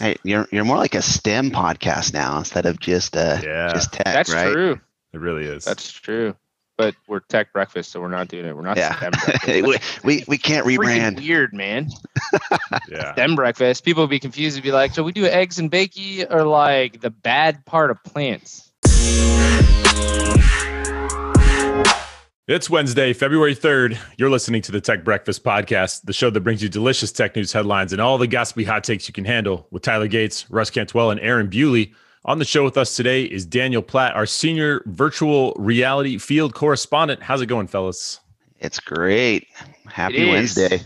Hey, 0.00 0.16
you're 0.24 0.48
you're 0.50 0.64
more 0.64 0.78
like 0.78 0.94
a 0.94 1.02
STEM 1.02 1.50
podcast 1.50 2.14
now 2.14 2.38
instead 2.38 2.64
of 2.64 2.80
just 2.80 3.14
uh 3.16 3.38
Yeah. 3.42 3.72
just 3.74 3.92
tech, 3.92 4.06
That's 4.06 4.32
right? 4.32 4.50
true. 4.50 4.80
It 5.12 5.20
really 5.20 5.44
is. 5.44 5.64
That's 5.64 5.92
true. 5.92 6.34
But 6.78 6.94
we're 7.06 7.20
tech 7.20 7.52
breakfast, 7.52 7.92
so 7.92 8.00
we're 8.00 8.08
not 8.08 8.28
doing 8.28 8.46
it. 8.46 8.56
We're 8.56 8.62
not 8.62 8.78
Yeah. 8.78 8.96
STEM 8.96 9.10
breakfast. 9.24 9.46
we, 10.02 10.16
we 10.18 10.24
we 10.26 10.38
can't 10.38 10.66
Freaking 10.66 10.78
rebrand. 10.78 11.16
weird, 11.20 11.52
man. 11.52 11.90
yeah. 12.88 13.12
STEM 13.12 13.34
breakfast. 13.36 13.84
People 13.84 14.04
would 14.04 14.10
be 14.10 14.18
confused 14.20 14.56
and 14.56 14.64
be 14.64 14.72
like, 14.72 14.94
so 14.94 15.02
we 15.02 15.12
do 15.12 15.26
eggs 15.26 15.58
and 15.58 15.70
bakey 15.70 16.26
or 16.30 16.44
like 16.44 17.00
the 17.02 17.10
bad 17.10 17.66
part 17.66 17.90
of 17.90 18.02
plants? 18.02 18.70
It's 22.50 22.68
Wednesday, 22.68 23.12
February 23.12 23.54
3rd. 23.54 23.96
You're 24.16 24.28
listening 24.28 24.60
to 24.62 24.72
the 24.72 24.80
Tech 24.80 25.04
Breakfast 25.04 25.44
Podcast, 25.44 26.02
the 26.02 26.12
show 26.12 26.30
that 26.30 26.40
brings 26.40 26.60
you 26.60 26.68
delicious 26.68 27.12
tech 27.12 27.36
news 27.36 27.52
headlines 27.52 27.92
and 27.92 28.02
all 28.02 28.18
the 28.18 28.26
gossipy 28.26 28.64
hot 28.64 28.82
takes 28.82 29.06
you 29.06 29.14
can 29.14 29.24
handle 29.24 29.68
with 29.70 29.84
Tyler 29.84 30.08
Gates, 30.08 30.50
Russ 30.50 30.68
Cantwell, 30.68 31.12
and 31.12 31.20
Aaron 31.20 31.46
Bewley. 31.46 31.94
On 32.24 32.40
the 32.40 32.44
show 32.44 32.64
with 32.64 32.76
us 32.76 32.96
today 32.96 33.22
is 33.22 33.46
Daniel 33.46 33.82
Platt, 33.82 34.16
our 34.16 34.26
senior 34.26 34.82
virtual 34.86 35.54
reality 35.58 36.18
field 36.18 36.52
correspondent. 36.52 37.22
How's 37.22 37.40
it 37.40 37.46
going, 37.46 37.68
fellas? 37.68 38.18
It's 38.58 38.80
great. 38.80 39.46
Happy 39.86 40.16
It 40.16 40.22
is. 40.22 40.28
Wednesday. 40.56 40.80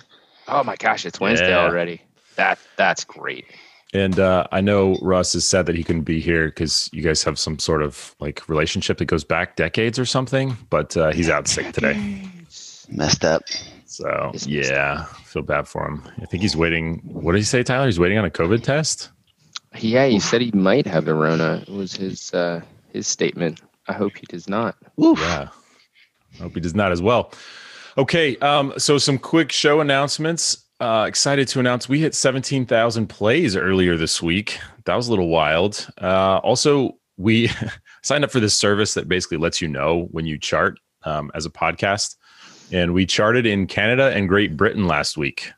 Oh 0.48 0.64
my 0.64 0.76
gosh, 0.76 1.06
it's 1.06 1.18
Wednesday 1.18 1.48
Yeah. 1.48 1.60
already. 1.60 2.02
That 2.36 2.58
that's 2.76 3.04
great. 3.04 3.46
And 3.94 4.18
uh, 4.18 4.46
I 4.50 4.60
know 4.60 4.98
Russ 5.00 5.34
has 5.34 5.46
said 5.46 5.66
that 5.66 5.76
he 5.76 5.84
couldn't 5.84 6.02
be 6.02 6.20
here 6.20 6.48
because 6.48 6.90
you 6.92 7.00
guys 7.00 7.22
have 7.22 7.38
some 7.38 7.60
sort 7.60 7.80
of 7.80 8.16
like 8.18 8.46
relationship 8.48 8.98
that 8.98 9.04
goes 9.04 9.22
back 9.22 9.54
decades 9.54 10.00
or 10.00 10.04
something, 10.04 10.56
but 10.68 10.96
uh, 10.96 11.12
he's 11.12 11.30
out 11.30 11.46
sick 11.46 11.72
today. 11.72 12.28
Messed 12.90 13.24
up. 13.24 13.42
So 13.86 14.32
It's 14.34 14.46
messed 14.48 14.70
yeah, 14.70 15.04
feel 15.24 15.42
bad 15.42 15.68
for 15.68 15.86
him. 15.86 16.02
I 16.20 16.26
think 16.26 16.42
he's 16.42 16.56
waiting. 16.56 17.00
What 17.04 17.32
did 17.32 17.38
he 17.38 17.44
say, 17.44 17.62
Tyler? 17.62 17.86
He's 17.86 18.00
waiting 18.00 18.18
on 18.18 18.24
a 18.24 18.30
COVID 18.30 18.64
test. 18.64 19.10
Yeah, 19.78 20.06
he 20.06 20.18
said 20.18 20.40
he 20.40 20.50
might 20.50 20.86
have 20.86 21.04
the 21.04 21.14
Rona. 21.14 21.62
It 21.66 21.72
Was 21.72 21.94
his 21.94 22.34
uh, 22.34 22.60
his 22.92 23.06
statement. 23.06 23.60
I 23.86 23.92
hope 23.92 24.16
he 24.16 24.26
does 24.26 24.48
not. 24.48 24.76
Woof. 24.96 25.20
Yeah. 25.20 25.48
I 26.34 26.42
hope 26.42 26.54
he 26.54 26.60
does 26.60 26.74
not 26.74 26.90
as 26.90 27.00
well. 27.00 27.32
Okay. 27.96 28.36
Um, 28.38 28.74
so 28.78 28.98
some 28.98 29.18
quick 29.18 29.52
show 29.52 29.80
announcements. 29.80 30.63
Uh, 30.80 31.04
excited 31.06 31.46
to 31.46 31.60
announce 31.60 31.88
we 31.88 32.00
hit 32.00 32.14
17,000 32.14 33.06
plays 33.06 33.54
earlier 33.54 33.96
this 33.96 34.20
week. 34.20 34.58
That 34.84 34.96
was 34.96 35.06
a 35.06 35.10
little 35.10 35.28
wild. 35.28 35.88
Uh, 36.00 36.38
also, 36.38 36.98
we 37.16 37.48
signed 38.02 38.24
up 38.24 38.32
for 38.32 38.40
this 38.40 38.54
service 38.54 38.94
that 38.94 39.08
basically 39.08 39.38
lets 39.38 39.62
you 39.62 39.68
know 39.68 40.08
when 40.10 40.26
you 40.26 40.36
chart 40.36 40.78
um, 41.04 41.30
as 41.34 41.46
a 41.46 41.50
podcast. 41.50 42.16
And 42.72 42.92
we 42.92 43.06
charted 43.06 43.46
in 43.46 43.66
Canada 43.66 44.10
and 44.14 44.28
Great 44.28 44.56
Britain 44.56 44.86
last 44.86 45.16
week. 45.16 45.52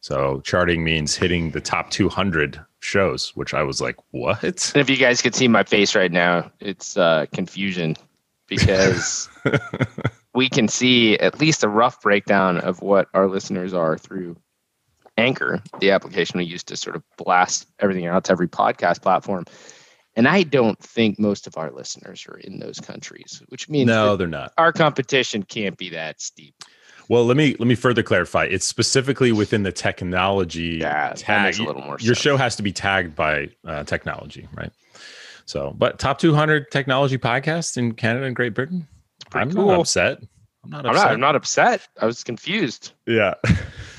So 0.00 0.40
charting 0.44 0.84
means 0.84 1.16
hitting 1.16 1.50
the 1.50 1.60
top 1.60 1.90
200 1.90 2.60
shows, 2.80 3.34
which 3.34 3.54
I 3.54 3.62
was 3.62 3.80
like, 3.80 3.96
what? 4.10 4.42
And 4.42 4.80
if 4.80 4.90
you 4.90 4.96
guys 4.96 5.22
could 5.22 5.34
see 5.34 5.48
my 5.48 5.64
face 5.64 5.94
right 5.94 6.12
now, 6.12 6.50
it's 6.60 6.96
uh, 6.96 7.26
confusion 7.32 7.96
because 8.46 9.28
we 10.34 10.48
can 10.48 10.68
see 10.68 11.18
at 11.18 11.40
least 11.40 11.64
a 11.64 11.68
rough 11.68 12.00
breakdown 12.00 12.58
of 12.58 12.82
what 12.82 13.08
our 13.14 13.28
listeners 13.28 13.72
are 13.74 13.96
through 13.96 14.36
Anchor, 15.16 15.62
the 15.80 15.90
application 15.90 16.38
we 16.38 16.44
use 16.44 16.62
to 16.64 16.76
sort 16.76 16.96
of 16.96 17.02
blast 17.18 17.66
everything 17.80 18.06
out 18.06 18.24
to 18.24 18.32
every 18.32 18.48
podcast 18.48 19.02
platform. 19.02 19.44
And 20.14 20.28
I 20.28 20.42
don't 20.42 20.78
think 20.78 21.18
most 21.18 21.46
of 21.46 21.56
our 21.56 21.70
listeners 21.70 22.26
are 22.28 22.36
in 22.38 22.58
those 22.58 22.78
countries, 22.80 23.42
which 23.48 23.68
means 23.68 23.86
No, 23.88 24.16
they're 24.16 24.26
not. 24.26 24.52
our 24.58 24.72
competition 24.72 25.42
can't 25.42 25.76
be 25.78 25.88
that 25.90 26.20
steep. 26.20 26.54
Well, 27.08 27.24
let 27.26 27.36
me 27.36 27.56
let 27.58 27.66
me 27.66 27.74
further 27.74 28.02
clarify. 28.02 28.44
It's 28.44 28.66
specifically 28.66 29.32
within 29.32 29.64
the 29.64 29.72
technology 29.72 30.78
Yeah, 30.80 31.12
tag. 31.16 31.58
a 31.58 31.62
little 31.64 31.82
more 31.82 31.96
Your 32.00 32.14
sense. 32.14 32.18
show 32.18 32.36
has 32.36 32.56
to 32.56 32.62
be 32.62 32.72
tagged 32.72 33.14
by 33.14 33.48
uh, 33.66 33.84
technology, 33.84 34.48
right? 34.54 34.70
So, 35.44 35.74
but 35.76 35.98
top 35.98 36.18
200 36.18 36.70
technology 36.70 37.18
podcasts 37.18 37.76
in 37.76 37.92
Canada 37.92 38.26
and 38.26 38.36
Great 38.36 38.54
Britain. 38.54 38.86
pretty 39.30 39.48
I'm 39.50 39.54
cool. 39.54 39.66
not 39.68 39.80
upset. 39.80 40.18
I'm 40.64 40.70
not 40.70 40.86
I'm 40.86 40.92
upset. 40.92 41.04
not, 41.04 41.12
I'm 41.12 41.20
not 41.20 41.36
upset. 41.36 41.88
I 42.00 42.06
was 42.06 42.22
confused. 42.22 42.92
Yeah. 43.06 43.34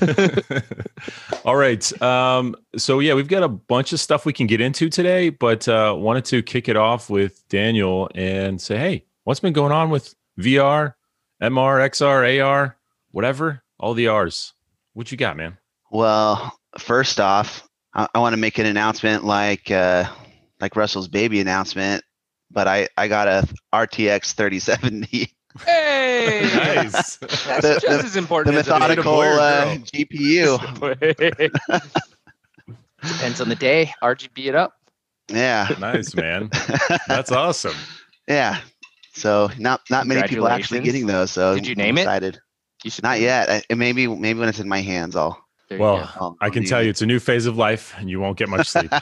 All 1.44 1.56
right. 1.56 2.02
Um, 2.02 2.56
so 2.76 3.00
yeah, 3.00 3.14
we've 3.14 3.28
got 3.28 3.42
a 3.42 3.48
bunch 3.48 3.92
of 3.92 4.00
stuff 4.00 4.24
we 4.24 4.32
can 4.32 4.46
get 4.46 4.60
into 4.60 4.88
today, 4.88 5.28
but 5.28 5.68
uh, 5.68 5.94
wanted 5.96 6.24
to 6.26 6.42
kick 6.42 6.68
it 6.68 6.76
off 6.76 7.10
with 7.10 7.46
Daniel 7.48 8.08
and 8.14 8.60
say, 8.60 8.78
hey, 8.78 9.04
what's 9.24 9.40
been 9.40 9.52
going 9.52 9.72
on 9.72 9.90
with 9.90 10.14
VR, 10.38 10.94
MR, 11.42 11.88
XR, 11.90 12.44
AR, 12.44 12.76
whatever, 13.10 13.62
all 13.78 13.94
the 13.94 14.08
R's? 14.08 14.52
What 14.94 15.10
you 15.10 15.18
got, 15.18 15.36
man? 15.36 15.58
Well, 15.90 16.56
first 16.78 17.20
off, 17.20 17.68
I, 17.94 18.08
I 18.14 18.18
want 18.18 18.32
to 18.32 18.38
make 18.38 18.58
an 18.58 18.66
announcement 18.66 19.24
like 19.24 19.70
uh 19.70 20.04
like 20.60 20.76
Russell's 20.76 21.08
baby 21.08 21.40
announcement, 21.40 22.04
but 22.50 22.66
I 22.66 22.88
I 22.96 23.08
got 23.08 23.28
a 23.28 23.46
RTX 23.72 24.32
3070, 24.34 25.33
Hey, 25.64 26.40
nice. 26.54 27.16
That's 27.16 27.38
The- 27.44 27.78
just 27.82 28.04
as 28.04 28.12
the 28.14 28.18
important 28.18 28.56
as 28.56 28.66
it 28.66 28.70
is. 28.70 28.74
methodical 28.74 29.04
boy 29.04 29.26
or 29.26 29.38
uh. 29.40 29.76
GPU. 29.84 30.58
Depends 33.02 33.40
on 33.40 33.48
the 33.48 33.54
day. 33.54 33.92
RGB 34.02 34.46
it 34.46 34.54
up. 34.54 34.74
Yeah, 35.28 35.68
nice, 35.78 36.14
man. 36.14 36.50
That's 37.08 37.30
awesome. 37.32 37.74
yeah. 38.28 38.60
So 39.12 39.48
not 39.58 39.82
not 39.90 40.06
many 40.06 40.26
people 40.26 40.48
actually 40.48 40.80
getting 40.80 41.06
those. 41.06 41.30
So 41.30 41.54
Did 41.54 41.66
you 41.66 41.72
I'm 41.72 41.94
name 41.94 41.98
it? 41.98 42.38
You 42.82 42.90
should 42.90 43.04
Not 43.04 43.20
yet. 43.20 43.64
I, 43.70 43.74
maybe 43.74 44.06
maybe 44.06 44.38
when 44.40 44.48
it's 44.48 44.60
in 44.60 44.68
my 44.68 44.80
hands, 44.82 45.16
I'll. 45.16 45.38
There 45.68 45.78
Well. 45.78 46.10
I'll 46.16 46.36
I 46.42 46.50
can 46.50 46.62
I'll 46.64 46.68
tell 46.68 46.80
do 46.80 46.84
you 46.84 46.90
it's 46.90 47.00
a 47.00 47.06
new 47.06 47.18
phase 47.20 47.46
of 47.46 47.56
life 47.56 47.94
and 47.96 48.10
you 48.10 48.20
won't 48.20 48.36
get 48.36 48.48
much 48.48 48.68
sleep. 48.68 48.92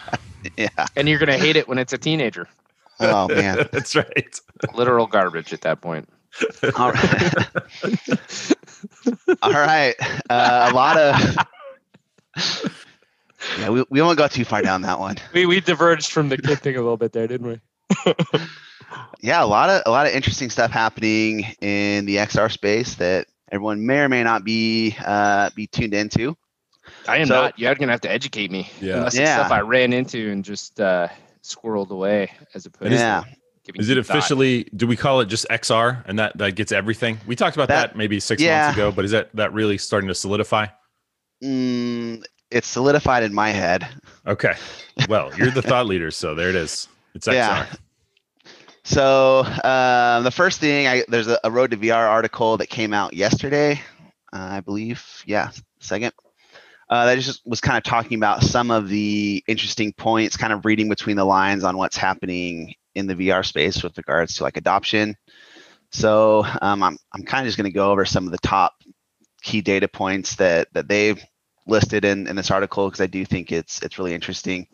Yeah. 0.57 0.69
and 0.97 1.09
you're 1.09 1.19
gonna 1.19 1.39
hate 1.39 1.57
it 1.57 1.67
when 1.69 1.79
it's 1.79 1.93
a 1.93 1.99
teenager. 1.99 2.49
Oh 3.01 3.27
man. 3.29 3.69
That's 3.73 3.97
right. 3.97 4.41
Literal 4.75 5.07
garbage 5.07 5.53
at 5.53 5.63
that 5.63 5.81
point. 5.81 6.09
All 6.77 6.93
right. 6.93 7.35
All 9.43 9.53
right. 9.53 9.95
Uh, 10.31 10.69
a 10.71 10.75
lot 10.75 10.97
of. 10.99 11.37
Yeah, 13.59 13.71
we, 13.71 13.85
we 13.91 14.01
won't 14.03 14.17
go 14.19 14.29
too 14.29 14.45
far 14.45 14.63
down 14.63 14.83
that 14.83 14.99
one. 15.01 15.17
We 15.35 15.47
we 15.47 15.61
diverged 15.61 16.13
from 16.13 16.29
the 16.29 16.39
kid 16.39 16.61
thing 16.61 16.77
a 16.77 16.81
little 16.81 16.97
bit 16.97 17.13
there, 17.13 17.27
didn't 17.27 17.47
we? 18.07 18.15
Yeah, 19.23 19.43
a 19.43 19.47
lot 19.47 19.71
of 19.71 19.83
a 19.87 19.91
lot 19.91 20.07
of 20.07 20.13
interesting 20.13 20.51
stuff 20.51 20.71
happening 20.73 21.45
in 21.61 22.05
the 22.07 22.17
XR 22.17 22.51
space 22.51 22.97
that 22.97 23.27
everyone 23.51 23.87
may 23.87 24.01
or 24.01 24.09
may 24.09 24.23
not 24.25 24.43
be 24.45 24.97
uh, 25.03 25.49
be 25.55 25.67
tuned 25.69 25.95
into. 25.95 26.37
I 27.09 27.19
am 27.19 27.27
So- 27.29 27.35
not. 27.43 27.59
You're 27.59 27.75
gonna 27.77 27.93
have 27.93 28.01
to 28.03 28.11
educate 28.11 28.51
me. 28.51 28.69
Yeah. 28.81 28.97
Unless 28.97 29.15
it's 29.15 29.21
Yeah. 29.21 29.37
stuff 29.37 29.53
I 29.53 29.61
ran 29.61 29.93
into 29.93 30.31
and 30.31 30.45
just 30.45 30.81
uh, 30.81 31.09
squirreled 31.43 31.91
away 31.91 32.33
as 32.55 32.67
opposed 32.67 32.93
Yeah. 32.93 33.21
to 33.21 33.27
giving 33.27 33.41
Is 33.77 33.89
it 33.89 33.95
deep 33.95 34.05
thought. 34.05 34.17
officially? 34.17 34.65
Do 34.75 34.87
we 34.87 34.97
call 34.97 35.21
it 35.21 35.27
just 35.27 35.47
XR, 35.49 36.03
and 36.07 36.19
that 36.19 36.37
that 36.39 36.57
gets 36.57 36.73
everything? 36.73 37.21
We 37.27 37.37
talked 37.37 37.57
about 37.57 37.69
that, 37.69 37.91
That- 37.91 37.97
maybe 37.97 38.19
six 38.21 38.43
yeah. 38.43 38.67
months 38.67 38.77
ago, 38.79 38.93
but 38.93 39.05
is 39.05 39.13
that 39.13 39.31
that 39.35 39.53
really 39.53 39.79
starting 39.79 40.09
to 40.09 40.15
solidify? 40.15 40.67
Mm, 41.43 42.25
it's 42.51 42.67
solidified 42.67 43.23
in 43.23 43.33
my 43.35 43.51
head. 43.51 43.87
Okay, 44.27 44.55
well, 45.09 45.33
you're 45.37 45.51
the 45.51 45.63
thought 45.63 45.87
leader, 45.87 46.11
so 46.11 46.35
there 46.35 46.49
it 46.49 46.57
is. 46.57 46.89
It's 47.15 47.27
XR. 47.29 47.33
Yeah. 47.35 47.67
So 48.85 49.41
uh, 49.41 50.21
the 50.23 50.31
first 50.31 50.59
thing, 50.59 50.89
I, 50.89 51.05
there's 51.09 51.29
a, 51.29 51.39
a 51.45 51.51
Road 51.51 51.71
to 51.71 51.77
VR 51.77 52.09
article 52.09 52.57
that 52.57 52.69
came 52.69 52.93
out 52.93 53.15
yesterday, 53.15 53.81
uh, 54.33 54.39
I 54.51 54.61
believe. 54.61 55.05
Yeah, 55.25 55.51
second. 55.79 56.13
Uh, 56.91 57.07
that 57.07 57.19
just 57.21 57.47
was 57.47 57.61
kind 57.61 57.79
of 57.79 57.85
talking 57.85 58.19
about 58.19 58.43
some 58.43 58.71
of 58.71 58.89
the 58.89 59.43
interesting 59.47 59.93
points, 59.93 60.37
kind 60.37 60.53
of 60.53 60.65
reading 60.65 60.89
between 60.89 61.17
the 61.17 61.25
lines 61.25 61.65
on 61.65 61.77
what's 61.79 61.97
happening 61.97 62.75
in 62.95 63.07
the 63.07 63.15
VR 63.15 63.45
space 63.45 63.83
with 63.83 63.97
regards 63.97 64.37
to 64.37 64.43
like 64.43 64.57
adoption. 64.57 65.17
So 65.91 66.45
um, 66.61 66.83
I'm 66.83 66.99
I'm 67.13 67.23
kind 67.23 67.43
of 67.43 67.49
just 67.49 67.59
going 67.59 67.71
to 67.71 67.75
go 67.75 67.91
over 67.91 68.05
some 68.05 68.27
of 68.27 68.33
the 68.33 68.39
top 68.39 68.75
key 69.43 69.61
data 69.61 69.89
points 69.89 70.37
that 70.37 70.69
that 70.73 70.89
they've 70.89 71.23
listed 71.67 72.05
in 72.05 72.27
in 72.27 72.37
this 72.37 72.51
article 72.51 72.89
because 72.89 73.01
I 73.01 73.07
do 73.07 73.25
think 73.25 73.53
it's 73.53 73.83
it's 73.83 73.99
really 73.99 74.15
interesting. 74.15 74.67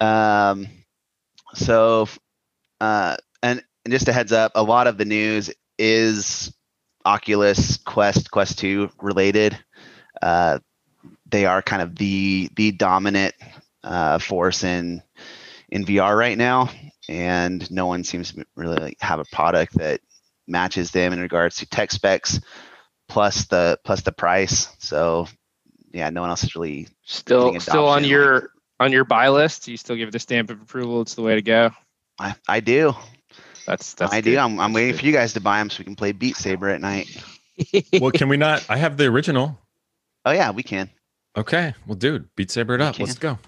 Um, 0.00 0.66
so 1.54 2.08
uh, 2.80 3.16
and, 3.42 3.62
and 3.84 3.92
just 3.92 4.08
a 4.08 4.12
heads 4.12 4.32
up, 4.32 4.52
a 4.54 4.62
lot 4.62 4.86
of 4.86 4.96
the 4.98 5.04
news 5.04 5.50
is 5.78 6.52
Oculus 7.04 7.76
Quest 7.78 8.30
Quest 8.30 8.58
2 8.58 8.90
related. 9.00 9.58
Uh, 10.20 10.58
they 11.30 11.46
are 11.46 11.62
kind 11.62 11.82
of 11.82 11.96
the 11.96 12.50
the 12.56 12.72
dominant 12.72 13.34
uh, 13.84 14.18
force 14.18 14.64
in 14.64 15.02
in 15.70 15.84
VR 15.84 16.16
right 16.16 16.36
now, 16.36 16.68
and 17.10 17.68
no 17.72 17.86
one 17.86 18.04
seems 18.04 18.32
to 18.32 18.46
really 18.54 18.76
like, 18.76 18.96
have 19.00 19.18
a 19.18 19.24
product 19.32 19.74
that 19.74 20.00
matches 20.46 20.92
them 20.92 21.12
in 21.12 21.18
regards 21.20 21.56
to 21.56 21.66
tech 21.68 21.90
specs, 21.90 22.40
plus 23.08 23.46
the 23.46 23.78
plus 23.84 24.02
the 24.02 24.12
price. 24.12 24.68
So 24.78 25.26
yeah, 25.92 26.08
no 26.10 26.20
one 26.20 26.30
else 26.30 26.44
is 26.44 26.54
really 26.54 26.86
Still 27.02 27.58
still 27.58 27.88
on 27.88 28.04
adoption, 28.04 28.10
your 28.10 28.50
on 28.78 28.92
your 28.92 29.04
buy 29.04 29.28
list. 29.28 29.66
You 29.66 29.76
still 29.76 29.96
give 29.96 30.08
it 30.08 30.14
a 30.14 30.20
stamp 30.20 30.50
of 30.50 30.62
approval. 30.62 31.00
It's 31.02 31.14
the 31.16 31.22
way 31.22 31.34
to 31.34 31.42
go. 31.42 31.72
I, 32.20 32.34
I 32.48 32.60
do. 32.60 32.94
That's 33.66 33.94
that's 33.94 34.12
I 34.12 34.20
good. 34.20 34.30
do. 34.30 34.38
I'm, 34.38 34.60
I'm 34.60 34.70
That's 34.70 34.74
waiting 34.76 34.92
good. 34.92 35.00
for 35.00 35.06
you 35.06 35.12
guys 35.12 35.32
to 35.32 35.40
buy 35.40 35.58
them 35.58 35.68
so 35.68 35.80
we 35.80 35.84
can 35.86 35.96
play 35.96 36.12
Beat 36.12 36.36
Saber 36.36 36.68
at 36.70 36.80
night. 36.80 37.08
Well, 38.00 38.10
can 38.10 38.30
we 38.30 38.38
not? 38.38 38.64
I 38.70 38.78
have 38.78 38.96
the 38.96 39.04
original. 39.04 39.58
Oh 40.24 40.30
yeah, 40.30 40.50
we 40.50 40.62
can. 40.62 40.88
Okay, 41.36 41.74
well, 41.86 41.94
dude, 41.94 42.34
Beat 42.34 42.50
Saber 42.50 42.74
it 42.76 42.80
up. 42.80 42.94
can. 42.94 43.04
Let's 43.04 43.18
go. 43.18 43.38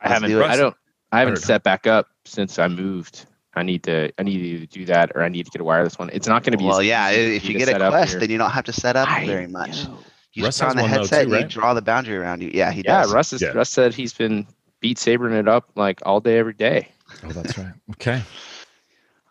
I 0.00 0.08
Let's 0.08 0.14
haven't. 0.14 0.30
do. 0.30 0.42
I 0.42 0.56
don't. 0.56 0.74
I 1.12 1.20
haven't 1.20 1.36
set 1.38 1.62
back 1.62 1.86
up 1.86 2.08
since 2.24 2.58
I 2.58 2.68
moved. 2.68 3.26
I 3.54 3.62
need 3.62 3.82
to. 3.84 4.10
I 4.18 4.22
need 4.22 4.60
to 4.60 4.66
do 4.66 4.86
that 4.86 5.12
or 5.14 5.22
I 5.22 5.28
need 5.28 5.44
to 5.44 5.50
get 5.50 5.60
a 5.60 5.64
wireless 5.64 5.98
one. 5.98 6.08
It's 6.12 6.26
not 6.26 6.42
going 6.42 6.52
to 6.52 6.58
be. 6.58 6.64
Well, 6.64 6.80
as 6.80 6.86
yeah. 6.86 7.10
easy 7.12 7.36
If 7.36 7.44
you 7.44 7.58
get 7.58 7.68
a 7.68 7.76
Quest, 7.90 8.12
here. 8.12 8.20
then 8.20 8.30
you 8.30 8.38
don't 8.38 8.50
have 8.50 8.64
to 8.64 8.72
set 8.72 8.96
up 8.96 9.08
I 9.10 9.26
very 9.26 9.46
much. 9.46 9.84
know. 9.84 9.98
You 10.32 10.44
Russ 10.44 10.58
just 10.58 10.60
put 10.60 10.70
on 10.70 10.76
the 10.82 10.88
headset, 10.88 11.26
too, 11.28 11.34
and 11.34 11.42
you 11.42 11.48
draw 11.48 11.74
the 11.74 11.82
boundary 11.82 12.16
around 12.16 12.40
you. 12.42 12.50
Yeah, 12.54 12.72
he 12.72 12.80
Yeah, 12.82 13.02
does. 13.02 13.12
Russ 13.12 13.34
is, 13.34 13.42
Yeah. 13.42 13.48
Russ 13.50 13.68
said 13.68 13.92
he's 13.92 14.14
been 14.14 14.46
beat 14.80 14.98
sabering 14.98 15.34
it 15.34 15.46
up 15.46 15.68
like 15.76 16.00
all 16.06 16.20
day, 16.20 16.38
every 16.38 16.54
day. 16.54 16.88
Oh, 17.22 17.28
that's 17.28 17.58
right. 17.58 17.74
Okay. 17.90 18.22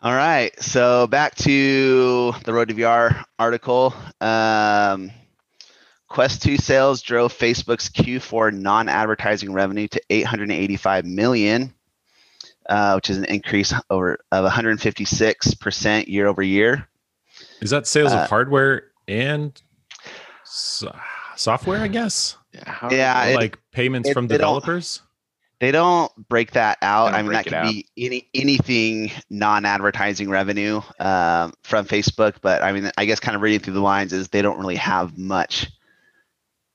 All 0.00 0.14
right. 0.14 0.52
So 0.62 1.08
back 1.08 1.34
to 1.36 2.32
the 2.44 2.52
Road 2.52 2.68
to 2.68 2.74
VR 2.74 3.24
article. 3.40 3.92
Um, 4.20 5.10
Quest 6.12 6.42
2 6.42 6.58
sales 6.58 7.00
drove 7.00 7.32
Facebook's 7.32 7.88
Q4 7.88 8.52
non-advertising 8.52 9.50
revenue 9.50 9.88
to 9.88 10.00
885 10.10 11.06
million, 11.06 11.72
uh, 12.68 12.92
which 12.96 13.08
is 13.08 13.16
an 13.16 13.24
increase 13.24 13.72
over 13.88 14.18
of 14.30 14.44
156% 14.44 16.08
year 16.08 16.26
over 16.26 16.42
year. 16.42 16.86
Is 17.62 17.70
that 17.70 17.86
sales 17.86 18.12
Uh, 18.12 18.18
of 18.18 18.28
hardware 18.28 18.88
and 19.08 19.58
so- 20.44 20.94
software? 21.36 21.80
I 21.80 21.88
guess. 21.88 22.36
Yeah, 22.52 22.70
how- 22.70 22.90
Yeah, 22.90 23.24
it- 23.24 23.36
like 23.36 23.58
payments 23.72 24.10
it- 24.10 24.12
from 24.12 24.26
they 24.26 24.36
don't- 24.36 24.60
developers. 24.60 25.00
They 25.60 25.70
don't 25.70 26.12
break 26.28 26.50
that 26.50 26.76
out. 26.82 27.14
I 27.14 27.22
mean, 27.22 27.32
that 27.32 27.46
it 27.46 27.50
could 27.50 27.62
be 27.62 27.86
any 27.96 28.28
anything 28.34 29.12
non-advertising 29.30 30.28
revenue 30.28 30.82
um, 31.00 31.54
from 31.62 31.86
Facebook. 31.86 32.34
But 32.42 32.62
I 32.62 32.72
mean, 32.72 32.90
I 32.98 33.04
guess 33.06 33.18
kind 33.20 33.34
of 33.34 33.40
reading 33.40 33.60
through 33.60 33.74
the 33.74 33.80
lines 33.80 34.12
is 34.12 34.28
they 34.28 34.42
don't 34.42 34.58
really 34.58 34.74
have 34.76 35.16
much 35.16 35.70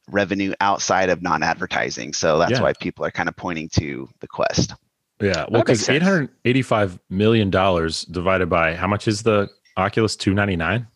revenue 0.08 0.54
outside 0.62 1.10
of 1.10 1.22
non-advertising. 1.22 2.14
So 2.14 2.38
that's 2.38 2.54
Yeah. 2.54 2.62
why 2.62 2.74
people 2.74 3.06
are 3.06 3.12
kind 3.12 3.30
of 3.30 3.36
pointing 3.36 3.70
to 3.70 4.10
the 4.20 4.28
Quest. 4.28 4.74
Yeah. 5.22 5.46
Well, 5.50 5.64
because 5.64 5.90
eight 5.90 6.02
hundred 6.04 6.30
eighty-five 6.46 7.00
million 7.10 7.50
dollars 7.50 8.04
divided 8.04 8.50
by 8.50 8.76
how 8.76 8.88
much 8.88 9.08
is 9.08 9.24
the 9.24 9.50
Oculus 9.76 10.16
two 10.16 10.34
ninety 10.34 10.56
nine? 10.56 10.88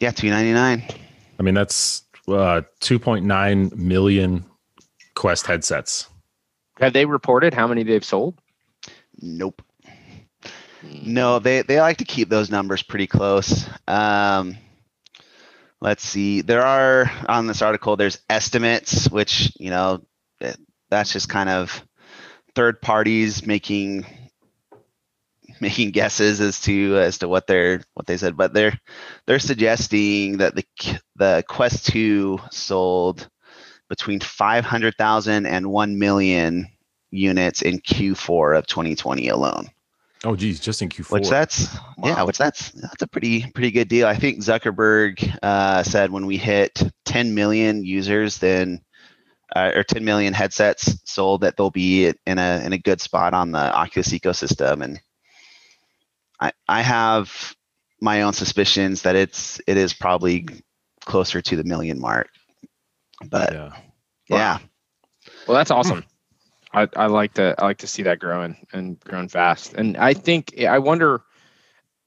Yeah, 0.00 0.10
two 0.12 0.30
ninety 0.30 0.52
nine. 0.52 0.82
I 1.38 1.42
mean, 1.42 1.54
that's 1.54 2.04
uh, 2.26 2.62
two 2.80 2.98
point 2.98 3.24
nine 3.24 3.70
million 3.74 4.44
Quest 5.14 5.46
headsets. 5.46 6.08
Have 6.80 6.92
they 6.92 7.04
reported 7.04 7.52
how 7.52 7.66
many 7.66 7.82
they've 7.82 8.04
sold? 8.04 8.40
Nope. 9.20 9.62
No, 11.02 11.38
they 11.40 11.62
they 11.62 11.80
like 11.80 11.96
to 11.98 12.04
keep 12.04 12.28
those 12.28 12.50
numbers 12.50 12.82
pretty 12.82 13.06
close. 13.08 13.68
Um, 13.88 14.56
let's 15.80 16.04
see. 16.04 16.40
There 16.40 16.64
are 16.64 17.10
on 17.28 17.46
this 17.46 17.62
article. 17.62 17.96
There's 17.96 18.20
estimates, 18.28 19.10
which 19.10 19.52
you 19.58 19.70
know, 19.70 20.04
that's 20.90 21.12
just 21.12 21.28
kind 21.28 21.48
of 21.48 21.82
third 22.54 22.80
parties 22.80 23.46
making 23.46 24.06
making 25.60 25.90
guesses 25.90 26.40
as 26.40 26.60
to 26.60 26.98
as 26.98 27.18
to 27.18 27.28
what 27.28 27.46
they're 27.46 27.82
what 27.94 28.06
they 28.06 28.16
said. 28.16 28.36
But 28.36 28.52
they're 28.52 28.78
they're 29.26 29.38
suggesting 29.38 30.38
that 30.38 30.54
the 30.54 30.64
the 31.16 31.44
Quest 31.48 31.86
2 31.86 32.38
sold 32.50 33.28
between 33.88 34.20
500,000 34.20 35.46
and 35.46 35.70
1 35.70 35.98
million 35.98 36.68
units 37.10 37.62
in 37.62 37.78
Q4 37.80 38.58
of 38.58 38.66
2020 38.66 39.28
alone. 39.28 39.70
Oh, 40.24 40.34
geez, 40.34 40.58
just 40.58 40.82
in 40.82 40.88
Q4. 40.88 41.10
Which 41.10 41.28
that's 41.28 41.76
yeah, 42.02 42.22
which 42.24 42.38
that's 42.38 42.70
that's 42.72 43.02
a 43.02 43.06
pretty 43.06 43.48
pretty 43.52 43.70
good 43.70 43.88
deal. 43.88 44.06
I 44.06 44.16
think 44.16 44.38
Zuckerberg 44.38 45.38
uh, 45.42 45.82
said 45.84 46.10
when 46.10 46.26
we 46.26 46.36
hit 46.36 46.82
10 47.04 47.34
million 47.34 47.84
users, 47.84 48.38
then 48.38 48.80
uh, 49.54 49.72
or 49.76 49.84
10 49.84 50.04
million 50.04 50.34
headsets 50.34 50.98
sold, 51.04 51.42
that 51.42 51.56
they'll 51.56 51.70
be 51.70 52.12
in 52.26 52.38
a 52.38 52.62
in 52.64 52.72
a 52.72 52.78
good 52.78 53.00
spot 53.00 53.32
on 53.32 53.52
the 53.52 53.58
Oculus 53.58 54.08
ecosystem. 54.08 54.82
And 54.82 55.00
I 56.40 56.52
I 56.66 56.82
have 56.82 57.54
my 58.00 58.22
own 58.22 58.32
suspicions 58.32 59.02
that 59.02 59.14
it's 59.14 59.60
it 59.68 59.76
is 59.76 59.94
probably 59.94 60.48
closer 61.04 61.40
to 61.40 61.56
the 61.56 61.64
million 61.64 62.00
mark. 62.00 62.28
But 63.24 63.52
yeah. 63.52 63.72
yeah, 64.28 64.58
Well, 65.46 65.56
that's 65.56 65.70
awesome. 65.70 66.04
I, 66.72 66.88
I 66.96 67.06
like 67.06 67.34
to 67.34 67.54
I 67.58 67.64
like 67.64 67.78
to 67.78 67.86
see 67.86 68.02
that 68.02 68.18
growing 68.18 68.56
and 68.72 68.98
growing 69.00 69.28
fast. 69.28 69.74
And 69.74 69.96
I 69.96 70.14
think 70.14 70.60
I 70.62 70.78
wonder. 70.78 71.22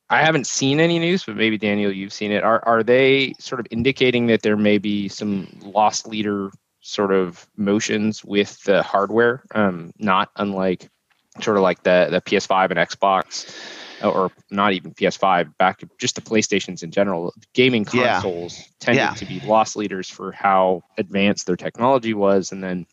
I 0.09 0.23
haven't 0.23 0.45
seen 0.45 0.81
any 0.81 0.99
news, 0.99 1.23
but 1.23 1.37
maybe 1.37 1.57
Daniel, 1.57 1.89
you've 1.89 2.11
seen 2.11 2.33
it. 2.33 2.43
Are 2.43 2.61
are 2.65 2.83
they 2.83 3.33
sort 3.39 3.61
of 3.61 3.67
indicating 3.71 4.27
that 4.27 4.41
there 4.41 4.57
may 4.57 4.77
be 4.77 5.07
some 5.07 5.47
lost 5.61 6.05
leader 6.05 6.51
sort 6.81 7.13
of 7.13 7.47
motions 7.55 8.23
with 8.25 8.61
the 8.63 8.83
hardware? 8.83 9.43
Um, 9.55 9.93
not 9.97 10.29
unlike 10.35 10.89
sort 11.39 11.55
of 11.55 11.63
like 11.63 11.83
the 11.83 12.07
the 12.11 12.19
PS5 12.21 12.71
and 12.71 12.79
Xbox, 12.79 13.55
or 14.03 14.31
not 14.49 14.73
even 14.73 14.93
PS5, 14.93 15.57
back 15.57 15.81
just 15.97 16.15
the 16.15 16.21
PlayStations 16.21 16.83
in 16.83 16.91
general. 16.91 17.33
Gaming 17.53 17.85
Yeah. 17.93 18.15
consoles 18.15 18.61
tended 18.81 19.03
Yeah. 19.03 19.13
to 19.13 19.25
be 19.25 19.39
lost 19.39 19.77
leaders 19.77 20.09
for 20.09 20.33
how 20.33 20.83
advanced 20.97 21.47
their 21.47 21.55
technology 21.55 22.13
was, 22.13 22.51
and 22.51 22.61
then 22.61 22.85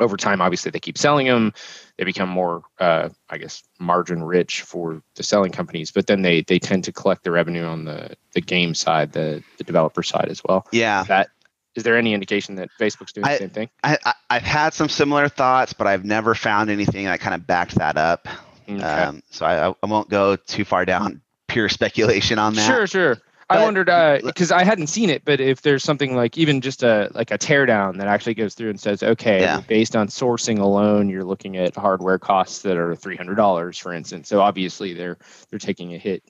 over 0.00 0.16
time, 0.16 0.40
obviously, 0.42 0.70
they 0.70 0.80
keep 0.80 0.98
selling 0.98 1.26
them. 1.26 1.52
They 1.96 2.04
become 2.04 2.28
more, 2.28 2.62
uh, 2.78 3.08
I 3.30 3.38
guess, 3.38 3.62
margin 3.78 4.22
rich 4.22 4.62
for 4.62 5.02
the 5.14 5.22
selling 5.22 5.52
companies, 5.52 5.90
but 5.90 6.06
then 6.06 6.22
they 6.22 6.42
they 6.42 6.58
tend 6.58 6.84
to 6.84 6.92
collect 6.92 7.24
the 7.24 7.30
revenue 7.30 7.64
on 7.64 7.84
the 7.84 8.14
the 8.32 8.40
game 8.40 8.74
side, 8.74 9.12
the 9.12 9.42
the 9.58 9.64
developer 9.64 10.02
side 10.02 10.28
as 10.28 10.42
well. 10.44 10.66
yeah. 10.72 11.04
That 11.04 11.30
is 11.74 11.82
there 11.82 11.96
any 11.98 12.14
indication 12.14 12.54
that 12.56 12.70
Facebook's 12.80 13.12
doing 13.12 13.26
I- 13.26 13.32
the 13.32 13.38
same 13.38 13.50
thing? 13.50 13.68
I, 13.84 13.98
I 14.04 14.14
I've 14.30 14.42
had 14.42 14.72
some 14.74 14.88
similar 14.88 15.28
thoughts, 15.28 15.72
but 15.72 15.86
I've 15.86 16.04
never 16.04 16.34
found 16.34 16.70
anything 16.70 17.04
that 17.04 17.20
kind 17.20 17.34
of 17.34 17.46
backed 17.46 17.74
that 17.76 17.96
up. 17.96 18.28
Okay. 18.68 18.82
Um, 18.82 19.22
so 19.30 19.46
I, 19.46 19.68
I 19.82 19.86
won't 19.86 20.08
go 20.08 20.36
too 20.36 20.64
far 20.64 20.84
down 20.84 21.20
pure 21.48 21.68
speculation 21.68 22.38
on 22.38 22.54
that. 22.54 22.66
Sure, 22.66 22.86
sure. 22.86 23.18
I 23.48 23.62
wondered 23.62 23.86
because 24.24 24.50
I 24.50 24.64
hadn't 24.64 24.88
seen 24.88 25.08
it, 25.08 25.22
but 25.24 25.40
if 25.40 25.62
there's 25.62 25.84
something 25.84 26.16
like 26.16 26.36
even 26.36 26.60
just 26.60 26.82
a 26.82 27.10
like 27.14 27.30
a 27.30 27.38
teardown 27.38 27.98
that 27.98 28.08
actually 28.08 28.34
goes 28.34 28.54
through 28.54 28.70
and 28.70 28.80
says, 28.80 29.02
okay, 29.02 29.40
Yeah. 29.40 29.60
based 29.60 29.94
on 29.94 30.08
sourcing 30.08 30.58
alone, 30.58 31.08
you're 31.08 31.24
looking 31.24 31.56
at 31.56 31.76
hardware 31.76 32.18
costs 32.18 32.62
that 32.62 32.76
are 32.76 32.96
three 32.96 33.16
hundred 33.16 33.36
dollars, 33.36 33.78
for 33.78 33.92
instance. 33.92 34.28
So 34.28 34.40
obviously 34.40 34.94
they're 34.94 35.16
they're 35.50 35.58
taking 35.60 35.94
a 35.94 35.98
hit. 35.98 36.24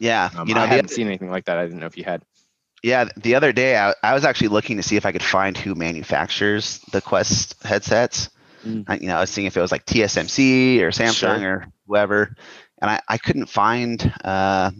Yeah, 0.00 0.30
Um, 0.36 0.48
you 0.48 0.54
know, 0.54 0.62
I 0.62 0.66
hadn't 0.66 0.88
seen 0.88 1.06
anything 1.06 1.30
like 1.30 1.44
that. 1.44 1.58
I 1.58 1.64
didn't 1.64 1.80
know 1.80 1.86
if 1.86 1.98
you 1.98 2.04
had. 2.04 2.22
yeah. 2.82 3.04
The 3.18 3.34
other 3.34 3.52
day, 3.52 3.76
I, 3.76 3.94
I 4.02 4.14
was 4.14 4.24
actually 4.24 4.48
looking 4.48 4.78
to 4.78 4.82
see 4.82 4.96
if 4.96 5.04
I 5.04 5.12
could 5.12 5.22
find 5.22 5.56
who 5.56 5.74
manufactures 5.74 6.78
the 6.90 7.02
Quest 7.02 7.62
headsets. 7.62 8.30
Mm. 8.66 8.84
I, 8.88 8.94
you 8.96 9.08
know, 9.08 9.16
I 9.16 9.20
was 9.20 9.30
seeing 9.30 9.46
if 9.46 9.56
it 9.56 9.60
was 9.60 9.70
like 9.70 9.84
TSMC 9.84 10.80
or 10.80 10.88
Samsung 10.90 11.12
Sure. 11.14 11.50
or 11.50 11.66
whoever, 11.86 12.34
and 12.80 12.90
I, 12.90 13.00
I 13.08 13.18
couldn't 13.18 13.46
find 13.46 14.12
uh, 14.24 14.70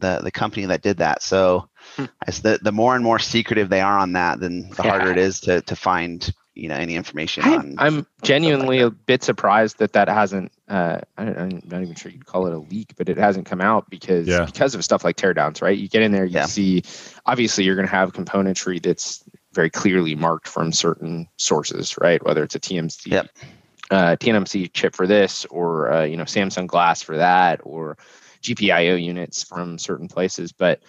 the 0.00 0.20
the 0.22 0.30
company 0.30 0.66
that 0.66 0.82
did 0.82 0.98
that. 0.98 1.22
So, 1.22 1.68
Hmm. 1.96 2.04
as 2.26 2.42
the 2.42 2.58
the 2.62 2.72
more 2.72 2.94
and 2.94 3.04
more 3.04 3.18
secretive 3.18 3.68
they 3.68 3.80
are 3.80 3.98
on 3.98 4.12
that, 4.12 4.40
then 4.40 4.70
the 4.76 4.82
harder 4.82 5.10
it 5.10 5.18
is 5.18 5.40
to 5.40 5.60
to 5.62 5.76
find 5.76 6.32
you 6.54 6.68
know 6.68 6.74
any 6.74 6.94
information 6.96 7.44
I, 7.44 7.54
on. 7.56 7.74
I'm 7.78 8.06
genuinely 8.22 8.80
a 8.80 8.90
bit 8.90 9.22
surprised 9.22 9.78
that 9.78 9.92
that 9.94 10.08
hasn't. 10.08 10.52
Uh, 10.68 11.00
I 11.16 11.24
don't, 11.24 11.38
I'm 11.38 11.62
not 11.66 11.82
even 11.82 11.94
sure 11.94 12.10
you'd 12.10 12.26
call 12.26 12.46
it 12.46 12.52
a 12.52 12.58
leak, 12.58 12.94
but 12.96 13.08
it 13.08 13.16
hasn't 13.16 13.46
come 13.46 13.60
out 13.60 13.88
because 13.90 14.26
Yeah. 14.28 14.44
because 14.44 14.74
of 14.74 14.84
stuff 14.84 15.04
like 15.04 15.16
teardowns, 15.16 15.62
right? 15.62 15.76
You 15.78 15.88
get 15.88 16.02
in 16.02 16.12
there, 16.12 16.24
you 16.24 16.34
Yeah. 16.34 16.46
see. 16.46 16.82
Obviously, 17.26 17.64
you're 17.64 17.76
going 17.76 17.88
to 17.88 17.94
have 17.94 18.12
componentry 18.12 18.82
that's 18.82 19.22
very 19.52 19.70
clearly 19.70 20.14
marked 20.14 20.46
from 20.46 20.72
certain 20.72 21.26
sources, 21.36 21.96
right? 21.98 22.24
Whether 22.24 22.42
it's 22.44 22.54
a 22.54 22.60
TMC, 22.60 23.10
Yep. 23.10 23.28
uh, 23.90 24.16
TNMC 24.20 24.70
chip 24.72 24.94
for 24.94 25.06
this, 25.08 25.44
or 25.46 25.90
uh, 25.92 26.04
you 26.04 26.16
know 26.16 26.24
Samsung 26.24 26.66
Glass 26.68 27.02
for 27.02 27.16
that, 27.16 27.60
or 27.64 27.96
GPIO 28.42 29.02
units 29.02 29.42
from 29.42 29.78
certain 29.78 30.08
places, 30.08 30.52
but 30.52 30.80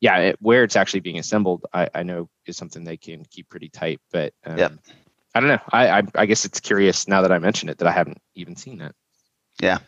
yeah, 0.00 0.18
it, 0.18 0.36
where 0.40 0.64
it's 0.64 0.76
actually 0.76 1.00
being 1.00 1.18
assembled, 1.18 1.66
I, 1.72 1.88
I 1.94 2.02
know 2.02 2.28
is 2.46 2.56
something 2.56 2.84
they 2.84 2.96
can 2.96 3.24
keep 3.24 3.48
pretty 3.48 3.68
tight. 3.68 4.00
But 4.10 4.32
um, 4.44 4.58
Yep. 4.58 4.72
I 5.34 5.40
don't 5.40 5.48
know. 5.48 5.58
I, 5.70 5.88
I 5.98 6.02
I 6.16 6.26
guess 6.26 6.44
it's 6.44 6.58
curious 6.58 7.06
now 7.06 7.22
that 7.22 7.30
I 7.30 7.38
mentioned 7.38 7.70
it 7.70 7.78
that 7.78 7.88
I 7.88 7.92
haven't 7.92 8.18
even 8.34 8.56
seen 8.56 8.78
that. 8.78 8.94
Yeah. 9.60 9.78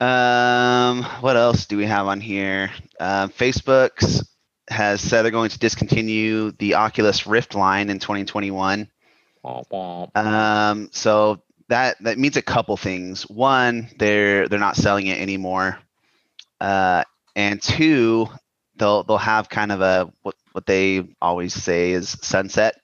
Um, 0.00 1.04
what 1.20 1.36
else 1.36 1.66
do 1.66 1.76
we 1.76 1.86
have 1.86 2.06
on 2.06 2.20
here? 2.20 2.70
Uh, 2.98 3.28
Facebook's 3.28 4.24
has 4.68 5.00
said 5.00 5.22
they're 5.22 5.30
going 5.30 5.50
to 5.50 5.58
discontinue 5.58 6.52
the 6.52 6.74
Oculus 6.74 7.26
Rift 7.26 7.54
line 7.54 7.90
in 7.90 7.98
2021. 7.98 8.88
Womp 9.44 9.68
womp. 9.70 10.16
Um, 10.16 10.88
so 10.92 11.42
that 11.70 11.96
that 12.02 12.18
means 12.18 12.36
a 12.36 12.42
couple 12.42 12.76
things. 12.76 13.22
One, 13.22 13.88
they're 13.98 14.48
they're 14.48 14.58
not 14.58 14.76
selling 14.76 15.06
it 15.06 15.20
anymore. 15.20 15.78
Uh, 16.60 17.04
and 17.34 17.62
two, 17.62 18.28
they'll 18.76 19.04
they'll 19.04 19.18
have 19.18 19.48
kind 19.48 19.72
of 19.72 19.80
a 19.80 20.12
what 20.22 20.34
what 20.52 20.66
they 20.66 21.08
always 21.22 21.54
say 21.54 21.92
is 21.92 22.10
sunset. 22.22 22.74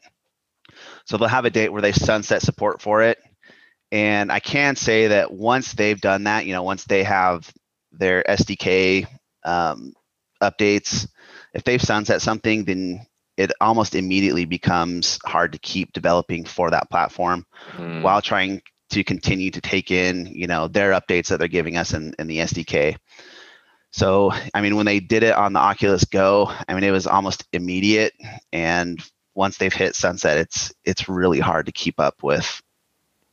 So 1.05 1.17
they'll 1.17 1.29
have 1.29 1.45
a 1.45 1.51
date 1.51 1.71
where 1.73 1.83
they 1.83 1.93
sunset 1.93 2.43
support 2.43 2.81
for 2.81 3.03
it. 3.03 3.19
And 3.93 4.33
I 4.33 4.41
can 4.41 4.77
say 4.77 5.09
that 5.09 5.33
once 5.33 5.73
they've 5.75 6.01
done 6.01 6.25
that, 6.25 6.47
you 6.47 6.53
know, 6.53 6.63
once 6.65 6.85
they 6.85 7.05
have 7.05 7.53
their 7.93 8.25
SDK 8.25 9.07
um, 9.45 9.93
updates, 10.43 11.09
if 11.55 11.63
they've 11.65 11.83
sunset 11.83 12.23
something, 12.23 12.65
then 12.65 13.07
it 13.37 13.53
almost 13.61 13.95
immediately 13.95 14.45
becomes 14.45 15.19
hard 15.25 15.53
to 15.53 15.59
keep 15.59 15.93
developing 15.93 16.45
for 16.45 16.71
that 16.71 16.91
platform 16.91 17.47
Mm. 17.77 18.03
while 18.03 18.23
trying 18.23 18.63
to 18.91 19.05
continue 19.05 19.51
to 19.51 19.61
take 19.61 19.91
in 19.91 20.27
you 20.27 20.47
know 20.47 20.69
their 20.69 20.93
updates 20.93 21.29
that 21.29 21.39
they're 21.39 21.49
giving 21.49 21.77
us 21.77 21.93
in, 21.93 22.15
in 22.19 22.27
the 22.27 22.39
sdk 22.39 22.97
so 23.91 24.33
i 24.55 24.61
mean 24.61 24.77
when 24.77 24.87
they 24.87 25.01
did 25.01 25.23
it 25.23 25.35
on 25.35 25.53
the 25.53 25.61
oculus 25.61 26.05
go 26.05 26.51
i 26.69 26.75
mean 26.75 26.85
it 26.85 26.91
was 26.91 27.07
almost 27.07 27.45
immediate 27.53 28.13
and 28.53 29.01
once 29.35 29.59
they've 29.59 29.73
hit 29.73 29.95
sunset 29.95 30.39
it's 30.39 30.73
it's 30.85 31.09
really 31.09 31.41
hard 31.41 31.67
to 31.67 31.73
keep 31.73 31.99
up 32.01 32.23
with 32.23 32.63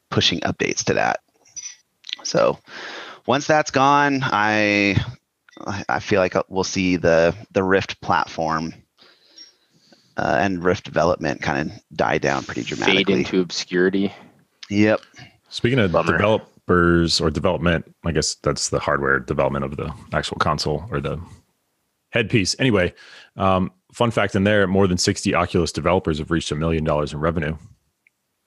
pushing 0.10 0.40
updates 0.42 0.84
to 0.84 0.96
that 0.96 1.20
so 2.24 2.58
once 3.26 3.48
that's 3.48 3.72
gone 3.72 4.20
i 4.24 4.98
i 5.88 6.00
feel 6.00 6.20
like 6.20 6.36
we'll 6.50 6.64
see 6.64 6.98
the 6.98 7.36
the 7.52 7.64
rift 7.64 8.02
platform 8.02 8.74
uh, 10.16 10.38
and 10.40 10.64
rift 10.64 10.84
development 10.86 11.42
kind 11.42 11.72
of 11.72 11.78
die 11.96 12.20
down 12.20 12.44
pretty 12.44 12.62
dramatically. 12.62 13.04
Fade 13.04 13.10
into 13.10 13.42
obscurity. 13.42 14.14
yep 14.70 15.02
Speaking 15.54 15.78
of 15.78 15.92
Bummer. 15.92 16.14
developers 16.14 17.22
or 17.22 17.30
development, 17.30 17.86
I 18.04 18.12
guess 18.12 18.34
that's 18.42 18.70
the 18.70 18.80
hardware 18.80 19.20
development 19.20 19.64
of 19.64 19.78
the 19.78 19.94
actual 20.12 20.38
console 20.38 20.84
or 20.90 21.00
the 21.00 21.20
headpiece. 22.10 22.56
Anyway, 22.58 22.92
um, 23.38 23.72
fun 23.94 24.10
fact 24.10 24.36
in 24.36 24.46
there: 24.46 24.66
more 24.66 24.88
than 24.88 24.98
sixty 24.98 25.36
Oculus 25.36 25.72
developers 25.72 26.18
have 26.18 26.32
reached 26.32 26.52
a 26.52 26.56
million 26.56 26.84
dollars 26.84 27.14
in 27.14 27.20
revenue. 27.20 27.56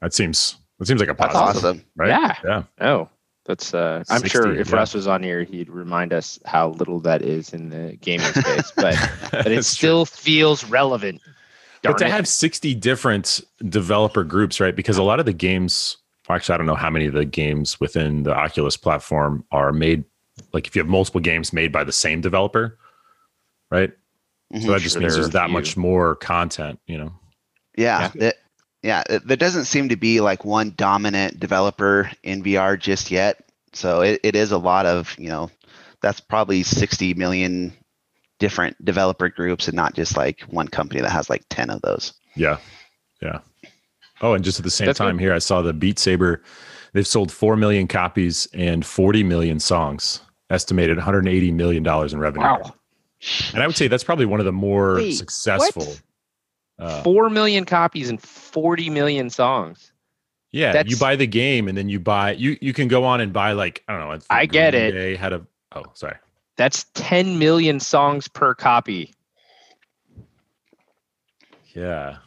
That 0.00 0.14
seems 0.14 0.56
that 0.80 0.86
seems 0.86 0.98
like 0.98 1.08
a 1.08 1.14
that's 1.14 1.32
positive, 1.32 1.76
awesome 1.76 1.84
right? 1.94 2.08
Yeah. 2.08 2.34
yeah. 2.44 2.62
Oh, 2.80 3.08
that's. 3.44 3.72
Uh, 3.72 4.02
I'm 4.10 4.22
60, 4.22 4.28
sure 4.28 4.52
if 4.56 4.70
yeah. 4.70 4.76
Russ 4.76 4.92
was 4.92 5.06
on 5.06 5.22
here, 5.22 5.44
he'd 5.44 5.70
remind 5.70 6.12
us 6.12 6.40
how 6.44 6.70
little 6.70 6.98
that 7.02 7.22
is 7.22 7.52
in 7.52 7.68
the 7.68 7.96
gaming 8.00 8.26
space, 8.26 8.72
but 8.76 8.96
but 9.30 9.46
it 9.46 9.54
That's 9.54 9.76
true. 9.76 10.04
still 10.04 10.06
feels 10.06 10.64
relevant. 10.64 11.20
But 11.82 11.98
to 11.98 12.06
it. 12.06 12.10
have 12.10 12.26
60 12.26 12.74
different 12.74 13.42
developer 13.68 14.24
groups, 14.24 14.58
right? 14.58 14.74
Because 14.74 14.98
a 14.98 15.04
lot 15.04 15.20
of 15.20 15.26
the 15.26 15.32
games, 15.32 15.98
actually, 16.34 16.54
I 16.54 16.56
don't 16.58 16.66
know 16.66 16.74
how 16.74 16.90
many 16.90 17.06
of 17.06 17.14
the 17.14 17.24
games 17.24 17.78
within 17.80 18.22
the 18.24 18.34
Oculus 18.34 18.76
platform 18.76 19.44
are 19.52 19.72
made. 19.72 20.04
Like 20.52 20.66
if 20.66 20.74
you 20.76 20.80
have 20.82 20.88
multiple 20.88 21.20
games 21.20 21.52
made 21.52 21.72
by 21.72 21.84
the 21.84 21.92
same 21.92 22.20
developer, 22.20 22.78
right? 23.70 23.92
Mhm. 24.52 24.62
So 24.62 24.72
that 24.72 24.80
just 24.80 24.94
Sure, 24.94 25.02
means 25.02 25.14
there's 25.14 25.30
that 25.30 25.46
few. 25.46 25.52
much 25.52 25.76
more 25.76 26.14
content, 26.16 26.78
you 26.86 26.98
know? 26.98 27.12
Yeah, 27.76 28.10
it- 28.14 28.38
yeah. 28.82 29.02
it- 29.08 29.26
there 29.26 29.36
doesn't 29.36 29.64
seem 29.64 29.88
to 29.88 29.96
be 29.96 30.20
like 30.20 30.44
one 30.44 30.72
dominant 30.76 31.40
developer 31.40 32.10
in 32.22 32.42
VR 32.42 32.76
just 32.78 33.10
yet. 33.10 33.42
So 33.72 34.00
it, 34.02 34.20
it 34.22 34.36
is 34.36 34.52
a 34.52 34.58
lot 34.58 34.86
of 34.86 35.14
you 35.18 35.28
know, 35.28 35.50
that's 36.02 36.20
probably 36.20 36.62
60 36.62 37.14
million 37.14 37.72
different 38.38 38.82
developer 38.84 39.28
groups 39.30 39.66
and 39.68 39.74
not 39.76 39.94
just 39.94 40.16
like 40.16 40.40
one 40.42 40.68
company 40.68 41.00
that 41.00 41.10
has 41.10 41.28
like 41.30 41.42
10 41.50 41.70
of 41.70 41.80
those. 41.82 42.12
Yeah. 42.34 42.58
Yeah. 43.22 43.38
Oh, 44.22 44.32
and 44.32 44.44
just 44.44 44.58
at 44.58 44.64
the 44.64 44.70
same 44.70 44.86
That's 44.86 44.98
time 44.98 45.18
here, 45.18 45.32
I 45.34 45.38
saw 45.38 45.62
the 45.62 45.72
Beat 45.72 45.98
Saber. 45.98 46.42
They've 46.92 47.06
sold 47.06 47.30
4 47.30 47.56
million 47.56 47.86
copies 47.86 48.48
and 48.54 48.84
40 48.84 49.22
million 49.22 49.60
songs, 49.60 50.20
estimated 50.48 50.96
$180 50.96 51.52
million 51.52 51.86
in 51.86 52.18
revenue. 52.18 52.46
wow, 52.46 52.74
And 53.52 53.62
I 53.62 53.66
would 53.66 53.76
say 53.76 53.88
that's 53.88 54.04
probably 54.04 54.24
one 54.26 54.40
of 54.40 54.46
the 54.46 54.52
more 54.52 54.94
Wait, 54.94 55.12
successful. 55.12 55.94
Uh, 56.78 57.02
four 57.02 57.30
million 57.30 57.64
copies 57.64 58.10
and 58.10 58.20
forty 58.22 58.90
million 58.90 59.30
songs. 59.30 59.92
Yeah, 60.52 60.82
you 60.86 60.98
buy 60.98 61.16
the 61.16 61.26
game 61.26 61.68
and 61.68 61.76
then 61.76 61.88
you 61.88 61.98
buy 61.98 62.32
you 62.32 62.58
you 62.60 62.74
can 62.74 62.86
go 62.86 63.02
on 63.04 63.22
and 63.22 63.32
buy 63.32 63.52
like 63.52 63.82
I 63.88 63.96
don't 63.98 64.08
know. 64.08 64.18
I 64.28 64.44
get 64.44 64.74
it. 64.74 64.92
Day 64.92 65.16
had 65.16 65.32
a 65.32 65.46
oh 65.74 65.84
sorry. 65.94 66.16
That's 66.56 66.84
ten 66.92 67.38
million 67.38 67.80
songs 67.80 68.28
per 68.28 68.54
copy. 68.54 69.14
Yeah. 71.74 72.18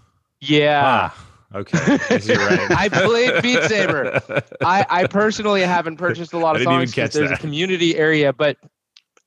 Yeah. 0.41 0.81
Ah, 0.83 1.27
okay. 1.55 1.97
Guess 2.09 2.27
you're 2.27 2.37
right. 2.37 2.71
I 2.71 2.89
played 2.89 3.41
Beat 3.41 3.63
Saber. 3.63 4.21
I, 4.61 4.85
I 4.89 5.07
personally 5.07 5.61
haven't 5.61 5.97
purchased 5.97 6.33
a 6.33 6.37
lot 6.37 6.55
of 6.55 6.63
songs 6.63 6.91
because 6.91 7.11
catch 7.11 7.13
there's 7.13 7.29
that. 7.29 7.39
a 7.39 7.41
community 7.41 7.97
area, 7.97 8.33
but 8.33 8.57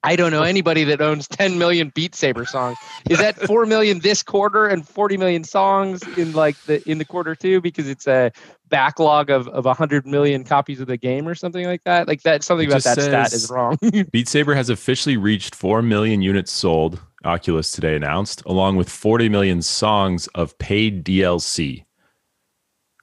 I 0.05 0.17
don't 0.17 0.33
know 0.33 0.43
anybody 0.43 0.83
that 0.85 1.01
owns 1.01 1.29
10 1.29 1.59
million 1.59 1.93
Beat 1.95 2.15
Saber 2.15 2.45
songs. 2.45 2.77
Is 3.09 3.19
that 3.19 3.37
4 3.47 3.67
million 3.67 4.01
this 4.01 4.23
quarter 4.23 4.67
and 4.67 4.87
40 4.87 5.17
million 5.17 5.45
songs 5.45 6.03
in 6.19 6.33
like 6.33 6.61
the 6.63 6.89
in 6.91 6.99
the 6.99 7.05
quarter 7.05 7.35
two 7.35 7.61
because 7.61 7.89
it's 7.89 8.07
a 8.09 8.33
backlog 8.69 9.31
of 9.31 9.47
of 9.49 9.65
100 9.65 10.07
million 10.07 10.45
copies 10.45 10.81
of 10.81 10.89
the 10.89 10.97
game 10.97 11.29
or 11.29 11.35
something 11.35 11.67
like 11.67 11.85
that? 11.85 12.09
Like 12.09 12.23
that 12.23 12.43
something 12.43 12.67
It 12.67 12.73
about 12.73 12.83
that 12.83 12.97
just 12.97 13.07
stat 13.07 13.33
is 13.33 13.51
wrong. 13.51 13.79
Beat 14.11 14.29
Saber 14.29 14.55
has 14.55 14.71
officially 14.71 15.17
reached 15.17 15.55
4 15.55 15.83
million 15.83 16.21
units 16.21 16.51
sold, 16.51 17.01
Oculus 17.25 17.71
today 17.71 17.95
announced, 17.95 18.43
along 18.45 18.77
with 18.77 18.89
40 18.89 19.29
million 19.29 19.63
songs 19.63 20.27
of 20.29 20.59
paid 20.59 21.05
DLC, 21.05 21.85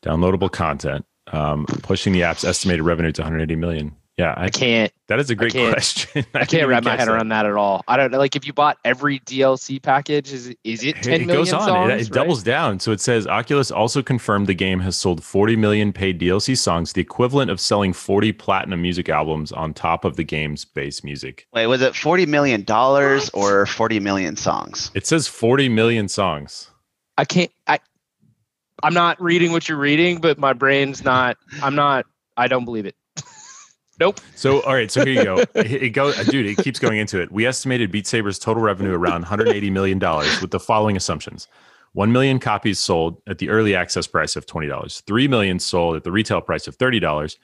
downloadable 0.04 0.52
content, 0.52 1.06
um, 1.32 1.66
pushing 1.84 2.14
the 2.14 2.24
app's 2.24 2.44
estimated 2.44 2.84
revenue 2.86 3.12
to 3.14 3.22
180 3.22 3.56
million. 3.56 3.96
Yeah, 4.18 4.34
I, 4.36 4.46
I 4.46 4.50
can't 4.50 4.92
that 5.08 5.20
is 5.20 5.30
a 5.30 5.36
great 5.36 5.54
can't- 5.54 5.72
question. 5.72 6.26
I 6.34 6.44
can't 6.44 6.68
wrap 6.68 6.84
my 6.84 6.98
head 6.98 7.08
around 7.08 7.30
that 7.30 7.46
at 7.46 7.54
all. 7.54 7.86
I 7.88 7.96
don't 7.96 8.12
know 8.12 8.18
like 8.18 8.36
if 8.36 8.46
you 8.46 8.52
bought 8.52 8.78
every 8.84 9.22
DLC 9.22 9.82
package 9.82 10.34
is 10.34 10.54
is 10.66 10.84
it 10.84 10.98
10 10.98 11.14
it 11.22 11.26
million 11.26 11.28
goes 11.46 11.54
on. 11.54 11.62
songs? 11.66 11.90
it, 11.90 11.94
it 11.94 11.98
right? 12.04 12.12
doubles 12.12 12.44
down. 12.44 12.82
So 12.82 12.92
it 12.92 13.00
says 13.00 13.28
Oculus 13.28 13.72
also 13.72 14.02
confirmed 14.02 14.48
the 14.48 14.54
game 14.54 14.82
has 14.82 14.98
sold 14.98 15.24
40 15.24 15.56
million 15.56 15.94
paid 15.94 16.20
DLC 16.20 16.58
songs, 16.58 16.92
the 16.92 17.00
equivalent 17.00 17.50
of 17.50 17.62
selling 17.62 17.94
40 17.94 18.34
platinum 18.34 18.82
music 18.82 19.08
albums 19.08 19.54
on 19.54 19.74
top 19.74 20.04
of 20.04 20.18
the 20.18 20.26
game's 20.26 20.66
base 20.66 21.02
music. 21.02 21.48
Wait, 21.54 21.68
was 21.68 21.82
it 21.82 21.96
40 21.96 22.26
million 22.26 22.64
dollars 22.64 23.30
or 23.30 23.68
40 23.68 24.02
million 24.02 24.36
songs? 24.36 24.92
It 24.94 25.08
says 25.08 25.30
40 25.30 25.70
million 25.70 26.10
songs. 26.10 26.70
I 27.18 27.24
can't. 27.24 27.52
I. 27.68 27.80
I'm 28.84 28.94
not 28.94 29.22
reading 29.22 29.52
what 29.52 29.68
you're 29.68 29.78
reading, 29.78 30.20
but 30.20 30.38
my 30.38 30.54
brain's 30.54 31.04
not. 31.04 31.38
I'm 31.62 31.76
not. 31.76 32.06
I 32.38 32.48
don't 32.48 32.66
believe 32.66 32.86
it. 32.86 32.96
nope. 34.00 34.20
So, 34.36 34.62
all 34.62 34.74
right. 34.74 34.90
So 34.92 35.06
here 35.06 35.14
you 35.14 35.24
go. 35.24 35.38
It, 35.56 35.84
it 35.84 35.90
go, 35.90 36.10
uh, 36.10 36.24
dude. 36.24 36.46
It 36.46 36.58
keeps 36.58 36.80
going 36.80 37.00
into 37.00 37.22
it. 37.22 37.32
We 37.32 37.46
estimated 37.46 37.92
Beat 37.92 38.08
Saber's 38.08 38.40
total 38.40 38.64
revenue 38.64 38.94
around 38.94 39.22
180 39.22 39.70
million 39.70 40.00
dollars 40.00 40.42
with 40.42 40.52
the 40.52 40.60
following 40.60 40.96
assumptions: 40.96 41.48
one 41.94 42.12
million 42.12 42.40
copies 42.40 42.80
sold 42.80 43.22
at 43.28 43.40
the 43.40 43.50
early 43.50 43.76
access 43.76 44.08
price 44.08 44.36
of 44.36 44.46
twenty 44.46 44.68
dollars, 44.68 45.02
three 45.08 45.28
million 45.28 45.60
sold 45.60 45.96
at 45.96 46.04
the 46.04 46.12
retail 46.12 46.42
price 46.42 46.68
of 46.68 46.76
thirty 46.76 47.00
dollars, 47.00 47.38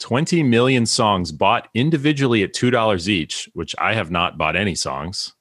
20 0.00 0.42
million 0.42 0.86
songs 0.86 1.32
bought 1.32 1.68
individually 1.74 2.42
at 2.42 2.52
two 2.52 2.70
dollars 2.70 3.08
each, 3.08 3.48
which 3.54 3.74
I 3.78 3.94
have 3.94 4.10
not 4.10 4.36
bought 4.36 4.56
any 4.56 4.74
songs, 4.74 5.34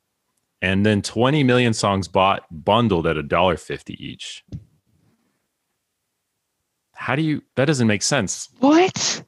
and 0.61 0.85
then 0.85 1.01
20 1.01 1.43
million 1.43 1.73
songs 1.73 2.07
bought 2.07 2.43
bundled 2.51 3.07
at 3.07 3.17
a 3.17 3.23
dollar 3.23 3.57
fifty 3.57 3.93
each. 4.03 4.43
How 7.03 7.17
do 7.17 7.21
you? 7.21 7.41
That 7.55 7.65
doesn't 7.65 7.87
make 7.87 8.01
sense. 8.01 8.47
What? 8.59 9.23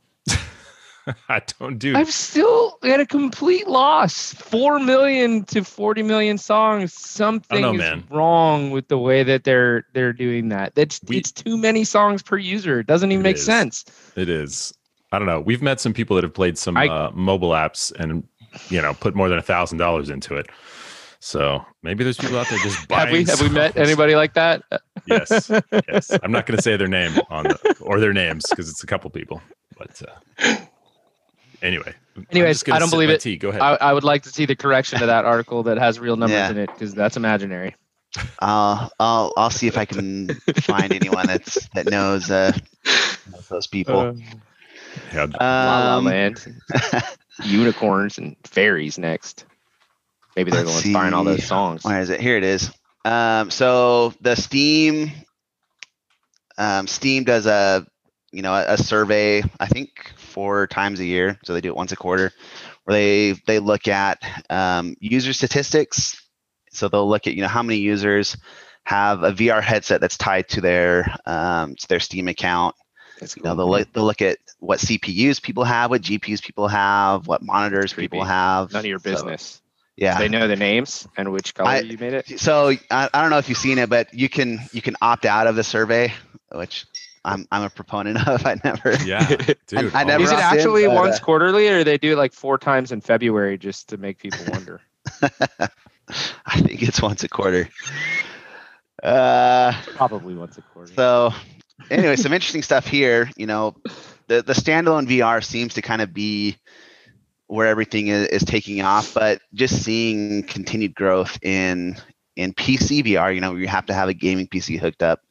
I 1.30 1.40
don't 1.60 1.78
do. 1.78 1.94
I'm 1.96 2.06
still 2.06 2.80
at 2.84 3.00
a 3.00 3.06
complete 3.06 3.68
loss. 3.68 4.34
Four 4.34 4.80
million 4.80 5.44
to 5.46 5.64
forty 5.64 6.02
million 6.02 6.38
songs. 6.40 6.94
Something 6.94 7.62
know, 7.62 7.74
is 7.74 7.78
man. 7.78 8.04
wrong 8.10 8.72
with 8.72 8.88
the 8.88 8.98
way 8.98 9.22
that 9.24 9.44
they're 9.44 9.86
they're 9.94 10.14
doing 10.14 10.50
that. 10.50 10.74
That's 10.74 11.00
We- 11.08 11.18
it's 11.18 11.32
too 11.32 11.58
many 11.58 11.84
songs 11.84 12.24
per 12.24 12.38
user. 12.38 12.80
It 12.80 12.88
doesn't 12.88 13.12
even 13.12 13.24
It 13.26 13.30
make 13.30 13.36
is. 13.36 13.46
sense. 13.46 13.86
It 14.16 14.30
is. 14.30 14.74
I 15.12 15.20
don't 15.20 15.28
know. 15.28 15.42
We've 15.42 15.62
met 15.62 15.80
some 15.80 15.94
people 15.94 16.16
that 16.16 16.24
have 16.24 16.34
played 16.34 16.58
some 16.58 16.76
I- 16.78 16.88
uh, 16.88 17.12
mobile 17.14 17.52
apps 17.52 17.92
and 18.00 18.24
you 18.70 18.82
know 18.82 18.94
put 18.96 19.14
more 19.16 19.28
than 19.30 19.38
a 19.38 19.44
thousand 19.44 19.78
dollars 19.78 20.10
into 20.10 20.34
it. 20.36 20.48
So 21.26 21.66
maybe 21.82 22.04
there's 22.04 22.18
people 22.18 22.38
out 22.38 22.48
there 22.50 22.60
just 22.60 22.88
buying. 22.88 23.08
Have 23.08 23.12
we 23.12 23.24
have 23.24 23.42
we 23.42 23.50
met 23.50 23.76
anybody 23.78 24.16
like 24.16 24.36
that? 24.36 24.62
Yes, 25.08 25.52
yes. 25.88 26.10
I'm 26.24 26.32
not 26.32 26.48
going 26.48 26.56
to 26.58 26.64
say 26.64 26.78
their 26.78 26.88
name 26.88 27.12
on 27.30 27.44
the, 27.44 27.76
or 27.80 28.00
their 28.00 28.12
names 28.12 28.46
because 28.50 28.68
it's 28.70 28.84
a 28.84 28.88
couple 28.88 29.08
people. 29.12 29.40
But 29.78 30.02
uh, 30.02 30.56
anyway. 31.62 31.94
I'm 32.16 32.26
Anyways, 32.32 32.68
I 32.72 32.80
don't 32.80 32.90
believe 32.90 33.12
it. 33.12 33.22
Tea. 33.22 33.38
Go 33.38 33.50
ahead. 33.50 33.62
I, 33.62 33.76
I 33.76 33.94
would 33.94 34.04
like 34.04 34.24
to 34.24 34.30
see 34.30 34.48
the 34.48 34.56
correction 34.56 34.98
to 35.00 35.06
that 35.06 35.24
article 35.26 35.62
that 35.64 35.78
has 35.78 36.00
real 36.00 36.16
numbers 36.16 36.34
Yeah. 36.38 36.50
in 36.50 36.58
it 36.58 36.70
because 36.74 36.96
that's 36.96 37.18
imaginary. 37.18 37.76
Uh, 38.40 38.88
I'll 39.00 39.32
I'll 39.38 39.52
see 39.52 39.68
if 39.68 39.78
I 39.78 39.86
can 39.86 40.30
find 40.62 40.92
anyone 40.92 41.28
that's 41.28 41.68
that 41.76 41.88
knows 41.88 42.32
uh 42.32 42.52
knows 43.32 43.48
those 43.48 43.68
people. 43.68 44.00
Uh, 44.00 44.14
yeah, 45.14 45.28
La 45.40 45.46
La 45.92 45.98
Um, 45.98 46.06
Land, 46.06 46.62
unicorns 47.44 48.18
and 48.18 48.36
fairies 48.44 48.98
next. 48.98 49.46
Maybe 50.36 50.52
they're 50.52 50.64
the 50.64 50.70
Let's 50.70 50.84
ones 50.86 50.94
buying 50.94 51.14
all 51.14 51.24
those 51.24 51.40
see. 51.42 51.46
songs. 51.46 51.84
Where 51.84 52.00
is 52.02 52.10
it? 52.10 52.20
Here 52.20 52.38
it 52.38 52.44
is. 52.44 52.72
Um, 53.06 53.50
so 53.52 54.14
the 54.22 54.36
Steam, 54.36 55.12
um, 56.58 56.88
Steam 56.88 57.24
does 57.24 57.46
a, 57.46 57.86
you 58.32 58.42
know, 58.42 58.54
a, 58.54 58.74
a 58.74 58.78
survey. 58.78 59.44
I 59.60 59.68
think 59.68 60.14
four 60.18 60.68
times 60.68 61.00
a 61.00 61.06
year. 61.06 61.40
So 61.44 61.54
they 61.54 61.62
do 61.62 61.70
it 61.70 61.76
once 61.76 61.92
a 61.92 61.96
quarter, 61.96 62.32
where 62.84 62.94
they 62.98 63.32
they 63.48 63.60
look 63.60 63.88
at 63.88 64.22
um, 64.50 64.96
user 65.00 65.34
statistics. 65.34 66.22
So 66.72 66.90
they'll 66.90 67.08
look 67.08 67.28
at 67.28 67.34
you 67.36 67.42
know 67.42 67.48
how 67.48 67.64
many 67.64 67.80
users 67.80 68.36
have 68.84 69.24
a 69.24 69.32
VR 69.32 69.62
headset 69.62 70.02
that's 70.02 70.18
tied 70.18 70.50
to 70.50 70.62
their 70.62 71.16
um, 71.26 71.76
to 71.76 71.88
their 71.88 72.00
Steam 72.00 72.28
account. 72.28 72.76
That's 73.20 73.38
You 73.38 73.44
know, 73.44 73.56
they'll 73.56 73.70
look, 73.70 73.94
they'll 73.94 74.04
look 74.04 74.22
at 74.22 74.40
what 74.60 74.80
CPUs 74.80 75.42
people 75.42 75.64
have, 75.64 75.90
what 75.90 76.02
GPUs 76.02 76.44
people 76.44 76.68
have, 76.68 77.28
what 77.28 77.42
monitors 77.42 77.94
people 77.94 78.24
have. 78.24 78.74
None 78.74 78.80
of 78.82 78.86
your 78.86 79.00
So- 79.00 79.38
business. 79.98 80.14
Yeah. 80.14 80.20
They 80.20 80.28
know 80.30 80.48
the 80.48 80.56
names 80.56 81.08
and 81.18 81.32
which 81.32 81.54
color 81.56 81.70
I- 81.70 81.80
you 81.80 81.98
made 81.98 82.14
it. 82.14 82.40
So 82.40 82.70
I, 82.92 83.10
I 83.14 83.22
don't 83.22 83.30
know 83.30 83.38
if 83.38 83.50
you've 83.50 83.58
seen 83.58 83.78
it, 83.78 83.90
but 83.90 84.14
you 84.14 84.30
can 84.30 84.60
you 84.72 84.82
can 84.82 84.96
opt 85.02 85.26
out 85.26 85.48
of 85.48 85.56
the 85.56 85.64
survey, 85.64 86.14
which 86.52 86.86
I'm 87.24 87.48
I'm 87.52 87.64
a 87.64 87.70
proponent 87.70 88.18
of. 88.28 88.46
I 88.46 88.60
never. 88.64 88.94
Yeah, 89.04 89.28
dude. 89.68 89.94
I 89.96 90.04
never 90.04 90.24
Is 90.24 90.32
it 90.32 90.36
opt 90.40 90.54
in, 90.54 90.60
actually 90.60 90.86
but, 90.88 90.96
once 90.96 91.18
uh, 91.18 91.24
quarterly, 91.24 91.68
or 91.70 91.84
they 91.84 91.98
do 91.98 92.14
it 92.14 92.18
like 92.18 92.34
four 92.34 92.58
times 92.58 92.92
in 92.92 93.02
February 93.02 93.58
just 93.58 93.90
to 93.90 93.98
make 93.98 94.18
people 94.20 94.40
wonder? 94.52 94.82
I 96.46 96.62
think 96.62 96.84
it's 96.84 97.02
once 97.02 97.24
a 97.24 97.28
quarter. 97.30 97.68
Uh, 99.04 99.74
Probably 99.96 100.36
once 100.36 100.58
a 100.58 100.62
quarter. 100.62 100.94
so 100.94 101.32
anyway, 101.90 102.16
some 102.16 102.34
interesting 102.34 102.62
stuff 102.64 102.88
here. 102.88 103.30
You 103.38 103.46
know, 103.48 103.76
the 104.28 104.42
the 104.42 104.54
standalone 104.54 105.08
VR 105.08 105.44
seems 105.44 105.76
to 105.76 105.82
kind 105.82 106.02
of 106.02 106.14
be 106.14 106.58
where 107.48 107.68
everything 107.68 108.08
is, 108.08 108.28
is 108.28 108.44
taking 108.44 108.82
off, 108.82 109.14
but 109.14 109.42
just 109.54 109.84
seeing 109.84 110.44
continued 110.44 110.96
growth 110.96 111.38
in 111.42 111.98
in 112.36 112.54
PC 112.54 113.06
VR, 113.06 113.34
you 113.34 113.42
know, 113.42 113.56
you 113.56 113.68
have 113.68 113.86
to 113.86 113.94
have 113.94 114.10
a 114.10 114.14
gaming 114.14 114.48
PC 114.48 114.80
hooked 114.80 115.04
up, 115.04 115.22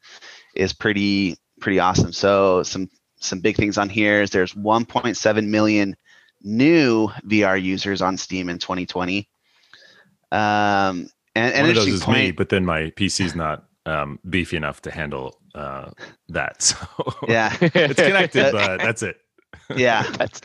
is 0.54 0.72
pretty 0.72 1.36
pretty 1.60 1.78
awesome. 1.78 2.12
So 2.12 2.62
some 2.62 2.88
some 3.16 3.40
big 3.40 3.56
things 3.56 3.78
on 3.78 3.88
here 3.88 4.22
is 4.22 4.30
there's 4.30 4.52
1.7 4.54 5.46
million 5.46 5.96
new 6.42 7.08
VR 7.26 7.60
users 7.60 8.02
on 8.02 8.16
Steam 8.16 8.48
in 8.48 8.58
2020. 8.58 9.28
Um, 10.30 11.08
and, 11.34 11.54
and 11.54 11.62
One 11.62 11.70
of 11.70 11.76
those 11.76 11.88
is 11.88 12.02
point, 12.02 12.18
me, 12.18 12.30
but 12.32 12.50
then 12.50 12.64
my 12.64 12.90
PC's 12.90 13.34
not 13.34 13.64
um, 13.86 14.18
beefy 14.28 14.56
enough 14.56 14.82
to 14.82 14.90
handle 14.90 15.38
uh, 15.54 15.90
that. 16.28 16.62
So 16.62 16.76
yeah, 17.28 17.56
it's 17.60 18.00
connected, 18.00 18.52
but 18.52 18.78
that's 18.78 19.02
it. 19.02 19.16
yeah. 19.74 20.02
That's 20.18 20.40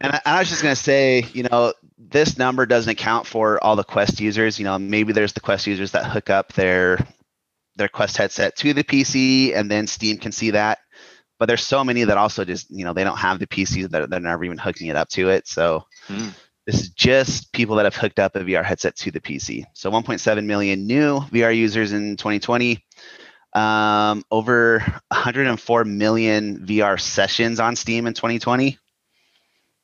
And 0.00 0.12
I, 0.12 0.20
I 0.24 0.38
was 0.40 0.48
just 0.48 0.62
gonna 0.62 0.76
say, 0.76 1.26
you 1.32 1.44
know, 1.44 1.72
this 1.98 2.38
number 2.38 2.66
doesn't 2.66 2.90
account 2.90 3.26
for 3.26 3.62
all 3.62 3.76
the 3.76 3.84
Quest 3.84 4.20
users. 4.20 4.58
You 4.58 4.64
know, 4.64 4.78
maybe 4.78 5.12
there's 5.12 5.32
the 5.32 5.40
Quest 5.40 5.66
users 5.66 5.92
that 5.92 6.06
hook 6.06 6.30
up 6.30 6.52
their 6.54 6.98
their 7.76 7.88
Quest 7.88 8.16
headset 8.16 8.56
to 8.56 8.72
the 8.74 8.84
PC, 8.84 9.54
and 9.56 9.70
then 9.70 9.86
Steam 9.86 10.18
can 10.18 10.32
see 10.32 10.50
that. 10.52 10.78
But 11.38 11.46
there's 11.46 11.64
so 11.64 11.84
many 11.84 12.02
that 12.04 12.18
also 12.18 12.44
just, 12.44 12.68
you 12.70 12.84
know, 12.84 12.92
they 12.92 13.04
don't 13.04 13.16
have 13.18 13.38
the 13.38 13.46
PCs 13.46 13.90
that 13.90 14.10
they're 14.10 14.20
never 14.20 14.44
even 14.44 14.58
hooking 14.58 14.88
it 14.88 14.96
up 14.96 15.08
to 15.10 15.28
it. 15.30 15.46
So 15.46 15.84
Hmm. 16.08 16.30
this 16.66 16.80
is 16.80 16.90
just 16.90 17.52
people 17.52 17.76
that 17.76 17.84
have 17.84 17.94
hooked 17.94 18.18
up 18.18 18.34
a 18.34 18.40
VR 18.40 18.64
headset 18.64 18.96
to 18.96 19.12
the 19.12 19.20
PC. 19.20 19.64
So 19.72 19.90
1.7 19.90 20.44
million 20.46 20.86
new 20.86 21.20
VR 21.20 21.56
users 21.56 21.92
in 21.92 22.16
2020. 22.16 22.84
Um, 23.54 24.24
over 24.30 24.80
104 25.08 25.84
million 25.84 26.66
VR 26.66 27.00
sessions 27.00 27.60
on 27.60 27.76
Steam 27.76 28.06
in 28.06 28.14
2020. 28.14 28.78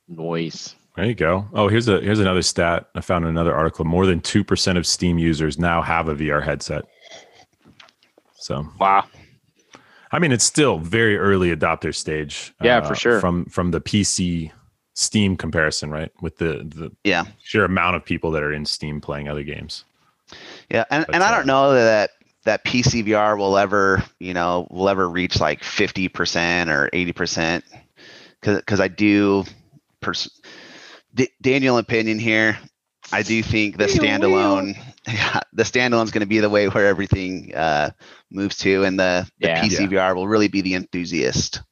Noise. 0.09 0.75
There 0.97 1.05
you 1.07 1.15
go. 1.15 1.47
Oh, 1.53 1.69
here's 1.69 1.89
a 1.89 2.01
here's 2.01 2.21
another 2.21 2.43
stat. 2.43 2.89
I 2.95 3.01
found 3.01 3.25
in 3.25 3.31
another 3.31 3.55
article. 3.55 3.85
More 3.85 4.07
than 4.07 4.21
two 4.21 4.45
percent 4.45 4.79
of 4.79 4.87
Steam 4.87 5.19
users 5.19 5.59
now 5.59 5.83
have 5.83 6.09
a 6.09 6.15
VR 6.15 6.43
headset. 6.43 6.85
So 8.37 8.67
Wow. 8.79 9.05
I 10.13 10.21
mean, 10.21 10.31
it's 10.31 10.45
still 10.45 10.79
very 10.79 11.17
early 11.19 11.55
adopter 11.55 11.93
stage. 11.95 12.55
uh, 12.61 12.67
Yeah, 12.67 12.81
for 12.87 12.95
sure. 12.95 13.21
From 13.21 13.47
from 13.47 13.73
the 13.73 13.81
PC 13.81 14.53
Steam 14.95 15.37
comparison, 15.37 15.91
right? 15.91 16.13
With 16.21 16.37
the 16.39 16.63
the 16.65 16.93
Yeah. 17.03 17.25
sheer 17.43 17.65
amount 17.65 17.97
of 17.97 18.05
people 18.05 18.31
that 18.33 18.43
are 18.45 18.53
in 18.53 18.65
Steam 18.65 19.01
playing 19.01 19.29
other 19.29 19.43
games. 19.43 19.85
Yeah, 20.71 20.85
and, 20.91 21.05
But, 21.07 21.15
and 21.17 21.25
I 21.25 21.33
uh, 21.33 21.37
don't 21.37 21.47
know 21.47 21.73
that 21.75 22.11
that 22.45 22.65
PC 22.65 23.05
VR 23.05 23.37
will 23.37 23.57
ever, 23.59 24.05
you 24.21 24.35
know, 24.35 24.69
will 24.71 24.89
ever 24.89 25.09
reach 25.09 25.41
like 25.41 25.63
50% 25.63 26.69
or 26.69 26.89
80% 26.93 27.63
because 28.41 28.59
because 28.59 28.79
I 28.81 28.87
do, 28.89 29.45
pers- 30.05 30.41
D- 31.15 31.31
Daniel 31.43 31.79
opinion 31.79 32.19
here, 32.19 32.59
I 33.13 33.23
do 33.23 33.43
think 33.43 33.79
the 33.79 33.87
standalone, 33.87 34.75
yeah, 35.09 35.41
the 35.53 35.65
standalone 35.65 36.05
is 36.05 36.13
going 36.13 36.21
to 36.23 36.27
be 36.27 36.41
the 36.41 36.51
way 36.51 36.69
where 36.69 36.87
everything 36.87 37.55
uh, 37.55 37.91
moves 38.31 38.59
to, 38.59 38.85
and 38.85 38.99
the, 38.99 39.29
the 39.41 39.49
Yeah. 39.49 39.67
PC 39.67 39.87
VR 39.87 40.15
will 40.15 40.29
really 40.29 40.49
be 40.49 40.63
the 40.63 40.75
enthusiast, 40.75 41.63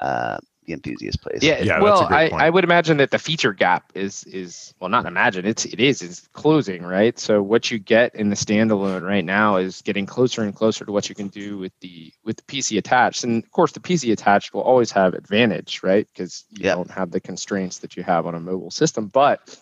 uh, 0.00 0.38
the 0.68 0.74
enthusiast 0.74 1.20
place. 1.22 1.42
Yeah, 1.42 1.58
Yeah, 1.60 1.80
that's 1.80 1.82
well, 1.82 2.02
a 2.02 2.06
great 2.06 2.18
I, 2.18 2.30
point. 2.30 2.42
I 2.44 2.50
would 2.50 2.64
imagine 2.64 2.98
that 2.98 3.10
the 3.10 3.18
feature 3.18 3.52
gap 3.52 3.90
is 3.94 4.24
is 4.24 4.74
well, 4.80 4.90
not 4.90 5.06
imagine 5.06 5.46
it's 5.46 5.64
it 5.64 5.80
is 5.80 6.02
it's 6.02 6.28
closing, 6.28 6.82
right? 6.84 7.18
So 7.18 7.42
what 7.42 7.70
you 7.70 7.78
get 7.78 8.14
in 8.14 8.28
the 8.28 8.36
standalone 8.36 9.02
right 9.02 9.24
now 9.24 9.56
is 9.56 9.80
getting 9.82 10.06
closer 10.06 10.42
and 10.42 10.54
closer 10.54 10.84
to 10.84 10.92
what 10.92 11.08
you 11.08 11.14
can 11.14 11.28
do 11.28 11.58
with 11.58 11.72
the 11.80 12.12
with 12.24 12.36
the 12.36 12.42
PC 12.42 12.78
attached, 12.78 13.24
and 13.24 13.42
of 13.42 13.50
course 13.50 13.72
the 13.72 13.80
PC 13.80 14.12
attached 14.12 14.52
will 14.52 14.60
always 14.60 14.92
have 14.92 15.14
advantage, 15.14 15.82
right? 15.82 16.06
Because 16.12 16.44
you 16.50 16.64
Yep. 16.64 16.76
don't 16.76 16.90
have 16.90 17.10
the 17.10 17.20
constraints 17.20 17.78
that 17.78 17.96
you 17.96 18.02
have 18.02 18.26
on 18.26 18.34
a 18.34 18.40
mobile 18.40 18.70
system, 18.70 19.08
but 19.08 19.56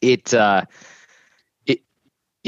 it 0.00 0.32
uh, 0.34 0.62
it 0.70 0.97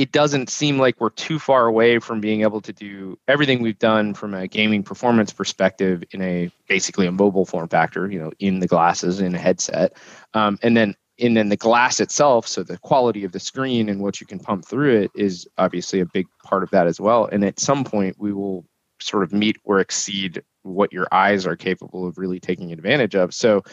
it 0.00 0.12
doesn't 0.12 0.48
seem 0.48 0.78
like 0.78 0.98
we're 0.98 1.10
too 1.10 1.38
far 1.38 1.66
away 1.66 1.98
from 1.98 2.22
being 2.22 2.40
able 2.40 2.62
to 2.62 2.72
do 2.72 3.18
everything 3.28 3.60
we've 3.60 3.78
done 3.78 4.14
from 4.14 4.32
a 4.32 4.48
gaming 4.48 4.82
performance 4.82 5.30
perspective 5.30 6.02
in 6.12 6.22
a 6.22 6.50
basically 6.68 7.06
a 7.06 7.12
mobile 7.12 7.44
form 7.44 7.68
factor, 7.68 8.10
you 8.10 8.18
know, 8.18 8.32
in 8.38 8.60
the 8.60 8.66
glasses 8.66 9.20
in 9.20 9.34
a 9.34 9.38
headset, 9.38 9.92
um, 10.32 10.58
and 10.62 10.74
then 10.74 10.96
and 11.18 11.36
then 11.36 11.50
the 11.50 11.56
glass 11.56 12.00
itself. 12.00 12.48
So 12.48 12.62
the 12.62 12.78
quality 12.78 13.24
of 13.24 13.32
the 13.32 13.40
screen 13.40 13.90
and 13.90 14.00
what 14.00 14.22
you 14.22 14.26
can 14.26 14.38
pump 14.38 14.64
through 14.64 15.02
it 15.02 15.10
is 15.14 15.46
obviously 15.58 16.00
a 16.00 16.06
big 16.06 16.26
part 16.42 16.62
of 16.62 16.70
that 16.70 16.86
as 16.86 16.98
well. 16.98 17.26
And 17.30 17.44
at 17.44 17.60
some 17.60 17.84
point, 17.84 18.16
we 18.18 18.32
will 18.32 18.64
sort 19.00 19.22
of 19.22 19.34
meet 19.34 19.58
or 19.64 19.80
exceed 19.80 20.42
what 20.62 20.94
your 20.94 21.08
eyes 21.12 21.46
are 21.46 21.56
capable 21.56 22.06
of 22.06 22.16
really 22.16 22.40
taking 22.40 22.72
advantage 22.72 23.14
of. 23.14 23.34
So 23.34 23.64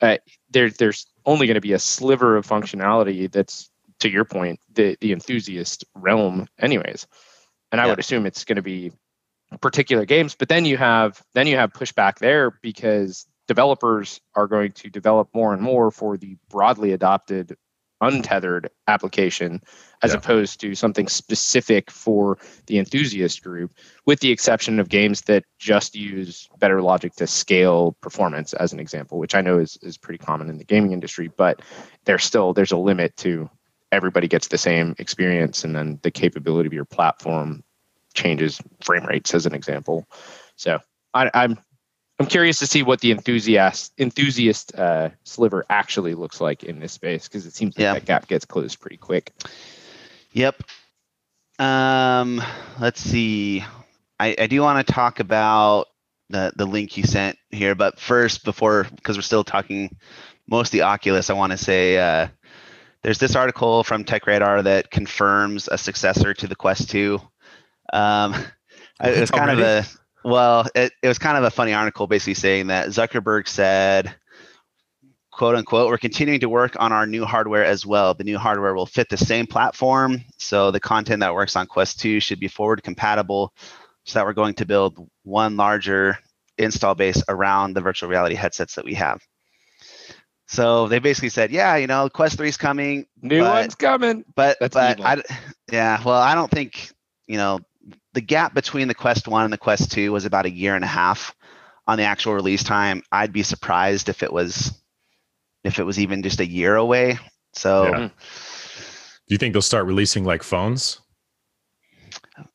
uh, 0.00 0.16
there, 0.48 0.70
there's 0.70 1.06
only 1.26 1.46
going 1.46 1.56
to 1.56 1.60
be 1.60 1.74
a 1.74 1.78
sliver 1.78 2.34
of 2.38 2.46
functionality 2.46 3.30
that's 3.30 3.70
to 4.00 4.08
your 4.10 4.24
point 4.24 4.60
the 4.74 4.96
the 5.00 5.12
enthusiast 5.12 5.84
realm 5.94 6.46
anyways 6.58 7.06
and 7.72 7.80
i 7.80 7.84
Yeah. 7.84 7.90
would 7.90 7.98
assume 7.98 8.26
it's 8.26 8.44
going 8.44 8.56
to 8.56 8.62
be 8.62 8.92
particular 9.60 10.04
games 10.04 10.34
but 10.34 10.48
then 10.48 10.64
you 10.64 10.76
have 10.76 11.22
then 11.34 11.46
you 11.46 11.56
have 11.56 11.72
pushback 11.72 12.18
there 12.18 12.50
because 12.62 13.26
developers 13.48 14.20
are 14.34 14.48
going 14.48 14.72
to 14.72 14.90
develop 14.90 15.28
more 15.34 15.52
and 15.52 15.62
more 15.62 15.90
for 15.90 16.16
the 16.16 16.36
broadly 16.50 16.92
adopted 16.92 17.56
untethered 18.02 18.68
application 18.88 19.62
as 20.02 20.10
Yeah. 20.12 20.18
opposed 20.18 20.60
to 20.60 20.74
something 20.74 21.08
specific 21.08 21.90
for 21.90 22.36
the 22.66 22.78
enthusiast 22.78 23.42
group 23.42 23.72
with 24.04 24.20
the 24.20 24.30
exception 24.30 24.78
of 24.78 24.90
games 24.90 25.22
that 25.22 25.44
just 25.58 25.94
use 25.94 26.46
better 26.58 26.82
logic 26.82 27.14
to 27.14 27.26
scale 27.26 27.96
performance 28.02 28.52
as 28.52 28.72
an 28.74 28.80
example 28.80 29.18
which 29.18 29.34
i 29.34 29.40
know 29.40 29.58
is, 29.58 29.78
is 29.80 29.96
pretty 29.96 30.18
common 30.18 30.50
in 30.50 30.58
the 30.58 30.64
gaming 30.64 30.92
industry 30.92 31.28
but 31.38 31.62
there's 32.04 32.24
still 32.24 32.52
there's 32.52 32.72
a 32.72 32.76
limit 32.76 33.16
to 33.16 33.48
everybody 33.92 34.28
gets 34.28 34.48
the 34.48 34.58
same 34.58 34.94
experience 34.98 35.64
and 35.64 35.74
then 35.74 35.98
the 36.02 36.10
capability 36.10 36.66
of 36.66 36.72
your 36.72 36.84
platform 36.84 37.62
changes 38.14 38.60
frame 38.82 39.04
rates 39.04 39.34
as 39.34 39.46
an 39.46 39.54
example 39.54 40.06
so 40.56 40.78
I, 41.14 41.30
i'm 41.34 41.58
i'm 42.18 42.26
curious 42.26 42.58
to 42.60 42.66
see 42.66 42.82
what 42.82 43.00
the 43.00 43.10
enthusiast 43.12 43.92
enthusiast 43.98 44.74
uh, 44.74 45.10
sliver 45.24 45.64
actually 45.70 46.14
looks 46.14 46.40
like 46.40 46.64
in 46.64 46.80
this 46.80 46.92
space 46.92 47.28
because 47.28 47.46
it 47.46 47.54
seems 47.54 47.76
like 47.76 47.82
Yeah. 47.82 47.94
that 47.94 48.04
gap 48.06 48.26
gets 48.28 48.44
closed 48.44 48.80
pretty 48.80 48.96
quick 48.96 49.32
Yep. 50.32 50.62
Um, 51.58 52.42
let's 52.78 53.00
see. 53.00 53.64
I, 54.20 54.36
I 54.38 54.46
do 54.46 54.60
want 54.60 54.86
to 54.86 54.92
talk 54.92 55.20
about 55.20 55.86
the 56.28 56.52
the 56.56 56.66
link 56.66 56.96
you 56.96 57.04
sent 57.04 57.38
here, 57.50 57.74
but 57.74 57.98
first, 57.98 58.44
before 58.44 58.84
because 58.94 59.16
we're 59.16 59.22
still 59.22 59.44
talking 59.44 59.96
mostly 60.46 60.82
Oculus, 60.82 61.30
I 61.30 61.34
want 61.34 61.52
to 61.52 61.58
say 61.58 61.98
uh, 61.98 62.28
there's 63.06 63.18
this 63.18 63.36
article 63.36 63.84
from 63.84 64.02
TechRadar 64.02 64.64
that 64.64 64.90
confirms 64.90 65.68
a 65.68 65.78
successor 65.78 66.34
to 66.34 66.48
the 66.48 66.56
Quest 66.56 66.90
2. 66.90 67.20
Um, 67.92 68.34
it 69.00 69.20
was 69.20 69.30
kind 69.30 69.48
of 69.48 69.60
a 69.60 69.84
well, 70.24 70.66
it, 70.74 70.90
it 71.00 71.06
was 71.06 71.20
kind 71.20 71.38
of 71.38 71.44
a 71.44 71.52
funny 71.52 71.72
article, 71.72 72.08
basically 72.08 72.34
saying 72.34 72.66
that 72.66 72.88
Zuckerberg 72.88 73.46
said 73.46 74.12
quote 75.30 75.54
unquote, 75.54 75.88
we're 75.88 75.98
continuing 75.98 76.40
to 76.40 76.48
work 76.48 76.74
on 76.80 76.90
our 76.90 77.06
new 77.06 77.24
hardware 77.24 77.64
as 77.64 77.86
well. 77.86 78.12
The 78.12 78.24
new 78.24 78.38
hardware 78.38 78.74
will 78.74 78.86
fit 78.86 79.08
the 79.08 79.16
same 79.16 79.46
platform. 79.46 80.24
So 80.38 80.72
the 80.72 80.80
content 80.80 81.20
that 81.20 81.32
works 81.32 81.54
on 81.54 81.68
Quest 81.68 82.00
2 82.00 82.18
should 82.18 82.40
be 82.40 82.48
forward 82.48 82.82
compatible 82.82 83.54
so 84.04 84.18
that 84.18 84.26
we're 84.26 84.32
going 84.32 84.54
to 84.54 84.66
build 84.66 85.08
one 85.22 85.56
larger 85.56 86.18
install 86.58 86.96
base 86.96 87.22
around 87.28 87.74
the 87.74 87.82
virtual 87.82 88.08
reality 88.08 88.34
headsets 88.34 88.74
that 88.74 88.84
we 88.84 88.94
have. 88.94 89.20
So 90.48 90.86
they 90.88 91.00
basically 91.00 91.28
said, 91.30 91.50
yeah, 91.50 91.74
you 91.76 91.86
know, 91.88 92.08
Quest 92.08 92.36
3 92.36 92.48
is 92.48 92.56
coming, 92.56 93.06
new 93.20 93.40
But- 93.40 93.54
one's 93.62 93.74
coming 93.74 94.24
but 94.34 94.56
That's 94.60 94.74
but 94.74 94.98
evil. 95.00 95.06
I, 95.06 95.22
yeah, 95.72 96.00
well, 96.04 96.20
I 96.20 96.34
don't 96.34 96.50
think 96.50 96.90
you 97.26 97.36
know 97.36 97.58
the 98.14 98.20
gap 98.20 98.54
between 98.54 98.86
the 98.88 98.94
Quest 98.94 99.26
One 99.28 99.44
and 99.44 99.52
the 99.52 99.58
Quest 99.58 99.90
Two 99.90 100.12
was 100.12 100.24
about 100.24 100.46
a 100.46 100.50
year 100.50 100.74
and 100.76 100.84
a 100.84 100.88
half 100.88 101.34
on 101.88 101.98
the 101.98 102.04
actual 102.04 102.34
release 102.34 102.62
time. 102.62 103.02
I'd 103.12 103.32
be 103.32 103.42
surprised 103.42 104.08
if 104.08 104.22
it 104.22 104.32
was 104.32 104.72
if 105.64 105.78
it 105.80 105.82
was 105.84 105.98
even 105.98 106.22
just 106.22 106.38
a 106.40 106.46
year 106.46 106.76
away. 106.76 107.18
So 107.52 107.84
Yeah. 107.88 107.96
Hmm. 107.96 108.06
Do 109.28 109.34
you 109.34 109.38
think 109.38 109.52
they'll 109.54 109.62
start 109.62 109.86
releasing 109.86 110.24
like 110.24 110.44
phones? 110.44 111.00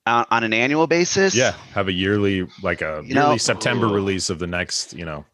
on, 0.05 0.25
on 0.31 0.43
an 0.43 0.53
annual 0.53 0.87
basis, 0.87 1.35
Yeah, 1.35 1.53
have 1.73 1.87
a 1.87 1.91
yearly 1.91 2.47
like 2.63 2.81
a 2.81 3.01
You 3.03 3.15
yearly 3.15 3.29
know- 3.31 3.37
September 3.37 3.87
release 3.87 4.29
of 4.29 4.39
the 4.39 4.47
next. 4.47 4.93
You 4.93 5.03
know, 5.05 5.25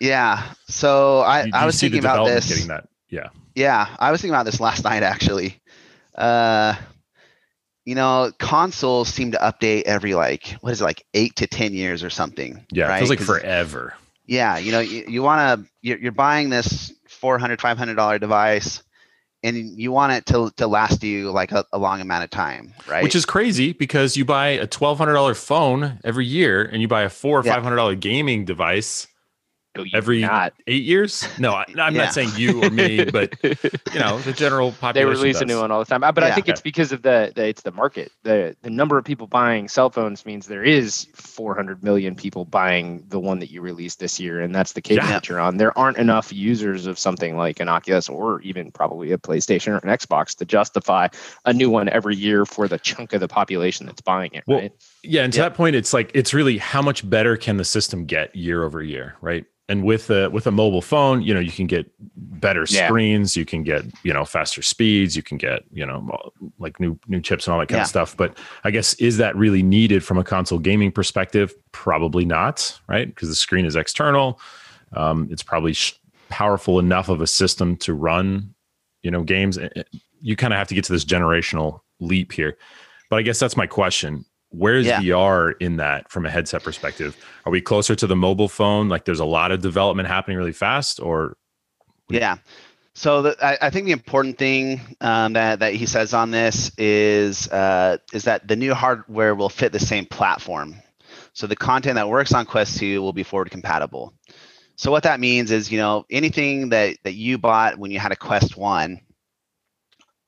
yeah. 0.00 0.42
So 0.68 1.20
I, 1.20 1.44
you, 1.44 1.50
I 1.54 1.66
was 1.66 1.80
thinking 1.80 2.00
about 2.00 2.26
this. 2.26 2.48
getting 2.48 2.68
that. 2.68 2.88
Yeah, 3.08 3.28
Yeah, 3.54 3.94
I 3.98 4.10
was 4.10 4.20
thinking 4.20 4.34
about 4.34 4.44
this 4.46 4.60
last 4.60 4.84
night 4.84 5.02
actually. 5.02 5.60
uh, 6.14 6.74
you 7.84 7.94
know, 7.94 8.32
consoles 8.40 9.08
seem 9.08 9.30
to 9.32 9.38
update 9.38 9.82
every 9.82 10.14
like 10.14 10.56
what 10.60 10.72
is 10.72 10.80
it 10.80 10.84
like 10.84 11.04
eight 11.14 11.36
to 11.36 11.46
ten 11.46 11.72
years 11.72 12.02
or 12.02 12.10
something. 12.10 12.64
Yeah, 12.72 12.86
right? 12.86 12.96
it 12.96 12.98
feels 12.98 13.10
like 13.10 13.20
forever. 13.20 13.94
Yeah, 14.26 14.58
you 14.58 14.72
know, 14.72 14.80
you, 14.80 15.04
you 15.06 15.22
want 15.22 15.62
to 15.62 15.70
you're, 15.82 15.98
you're 15.98 16.12
buying 16.12 16.50
this 16.50 16.92
400 17.08 17.60
500 17.60 17.94
dollar 17.94 18.18
device, 18.18 18.82
and 19.44 19.56
you 19.78 19.92
want 19.92 20.12
it 20.14 20.26
to 20.26 20.50
to 20.56 20.66
last 20.66 21.04
you 21.04 21.30
like 21.30 21.52
a, 21.52 21.64
a 21.72 21.78
long 21.78 22.00
amount 22.00 22.24
of 22.24 22.30
time, 22.30 22.74
right? 22.88 23.04
Which 23.04 23.14
is 23.14 23.24
crazy 23.24 23.72
because 23.72 24.16
you 24.16 24.24
buy 24.24 24.48
a 24.48 24.66
twelve 24.66 24.98
hundred 24.98 25.12
dollar 25.12 25.34
phone 25.34 26.00
every 26.02 26.26
year, 26.26 26.64
and 26.64 26.82
you 26.82 26.88
buy 26.88 27.02
a 27.02 27.08
four 27.08 27.38
or 27.38 27.44
Yeah. 27.44 27.54
five 27.54 27.62
hundred 27.62 27.76
dollar 27.76 27.94
gaming 27.94 28.44
device 28.44 29.06
every 29.92 30.20
not. 30.20 30.52
eight 30.66 30.84
years. 30.84 31.26
No, 31.38 31.52
I, 31.52 31.64
I'm 31.78 31.94
Yeah. 31.94 32.04
not 32.04 32.12
saying 32.14 32.30
you 32.36 32.62
or 32.62 32.70
me, 32.70 33.04
but 33.12 33.34
you 33.42 33.98
know 33.98 34.18
the 34.20 34.32
general 34.32 34.72
population. 34.72 34.94
they 34.94 35.02
population. 35.04 35.08
release 35.10 35.40
a 35.40 35.44
new 35.44 35.60
one 35.60 35.70
all 35.70 35.78
the 35.80 35.84
time. 35.84 36.02
Uh, 36.04 36.12
But 36.12 36.24
I 36.24 36.32
think 36.32 36.48
it's 36.48 36.60
because 36.60 36.92
of 36.92 37.02
the, 37.02 37.32
the 37.34 37.46
it's 37.46 37.62
the 37.62 37.72
market. 37.72 38.12
The 38.22 38.56
the 38.62 38.70
number 38.70 38.96
of 38.98 39.04
people 39.04 39.26
buying 39.26 39.68
cell 39.68 39.90
phones 39.90 40.24
means 40.26 40.46
there 40.46 40.64
is 40.64 41.06
400 41.14 41.82
million 41.82 42.14
people 42.14 42.44
buying 42.44 43.04
the 43.08 43.18
one 43.20 43.38
that 43.40 43.50
you 43.50 43.60
released 43.60 44.00
this 44.00 44.18
year, 44.20 44.40
and 44.40 44.54
that's 44.54 44.72
the 44.72 44.80
case 44.82 44.96
Yeah. 44.98 45.06
that 45.08 45.28
you're 45.28 45.40
on. 45.40 45.56
There 45.56 45.76
aren't 45.78 45.98
enough 45.98 46.32
users 46.32 46.86
of 46.86 46.98
something 46.98 47.36
like 47.36 47.60
an 47.60 47.68
Oculus 47.68 48.08
or 48.08 48.40
even 48.42 48.70
probably 48.72 49.12
a 49.12 49.18
PlayStation 49.18 49.68
or 49.72 49.78
an 49.86 49.96
Xbox 49.96 50.36
to 50.38 50.44
justify 50.44 51.08
a 51.44 51.52
new 51.52 51.70
one 51.70 51.88
every 51.88 52.16
year 52.16 52.44
for 52.46 52.68
the 52.68 52.78
chunk 52.78 53.12
of 53.12 53.20
the 53.20 53.28
population 53.28 53.86
that's 53.86 54.00
buying 54.00 54.30
it. 54.32 54.44
Well, 54.46 54.60
right? 54.60 54.72
Yeah, 55.02 55.22
and 55.24 55.32
to 55.32 55.38
Yeah. 55.38 55.48
that 55.48 55.54
point, 55.56 55.76
it's 55.76 55.92
like 55.92 56.10
it's 56.14 56.32
really 56.34 56.58
how 56.58 56.82
much 56.82 57.08
better 57.08 57.36
can 57.36 57.56
the 57.56 57.64
system 57.64 58.06
get 58.06 58.34
year 58.34 58.62
over 58.64 58.82
year, 58.82 59.14
right? 59.20 59.44
And 59.68 59.82
with 59.82 60.10
a 60.10 60.30
with 60.30 60.46
a 60.46 60.52
mobile 60.52 60.80
phone, 60.80 61.22
you 61.22 61.34
know, 61.34 61.40
you 61.40 61.50
can 61.50 61.66
get 61.66 61.90
better 62.16 62.64
Yeah. 62.68 62.86
screens, 62.86 63.36
you 63.36 63.44
can 63.44 63.64
get 63.64 63.84
you 64.04 64.12
know 64.12 64.24
faster 64.24 64.62
speeds, 64.62 65.16
you 65.16 65.22
can 65.24 65.38
get 65.38 65.64
you 65.72 65.84
know 65.84 66.08
like 66.60 66.78
new 66.78 66.96
new 67.08 67.20
chips 67.20 67.46
and 67.46 67.52
all 67.54 67.58
that 67.58 67.66
kind 67.68 67.78
Yeah. 67.78 67.82
of 67.82 67.88
stuff. 67.88 68.16
But 68.16 68.38
I 68.62 68.70
guess 68.70 68.94
is 68.94 69.16
that 69.16 69.34
really 69.34 69.64
needed 69.64 70.04
from 70.04 70.18
a 70.18 70.24
console 70.24 70.60
gaming 70.60 70.92
perspective? 70.92 71.52
Probably 71.72 72.24
not, 72.24 72.78
right? 72.88 73.08
Because 73.08 73.28
the 73.28 73.34
screen 73.34 73.64
is 73.66 73.74
external. 73.74 74.40
Um, 74.92 75.26
it's 75.32 75.42
probably 75.42 75.72
sh- 75.72 75.94
powerful 76.28 76.78
enough 76.78 77.08
of 77.08 77.20
a 77.20 77.26
system 77.26 77.76
to 77.78 77.92
run, 77.92 78.54
you 79.02 79.10
know, 79.10 79.24
games. 79.24 79.58
Eh, 79.58 79.68
eh, 79.74 79.82
You 80.20 80.36
kind 80.36 80.52
of 80.52 80.58
have 80.58 80.68
to 80.68 80.74
get 80.74 80.84
to 80.84 80.92
this 80.92 81.04
generational 81.04 81.80
leap 82.00 82.32
here. 82.32 82.56
But 83.10 83.16
I 83.18 83.22
guess 83.22 83.38
that's 83.40 83.56
my 83.56 83.66
question. 83.66 84.24
Where's 84.56 84.86
Yeah. 84.86 85.00
VR 85.00 85.54
in 85.60 85.76
that 85.76 86.10
from 86.10 86.24
a 86.24 86.30
headset 86.30 86.62
perspective? 86.62 87.16
Are 87.44 87.52
we 87.52 87.60
closer 87.60 87.94
to 87.94 88.06
the 88.06 88.16
mobile 88.16 88.48
phone? 88.48 88.88
Like 88.88 89.04
there's 89.04 89.20
a 89.20 89.24
lot 89.24 89.52
of 89.52 89.60
development 89.60 90.08
happening 90.08 90.38
really 90.38 90.52
fast, 90.52 91.00
or 91.00 91.36
Yeah. 92.08 92.38
So 92.94 93.20
the, 93.20 93.36
I, 93.44 93.66
I 93.66 93.70
think 93.70 93.84
the 93.84 93.92
important 93.92 94.38
thing 94.38 94.80
um, 95.02 95.34
that 95.34 95.58
that 95.58 95.74
he 95.74 95.84
says 95.84 96.14
on 96.14 96.30
this 96.30 96.72
is 96.78 97.48
uh, 97.50 97.98
is 98.14 98.24
that 98.24 98.48
the 98.48 98.56
new 98.56 98.72
hardware 98.72 99.34
will 99.34 99.50
fit 99.50 99.72
the 99.72 99.78
same 99.78 100.06
platform. 100.06 100.76
So 101.34 101.46
the 101.46 101.56
content 101.56 101.96
that 101.96 102.08
works 102.08 102.32
on 102.32 102.46
Quest 102.46 102.78
2 102.78 103.02
will 103.02 103.12
be 103.12 103.22
forward 103.22 103.50
compatible. 103.50 104.14
So 104.76 104.90
what 104.90 105.02
that 105.02 105.20
means 105.20 105.50
is, 105.50 105.70
you 105.70 105.76
know, 105.76 106.06
anything 106.10 106.70
that 106.70 106.96
that 107.04 107.12
you 107.12 107.36
bought 107.36 107.78
when 107.78 107.90
you 107.90 107.98
had 107.98 108.12
a 108.12 108.16
Quest 108.16 108.56
1, 108.56 108.98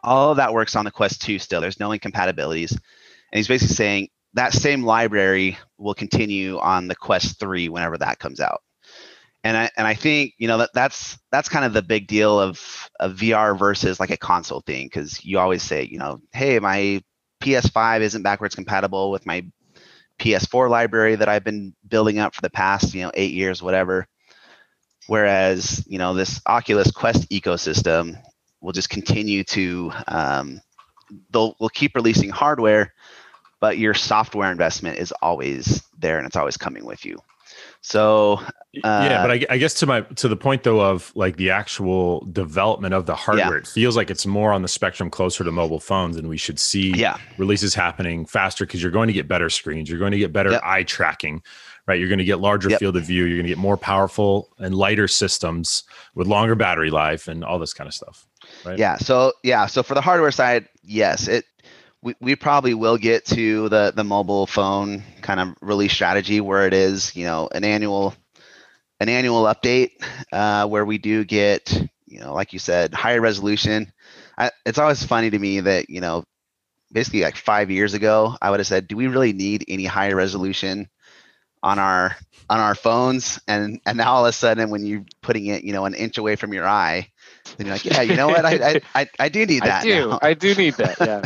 all 0.02 0.32
of 0.32 0.36
that 0.36 0.52
works 0.52 0.76
on 0.76 0.84
the 0.84 0.90
Quest 0.90 1.22
2 1.22 1.38
still. 1.38 1.62
There's 1.62 1.80
no 1.80 1.92
incompatibilities. 1.92 2.72
And 2.72 3.38
he's 3.38 3.48
basically 3.48 3.74
saying 3.74 4.08
that 4.34 4.52
same 4.52 4.84
library 4.84 5.58
will 5.78 5.94
continue 5.94 6.58
on 6.58 6.88
the 6.88 6.96
Quest 6.96 7.38
3 7.40 7.68
whenever 7.68 7.98
that 7.98 8.18
comes 8.18 8.40
out. 8.40 8.62
And 9.44 9.56
I 9.56 9.70
and 9.76 9.86
I 9.86 9.94
think 9.94 10.34
you 10.38 10.48
know 10.48 10.58
that 10.58 10.70
that's 10.74 11.16
that's 11.30 11.48
kind 11.48 11.64
of 11.64 11.72
the 11.72 11.82
big 11.82 12.08
deal 12.08 12.40
of 12.40 12.90
of 12.98 13.14
VR 13.14 13.56
versus 13.56 14.00
like 14.00 14.10
a 14.10 14.16
console 14.16 14.60
thing 14.60 14.86
because 14.86 15.24
you 15.24 15.38
always 15.38 15.62
say 15.62 15.84
you 15.84 15.98
know 15.98 16.20
hey 16.32 16.58
my 16.58 17.00
PS5 17.40 18.00
isn't 18.00 18.22
backwards 18.24 18.56
compatible 18.56 19.12
with 19.12 19.24
my 19.26 19.44
PS4 20.18 20.68
library 20.68 21.14
that 21.14 21.28
I've 21.28 21.44
been 21.44 21.72
building 21.86 22.18
up 22.18 22.34
for 22.34 22.40
the 22.40 22.50
past 22.50 22.92
you 22.94 23.02
know 23.02 23.12
eight 23.14 23.32
years 23.32 23.62
whatever, 23.62 24.08
whereas 25.06 25.84
you 25.86 25.98
know 25.98 26.14
this 26.14 26.40
Oculus 26.46 26.90
Quest 26.90 27.30
ecosystem 27.30 28.20
will 28.60 28.72
just 28.72 28.90
continue 28.90 29.44
to 29.44 29.92
um, 30.08 30.60
they'll 31.30 31.54
will 31.60 31.68
keep 31.68 31.94
releasing 31.94 32.30
hardware, 32.30 32.92
but 33.60 33.78
your 33.78 33.94
software 33.94 34.50
investment 34.50 34.98
is 34.98 35.12
always 35.22 35.82
there 35.98 36.18
and 36.18 36.26
it's 36.26 36.36
always 36.36 36.56
coming 36.56 36.84
with 36.84 37.04
you. 37.04 37.18
So 37.80 38.40
yeah. 38.72 38.86
Uh, 38.88 39.22
But 39.26 39.30
I, 39.30 39.46
I 39.54 39.58
guess 39.58 39.74
to 39.74 39.86
my 39.86 40.02
to 40.02 40.28
the 40.28 40.36
point 40.36 40.62
though 40.62 40.80
of 40.80 41.12
like 41.14 41.36
the 41.36 41.50
actual 41.50 42.24
development 42.32 42.94
of 42.94 43.06
the 43.06 43.14
hardware, 43.14 43.56
it 43.56 43.66
feels 43.66 43.96
like 43.96 44.10
it's 44.10 44.26
more 44.26 44.52
on 44.52 44.62
the 44.62 44.68
spectrum 44.68 45.10
closer 45.10 45.44
to 45.44 45.50
mobile 45.50 45.80
phones, 45.80 46.16
and 46.16 46.28
we 46.28 46.36
should 46.36 46.58
see 46.58 46.92
yeah, 46.94 47.16
releases 47.36 47.74
happening 47.74 48.26
faster 48.26 48.66
because 48.66 48.82
you're 48.82 48.92
going 48.92 49.06
to 49.08 49.12
get 49.12 49.26
better 49.28 49.48
screens, 49.50 49.88
you're 49.88 49.98
going 49.98 50.12
to 50.12 50.18
get 50.18 50.32
better 50.32 50.50
Yep. 50.52 50.60
eye 50.64 50.82
tracking, 50.82 51.42
right? 51.86 51.98
You're 51.98 52.08
going 52.08 52.18
to 52.18 52.24
get 52.24 52.40
larger 52.40 52.68
Yep. 52.70 52.78
field 52.80 52.96
of 52.96 53.04
view, 53.04 53.24
you're 53.24 53.38
going 53.38 53.46
to 53.46 53.52
get 53.52 53.58
more 53.58 53.76
powerful 53.76 54.50
and 54.58 54.74
lighter 54.74 55.08
systems 55.08 55.84
with 56.14 56.26
longer 56.26 56.54
battery 56.54 56.90
life 56.90 57.26
and 57.28 57.44
all 57.44 57.58
this 57.58 57.72
kind 57.72 57.88
of 57.88 57.94
stuff. 57.94 58.26
Right. 58.64 58.78
Yeah. 58.78 58.96
So 58.98 59.32
yeah. 59.42 59.66
So 59.66 59.82
for 59.82 59.94
the 59.94 60.00
hardware 60.00 60.30
side, 60.30 60.68
yes, 60.82 61.26
it 61.28 61.44
we, 62.02 62.14
we 62.20 62.37
probably 62.37 62.74
will 62.74 62.96
get 62.96 63.24
to 63.26 63.68
the 63.68 63.92
the 63.94 64.04
mobile 64.04 64.46
phone 64.46 65.02
kind 65.20 65.40
of 65.40 65.54
release 65.61 65.92
strategy 65.92 66.40
where 66.40 66.66
it 66.66 66.74
is, 66.74 67.14
you 67.16 67.24
know, 67.24 67.48
an 67.52 67.64
annual 67.64 68.14
an 69.00 69.08
annual 69.08 69.44
update 69.44 69.92
uh, 70.32 70.66
where 70.66 70.84
we 70.84 70.98
do 70.98 71.24
get, 71.24 71.72
you 72.06 72.20
know, 72.20 72.34
like 72.34 72.52
you 72.52 72.58
said, 72.58 72.94
higher 72.94 73.20
resolution. 73.20 73.92
I, 74.37 74.50
it's 74.64 74.78
always 74.78 75.02
funny 75.04 75.30
to 75.30 75.38
me 75.38 75.61
that 75.61 75.90
you 75.90 76.00
know, 76.00 76.24
basically 76.92 77.22
like 77.22 77.37
five 77.37 77.70
years 77.70 77.94
ago, 77.94 78.37
I 78.40 78.50
would 78.50 78.61
have 78.61 78.66
said, 78.66 78.88
do 78.88 78.96
we 78.96 79.06
really 79.08 79.32
need 79.32 79.64
any 79.68 79.84
higher 79.84 80.16
resolution 80.16 80.88
on 81.62 81.78
our 81.78 82.16
on 82.48 82.61
our 82.61 82.74
phones? 82.74 83.40
And 83.48 83.80
and 83.87 83.98
now 83.98 84.14
all 84.14 84.24
of 84.26 84.30
a 84.30 84.32
sudden, 84.32 84.70
when 84.70 84.84
you're 84.87 85.04
putting 85.22 85.46
it, 85.46 85.64
you 85.64 85.72
know, 85.72 85.84
an 85.84 85.94
inch 85.94 86.18
away 86.18 86.37
from 86.37 86.52
your 86.52 86.66
eye, 86.68 87.08
then 87.56 87.66
you're 87.66 87.74
like, 87.74 87.84
yeah, 87.84 88.02
you 88.02 88.14
know 88.16 88.28
what, 88.28 88.44
I 88.44 88.70
I, 88.70 88.80
I, 88.94 89.06
I 89.18 89.28
do 89.28 89.44
need 89.46 89.64
that. 89.64 89.87
I 89.87 89.88
do. 89.88 90.08
now. 90.11 90.18
I 90.22 90.34
do 90.34 90.54
need 90.54 90.76
that. 90.76 90.98
Yeah. 91.00 91.22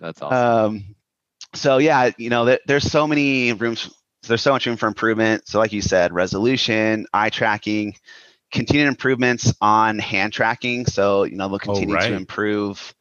That's 0.00 0.22
awesome. 0.22 0.74
Um, 0.76 0.94
so 1.54 1.78
yeah, 1.78 2.10
you 2.16 2.30
know, 2.30 2.44
there, 2.44 2.58
there's 2.66 2.90
so 2.90 3.06
many 3.06 3.52
rooms. 3.52 3.90
There's 4.26 4.42
so 4.42 4.52
much 4.52 4.66
room 4.66 4.76
for 4.76 4.86
improvement. 4.86 5.48
So 5.48 5.58
like 5.58 5.72
you 5.72 5.80
said, 5.80 6.12
resolution, 6.12 7.06
eye 7.12 7.30
tracking, 7.30 7.96
continued 8.52 8.88
improvements 8.88 9.52
on 9.60 9.98
hand 9.98 10.32
tracking. 10.32 10.86
So 10.86 11.24
you 11.24 11.36
know 11.36 11.48
they'll 11.48 11.58
continue 11.58 11.94
right. 11.94 12.08
to 12.08 12.14
improve 12.14 12.94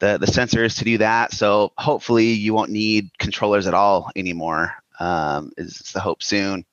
the 0.00 0.18
the 0.18 0.26
sensors 0.26 0.78
to 0.78 0.84
do 0.84 0.98
that. 0.98 1.32
So 1.32 1.72
hopefully 1.78 2.32
you 2.32 2.54
won't 2.54 2.70
need 2.70 3.10
controllers 3.18 3.66
at 3.66 3.74
all 3.74 4.10
anymore. 4.16 4.74
Um, 5.00 5.52
is 5.56 5.78
the 5.94 6.00
hope 6.00 6.22
soon. 6.22 6.64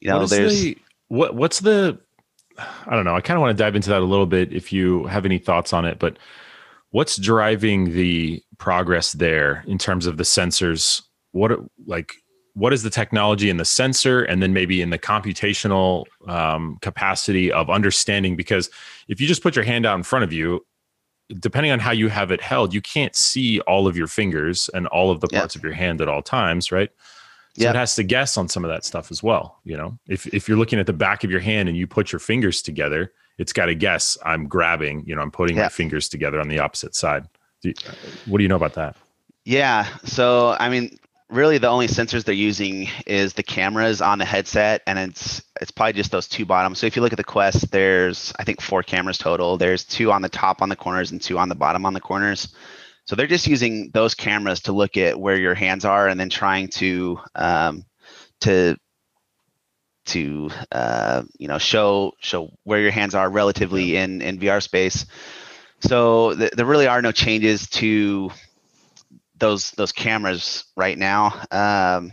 You 0.00 0.08
know, 0.08 0.20
what 0.20 0.30
there's 0.30 0.60
the, 0.60 0.78
what 1.08 1.34
what's 1.34 1.60
the 1.60 1.98
I 2.58 2.94
don't 2.94 3.04
know. 3.04 3.14
I 3.14 3.20
kind 3.20 3.36
of 3.36 3.42
want 3.42 3.56
to 3.56 3.62
dive 3.62 3.76
into 3.76 3.90
that 3.90 4.00
a 4.00 4.04
little 4.04 4.26
bit 4.26 4.52
if 4.52 4.72
you 4.72 5.06
have 5.06 5.24
any 5.24 5.38
thoughts 5.38 5.72
on 5.72 5.84
it, 5.84 5.98
but 5.98 6.18
what's 6.90 7.16
driving 7.16 7.92
the 7.94 8.42
progress 8.58 9.12
there 9.12 9.64
in 9.66 9.78
terms 9.78 10.06
of 10.06 10.16
the 10.16 10.24
sensors? 10.24 11.02
What 11.32 11.52
like 11.86 12.12
what 12.54 12.72
is 12.72 12.82
the 12.82 12.90
technology 12.90 13.50
in 13.50 13.56
the 13.56 13.64
sensor 13.64 14.22
and 14.24 14.42
then 14.42 14.52
maybe 14.52 14.82
in 14.82 14.90
the 14.90 14.98
computational 14.98 16.04
um, 16.26 16.76
capacity 16.82 17.52
of 17.52 17.70
understanding 17.70 18.34
because 18.34 18.68
if 19.06 19.20
you 19.20 19.28
just 19.28 19.42
put 19.44 19.54
your 19.54 19.64
hand 19.64 19.86
out 19.86 19.96
in 19.96 20.02
front 20.02 20.24
of 20.24 20.32
you 20.32 20.66
depending 21.38 21.70
on 21.70 21.78
how 21.78 21.92
you 21.92 22.08
have 22.08 22.32
it 22.32 22.40
held 22.40 22.74
you 22.74 22.80
can't 22.80 23.14
see 23.14 23.60
all 23.60 23.86
of 23.86 23.96
your 23.96 24.08
fingers 24.08 24.68
and 24.74 24.88
all 24.88 25.12
of 25.12 25.20
the 25.20 25.28
Yeah. 25.30 25.40
parts 25.40 25.54
of 25.54 25.62
your 25.62 25.72
hand 25.74 26.00
at 26.00 26.08
all 26.08 26.22
times 26.22 26.72
right 26.72 26.90
so 27.56 27.62
Yeah. 27.64 27.70
it 27.70 27.76
has 27.76 27.94
to 27.96 28.02
guess 28.02 28.36
on 28.36 28.48
some 28.48 28.64
of 28.64 28.70
that 28.70 28.84
stuff 28.84 29.10
as 29.12 29.22
well. 29.22 29.60
You 29.64 29.76
know, 29.76 29.98
if 30.08 30.26
if 30.34 30.48
you're 30.48 30.58
looking 30.58 30.80
at 30.80 30.86
the 30.86 30.92
back 30.92 31.22
of 31.24 31.30
your 31.30 31.40
hand 31.40 31.68
and 31.68 31.76
you 31.78 31.86
put 31.86 32.10
your 32.12 32.18
fingers 32.20 32.60
together, 32.62 33.12
it's 33.38 33.52
got 33.52 33.66
to 33.66 33.74
guess. 33.74 34.18
I'm 34.24 34.46
grabbing. 34.46 35.04
You 35.06 35.16
know, 35.16 35.22
I'm 35.22 35.30
putting 35.30 35.56
Yeah. 35.56 35.64
my 35.64 35.68
fingers 35.68 36.08
together 36.08 36.40
on 36.40 36.48
the 36.48 36.58
opposite 36.58 36.94
side. 36.94 37.28
Do 37.62 37.70
you, 37.70 37.74
what 38.26 38.38
do 38.38 38.42
you 38.42 38.48
know 38.48 38.56
about 38.56 38.74
that? 38.74 38.96
Yeah. 39.44 39.86
So 40.04 40.56
I 40.60 40.68
mean, 40.68 40.98
really, 41.30 41.58
the 41.58 41.68
only 41.68 41.86
sensors 41.88 42.24
they're 42.24 42.34
using 42.34 42.88
is 43.06 43.32
the 43.32 43.42
cameras 43.42 44.00
on 44.00 44.18
the 44.18 44.24
headset, 44.24 44.82
and 44.86 44.98
it's 44.98 45.42
it's 45.60 45.70
probably 45.70 45.94
just 45.94 46.10
those 46.10 46.28
two 46.28 46.44
bottoms. 46.44 46.78
So 46.78 46.86
if 46.86 46.96
you 46.96 47.02
look 47.02 47.12
at 47.12 47.16
the 47.18 47.24
Quest, 47.24 47.70
there's 47.70 48.32
I 48.38 48.44
think 48.44 48.60
four 48.60 48.82
cameras 48.82 49.18
total. 49.18 49.56
There's 49.56 49.84
two 49.84 50.12
on 50.12 50.22
the 50.22 50.28
top 50.28 50.62
on 50.62 50.68
the 50.68 50.76
corners 50.76 51.10
and 51.10 51.20
two 51.20 51.38
on 51.38 51.48
the 51.48 51.54
bottom 51.54 51.84
on 51.86 51.94
the 51.94 52.00
corners. 52.00 52.54
So 53.06 53.16
they're 53.16 53.26
just 53.26 53.46
using 53.46 53.90
those 53.94 54.14
cameras 54.14 54.60
to 54.60 54.72
look 54.72 54.98
at 54.98 55.18
where 55.18 55.36
your 55.36 55.54
hands 55.54 55.84
are, 55.86 56.08
and 56.08 56.20
then 56.20 56.28
trying 56.28 56.68
to 56.68 57.18
um, 57.34 57.84
to 58.42 58.76
to 60.08 60.50
uh, 60.72 61.22
you 61.38 61.48
know 61.48 61.58
show 61.58 62.12
show 62.20 62.50
where 62.64 62.80
your 62.80 62.90
hands 62.92 63.14
are 63.14 63.28
relatively 63.30 63.96
in 63.96 64.22
in 64.22 64.38
VR 64.38 64.60
space. 64.60 65.06
So 65.80 66.34
th- 66.34 66.52
there 66.52 66.66
really 66.66 66.86
are 66.86 67.02
no 67.02 67.12
changes 67.12 67.68
to 67.70 68.30
those 69.38 69.70
those 69.72 69.92
cameras 69.92 70.64
right 70.76 70.96
now. 70.98 71.32
Um, 71.50 72.12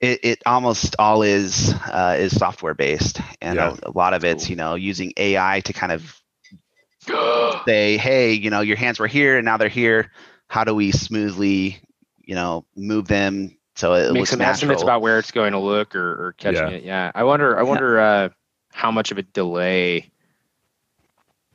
it, 0.00 0.20
it 0.24 0.42
almost 0.46 0.96
all 0.98 1.22
is 1.22 1.72
uh, 1.86 2.16
is 2.18 2.36
software 2.36 2.74
based, 2.74 3.20
and 3.40 3.58
Yeah. 3.58 3.62
a, 3.62 3.76
a 3.84 3.90
lot 3.92 4.14
of 4.14 4.24
it's 4.24 4.48
Cool. 4.48 4.50
you 4.50 4.56
know 4.56 4.74
using 4.74 5.12
AI 5.16 5.60
to 5.60 5.72
kind 5.72 5.92
of 5.92 6.20
say, 7.66 7.96
hey, 7.96 8.32
you 8.32 8.50
know, 8.50 8.60
your 8.60 8.76
hands 8.76 8.98
were 8.98 9.06
here 9.06 9.36
and 9.36 9.44
now 9.44 9.56
they're 9.56 9.68
here. 9.68 10.10
How 10.48 10.64
do 10.64 10.74
we 10.74 10.92
smoothly, 10.92 11.80
you 12.20 12.34
know, 12.34 12.64
move 12.76 13.06
them 13.08 13.56
so 13.76 13.94
it 13.94 14.12
Make 14.12 14.20
looks 14.20 14.30
some 14.30 14.38
natural? 14.40 14.52
estimates 14.54 14.82
about 14.82 15.00
where 15.02 15.18
it's 15.18 15.30
going 15.30 15.52
to 15.52 15.58
look 15.58 15.94
or, 15.94 16.26
or 16.26 16.32
catching 16.32 16.68
Yeah. 16.68 16.74
it. 16.74 16.82
Yeah. 16.82 17.12
I 17.14 17.22
wonder 17.24 17.56
I 17.58 17.62
wonder 17.62 18.00
uh, 18.00 18.28
how 18.72 18.90
much 18.90 19.10
of 19.12 19.18
a 19.18 19.22
delay 19.22 20.10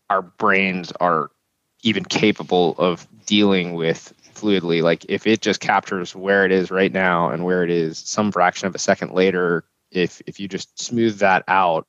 our 0.10 0.22
brains 0.22 0.92
are 0.94 1.30
even 1.84 2.06
capable 2.06 2.76
of 2.78 3.08
dealing 3.26 3.74
with 3.74 4.14
fluidly. 4.36 4.82
Like 4.82 5.06
if 5.10 5.26
it 5.26 5.42
just 5.42 5.60
captures 5.60 6.16
where 6.16 6.46
it 6.46 6.52
is 6.52 6.72
right 6.72 6.92
now 6.92 7.30
and 7.30 7.44
where 7.44 7.64
it 7.64 7.70
is 7.70 7.98
some 7.98 8.32
fraction 8.32 8.68
of 8.68 8.76
a 8.76 8.80
second 8.80 9.12
later, 9.14 9.64
if 9.92 10.22
if 10.28 10.40
you 10.40 10.48
just 10.48 10.80
smooth 10.82 11.20
that 11.20 11.44
out, 11.48 11.88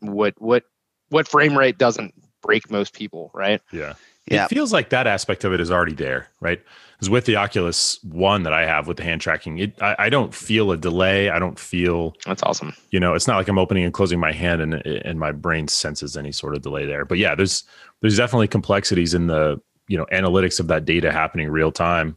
what 0.00 0.34
what 0.38 0.64
what 1.10 1.28
frame 1.28 1.56
rate 1.56 1.78
doesn't 1.78 2.14
break 2.42 2.70
most 2.70 2.92
people, 2.94 3.30
right? 3.34 3.60
Yeah. 3.72 3.94
Yeah. 4.30 4.44
It 4.44 4.48
feels 4.48 4.72
like 4.72 4.90
that 4.90 5.06
aspect 5.06 5.44
of 5.44 5.52
it 5.52 5.60
is 5.60 5.70
already 5.70 5.94
there, 5.94 6.28
right? 6.40 6.60
Because 6.92 7.10
with 7.10 7.26
the 7.26 7.36
Oculus 7.36 8.02
One 8.02 8.42
that 8.42 8.52
I 8.52 8.66
have 8.66 8.88
with 8.88 8.96
the 8.96 9.04
hand 9.04 9.20
tracking, 9.20 9.58
it 9.58 9.80
I, 9.80 9.94
I 9.98 10.08
don't 10.08 10.34
feel 10.34 10.72
a 10.72 10.76
delay. 10.76 11.30
I 11.30 11.38
don't 11.38 11.58
feel, 11.58 12.14
That's 12.26 12.42
awesome. 12.42 12.74
you 12.90 12.98
know, 12.98 13.14
it's 13.14 13.28
not 13.28 13.36
like 13.36 13.46
I'm 13.48 13.58
opening 13.58 13.84
and 13.84 13.94
closing 13.94 14.18
my 14.18 14.32
hand 14.32 14.60
and 14.60 14.74
and 14.74 15.18
my 15.20 15.30
brain 15.32 15.68
senses 15.68 16.16
any 16.16 16.32
sort 16.32 16.54
of 16.56 16.62
delay 16.62 16.86
there. 16.86 17.04
But 17.04 17.18
yeah, 17.18 17.34
there's 17.34 17.62
there's 18.00 18.16
definitely 18.16 18.48
complexities 18.48 19.14
in 19.14 19.28
the 19.28 19.60
you 19.86 19.96
know 19.96 20.06
analytics 20.12 20.58
of 20.60 20.66
that 20.68 20.84
data 20.84 21.12
happening 21.12 21.48
real 21.48 21.70
time. 21.72 22.16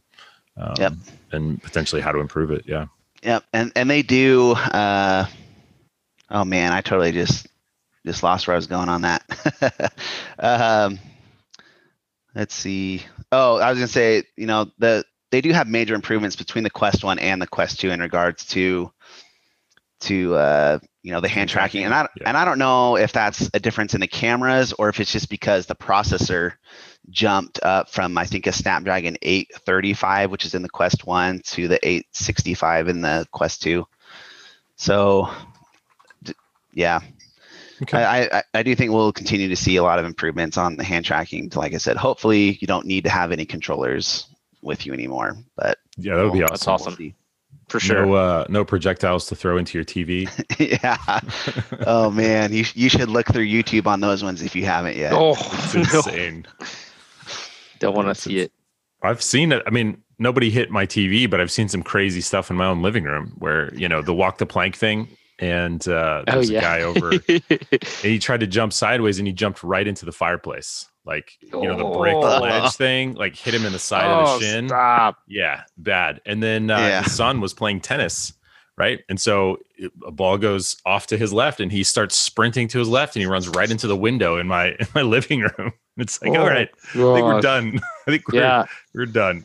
Um, 0.56 0.74
Yep. 0.78 0.92
And 1.30 1.62
potentially 1.62 2.02
how 2.02 2.12
to 2.12 2.18
improve 2.18 2.50
it. 2.50 2.64
Yeah. 2.66 2.86
Yep, 3.22 3.44
and 3.52 3.72
and 3.76 3.88
they 3.88 4.02
do. 4.02 4.50
Uh, 4.52 5.26
oh 6.30 6.44
man, 6.44 6.72
I 6.72 6.80
totally 6.80 7.12
just 7.12 7.46
just 8.04 8.22
lost 8.24 8.46
where 8.48 8.54
I 8.54 8.58
was 8.58 8.66
going 8.66 8.88
on 8.88 9.02
that. 9.02 9.92
um, 10.40 10.98
let's 12.34 12.54
see. 12.54 13.02
Oh, 13.30 13.58
I 13.58 13.70
was 13.70 13.78
gonna 13.78 13.88
say, 13.88 14.24
you 14.36 14.46
know, 14.46 14.70
the 14.78 15.04
they 15.30 15.40
do 15.40 15.52
have 15.52 15.66
major 15.66 15.94
improvements 15.94 16.36
between 16.36 16.64
the 16.64 16.70
Quest 16.70 17.02
One 17.04 17.18
and 17.18 17.40
the 17.40 17.46
Quest 17.46 17.80
Two 17.80 17.90
in 17.90 18.00
regards 18.00 18.44
to 18.46 18.92
to 20.00 20.34
uh, 20.34 20.78
you 21.02 21.12
know 21.12 21.20
the 21.20 21.28
hand 21.28 21.48
tracking, 21.48 21.84
and 21.84 21.94
I 21.94 22.08
yeah. 22.20 22.28
and 22.28 22.36
I 22.36 22.44
don't 22.44 22.58
know 22.58 22.96
if 22.96 23.12
that's 23.12 23.48
a 23.54 23.60
difference 23.60 23.94
in 23.94 24.00
the 24.00 24.06
cameras 24.06 24.72
or 24.74 24.88
if 24.88 25.00
it's 25.00 25.12
just 25.12 25.30
because 25.30 25.66
the 25.66 25.74
processor 25.74 26.52
jumped 27.10 27.60
up 27.62 27.90
from 27.90 28.16
I 28.16 28.26
think 28.26 28.46
a 28.46 28.52
Snapdragon 28.52 29.16
835, 29.22 30.30
which 30.30 30.44
is 30.44 30.54
in 30.54 30.62
the 30.62 30.68
Quest 30.68 31.06
One, 31.06 31.40
to 31.46 31.68
the 31.68 31.80
865 31.86 32.88
in 32.88 33.00
the 33.00 33.26
Quest 33.32 33.62
Two. 33.62 33.86
So, 34.76 35.30
yeah, 36.72 37.00
Okay. 37.82 38.02
I, 38.02 38.38
I 38.38 38.42
I 38.54 38.62
do 38.62 38.74
think 38.74 38.92
we'll 38.92 39.12
continue 39.12 39.48
to 39.48 39.56
see 39.56 39.76
a 39.76 39.82
lot 39.82 39.98
of 39.98 40.04
improvements 40.04 40.56
on 40.56 40.76
the 40.76 40.84
hand 40.84 41.04
tracking. 41.04 41.50
Like 41.54 41.74
I 41.74 41.78
said, 41.78 41.96
hopefully 41.96 42.58
you 42.60 42.66
don't 42.66 42.86
need 42.86 43.04
to 43.04 43.10
have 43.10 43.32
any 43.32 43.44
controllers 43.44 44.26
with 44.62 44.86
you 44.86 44.92
anymore. 44.92 45.36
But 45.56 45.78
yeah, 45.96 46.16
that 46.16 46.22
would 46.24 46.32
be 46.32 46.38
we'll- 46.40 46.48
That's 46.48 46.66
awesome. 46.68 46.92
awesome. 46.92 46.96
see. 46.96 47.14
For 47.68 47.80
sure. 47.80 48.04
No, 48.04 48.14
uh, 48.14 48.44
no 48.50 48.64
projectiles 48.66 49.26
to 49.28 49.34
throw 49.36 49.56
into 49.56 49.78
your 49.78 49.84
TV. 49.84 50.28
yeah. 50.82 51.20
Oh 51.86 52.10
man, 52.10 52.52
you 52.52 52.64
you 52.74 52.88
should 52.90 53.08
look 53.08 53.26
through 53.28 53.46
YouTube 53.46 53.86
on 53.86 54.00
those 54.00 54.22
ones 54.22 54.42
if 54.42 54.54
you 54.54 54.64
haven't 54.66 54.96
yet. 54.96 55.12
oh, 55.14 55.32
It's 55.38 55.74
no. 55.74 55.80
insane. 56.00 56.46
don't 57.78 57.94
want 57.96 58.08
to 58.08 58.14
see 58.14 58.38
it. 58.40 58.52
I've 59.02 59.22
seen 59.22 59.52
it. 59.52 59.62
I 59.66 59.70
mean, 59.70 60.02
nobody 60.18 60.50
hit 60.50 60.70
my 60.70 60.86
TV, 60.86 61.28
but 61.28 61.40
I've 61.40 61.50
seen 61.50 61.68
some 61.68 61.82
crazy 61.82 62.20
stuff 62.20 62.50
in 62.50 62.56
my 62.56 62.66
own 62.66 62.82
living 62.82 63.04
room 63.04 63.32
where, 63.38 63.74
you 63.74 63.88
know, 63.88 64.02
the 64.02 64.14
walk 64.14 64.38
the 64.38 64.46
plank 64.46 64.76
thing. 64.76 65.08
And 65.42 65.86
uh, 65.88 66.22
Oh 66.28 66.32
there's 66.34 66.50
a 66.50 66.60
guy 66.60 66.82
over, 66.82 67.10
and 67.28 67.42
he 68.00 68.20
tried 68.20 68.40
to 68.40 68.46
jump 68.46 68.72
sideways 68.72 69.18
and 69.18 69.26
he 69.26 69.32
jumped 69.32 69.64
right 69.64 69.86
into 69.88 70.04
the 70.04 70.12
fireplace. 70.12 70.86
Like, 71.04 71.32
you 71.42 71.64
know, 71.64 71.76
the 71.76 71.98
brick 71.98 72.14
Oh. 72.14 72.38
ledge 72.40 72.72
thing, 72.74 73.14
like 73.14 73.34
hit 73.34 73.52
him 73.52 73.66
in 73.66 73.72
the 73.72 73.78
side 73.80 74.06
oh, 74.06 74.34
of 74.34 74.40
the 74.40 74.46
shin. 74.46 74.68
Stop. 74.68 75.18
Yeah, 75.26 75.64
bad. 75.76 76.20
And 76.26 76.40
then 76.40 76.70
uh, 76.70 76.78
Yeah. 76.78 77.02
his 77.02 77.12
son 77.16 77.40
was 77.40 77.52
playing 77.54 77.80
tennis, 77.80 78.32
right? 78.78 79.00
And 79.08 79.20
so 79.20 79.58
it, 79.76 79.90
a 80.06 80.12
ball 80.12 80.38
goes 80.38 80.76
off 80.86 81.08
to 81.08 81.18
his 81.18 81.32
left, 81.32 81.58
and 81.58 81.72
he 81.72 81.82
starts 81.82 82.14
sprinting 82.14 82.68
to 82.68 82.78
his 82.78 82.88
left, 82.88 83.16
and 83.16 83.20
he 83.20 83.26
runs 83.26 83.48
right 83.48 83.68
into 83.68 83.88
the 83.88 83.96
window 83.96 84.36
in 84.38 84.46
my 84.46 84.66
in 84.78 84.86
my 84.94 85.02
living 85.02 85.40
room. 85.40 85.72
It's 85.96 86.22
like, 86.22 86.36
Oh, 86.36 86.42
all 86.42 86.46
right, 86.46 86.68
I 86.90 86.92
think 86.92 87.26
we're 87.26 87.40
done. 87.40 87.80
I 88.06 88.10
think 88.12 88.28
we're 88.28 88.38
Yeah, 88.40 88.66
we're 88.94 89.06
done. 89.06 89.42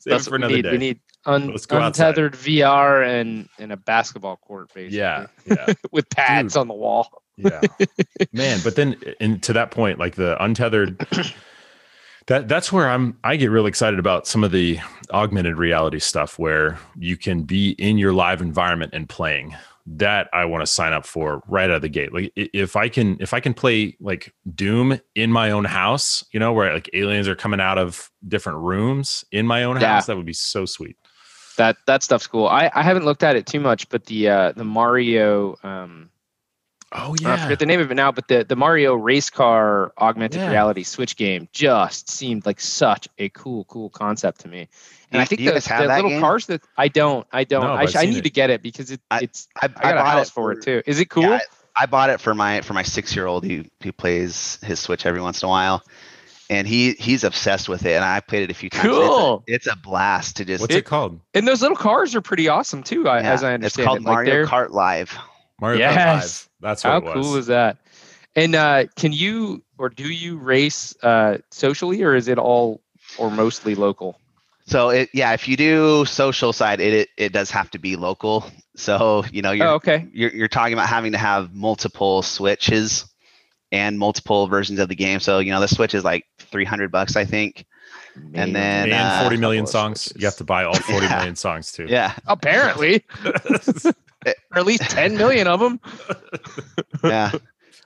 Save 0.00 0.10
that's 0.12 0.26
it 0.26 0.30
for 0.30 0.38
what 0.38 0.48
we 0.48 0.56
need. 0.56 0.62
day. 0.62 0.70
We 0.72 0.78
need 0.78 1.00
un- 1.26 1.50
Let's 1.52 1.66
go 1.66 1.76
outside. 1.78 2.08
untethered 2.08 2.32
VR 2.34 3.06
and 3.06 3.48
and 3.58 3.70
a 3.72 3.76
basketball 3.76 4.36
court, 4.36 4.72
basically. 4.74 4.98
yeah, 4.98 5.26
yeah, 5.46 5.72
with 5.92 6.08
pads 6.10 6.54
Dude. 6.54 6.60
on 6.62 6.68
the 6.68 6.74
wall. 6.74 7.22
yeah, 7.36 7.60
man. 8.32 8.60
But 8.64 8.76
then, 8.76 8.96
and 9.20 9.42
to 9.44 9.52
that 9.54 9.70
point, 9.70 9.98
like 9.98 10.16
the 10.16 10.42
untethered. 10.42 10.98
That, 12.26 12.46
that's 12.48 12.70
where 12.70 12.88
I'm 12.88 13.18
I 13.24 13.34
get 13.36 13.50
real 13.50 13.66
excited 13.66 13.98
about 13.98 14.26
some 14.26 14.44
of 14.44 14.52
the 14.52 14.78
augmented 15.10 15.56
reality 15.58 15.98
stuff 15.98 16.38
where 16.38 16.78
you 16.96 17.16
can 17.16 17.42
be 17.42 17.70
in 17.70 17.98
your 17.98 18.12
live 18.12 18.40
environment 18.40 18.92
and 18.94 19.08
playing. 19.08 19.56
That 19.94 20.28
I 20.32 20.44
want 20.44 20.62
to 20.62 20.66
sign 20.66 20.92
up 20.92 21.04
for 21.04 21.42
right 21.48 21.68
out 21.68 21.76
of 21.76 21.82
the 21.82 21.88
gate. 21.88 22.14
Like 22.14 22.32
if 22.36 22.76
I 22.76 22.88
can 22.88 23.16
if 23.20 23.34
I 23.34 23.40
can 23.40 23.54
play 23.54 23.96
like 24.00 24.32
Doom 24.54 25.00
in 25.16 25.32
my 25.32 25.50
own 25.50 25.64
house, 25.64 26.24
you 26.32 26.38
know, 26.38 26.52
where 26.52 26.72
like 26.72 26.88
aliens 26.92 27.26
are 27.26 27.34
coming 27.34 27.60
out 27.60 27.76
of 27.76 28.08
different 28.28 28.58
rooms 28.60 29.24
in 29.32 29.46
my 29.48 29.64
own 29.64 29.80
Yeah. 29.80 29.94
house, 29.94 30.06
that 30.06 30.16
would 30.16 30.26
be 30.26 30.32
so 30.32 30.64
sweet. 30.64 30.96
That 31.56 31.76
that 31.86 32.02
stuff's 32.04 32.28
cool. 32.28 32.46
I, 32.46 32.70
I 32.72 32.82
haven't 32.82 33.04
looked 33.04 33.24
at 33.24 33.34
it 33.34 33.46
too 33.46 33.58
much, 33.60 33.88
but 33.88 34.06
the 34.06 34.28
uh, 34.28 34.52
the 34.52 34.64
Mario 34.64 35.56
um, 35.64 36.10
Oh 36.92 37.14
yeah, 37.20 37.34
I 37.34 37.36
forget 37.36 37.58
the 37.58 37.66
name 37.66 37.80
of 37.80 37.90
it 37.90 37.94
now, 37.94 38.10
but 38.12 38.28
the 38.28 38.44
the 38.44 38.56
Mario 38.56 38.94
race 38.94 39.28
car 39.30 39.92
augmented 39.98 40.40
Yeah. 40.42 40.50
reality 40.50 40.82
Switch 40.82 41.16
game 41.16 41.48
just 41.52 42.08
seemed 42.08 42.46
like 42.46 42.60
such 42.60 43.08
a 43.18 43.28
cool 43.30 43.64
cool 43.64 43.90
concept 43.90 44.40
to 44.40 44.48
me. 44.48 44.68
And 45.12 45.18
Do- 45.18 45.22
I 45.22 45.24
think 45.24 45.38
do 45.38 45.44
you 45.44 45.50
the, 45.50 45.54
guys 45.54 45.66
have 45.66 45.82
the 45.82 45.88
that 45.88 45.96
little 45.96 46.10
game? 46.10 46.20
cars 46.20 46.46
that 46.46 46.62
I 46.76 46.88
don't 46.88 47.26
I 47.32 47.44
don't 47.44 47.62
No, 47.64 47.72
I, 47.72 47.86
sh- 47.86 47.90
I've 47.90 47.96
I 47.96 48.00
seen 48.02 48.10
need 48.10 48.18
it. 48.18 48.22
to 48.24 48.30
get 48.30 48.50
it 48.50 48.62
because 48.62 48.90
it 48.90 49.00
I- 49.10 49.20
it's 49.22 49.48
I, 49.60 49.64
I 49.64 49.68
got 49.68 49.92
a 49.92 49.94
bought 49.96 50.06
house 50.06 50.30
for 50.30 50.52
it 50.52 50.62
too. 50.62 50.82
Is 50.86 51.00
it 51.00 51.10
cool? 51.10 51.24
Yeah, 51.24 51.40
I, 51.76 51.82
I 51.82 51.86
bought 51.86 52.10
it 52.10 52.20
for 52.20 52.34
my 52.34 52.60
for 52.60 52.74
my 52.74 52.82
six 52.82 53.14
year 53.16 53.26
old 53.26 53.44
who 53.44 53.64
who 53.82 53.92
plays 53.92 54.58
his 54.62 54.78
Switch 54.80 55.06
every 55.06 55.20
once 55.20 55.42
in 55.42 55.46
a 55.46 55.50
while, 55.50 55.82
and 56.48 56.66
he 56.66 56.92
he's 56.92 57.24
obsessed 57.24 57.68
with 57.68 57.84
it. 57.86 57.92
And 57.94 58.04
I 58.04 58.20
played 58.20 58.42
it 58.44 58.50
a 58.50 58.54
few 58.54 58.70
times. 58.70 58.84
and 58.84 58.92
Cool. 58.94 59.44
It's 59.46 59.66
a, 59.66 59.70
it's 59.70 59.78
a 59.78 59.82
blast 59.82 60.36
to 60.36 60.44
just. 60.44 60.60
What's 60.60 60.74
it, 60.74 60.84
called? 60.84 61.18
And 61.34 61.46
those 61.48 61.62
little 61.62 61.76
cars 61.76 62.14
are 62.14 62.20
pretty 62.20 62.48
awesome 62.48 62.82
too, 62.82 63.08
I, 63.08 63.20
yeah, 63.20 63.32
as 63.32 63.42
I 63.42 63.54
understand. 63.54 63.64
it's 63.64 63.78
understand 63.78 63.86
called 63.86 63.98
it. 63.98 64.04
Like, 64.04 64.12
Mario 64.14 64.30
they're- 64.34 64.46
Kart 64.46 64.70
Live. 64.70 65.16
Mario 65.60 65.78
Kart 65.86 65.94
Yes. 65.94 66.22
Live. 66.22 66.48
That's 66.60 66.84
what 66.84 66.90
How 66.90 66.96
it 66.98 67.04
was. 67.04 67.26
cool 67.26 67.36
is 67.36 67.46
that? 67.46 67.76
And 68.36 68.54
uh, 68.54 68.84
can 68.96 69.12
you 69.12 69.62
or 69.78 69.88
do 69.88 70.04
you 70.12 70.36
race 70.38 70.94
uh, 71.02 71.38
socially, 71.50 72.02
or 72.02 72.14
is 72.14 72.28
it 72.28 72.38
all 72.38 72.80
or 73.18 73.30
mostly 73.30 73.74
local? 73.74 74.18
So 74.70 74.90
it 74.90 75.10
yeah, 75.12 75.32
if 75.32 75.48
you 75.48 75.56
do 75.56 76.04
social 76.04 76.52
side, 76.52 76.80
it 76.80 76.92
it, 76.94 77.08
it 77.16 77.32
does 77.32 77.50
have 77.50 77.68
to 77.72 77.78
be 77.80 77.96
local. 77.96 78.44
So 78.76 79.24
you 79.32 79.42
know 79.42 79.50
you're 79.50 79.66
Oh, 79.66 79.74
okay. 79.74 80.06
you're 80.12 80.30
you're 80.30 80.46
talking 80.48 80.74
about 80.74 80.88
having 80.88 81.10
to 81.10 81.18
have 81.18 81.52
multiple 81.52 82.22
switches 82.22 83.04
and 83.72 83.98
multiple 83.98 84.46
versions 84.46 84.78
of 84.78 84.88
the 84.88 84.94
game. 84.94 85.18
So 85.18 85.40
you 85.40 85.50
know 85.50 85.58
the 85.60 85.66
Switch 85.66 85.92
is 85.92 86.04
like 86.04 86.24
three 86.38 86.64
hundred 86.64 86.92
bucks, 86.92 87.16
I 87.16 87.24
think. 87.24 87.66
Man, 88.16 88.52
then, 88.52 88.92
and 88.92 89.08
uh, 89.08 89.20
40 89.22 89.36
million 89.38 89.66
songs. 89.66 90.02
switches. 90.02 90.20
You 90.22 90.26
have 90.26 90.36
to 90.36 90.44
buy 90.44 90.62
all 90.64 90.74
40 90.78 91.06
Yeah. 91.06 91.16
million 91.16 91.34
songs 91.36 91.72
too. 91.72 91.86
Yeah, 91.88 92.14
apparently, 92.28 93.04
or 93.84 94.34
at 94.54 94.66
least 94.66 94.82
ten 94.82 95.16
million 95.16 95.48
of 95.48 95.58
them. 95.58 95.80
yeah. 97.02 97.32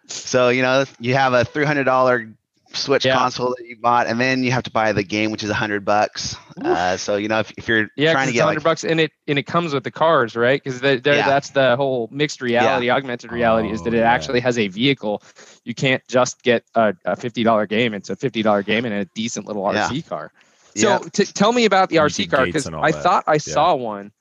So 0.07 0.51
you 0.51 0.61
know 0.61 0.85
you 1.01 1.15
have 1.15 1.33
a 1.33 1.47
three 1.47 1.65
hundred 1.65 1.85
dollar 1.85 2.29
Switch 2.77 3.05
Yeah. 3.05 3.17
console 3.17 3.55
that 3.57 3.67
you 3.67 3.77
bought, 3.77 4.07
and 4.07 4.21
then 4.21 4.43
you 4.43 4.51
have 4.53 4.63
to 4.65 4.71
buy 4.71 4.93
the 4.93 5.03
game, 5.03 5.31
which 5.31 5.43
is 5.43 5.51
a 5.51 5.55
hundred 5.55 5.85
bucks. 5.85 6.37
Uh, 6.63 6.97
so 6.97 7.17
you 7.17 7.29
know 7.29 7.41
if, 7.41 7.53
if 7.57 7.69
you're 7.69 7.89
Yeah, 7.97 8.13
trying 8.13 8.27
to 8.27 8.31
it's 8.31 8.35
get 8.35 8.45
hundred 8.45 8.61
like 8.61 8.65
bucks, 8.65 8.85
and 8.85 9.01
it 9.01 9.13
and 9.27 9.39
it 9.39 9.45
comes 9.45 9.75
with 9.75 9.85
the 9.85 9.91
cars, 9.91 10.37
right? 10.37 10.63
Because 10.63 10.81
Yeah. 10.83 11.01
that's 11.03 11.51
the 11.51 11.77
whole 11.77 12.09
mixed 12.13 12.41
reality, 12.41 12.91
augmented 12.91 13.33
reality, 13.33 13.71
is 13.71 13.81
Oh, 13.81 13.85
that 13.85 13.95
it 13.95 13.99
yeah. 13.99 14.13
actually 14.13 14.41
has 14.41 14.59
a 14.59 14.69
vehicle. 14.69 15.23
You 15.65 15.75
can't 15.75 16.03
just 16.09 16.43
get 16.43 16.65
a, 16.75 16.95
a 17.05 17.17
fifty 17.17 17.43
dollar 17.43 17.67
game; 17.67 17.95
it's 17.95 18.11
a 18.11 18.17
fifty 18.17 18.43
dollar 18.43 18.63
game 18.63 18.85
and 18.85 18.95
a 18.95 19.05
decent 19.15 19.47
little 19.47 19.63
Yeah. 19.73 19.89
RC 19.89 20.03
car. 20.09 20.33
So 20.77 20.99
yeah, 21.01 21.09
t- 21.13 21.25
tell 21.25 21.53
me 21.53 21.65
about 21.67 21.89
the 21.89 21.97
You 21.97 22.01
RC 22.03 22.31
car 22.31 22.47
because 22.47 22.67
I 22.67 22.91
that. 22.93 23.03
thought 23.03 23.25
I 23.27 23.39
saw 23.39 23.75
one, 23.75 24.13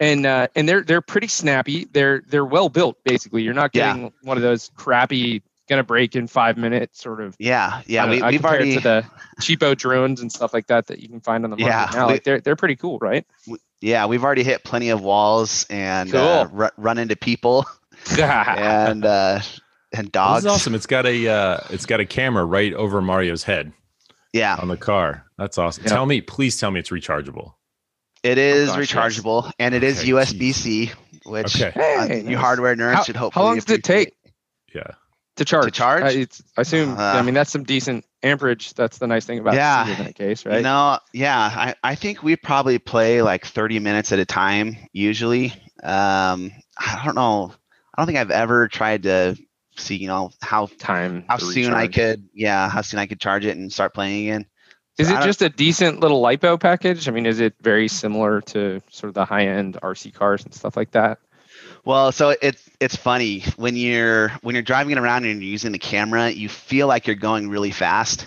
and 0.00 0.26
uh, 0.26 0.48
and 0.54 0.68
they're 0.68 0.82
they're 0.82 1.00
pretty 1.00 1.28
snappy. 1.28 1.86
They're 1.92 2.22
they're 2.26 2.44
well 2.44 2.68
built. 2.68 3.02
Basically, 3.04 3.42
you're 3.42 3.54
not 3.54 3.70
Yeah. 3.72 3.92
getting 3.94 4.12
one 4.22 4.36
of 4.36 4.42
those 4.42 4.70
crappy 4.76 5.42
gonna 5.68 5.84
break 5.84 6.16
in 6.16 6.26
five 6.26 6.56
minutes 6.56 7.00
sort 7.00 7.20
of. 7.20 7.36
yeah, 7.38 7.82
yeah. 7.86 8.04
we, 8.06 8.22
we've 8.22 8.32
compare 8.40 8.50
already 8.50 8.72
it 8.72 8.74
to 8.74 8.80
the 8.80 9.04
cheapo 9.40 9.76
drones 9.76 10.20
and 10.20 10.30
stuff 10.32 10.52
like 10.52 10.66
that 10.66 10.86
that 10.88 10.98
you 11.00 11.08
can 11.08 11.20
find 11.20 11.44
on 11.44 11.50
the 11.50 11.56
market 11.56 11.66
Yeah, 11.72 11.90
now. 11.94 12.06
we- 12.08 12.12
Like 12.14 12.24
they're 12.24 12.40
they're 12.40 12.56
pretty 12.56 12.76
cool, 12.76 12.98
right? 12.98 13.26
yeah 13.80 14.06
we've 14.06 14.22
already 14.24 14.44
hit 14.44 14.62
plenty 14.64 14.90
of 14.90 15.00
walls 15.02 15.66
and 15.70 16.14
uh, 16.14 16.46
Cool. 16.46 16.56
ru- 16.56 16.68
run 16.76 16.98
into 16.98 17.16
people 17.16 17.66
and 18.18 19.04
uh, 19.04 19.40
and 19.92 20.06
This 20.06 20.10
dogs. 20.12 20.44
is 20.44 20.46
awesome. 20.50 20.74
It's 20.74 20.86
got 20.86 21.06
a 21.06 21.28
uh, 21.28 21.58
it's 21.70 21.86
got 21.86 22.00
a 22.00 22.06
camera 22.06 22.44
right 22.44 22.72
over 22.74 23.00
Mario's 23.00 23.44
head 23.44 23.72
Yeah, 24.32 24.56
on 24.60 24.68
the 24.68 24.76
car. 24.76 25.24
That's 25.38 25.58
awesome. 25.58 25.84
Yeah. 25.84 25.90
Tell 25.90 26.06
me, 26.06 26.20
please 26.20 26.58
tell 26.58 26.70
me 26.70 26.80
it's 26.80 26.90
rechargeable. 26.90 27.54
it 28.22 28.38
is 28.38 28.68
gosh, 28.70 28.78
yes. 28.78 28.92
rechargeable 28.92 29.50
and 29.58 29.74
it 29.74 29.82
is 29.82 29.98
Okay, 30.00 30.10
USB 30.10 30.54
C, 30.54 30.92
which 31.24 31.60
Okay. 31.60 31.68
uh, 31.78 32.06
Hey, 32.06 32.18
you 32.22 32.30
nice. 32.30 32.38
hardware 32.38 32.76
nerds 32.76 32.94
How- 32.94 33.02
should 33.02 33.16
how 33.16 33.22
hopefully. 33.24 33.44
long 33.46 33.54
does 33.56 33.70
it 33.70 33.82
take 33.84 34.14
Yeah. 34.74 34.92
To 35.36 35.44
charge. 35.44 35.64
To 35.66 35.70
charge? 35.70 36.02
I, 36.04 36.26
I 36.56 36.60
assume. 36.62 36.96
I 36.98 37.18
Uh, 37.18 37.22
mean, 37.22 37.34
that's 37.34 37.50
some 37.50 37.64
decent 37.64 38.04
amperage. 38.22 38.74
That's 38.74 38.98
the 38.98 39.06
nice 39.06 39.24
thing 39.24 39.38
about 39.38 39.54
Yeah. 39.54 39.88
In 39.88 40.04
that 40.04 40.14
case, 40.14 40.44
right? 40.46 40.58
You 40.58 40.62
know, 40.62 40.98
yeah, 41.12 41.38
I, 41.38 41.74
I 41.82 41.94
think 41.94 42.22
we 42.22 42.36
probably 42.36 42.78
play 42.78 43.22
like 43.22 43.46
30 43.46 43.78
minutes 43.78 44.12
at 44.12 44.18
a 44.18 44.24
time 44.24 44.76
usually. 44.92 45.52
Um, 45.82 46.52
I 46.78 47.02
don't 47.04 47.14
know. 47.14 47.52
I 47.94 48.00
don't 48.00 48.06
think 48.06 48.18
I've 48.18 48.30
ever 48.30 48.68
tried 48.68 49.02
to 49.04 49.36
see, 49.76 49.96
you 49.96 50.06
know, 50.08 50.30
how 50.40 50.68
Time. 50.78 51.24
how 51.28 51.38
soon 51.38 51.72
I 51.74 51.86
could, 51.88 52.28
yeah, 52.34 52.68
how 52.68 52.82
soon 52.82 53.00
I 53.00 53.06
could 53.06 53.20
charge 53.20 53.44
it 53.44 53.56
and 53.56 53.72
start 53.72 53.94
playing 53.94 54.28
again. 54.28 54.46
Is 54.98 55.08
So 55.08 55.14
I 55.14 55.20
it 55.22 55.24
just 55.24 55.42
a 55.42 55.48
decent 55.48 56.00
little 56.00 56.22
lipo 56.22 56.60
package? 56.60 57.08
I 57.08 57.10
mean, 57.10 57.24
is 57.26 57.40
it 57.40 57.54
very 57.62 57.88
similar 57.88 58.42
to 58.42 58.80
sort 58.90 59.08
of 59.08 59.14
the 59.14 59.24
high 59.24 59.46
end 59.46 59.78
RC 59.82 60.12
cars 60.14 60.44
and 60.44 60.54
stuff 60.54 60.76
like 60.76 60.90
that? 60.92 61.18
Well, 61.84 62.12
so 62.12 62.34
it's 62.40 62.68
it's 62.80 62.96
funny. 62.96 63.40
When 63.56 63.76
you're 63.76 64.28
when 64.42 64.54
you're 64.54 64.62
driving 64.62 64.92
it 64.92 64.98
around 64.98 65.24
and 65.24 65.42
you're 65.42 65.50
using 65.50 65.72
the 65.72 65.78
camera, 65.78 66.30
you 66.30 66.48
feel 66.48 66.86
like 66.86 67.06
you're 67.06 67.16
going 67.16 67.48
really 67.48 67.70
fast. 67.72 68.26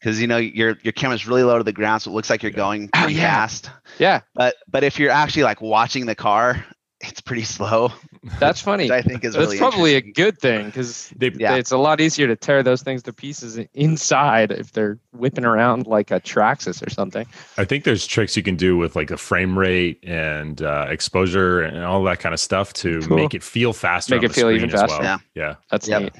Because 0.00 0.20
you 0.20 0.26
know 0.26 0.36
your 0.36 0.76
your 0.82 0.92
camera's 0.92 1.26
really 1.26 1.42
low 1.42 1.58
to 1.58 1.64
the 1.64 1.72
ground, 1.72 2.02
so 2.02 2.10
it 2.10 2.14
looks 2.14 2.28
like 2.30 2.42
you're 2.42 2.52
going 2.52 2.90
Oh, 2.94 3.06
yeah. 3.06 3.22
fast. 3.46 3.70
Yeah, 3.98 4.20
But 4.34 4.56
but 4.68 4.84
if 4.84 4.98
you're 4.98 5.10
actually 5.10 5.44
like 5.44 5.60
watching 5.60 6.06
the 6.06 6.14
car, 6.14 6.64
it's 7.00 7.20
pretty 7.20 7.42
slow, 7.44 7.92
that's 8.40 8.60
funny. 8.60 8.84
which 8.84 8.90
I 8.92 9.02
think 9.02 9.22
is 9.24 9.34
That's 9.34 9.46
really 9.46 9.58
probably 9.58 9.94
a 9.96 10.00
good 10.00 10.38
thing 10.38 10.66
because 10.66 11.12
Yeah. 11.20 11.56
it's 11.56 11.70
a 11.70 11.76
lot 11.76 12.00
easier 12.00 12.26
to 12.26 12.36
tear 12.36 12.62
those 12.62 12.82
things 12.82 13.02
to 13.04 13.12
pieces 13.12 13.58
inside 13.74 14.50
if 14.50 14.72
they're 14.72 14.98
whipping 15.12 15.44
around 15.44 15.86
like 15.86 16.10
a 16.10 16.20
Traxxas 16.20 16.84
or 16.86 16.88
something. 16.90 17.26
I 17.58 17.64
think 17.66 17.84
there's 17.84 18.06
tricks 18.06 18.36
you 18.36 18.42
can 18.42 18.56
do 18.56 18.76
with 18.78 18.96
like 18.96 19.08
the 19.08 19.18
frame 19.18 19.58
rate 19.58 20.02
and 20.04 20.62
uh, 20.62 20.86
exposure 20.88 21.60
and 21.60 21.84
all 21.84 22.02
that 22.04 22.18
kind 22.20 22.32
of 22.32 22.40
stuff 22.40 22.72
to 22.74 23.00
Cool. 23.02 23.16
make 23.16 23.34
it 23.34 23.42
feel 23.42 23.72
faster. 23.74 24.14
Make 24.14 24.20
on 24.20 24.24
it 24.24 24.28
the 24.28 24.34
feel 24.34 24.50
even 24.50 24.70
faster. 24.70 24.98
Well. 25.02 25.20
Yeah. 25.34 25.54
That's 25.70 25.86
Yep. 25.88 26.02
neat. 26.02 26.12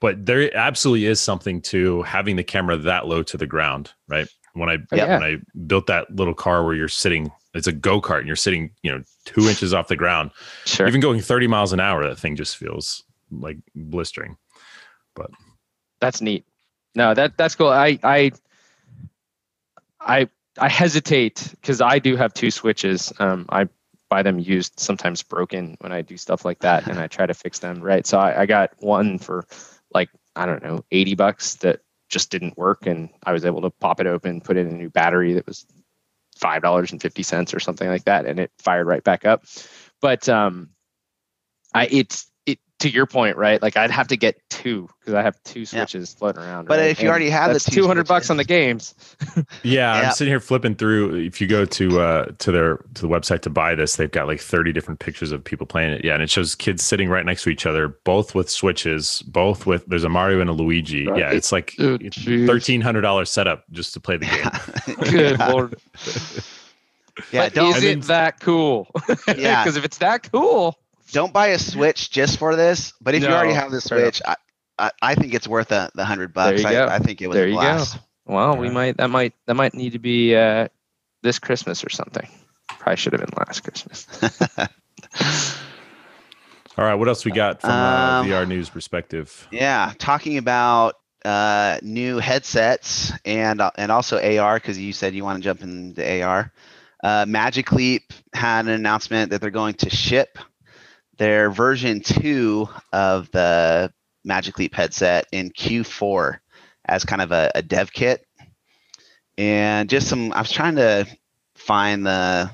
But 0.00 0.26
there 0.26 0.54
absolutely 0.56 1.06
is 1.06 1.20
something 1.20 1.62
to 1.62 2.02
having 2.02 2.36
the 2.36 2.44
camera 2.44 2.76
that 2.76 3.06
low 3.06 3.22
to 3.22 3.36
the 3.36 3.46
ground, 3.46 3.92
right? 4.08 4.28
When 4.52 4.68
I 4.68 4.74
Oh, 4.76 4.96
yeah. 4.96 5.18
when 5.18 5.22
I 5.22 5.36
built 5.66 5.86
that 5.86 6.14
little 6.14 6.34
car 6.34 6.64
where 6.64 6.74
you're 6.74 6.88
sitting, 6.88 7.30
it's 7.54 7.66
a 7.66 7.72
go 7.72 8.00
kart, 8.00 8.18
and 8.18 8.26
you're 8.26 8.36
sitting, 8.36 8.70
you 8.82 8.90
know, 8.90 9.02
two 9.26 9.48
inches 9.48 9.74
off 9.74 9.88
the 9.88 9.96
ground. 9.96 10.30
Sure. 10.64 10.88
Even 10.88 11.00
going 11.00 11.20
30 11.20 11.46
miles 11.48 11.74
an 11.74 11.80
hour, 11.80 12.08
that 12.08 12.18
thing 12.18 12.36
just 12.36 12.56
feels 12.56 13.04
like 13.30 13.58
blistering. 13.74 14.38
But 15.14 15.30
that's 16.00 16.22
neat. 16.22 16.46
No, 16.94 17.12
that 17.12 17.36
that's 17.36 17.54
cool. 17.54 17.68
I 17.68 17.98
I 18.02 18.32
I 20.00 20.28
I 20.58 20.68
hesitate 20.68 21.48
because 21.60 21.80
I 21.82 21.98
do 21.98 22.16
have 22.16 22.32
two 22.32 22.50
switches. 22.50 23.12
Um, 23.18 23.46
I 23.50 23.68
buy 24.08 24.22
them 24.22 24.38
used, 24.38 24.78
sometimes 24.78 25.22
broken 25.22 25.76
when 25.80 25.92
I 25.92 26.00
do 26.00 26.16
stuff 26.16 26.44
like 26.44 26.60
that, 26.60 26.86
and 26.86 26.98
I 26.98 27.08
try 27.08 27.26
to 27.26 27.34
fix 27.34 27.58
them. 27.58 27.82
Right. 27.82 28.06
So 28.06 28.18
I, 28.18 28.42
I 28.42 28.46
got 28.46 28.72
one 28.78 29.18
for 29.18 29.46
like 29.92 30.08
I 30.34 30.46
don't 30.46 30.62
know, 30.62 30.84
eighty 30.90 31.14
bucks 31.14 31.56
that 31.56 31.80
just 32.08 32.30
didn't 32.30 32.56
work, 32.56 32.86
and 32.86 33.10
I 33.24 33.32
was 33.32 33.44
able 33.44 33.62
to 33.62 33.70
pop 33.70 34.00
it 34.00 34.06
open, 34.06 34.40
put 34.40 34.56
in 34.56 34.68
a 34.68 34.72
new 34.72 34.88
battery 34.88 35.34
that 35.34 35.46
was 35.46 35.66
five 36.36 36.62
dollars 36.62 36.92
and 36.92 37.00
fifty 37.00 37.22
cents 37.22 37.54
or 37.54 37.60
something 37.60 37.88
like 37.88 38.04
that, 38.04 38.26
and 38.26 38.38
it 38.38 38.50
fired 38.58 38.86
right 38.86 39.02
back 39.02 39.24
up. 39.24 39.44
But 40.00 40.28
um, 40.28 40.70
I 41.74 41.86
it's 41.86 42.26
it 42.26 42.28
to 42.88 42.94
your 42.94 43.06
point, 43.06 43.36
right? 43.36 43.60
Like 43.62 43.76
I'd 43.76 43.90
have 43.90 44.08
to 44.08 44.16
get 44.16 44.36
two 44.50 44.88
because 45.00 45.14
I 45.14 45.22
have 45.22 45.42
two 45.44 45.66
switches 45.66 46.14
floating 46.14 46.42
around. 46.42 46.68
But 46.68 46.78
right? 46.78 46.90
if 46.90 47.02
you 47.02 47.08
And 47.08 47.10
already 47.10 47.30
have 47.30 47.52
the 47.52 47.54
that's 47.54 47.64
two 47.64 47.82
two 47.82 47.86
hundred 47.86 48.06
bucks 48.08 48.30
on 48.30 48.36
the 48.36 48.44
games. 48.44 48.94
Yeah, 49.36 49.42
Yeah. 49.62 49.92
I'm 50.00 50.10
sitting 50.12 50.30
here 50.32 50.40
flipping 50.40 50.74
through. 50.76 51.16
If 51.16 51.40
you 51.40 51.46
go 51.46 51.64
to 51.64 52.00
uh 52.00 52.26
to 52.38 52.52
their 52.52 52.76
to 52.94 53.02
the 53.02 53.08
website 53.08 53.42
to 53.42 53.50
buy 53.50 53.74
this, 53.74 53.96
they've 53.96 54.10
got 54.10 54.26
like 54.26 54.40
30 54.40 54.72
different 54.72 55.00
pictures 55.00 55.32
of 55.32 55.44
people 55.44 55.66
playing 55.66 55.92
it. 55.92 56.04
Yeah, 56.04 56.14
and 56.14 56.22
it 56.22 56.30
shows 56.30 56.54
kids 56.54 56.82
sitting 56.82 57.08
right 57.08 57.24
next 57.24 57.42
to 57.44 57.50
each 57.50 57.66
other, 57.66 57.88
both 58.04 58.34
with 58.34 58.50
switches, 58.50 59.22
both 59.22 59.66
with 59.66 59.84
there's 59.86 60.04
a 60.04 60.08
Mario 60.08 60.40
and 60.40 60.50
a 60.50 60.52
Luigi. 60.54 61.06
Right. 61.06 61.20
Yeah, 61.20 61.30
it's 61.32 61.52
like 61.52 61.74
Oh, 61.78 61.98
it's 62.00 62.18
jeez. 62.18 62.46
thirteen 62.46 62.80
hundred 62.80 63.02
dollars 63.02 63.30
setup 63.30 63.64
just 63.72 63.94
to 63.94 64.00
play 64.00 64.16
the 64.16 64.26
game. 64.26 64.96
Good 65.10 65.38
yeah. 65.38 65.48
lord! 65.48 65.76
Yeah, 67.32 67.46
But 67.46 67.54
don't 67.54 67.76
is 67.76 67.84
And 67.84 67.84
it 67.84 68.02
that 68.08 68.40
cool? 68.40 68.88
Yeah. 69.34 69.62
Because 69.64 69.76
if 69.76 69.84
it's 69.84 69.98
that 69.98 70.30
cool, 70.32 70.76
don't 71.12 71.32
buy 71.32 71.48
a 71.48 71.58
Switch 71.58 72.10
just 72.10 72.38
for 72.38 72.56
this. 72.56 72.92
But 73.00 73.14
if 73.14 73.22
you 73.22 73.28
already 73.28 73.52
have 73.54 73.70
the. 73.70 73.80
Switch, 73.80 74.20
I, 74.26 74.36
I 74.78 74.90
I 75.02 75.14
think 75.14 75.34
it's 75.34 75.48
worth 75.48 75.68
the 75.68 75.90
the 75.94 76.04
hundred 76.04 76.32
bucks. 76.34 76.62
you 76.62 76.68
I, 76.68 76.72
go. 76.72 76.86
I 76.86 76.98
think 76.98 77.22
it 77.22 77.28
was 77.28 77.34
There 77.36 77.46
a 77.46 77.48
you 77.48 77.54
go. 77.54 77.60
blast. 77.60 77.98
well, 78.26 78.56
we 78.56 78.68
might 78.70 78.96
that 78.98 79.10
might 79.10 79.34
that 79.46 79.54
might 79.54 79.74
need 79.74 79.92
to 79.92 79.98
be 79.98 80.34
uh, 80.36 80.68
this 81.22 81.38
Christmas 81.38 81.84
or 81.84 81.90
something. 81.90 82.28
Probably 82.68 82.96
should 82.96 83.12
have 83.14 83.20
been 83.20 83.34
last 83.38 83.60
Christmas. 83.62 84.06
All 86.78 86.84
right, 86.84 86.94
what 86.94 87.08
else 87.08 87.24
we 87.24 87.30
got 87.30 87.62
from 87.62 87.70
uh, 87.70 88.20
Um, 88.20 88.26
VR 88.28 88.46
news 88.46 88.68
perspective? 88.68 89.48
Yeah, 89.50 89.94
talking 89.98 90.36
about 90.36 90.96
uh, 91.24 91.78
new 91.82 92.18
headsets 92.18 93.12
and 93.24 93.62
uh, 93.62 93.70
and 93.76 93.90
also 93.90 94.18
AR 94.18 94.56
because 94.56 94.78
you 94.78 94.92
said 94.92 95.14
you 95.14 95.24
want 95.24 95.38
to 95.38 95.42
jump 95.42 95.62
into 95.62 96.22
AR. 96.22 96.52
Uh, 97.02 97.24
Magic 97.26 97.72
Leap 97.72 98.12
had 98.34 98.66
an 98.66 98.72
announcement 98.72 99.30
that 99.30 99.40
they're 99.40 99.50
going 99.50 99.74
to 99.74 99.88
ship 99.90 100.38
their 101.18 101.50
version 101.50 102.00
two 102.00 102.68
of 102.92 103.30
the 103.30 103.92
Magic 104.24 104.58
Leap 104.58 104.74
headset 104.74 105.26
in 105.32 105.50
Q4 105.50 106.38
as 106.84 107.04
kind 107.04 107.22
of 107.22 107.32
a, 107.32 107.50
a 107.54 107.62
dev 107.62 107.92
kit. 107.92 108.26
And 109.38 109.88
just 109.88 110.08
some, 110.08 110.32
I 110.32 110.40
was 110.40 110.50
trying 110.50 110.76
to 110.76 111.06
find 111.54 112.06
the 112.06 112.50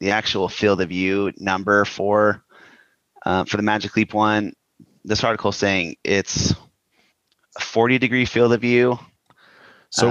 the 0.00 0.10
actual 0.10 0.48
field 0.48 0.80
of 0.80 0.88
view 0.88 1.32
number 1.38 1.84
for 1.84 2.42
uh, 3.24 3.44
for 3.44 3.56
the 3.56 3.62
Magic 3.62 3.96
Leap 3.96 4.12
one 4.12 4.52
this 5.04 5.22
article 5.22 5.52
saying 5.52 5.96
it's 6.02 6.52
a 7.56 7.60
40 7.60 7.98
degree 7.98 8.24
field 8.24 8.52
of 8.52 8.60
view. 8.60 8.98
So 9.90 10.10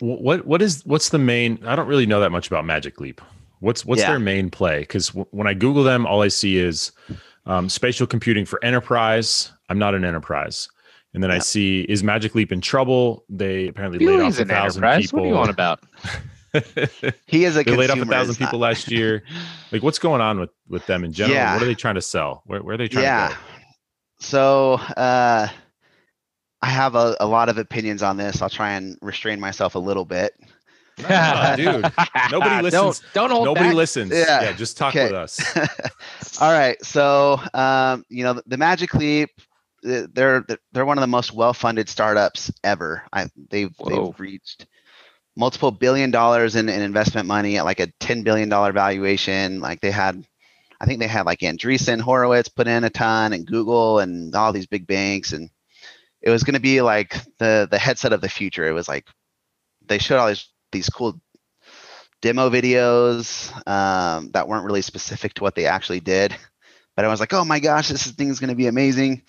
wh- 0.00 0.20
what 0.20 0.46
what 0.46 0.62
is 0.62 0.84
what's 0.84 1.10
the 1.10 1.18
main? 1.18 1.64
I 1.64 1.76
don't 1.76 1.86
really 1.86 2.06
know 2.06 2.20
that 2.20 2.30
much 2.32 2.46
about 2.46 2.64
Magic 2.64 3.00
Leap. 3.00 3.20
What's 3.62 3.86
what's 3.86 4.00
Yeah. 4.00 4.10
their 4.10 4.18
main 4.18 4.50
play? 4.50 4.80
Because 4.80 5.08
w- 5.08 5.26
when 5.30 5.46
I 5.46 5.54
Google 5.54 5.84
them, 5.84 6.04
all 6.04 6.22
I 6.22 6.28
see 6.28 6.58
is 6.58 6.90
um, 7.46 7.68
spatial 7.68 8.06
computing 8.06 8.44
for 8.44 8.62
enterprise. 8.64 9.52
I'm 9.68 9.78
not 9.78 9.94
an 9.94 10.04
enterprise. 10.04 10.68
And 11.14 11.22
then 11.22 11.30
I 11.30 11.38
see 11.38 11.82
is 11.82 12.02
Magic 12.02 12.34
Leap 12.34 12.52
in 12.52 12.60
trouble? 12.60 13.24
They 13.28 13.68
apparently 13.68 14.04
laid 14.04 14.20
off 14.20 14.38
a 14.38 14.44
thousand 14.44 14.82
enterprise. 14.84 15.02
people. 15.06 15.20
What 15.20 15.26
are 15.26 15.30
you 15.30 15.36
on 15.36 15.50
about? 15.50 15.80
he 17.26 17.44
is 17.44 17.56
a 17.56 17.62
they 17.62 17.76
laid 17.76 17.90
off 17.90 17.98
a 17.98 18.04
thousand 18.04 18.34
people 18.36 18.58
last 18.58 18.90
year. 18.90 19.22
Like, 19.70 19.82
what's 19.82 19.98
going 19.98 20.20
on 20.20 20.40
with 20.40 20.50
with 20.68 20.84
them 20.86 21.04
in 21.04 21.12
general? 21.12 21.36
Yeah. 21.36 21.54
What 21.54 21.62
are 21.62 21.66
they 21.66 21.74
trying 21.74 21.94
to 21.94 22.02
sell? 22.02 22.42
Where, 22.46 22.62
where 22.62 22.74
are 22.74 22.78
they 22.78 22.88
trying 22.88 23.04
yeah. 23.04 23.28
to 23.28 23.34
go? 23.34 23.40
So 24.20 24.72
uh, 24.96 25.48
I 26.62 26.66
have 26.66 26.94
a, 26.94 27.16
a 27.20 27.26
lot 27.26 27.48
of 27.48 27.58
opinions 27.58 28.02
on 28.02 28.16
this. 28.16 28.40
I'll 28.42 28.50
try 28.50 28.72
and 28.72 28.96
restrain 29.02 29.38
myself 29.40 29.74
a 29.74 29.78
little 29.78 30.04
bit. 30.04 30.32
Dude, 31.56 31.92
nobody 32.30 32.62
listens. 32.62 32.70
Don't, 32.70 33.14
don't 33.14 33.30
hold 33.30 33.44
Nobody 33.46 33.68
back. 33.68 33.74
listens. 33.74 34.12
Yeah, 34.12 34.42
Yeah, 34.42 34.52
just 34.52 34.76
talk 34.76 34.94
okay. 34.94 35.04
with 35.04 35.14
us. 35.14 35.40
All 36.40 36.52
right. 36.52 36.82
So, 36.84 37.40
um, 37.54 38.04
you 38.08 38.24
know, 38.24 38.34
the, 38.34 38.42
the 38.46 38.56
Magic 38.58 38.92
Leap, 38.94 39.30
they're 39.82 40.44
they're 40.72 40.84
one 40.84 40.98
of 40.98 41.02
the 41.02 41.08
most 41.08 41.32
well-funded 41.32 41.88
startups 41.88 42.52
ever. 42.62 43.02
I, 43.12 43.28
they've 43.50 43.74
Whoa. 43.78 44.06
they've 44.06 44.20
reached 44.20 44.66
multiple 45.34 45.70
billion 45.70 46.10
dollars 46.10 46.56
in, 46.56 46.68
in 46.68 46.82
investment 46.82 47.26
money 47.26 47.58
at 47.58 47.64
like 47.64 47.80
a 47.80 47.88
ten 47.98 48.22
billion 48.22 48.48
dollar 48.48 48.72
valuation. 48.72 49.60
Like 49.60 49.80
they 49.80 49.90
had, 49.90 50.24
I 50.80 50.86
think 50.86 51.00
they 51.00 51.08
had 51.08 51.26
like 51.26 51.40
Andreessen 51.40 52.00
Horowitz 52.00 52.48
put 52.48 52.68
in 52.68 52.84
a 52.84 52.90
ton, 52.90 53.32
and 53.32 53.46
Google, 53.46 53.98
and 53.98 54.34
all 54.34 54.52
these 54.52 54.66
big 54.66 54.86
banks, 54.86 55.32
and 55.32 55.50
it 56.20 56.30
was 56.30 56.44
going 56.44 56.54
to 56.54 56.60
be 56.60 56.80
like 56.80 57.16
the 57.38 57.66
the 57.70 57.78
headset 57.78 58.12
of 58.12 58.20
the 58.20 58.28
future. 58.28 58.68
It 58.68 58.72
was 58.72 58.88
like 58.88 59.06
they 59.86 59.98
showed 59.98 60.18
all 60.18 60.28
these 60.28 60.48
these 60.72 60.88
cool 60.88 61.20
demo 62.20 62.48
videos 62.48 63.50
um, 63.68 64.30
that 64.32 64.48
weren't 64.48 64.64
really 64.64 64.82
specific 64.82 65.34
to 65.34 65.42
what 65.42 65.54
they 65.54 65.66
actually 65.66 66.00
did. 66.00 66.34
But 66.96 67.04
I 67.04 67.08
was 67.08 67.20
like, 67.20 67.32
oh 67.32 67.44
my 67.44 67.58
gosh, 67.58 67.88
this 67.88 68.10
thing 68.10 68.28
is 68.28 68.40
going 68.40 68.50
to 68.50 68.56
be 68.56 68.66
amazing. 68.66 69.22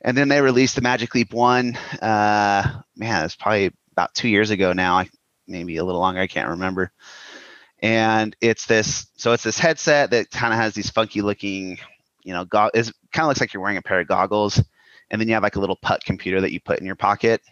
And 0.00 0.16
then 0.16 0.28
they 0.28 0.40
released 0.40 0.74
the 0.74 0.80
Magic 0.82 1.14
Leap 1.14 1.32
One. 1.32 1.76
Uh, 2.00 2.82
man, 2.96 3.24
it's 3.24 3.36
probably 3.36 3.72
about 3.92 4.14
two 4.14 4.28
years 4.28 4.50
ago 4.50 4.72
now. 4.72 4.98
I, 4.98 5.08
maybe 5.46 5.76
a 5.76 5.84
little 5.84 6.00
longer. 6.00 6.20
I 6.20 6.26
can't 6.26 6.48
remember. 6.48 6.90
And 7.80 8.34
it's 8.40 8.66
this. 8.66 9.06
So 9.16 9.32
it's 9.32 9.42
this 9.42 9.58
headset 9.58 10.10
that 10.10 10.30
kind 10.30 10.52
of 10.52 10.58
has 10.58 10.74
these 10.74 10.90
funky 10.90 11.20
looking, 11.22 11.78
you 12.24 12.32
know, 12.32 12.44
go- 12.44 12.70
it 12.72 12.90
kind 13.12 13.24
of 13.24 13.28
looks 13.28 13.40
like 13.40 13.52
you're 13.52 13.62
wearing 13.62 13.76
a 13.76 13.82
pair 13.82 14.00
of 14.00 14.08
goggles. 14.08 14.62
And 15.10 15.20
then 15.20 15.28
you 15.28 15.34
have 15.34 15.42
like 15.42 15.56
a 15.56 15.60
little 15.60 15.78
putt 15.80 16.04
computer 16.04 16.40
that 16.40 16.52
you 16.52 16.60
put 16.60 16.80
in 16.80 16.86
your 16.86 16.96
pocket. 16.96 17.42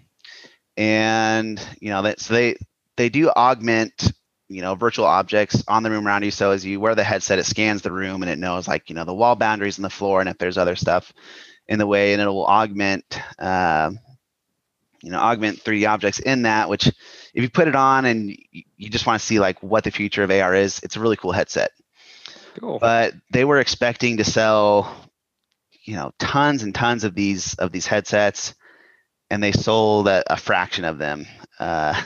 And 0.76 1.60
you 1.80 1.90
know 1.90 2.02
that 2.02 2.20
so 2.20 2.32
they 2.32 2.56
they 3.00 3.08
do 3.08 3.30
augment 3.30 4.12
you 4.48 4.60
know 4.60 4.74
virtual 4.74 5.06
objects 5.06 5.64
on 5.66 5.82
the 5.82 5.90
room 5.90 6.06
around 6.06 6.22
you. 6.22 6.30
So 6.30 6.50
as 6.50 6.66
you 6.66 6.80
wear 6.80 6.94
the 6.94 7.04
headset 7.04 7.38
it 7.38 7.46
scans 7.46 7.80
the 7.80 7.92
room 7.92 8.22
and 8.22 8.30
it 8.30 8.38
knows 8.38 8.68
like 8.68 8.90
you 8.90 8.94
know 8.94 9.04
the 9.04 9.14
wall 9.14 9.36
boundaries 9.36 9.78
and 9.78 9.84
the 9.84 9.90
floor 9.90 10.20
and 10.20 10.28
if 10.28 10.36
there's 10.38 10.58
other 10.58 10.76
stuff 10.76 11.12
in 11.66 11.78
the 11.78 11.86
way. 11.86 12.12
And 12.12 12.20
it 12.20 12.26
will 12.26 12.46
augment 12.46 13.18
um, 13.38 13.98
you 15.02 15.10
know 15.10 15.18
augment 15.18 15.64
3d 15.64 15.88
objects 15.88 16.18
in 16.18 16.42
that 16.42 16.68
which 16.68 16.88
if 16.88 17.42
you 17.42 17.48
put 17.48 17.68
it 17.68 17.76
on 17.76 18.04
and 18.04 18.36
you 18.52 18.90
just 18.90 19.06
want 19.06 19.18
to 19.18 19.26
see 19.26 19.40
like 19.40 19.62
what 19.62 19.84
the 19.84 19.90
future 19.90 20.22
of 20.22 20.30
ar 20.30 20.54
is 20.54 20.80
it's 20.82 20.96
a 20.96 21.00
really 21.00 21.16
cool 21.16 21.32
headset. 21.32 21.70
Cool. 22.58 22.80
but 22.80 23.14
they 23.30 23.44
were 23.44 23.60
expecting 23.60 24.16
to 24.16 24.24
sell 24.24 24.94
you 25.84 25.96
know 25.96 26.12
tons 26.18 26.62
and 26.62 26.74
tons 26.74 27.04
of 27.04 27.14
these 27.14 27.54
of 27.54 27.72
these 27.72 27.86
headsets, 27.86 28.54
and 29.30 29.42
they 29.42 29.52
sold 29.52 30.08
a, 30.08 30.22
a 30.32 30.36
fraction 30.36 30.84
of 30.84 30.98
them, 30.98 31.26
uh, 31.58 32.00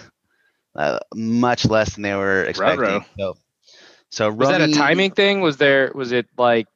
uh, 0.76 0.98
much 1.14 1.64
less 1.66 1.94
than 1.94 2.02
they 2.02 2.14
were 2.14 2.44
expecting. 2.44 2.80
Ruh-roh. 2.80 3.04
So, 3.18 3.36
so 4.10 4.30
Was 4.30 4.48
that 4.48 4.60
a 4.60 4.72
timing 4.72 5.10
thing? 5.12 5.40
Was 5.40 5.56
there 5.56 5.90
was 5.94 6.12
it 6.12 6.26
like 6.36 6.66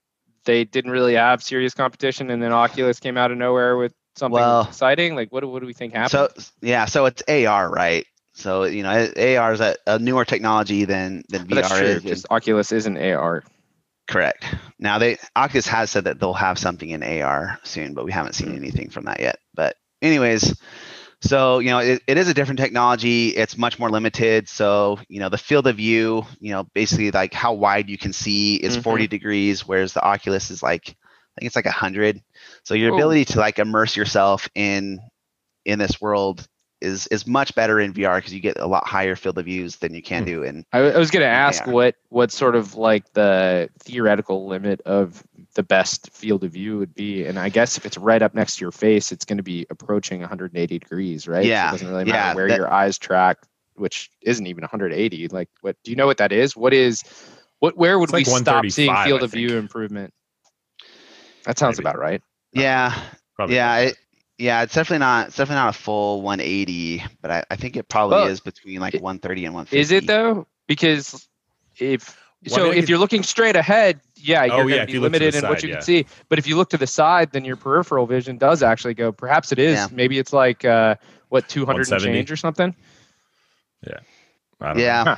they 0.45 0.65
didn't 0.65 0.91
really 0.91 1.15
have 1.15 1.43
serious 1.43 1.75
competition 1.75 2.31
and 2.31 2.43
then 2.43 2.53
Oculus 2.53 3.01
came 3.01 3.17
out 3.17 3.31
of 3.31 3.39
nowhere 3.39 3.77
with 3.77 3.93
something 4.17 4.35
Well- 4.35 4.63
exciting? 4.69 5.15
Like 5.15 5.33
what 5.33 5.41
do- 5.41 5.49
what 5.49 5.61
do 5.61 5.67
we 5.67 5.73
think 5.75 5.95
happened? 5.95 6.11
So 6.11 6.29
yeah, 6.61 6.85
so 6.87 7.07
it's 7.07 7.23
AR, 7.29 7.71
right? 7.71 8.07
So 8.35 8.65
you 8.65 8.83
know, 8.85 8.91
AR 8.91 9.53
is 9.53 9.61
a, 9.61 9.77
a 9.87 9.99
newer 9.99 10.25
technology 10.25 10.85
than 10.85 11.25
than 11.29 11.47
But 11.47 11.57
that's 11.57 11.73
VR 11.73 11.79
true 11.79 11.87
is. 11.89 12.03
because 12.03 12.27
Oculus 12.31 12.73
isn't 12.73 12.97
AR. 12.99 13.43
Correct. 14.07 14.45
Now 14.79 14.99
they 14.99 15.19
Oculus 15.37 15.67
has 15.67 15.91
said 15.91 16.05
that 16.05 16.19
they'll 16.21 16.33
have 16.33 16.59
something 16.59 16.89
in 16.89 17.03
AR 17.03 17.59
soon, 17.65 17.95
but 17.95 18.05
we 18.05 18.13
haven't 18.13 18.35
seen 18.35 18.55
anything 18.55 18.91
from 18.91 19.05
that 19.07 19.21
yet. 19.21 19.39
But 19.55 19.77
anyways, 20.01 20.59
so 21.21 21.59
you 21.59 21.71
know 21.71 21.79
it, 21.79 22.03
it 22.07 22.17
is 22.19 22.29
a 22.29 22.35
different 22.35 22.59
technology. 22.59 23.29
It's 23.29 23.57
much 23.59 23.79
more 23.79 23.91
limited. 23.91 24.49
So 24.49 24.99
you 25.09 25.21
know 25.21 25.29
the 25.29 25.39
field 25.39 25.67
of 25.67 25.77
view, 25.77 26.25
you 26.41 26.53
know, 26.53 26.65
basically 26.75 27.11
like 27.11 27.33
how 27.35 27.53
wide 27.55 27.89
you 27.89 27.99
can 27.99 28.13
see 28.13 28.57
is 28.57 28.77
Mhm. 28.77 28.83
40 28.83 29.07
degrees, 29.07 29.67
whereas 29.67 29.93
the 29.93 30.03
Oculus 30.05 30.51
is 30.51 30.63
like 30.63 30.89
I 30.89 31.41
think 31.41 31.47
it's 31.49 31.57
like 31.57 31.67
100. 31.67 32.21
So 32.65 32.75
your 32.75 32.91
Ooh. 32.91 32.91
ability 32.91 33.25
to 33.27 33.39
like 33.39 33.59
immerse 33.59 33.97
yourself 33.97 34.49
in 34.55 35.01
in 35.65 35.79
this 35.79 36.01
world 36.01 36.47
is 36.81 37.07
is 37.09 37.27
much 37.27 37.55
better 37.55 37.81
in 37.81 37.93
VR 37.93 38.19
because 38.19 38.35
you 38.35 38.41
get 38.41 38.59
a 38.59 38.67
lot 38.67 38.87
higher 38.87 39.17
field 39.17 39.39
of 39.39 39.47
views 39.47 39.77
than 39.77 39.95
you 39.95 40.03
can 40.03 40.25
Hmm. 40.25 40.25
do 40.25 40.43
in 40.45 40.65
I, 40.73 40.79
I 40.81 40.99
was 40.99 41.11
going 41.11 41.23
to 41.23 41.27
ask 41.29 41.67
AR. 41.67 41.67
what 41.67 41.97
what 42.09 42.31
sort 42.33 42.55
of 42.57 42.75
like 42.75 43.13
the 43.13 43.71
theoretical 43.81 44.47
limit 44.49 44.81
of 44.83 45.23
the 45.59 45.63
best 45.65 46.09
field 46.13 46.45
of 46.45 46.53
view 46.53 46.79
would 46.79 46.95
be, 46.95 47.27
and 47.27 47.37
I 47.37 47.49
guess 47.49 47.77
if 47.77 47.85
it's 47.85 47.99
right 47.99 48.23
up 48.23 48.33
next 48.33 48.57
to 48.59 48.61
your 48.65 48.71
face, 48.71 49.11
it's 49.11 49.25
going 49.25 49.39
to 49.39 49.43
be 49.43 49.67
approaching 49.71 50.21
180 50.21 50.79
degrees, 50.79 51.27
right? 51.27 51.43
So 51.43 51.49
Yeah, 51.49 51.69
it 51.69 51.73
doesn't 51.73 51.89
really 51.89 52.05
matter 52.05 52.17
yeah, 52.17 52.35
where 52.35 52.47
that- 52.47 52.57
your 52.57 52.73
eyes 52.73 52.97
track, 52.97 53.39
which 53.75 54.09
isn't 54.23 54.47
even 54.47 54.63
180. 54.63 55.27
Like, 55.27 55.49
what 55.61 55.75
do 55.83 55.91
you 55.91 55.97
know 55.97 56.07
what 56.07 56.19
that 56.19 56.31
is? 56.31 56.57
What 56.57 56.73
is 56.73 57.03
what? 57.59 57.77
Where 57.77 57.99
would 57.99 58.05
It's 58.11 58.13
like 58.13 58.27
we 58.29 58.33
stop 58.41 58.65
seeing 58.71 58.95
field 59.05 59.21
I 59.23 59.25
of 59.25 59.33
view 59.33 59.59
improvement? 59.59 60.15
That 61.45 61.59
sounds 61.59 61.79
Maybe. 61.79 61.89
about 61.89 61.99
right. 61.99 62.23
yeah 62.53 62.95
Probably 63.35 63.57
yeah 63.57 63.77
it, 63.79 63.97
yeah 64.39 64.63
it's 64.63 64.75
definitely 64.75 64.99
not 65.01 65.27
it's 65.29 65.37
definitely 65.37 65.61
not 65.63 65.75
a 65.75 65.79
full 65.79 66.23
180 66.23 67.03
but 67.21 67.31
i, 67.33 67.45
I 67.51 67.57
think 67.57 67.77
it 67.77 67.89
probably 67.89 68.17
Well, 68.19 68.29
is 68.29 68.39
between 68.41 68.79
like 68.81 68.95
it- 68.95 69.03
130 69.03 69.45
and 69.47 69.55
150 69.55 69.81
Is 69.81 69.91
it 69.91 70.07
though? 70.07 70.47
Because 70.69 71.29
if 71.81 72.17
Well, 72.47 72.55
I 72.55 72.57
so, 72.57 72.65
mean, 72.65 72.73
if 72.75 72.79
could- 72.83 72.89
you're 72.91 72.99
looking 72.99 73.23
straight 73.23 73.57
ahead, 73.57 74.01
yeah, 74.17 74.45
you're 74.45 74.55
Oh, 74.55 74.59
going 74.59 74.69
yeah, 74.75 74.81
to 74.81 74.87
be 74.87 74.93
you 74.93 75.01
look 75.01 75.13
to 75.13 75.19
limited 75.19 75.43
in 75.43 75.49
what 75.49 75.63
you 75.63 75.69
yeah. 75.71 75.75
can 75.77 75.83
see. 75.83 76.07
But 76.29 76.39
if 76.39 76.47
you 76.47 76.57
look 76.57 76.71
to 76.71 76.79
the 76.79 76.87
side, 76.87 77.33
then 77.33 77.45
your 77.45 77.57
peripheral 77.57 78.07
vision 78.07 78.37
does 78.39 78.63
actually 78.63 78.95
go. 78.95 79.11
Perhaps 79.13 79.53
it 79.53 79.59
is. 79.59 79.75
Yeah. 79.77 79.89
Maybe 79.93 80.19
it's 80.19 80.33
like 80.33 80.65
uh, 80.65 80.97
what 81.31 81.49
200 81.49 81.91
and 81.93 82.01
change 82.03 82.31
or 82.33 82.37
something. 82.37 82.75
Yeah. 83.87 83.99
I 84.61 84.67
don't 84.69 84.77
know. 84.77 84.83
yeah 84.83 85.05
Huh. 85.05 85.17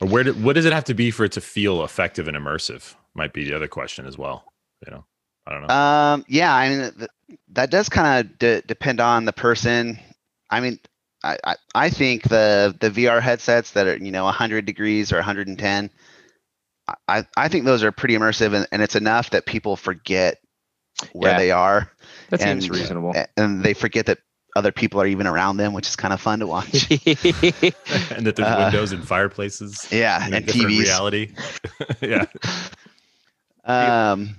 Or 0.00 0.08
where 0.08 0.24
do, 0.24 0.32
what 0.34 0.54
does 0.54 0.64
it 0.64 0.72
have 0.72 0.84
to 0.84 0.94
be 0.94 1.10
for 1.12 1.24
it 1.24 1.32
to 1.32 1.40
feel 1.40 1.84
effective 1.84 2.26
and 2.26 2.36
immersive? 2.36 2.94
Might 3.14 3.32
be 3.32 3.44
the 3.44 3.54
other 3.54 3.68
question 3.68 4.04
as 4.06 4.18
well. 4.18 4.44
You 4.84 4.90
know, 4.92 5.04
I 5.46 5.52
don't 5.52 5.66
know. 5.68 5.74
um 5.74 6.24
yeah 6.28 6.52
i 6.52 6.68
mean 6.68 6.92
th- 6.98 7.10
that 7.52 7.70
does 7.70 7.88
kind 7.88 8.26
of 8.26 8.38
de- 8.38 8.62
depend 8.62 9.00
on 9.00 9.24
the 9.26 9.32
person 9.32 9.96
i 10.50 10.58
mean 10.60 10.78
I, 11.24 11.38
I, 11.44 11.54
I 11.76 11.90
think 11.90 12.24
the 12.24 12.74
the 12.80 12.90
VR 12.90 13.20
headsets 13.20 13.70
that 13.72 13.86
are 13.86 13.96
you 13.96 14.10
know 14.10 14.24
100 14.24 14.64
degrees 14.66 15.12
or 15.12 15.16
110 15.16 15.88
I, 17.08 17.26
I 17.36 17.48
think 17.48 17.64
those 17.64 17.82
are 17.84 17.92
pretty 17.92 18.14
immersive 18.16 18.54
and, 18.54 18.66
and 18.72 18.82
it's 18.82 18.96
enough 18.96 19.30
that 19.30 19.46
people 19.46 19.76
forget 19.76 20.38
where 21.12 21.32
Yeah. 21.32 21.38
they 21.38 21.50
are 21.50 21.90
That 22.30 22.40
seems 22.40 22.64
And- 22.66 22.74
reasonable. 22.74 23.14
and 23.36 23.62
they 23.62 23.72
forget 23.74 24.06
that 24.06 24.18
other 24.54 24.72
people 24.72 25.00
are 25.00 25.06
even 25.06 25.26
around 25.26 25.56
them 25.56 25.72
which 25.72 25.88
is 25.88 25.96
kind 25.96 26.12
of 26.12 26.20
fun 26.20 26.40
to 26.40 26.46
watch 26.46 26.90
and 26.90 28.26
that 28.26 28.34
there's 28.36 28.40
uh, 28.40 28.60
windows 28.70 28.92
and 28.92 29.06
fireplaces. 29.06 29.86
yeah 29.90 30.26
in 30.26 30.34
and 30.34 30.46
different 30.46 30.70
tvs 30.70 30.78
reality. 30.80 31.34
yeah. 32.02 32.26
um 33.64 34.36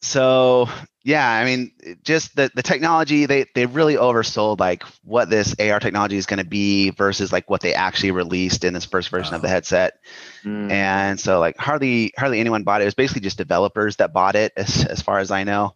so 0.00 0.68
yeah 1.04 1.28
i 1.28 1.44
mean 1.44 1.72
just 2.04 2.34
the, 2.36 2.50
the 2.54 2.62
technology 2.62 3.26
they 3.26 3.44
they 3.54 3.66
really 3.66 3.96
oversold 3.96 4.60
like 4.60 4.84
what 5.04 5.28
this 5.28 5.54
ar 5.58 5.80
technology 5.80 6.16
is 6.16 6.26
going 6.26 6.38
to 6.38 6.44
be 6.44 6.90
versus 6.90 7.32
like 7.32 7.48
what 7.50 7.60
they 7.60 7.74
actually 7.74 8.10
released 8.10 8.64
in 8.64 8.72
this 8.72 8.84
first 8.84 9.08
version 9.08 9.34
of 9.34 9.42
the 9.42 9.48
headset. 9.48 9.98
Mm. 10.44 10.70
and 10.70 11.20
so 11.20 11.40
like 11.40 11.56
hardly 11.56 12.12
hardly 12.16 12.40
anyone 12.40 12.62
bought 12.64 12.80
it. 12.80 12.84
It 12.84 12.86
was 12.86 12.94
basically 12.94 13.22
just 13.22 13.38
developers 13.38 13.96
that 13.96 14.12
bought 14.12 14.34
it 14.36 14.52
as, 14.56 14.84
as 14.84 15.02
far 15.02 15.18
as 15.18 15.30
i 15.30 15.44
know. 15.44 15.74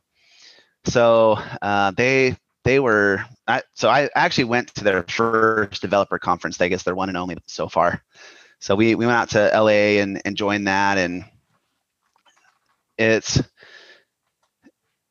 So 0.85 1.39
uh, 1.63 1.93
they 1.93 2.37
they 2.65 2.79
were 2.81 3.25
I, 3.47 3.63
so 3.75 3.89
i 3.89 4.09
actually 4.15 4.45
went 4.45 4.75
to 4.75 4.85
their 4.85 5.03
first 5.05 5.83
developer 5.83 6.19
conference. 6.19 6.61
I 6.61 6.69
guess 6.69 6.83
their 6.83 6.95
one 6.95 7.09
and 7.09 7.19
only 7.19 7.37
so 7.47 7.69
far. 7.69 8.03
So 8.59 8.75
we, 8.75 8.95
we 8.95 9.07
went 9.07 9.19
out 9.19 9.31
to 9.31 9.61
la 9.61 9.69
and, 9.69 10.23
and 10.25 10.37
joined 10.37 10.67
that 10.67 10.99
and 10.99 11.25
it's 12.99 13.43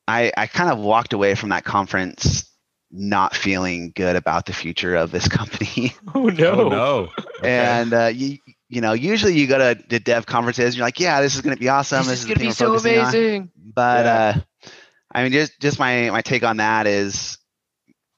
i 0.07 0.31
i 0.37 0.47
kind 0.47 0.69
of 0.71 0.79
walked 0.79 1.13
away 1.13 1.35
from 1.35 1.49
that 1.49 1.63
conference 1.63 2.49
not 2.91 3.35
feeling 3.35 3.91
good 3.95 4.15
about 4.15 4.45
the 4.45 4.53
future 4.53 4.95
of 4.95 5.11
this 5.11 5.27
company 5.39 5.93
oh 6.13 6.27
no. 6.27 6.51
Oh 6.51 6.69
no. 6.69 7.09
Okay. 7.39 7.49
and 7.49 7.93
uh, 7.93 8.05
you 8.05 8.37
you 8.69 8.79
know 8.81 8.93
usually 8.93 9.37
you 9.37 9.45
go 9.45 9.57
to, 9.57 9.75
to 9.75 9.99
dev 9.99 10.25
conferences 10.25 10.67
and 10.67 10.75
you're 10.75 10.85
like 10.85 10.99
yeah 10.99 11.21
this 11.21 11.35
is 11.35 11.41
going 11.41 11.55
to 11.55 11.59
be 11.59 11.67
awesome 11.69 12.05
this 12.05 12.19
is 12.19 12.25
the 12.25 12.33
gonna 12.33 12.45
be 12.47 12.51
so 12.51 12.67
focusing 12.67 12.97
on." 12.97 13.03
amazing. 13.03 13.51
but 13.75 14.05
Yeah. 14.05 14.13
uh 14.13 14.39
i 15.13 15.23
mean 15.23 15.31
just 15.33 15.59
just 15.59 15.77
my 15.77 16.09
my 16.11 16.21
take 16.21 16.43
on 16.43 16.57
that 16.57 16.87
is 16.87 17.37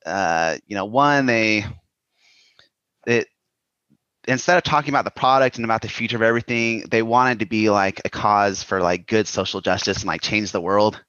uh 0.05 0.57
you 0.67 0.75
know 0.75 0.85
one 0.85 1.25
they 1.25 1.65
it 3.07 3.27
instead 4.27 4.57
of 4.57 4.63
talking 4.63 4.89
about 4.89 5.05
the 5.05 5.11
product 5.11 5.55
and 5.55 5.65
about 5.65 5.81
the 5.81 5.89
future 5.89 6.15
of 6.17 6.21
everything 6.21 6.83
they 6.91 7.01
wanted 7.01 7.39
to 7.39 7.45
be 7.45 7.69
like 7.69 8.01
a 8.05 8.09
cause 8.09 8.61
for 8.61 8.81
like 8.81 9.07
good 9.07 9.27
social 9.27 9.61
justice 9.61 9.97
and 9.97 10.07
like 10.07 10.21
change 10.21 10.51
the 10.51 10.61
world 10.61 11.03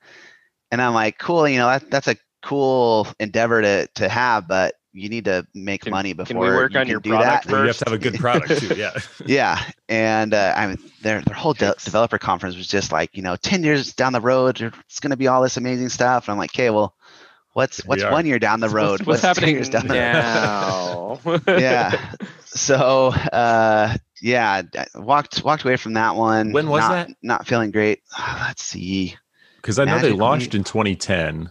and 0.71 0.81
i'm 0.83 0.95
like 0.95 1.19
cool 1.19 1.49
you 1.49 1.59
know 1.59 1.67
that, 1.67 1.91
that's 1.91 2.09
a 2.09 2.17
cool 2.43 3.07
endeavor 3.19 3.61
to 3.63 3.87
to 3.95 4.09
have 4.09 4.47
but 4.47 4.75
you 4.93 5.09
need 5.09 5.27
to 5.27 5.47
make 5.55 5.83
Can- 5.83 5.91
money 5.91 6.13
before 6.13 6.27
Can 6.27 6.39
we 6.39 6.49
work 6.49 6.73
you 6.73 6.79
on 6.79 6.87
can 6.87 6.91
your 6.91 7.01
do 7.01 7.11
product 7.11 7.47
that 7.47 7.61
you 7.61 7.67
have 7.67 7.77
to 7.79 7.85
have 7.85 7.93
a 7.93 7.99
good 7.99 8.15
product 8.15 8.61
too. 8.61 8.75
Yeah. 8.75 8.93
yeah, 9.27 9.63
and 9.89 10.35
uh, 10.35 10.55
I 10.57 10.67
mean, 10.67 10.79
their 11.03 11.21
their 11.21 11.37
whole 11.37 11.55
de- 11.55 11.75
developer 11.85 12.19
conference 12.19 12.57
was 12.57 12.67
just 12.67 12.91
like, 12.91 13.17
you 13.17 13.23
know, 13.23 13.37
ten 13.37 13.63
years 13.63 13.93
down 13.93 14.13
the 14.13 14.21
road, 14.21 14.61
it's 14.61 15.01
going 15.01 15.11
to 15.11 15.17
be 15.17 15.29
all 15.29 15.43
this 15.43 15.57
amazing 15.57 15.91
stuff. 15.91 16.27
And 16.27 16.33
I'm 16.33 16.39
like, 16.39 16.51
okay, 16.51 16.71
well, 16.71 16.95
what's 17.53 17.79
Here 17.79 17.85
we 17.87 18.03
what's 18.03 18.13
one 18.13 18.27
year 18.27 18.39
down 18.39 18.61
the 18.61 18.69
road? 18.81 19.01
What's, 19.01 19.07
what's 19.07 19.21
10 19.23 19.29
happening 19.29 19.55
years 19.57 19.69
down 19.69 19.87
the 19.87 19.95
road? 19.95 21.45
now? 21.47 21.59
yeah. 21.59 22.15
So, 22.47 23.09
uh, 23.09 23.97
yeah, 24.21 24.63
I 24.77 24.87
walked 24.99 25.45
walked 25.45 25.65
away 25.65 25.77
from 25.77 25.95
that 25.95 26.17
one. 26.17 26.53
When 26.53 26.69
was 26.69 26.81
not, 26.81 26.91
that? 26.91 27.17
Not 27.23 27.47
feeling 27.47 27.71
great. 27.71 28.01
Let's 28.41 28.63
see. 28.63 29.17
Because 29.69 29.79
I 29.79 29.85
know 29.85 29.99
they 29.99 30.13
launched 30.13 30.55
Leap. 30.55 30.61
in 30.61 30.65
2010. 30.65 31.51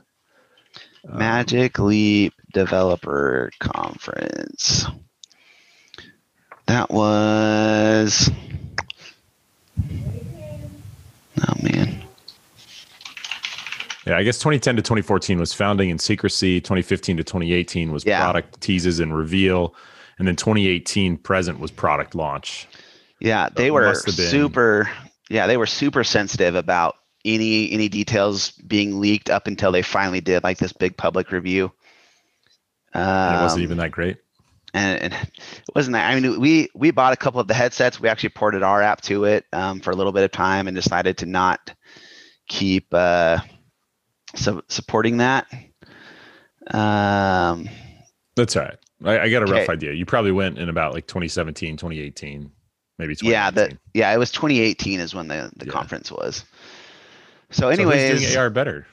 Um, 1.08 1.18
Magic 1.20 1.78
Leap 1.78 2.34
Developer 2.52 3.52
Conference. 3.60 4.88
That 6.66 6.90
was. 6.90 8.32
Oh 9.80 11.54
man. 11.62 12.02
Yeah, 14.08 14.18
I 14.18 14.24
guess 14.24 14.40
2010 14.40 14.78
to 14.78 14.82
2014 14.82 15.38
was 15.40 15.54
founding 15.54 15.92
and 15.92 16.02
secrecy. 16.02 16.60
2015 16.60 17.18
to 17.18 17.24
2018 17.24 17.92
was 17.92 18.04
Yeah. 18.04 18.24
product 18.24 18.60
teases 18.62 19.00
and 19.00 19.16
reveal, 19.16 19.76
and 20.18 20.28
then 20.28 20.36
2018 20.36 21.18
present 21.18 21.60
was 21.60 21.70
product 21.70 22.16
launch. 22.16 22.68
Yeah, 23.20 23.50
they 23.56 23.68
it 23.68 23.74
were 23.74 23.94
super. 23.94 24.90
Yeah, 25.30 25.46
they 25.46 25.58
were 25.58 25.68
super 25.68 26.04
sensitive 26.04 26.56
about 26.56 26.96
any 27.28 27.72
any 27.72 27.90
details 27.90 28.52
being 28.52 29.00
leaked 29.00 29.30
up 29.30 29.48
until 29.48 29.72
they 29.72 29.82
finally 29.82 30.22
did 30.22 30.44
like 30.44 30.58
this 30.58 30.74
big 30.74 30.98
public 30.98 31.32
review. 31.32 31.72
Um, 32.94 33.04
And 33.04 33.36
it 33.36 33.42
wasn't 33.42 33.64
even 33.64 33.78
that 33.78 33.92
great. 33.92 34.18
and, 34.74 35.02
and 35.02 35.14
it 35.14 35.76
wasn't 35.76 35.94
that. 35.94 36.10
I 36.10 36.20
mean, 36.20 36.40
we 36.40 36.70
we 36.74 36.92
bought 36.92 37.14
a 37.14 37.18
couple 37.18 37.40
of 37.40 37.48
the 37.48 37.54
headsets. 37.54 38.00
We 38.00 38.10
actually 38.10 38.30
ported 38.30 38.64
our 38.64 38.82
app 38.82 39.02
to 39.02 39.26
it 39.26 39.46
um, 39.54 39.80
for 39.82 39.92
a 39.92 39.96
little 39.96 40.12
bit 40.14 40.24
of 40.24 40.32
time 40.32 40.68
and 40.68 40.76
decided 40.76 41.18
to 41.20 41.26
not 41.26 41.74
keep 42.48 42.94
uh, 42.94 43.40
so 44.36 44.62
supporting 44.70 45.18
that. 45.18 45.48
Um, 46.72 47.70
That's 48.36 48.56
all 48.56 48.64
right. 48.64 48.78
I, 49.06 49.20
I 49.20 49.30
got 49.30 49.44
a 49.44 49.52
rough 49.52 49.70
idea. 49.70 49.94
You 49.94 50.06
probably 50.06 50.32
went 50.32 50.58
in 50.58 50.70
about 50.70 50.94
like 50.94 51.08
2017, 51.08 51.78
2018, 51.78 52.52
maybe 52.98 53.16
2018. 53.16 53.32
yeah, 53.32 53.52
the 53.52 53.78
yeah, 53.94 54.14
it 54.14 54.18
was 54.18 54.32
2018 54.32 55.00
is 55.00 55.14
when 55.14 55.28
the 55.28 55.52
the 55.56 55.66
Yeah. 55.68 55.72
conference 55.72 56.12
was. 56.12 56.44
So, 57.52 57.62
So 57.62 57.70
who's 57.70 57.80
anyways, 57.80 58.22
doing 58.22 58.38
AR 58.38 58.50
better? 58.50 58.86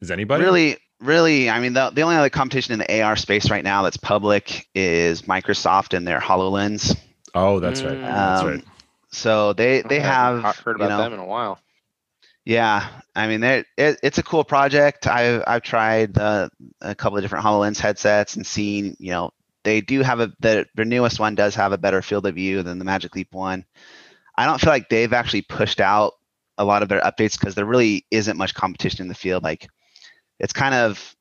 Is 0.00 0.10
anybody 0.10 0.44
really 0.44 0.76
really 1.00 1.48
i 1.48 1.60
mean 1.60 1.74
the, 1.74 1.90
the 1.90 2.02
only 2.02 2.16
other 2.16 2.28
competition 2.30 2.72
in 2.72 2.78
the 2.80 3.02
ar 3.02 3.14
space 3.16 3.50
right 3.50 3.62
now 3.62 3.82
that's 3.82 3.96
public 3.96 4.66
is 4.74 5.22
microsoft 5.22 5.96
and 5.96 6.06
their 6.06 6.18
hololens 6.20 6.96
Oh, 7.34 7.60
that's 7.60 7.84
right. 7.84 7.98
Mm. 7.98 8.04
That's 8.04 8.42
Um, 8.42 8.48
right. 8.48 8.64
so 9.12 9.52
they 9.52 9.82
they 9.82 10.00
I 10.00 10.02
haven't 10.02 10.42
have 10.42 10.56
he- 10.56 10.62
heard 10.64 10.78
you 10.78 10.84
about 10.84 10.96
know, 10.98 11.04
them 11.04 11.12
in 11.14 11.20
a 11.20 11.24
while. 11.26 11.58
Yeah, 12.44 12.88
I 13.14 13.26
mean, 13.28 13.42
it, 13.44 13.66
it's 13.76 14.16
a 14.18 14.22
cool 14.22 14.42
project. 14.42 15.06
I've 15.06 15.44
I've 15.46 15.62
tried 15.62 16.16
uh, 16.16 16.48
a 16.80 16.94
couple 16.94 17.18
of 17.18 17.22
different 17.22 17.44
Hololens 17.44 17.78
headsets 17.78 18.36
and 18.36 18.46
seen, 18.46 18.96
you 18.98 19.10
know, 19.10 19.32
they 19.64 19.82
do 19.82 20.00
have 20.00 20.20
a 20.20 20.32
the 20.40 20.66
their 20.74 20.86
newest 20.86 21.20
one 21.20 21.34
does 21.34 21.54
have 21.56 21.72
a 21.72 21.78
better 21.78 22.00
field 22.00 22.24
of 22.26 22.34
view 22.36 22.62
than 22.62 22.78
the 22.78 22.86
Magic 22.86 23.14
Leap 23.14 23.34
one. 23.34 23.66
I 24.36 24.46
don't 24.46 24.58
feel 24.60 24.70
like 24.70 24.88
they've 24.88 25.12
actually 25.12 25.42
pushed 25.42 25.80
out 25.80 26.14
a 26.58 26.64
lot 26.64 26.82
of 26.82 26.88
their 26.88 27.00
updates 27.00 27.38
because 27.38 27.54
there 27.54 27.64
really 27.64 28.04
isn't 28.10 28.36
much 28.36 28.54
competition 28.54 29.02
in 29.02 29.08
the 29.08 29.14
field. 29.14 29.42
Like, 29.42 29.68
it's 30.38 30.52
kind 30.52 30.74
of 30.74 31.16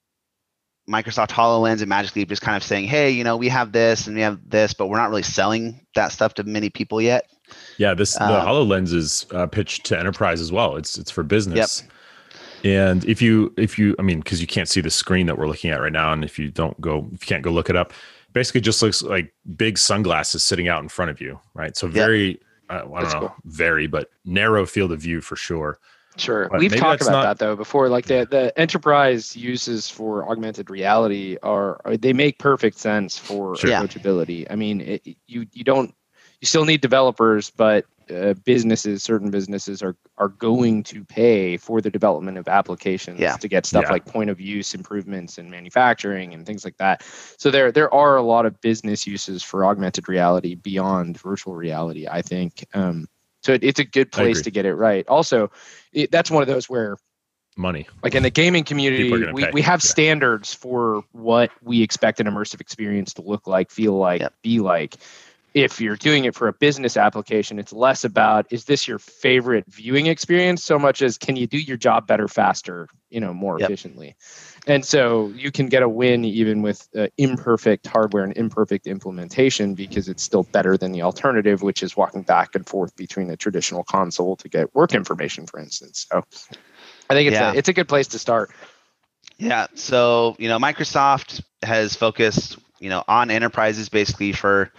Microsoft 0.90 1.30
HoloLens 1.30 1.82
and 1.82 1.88
Magic 1.88 2.16
Leap 2.16 2.30
just 2.30 2.42
kind 2.42 2.56
of 2.56 2.64
saying, 2.64 2.86
hey, 2.86 3.10
you 3.10 3.24
know, 3.24 3.36
we 3.36 3.50
have 3.50 3.72
this 3.72 4.08
and 4.08 4.16
we 4.16 4.22
have 4.22 4.40
this, 4.48 4.74
but 4.74 4.88
we're 4.88 4.98
not 4.98 5.10
really 5.10 5.24
selling 5.24 5.86
that 5.96 6.12
stuff 6.12 6.34
to 6.36 6.44
many 6.44 6.70
people 6.70 7.02
yet. 7.02 7.30
Yeah, 7.78 7.94
this 7.94 8.14
the 8.14 8.26
um, 8.26 8.46
HoloLens 8.46 8.94
is 8.94 9.26
uh, 9.32 9.48
pitched 9.48 9.86
to 9.86 10.00
enterprise 10.00 10.42
as 10.42 10.52
well. 10.52 10.76
It's 10.76 10.98
it's 10.98 11.12
for 11.12 11.24
business. 11.24 11.84
Yep. 11.84 11.92
And 12.64 13.06
if 13.06 13.22
you 13.22 13.54
if 13.58 13.78
you 13.78 13.96
I 14.00 14.02
mean 14.02 14.20
because 14.20 14.42
you 14.42 14.48
can't 14.48 14.68
see 14.68 14.82
the 14.82 14.90
screen 14.90 15.28
that 15.28 15.38
we're 15.38 15.48
looking 15.48 15.72
at 15.72 15.80
right 15.80 15.92
now, 15.92 16.12
and 16.12 16.24
if 16.24 16.40
you 16.40 16.50
don't 16.50 16.80
go 16.82 17.08
if 17.14 17.24
you 17.24 17.28
can't 17.28 17.44
go 17.44 17.52
look 17.52 17.70
it 17.70 17.76
up, 17.76 17.94
basically 18.34 18.62
just 18.62 18.82
looks 18.82 19.02
like 19.02 19.34
big 19.56 19.78
sunglasses 19.78 20.44
sitting 20.44 20.68
out 20.68 20.82
in 20.82 20.90
front 20.90 21.12
of 21.12 21.22
you, 21.22 21.40
right? 21.54 21.78
So 21.78 21.88
very 21.88 22.28
yep. 22.28 22.40
I 22.70 22.80
don't 22.80 22.94
That's 22.94 23.14
know, 23.14 23.20
cool. 23.20 23.36
very 23.46 23.88
but 23.88 24.10
narrow 24.26 24.66
field 24.66 24.92
of 24.92 25.02
view 25.02 25.22
for 25.22 25.36
sure. 25.36 25.80
Sure. 26.18 26.50
But 26.50 26.60
We've 26.60 26.76
talked 26.76 27.02
about 27.02 27.12
not... 27.12 27.24
that 27.24 27.40
though 27.40 27.56
before. 27.56 27.90
Like 27.90 28.06
the, 28.06 28.28
the 28.30 28.58
enterprise 28.60 29.36
uses 29.36 29.90
for 29.90 30.28
augmented 30.30 30.70
reality 30.70 31.38
are, 31.44 31.80
are 31.86 31.96
they 31.96 32.14
make 32.14 32.40
perfect 32.40 32.78
sense 32.78 33.18
for 33.18 33.56
sure. 33.56 33.70
approachability. 33.70 34.48
I 34.50 34.56
mean, 34.56 34.82
it, 34.82 35.08
you 35.28 35.46
you 35.54 35.64
don't 35.64 35.94
you 36.42 36.46
still 36.48 36.66
need 36.66 36.82
developers, 36.82 37.52
but 37.52 37.86
uh, 38.12 38.34
businesses, 38.46 39.04
certain 39.04 39.30
businesses 39.30 39.82
are 39.82 39.96
are 40.18 40.30
going 40.30 40.84
to 40.84 41.04
pay 41.04 41.58
for 41.58 41.82
the 41.82 41.90
development 41.90 42.38
of 42.38 42.48
applications 42.48 43.20
yeah. 43.20 43.38
to 43.38 43.48
get 43.48 43.66
stuff 43.66 43.86
yeah. 43.86 43.92
like 43.92 44.06
point 44.06 44.30
of 44.30 44.40
use 44.40 44.74
improvements 44.74 45.38
in 45.38 45.50
manufacturing 45.50 46.34
and 46.34 46.46
things 46.46 46.66
like 46.66 46.78
that. 46.78 47.04
So 47.38 47.52
there 47.52 47.72
there 47.72 47.94
are 47.94 48.18
a 48.18 48.24
lot 48.24 48.46
of 48.46 48.60
business 48.62 49.06
uses 49.06 49.44
for 49.44 49.66
augmented 49.66 50.08
reality 50.08 50.56
beyond 50.56 51.20
virtual 51.20 51.56
reality. 51.56 52.08
I 52.08 52.22
think. 52.22 52.66
Um, 52.74 53.08
so 53.44 53.54
it, 53.54 53.64
it's 53.64 53.80
a 53.80 53.86
good 53.86 54.12
place 54.12 54.42
to 54.42 54.52
get 54.52 54.66
it 54.66 54.76
right. 54.76 55.08
Also, 55.08 55.52
it, 55.94 56.12
that's 56.12 56.30
one 56.30 56.42
of 56.42 56.48
those 56.48 56.70
where 56.70 56.98
money 57.58 57.88
like 58.04 58.14
in 58.14 58.22
the 58.22 58.30
gaming 58.30 58.64
community 58.64 59.12
we, 59.12 59.50
we 59.52 59.62
have 59.62 59.84
yeah. 59.84 59.90
standards 59.90 60.54
for 60.54 61.04
what 61.12 61.50
we 61.64 61.82
expect 61.82 62.20
an 62.20 62.28
immersive 62.28 62.62
experience 62.62 63.14
to 63.16 63.22
look 63.24 63.48
like 63.48 63.72
feel 63.72 63.94
like 63.94 64.22
yep. 64.22 64.34
be 64.44 64.60
like 64.60 64.98
if 65.54 65.82
you're 65.82 65.96
doing 65.96 66.26
it 66.26 66.36
for 66.36 66.48
a 66.48 66.54
business 66.54 66.98
application 66.98 67.58
it's 67.58 67.74
less 67.74 68.04
about 68.04 68.46
is 68.52 68.66
this 68.66 68.88
your 68.88 69.00
favorite 69.00 69.66
viewing 69.68 70.08
experience? 70.08 70.64
So 70.64 70.78
much 70.78 71.02
as 71.02 71.18
can 71.18 71.36
you 71.36 71.48
do 71.48 71.58
your 71.58 71.78
job 71.78 72.08
better 72.08 72.28
faster 72.28 72.88
you 73.10 73.20
know 73.20 73.34
more 73.34 73.60
yep. 73.60 73.70
efficiently? 73.70 74.16
And 74.68 74.84
so 74.84 75.28
you 75.30 75.52
can 75.52 75.68
get 75.68 75.82
a 75.82 75.90
win 75.90 76.26
even 76.26 76.62
with 76.62 76.88
uh, 76.96 77.08
imperfect 77.18 77.88
hardware 77.88 78.24
and 78.24 78.36
imperfect 78.36 78.86
implementation 78.86 79.76
because 79.76 80.10
it's 80.10 80.22
still 80.22 80.44
better 80.44 80.78
than 80.78 80.92
the 80.92 81.02
alternative 81.02 81.62
which 81.62 81.82
is 81.82 81.96
walking 81.96 82.24
back 82.24 82.56
and 82.56 82.68
forth 82.68 82.96
between 82.96 83.30
a 83.30 83.38
traditional 83.38 83.84
console 83.84 84.36
to 84.36 84.50
get 84.50 84.74
work 84.76 84.94
information 84.94 85.48
for 85.48 85.60
instance. 85.60 86.08
So 86.12 86.24
i 87.10 87.14
think 87.14 87.30
it's 87.30 87.36
yeah. 87.36 87.54
a 87.54 87.56
it's 87.56 87.70
a 87.70 87.74
good 87.74 87.88
place 87.88 88.08
to 88.10 88.20
start. 88.20 88.52
Yeah. 89.38 89.68
So 89.76 90.36
you 90.40 90.50
know 90.50 90.60
microsoft 90.60 91.42
has 91.64 91.96
focused 91.96 92.58
you 92.80 92.90
know 92.90 93.04
on 93.08 93.32
enterprises 93.32 93.90
basically 93.90 94.34
for 94.34 94.72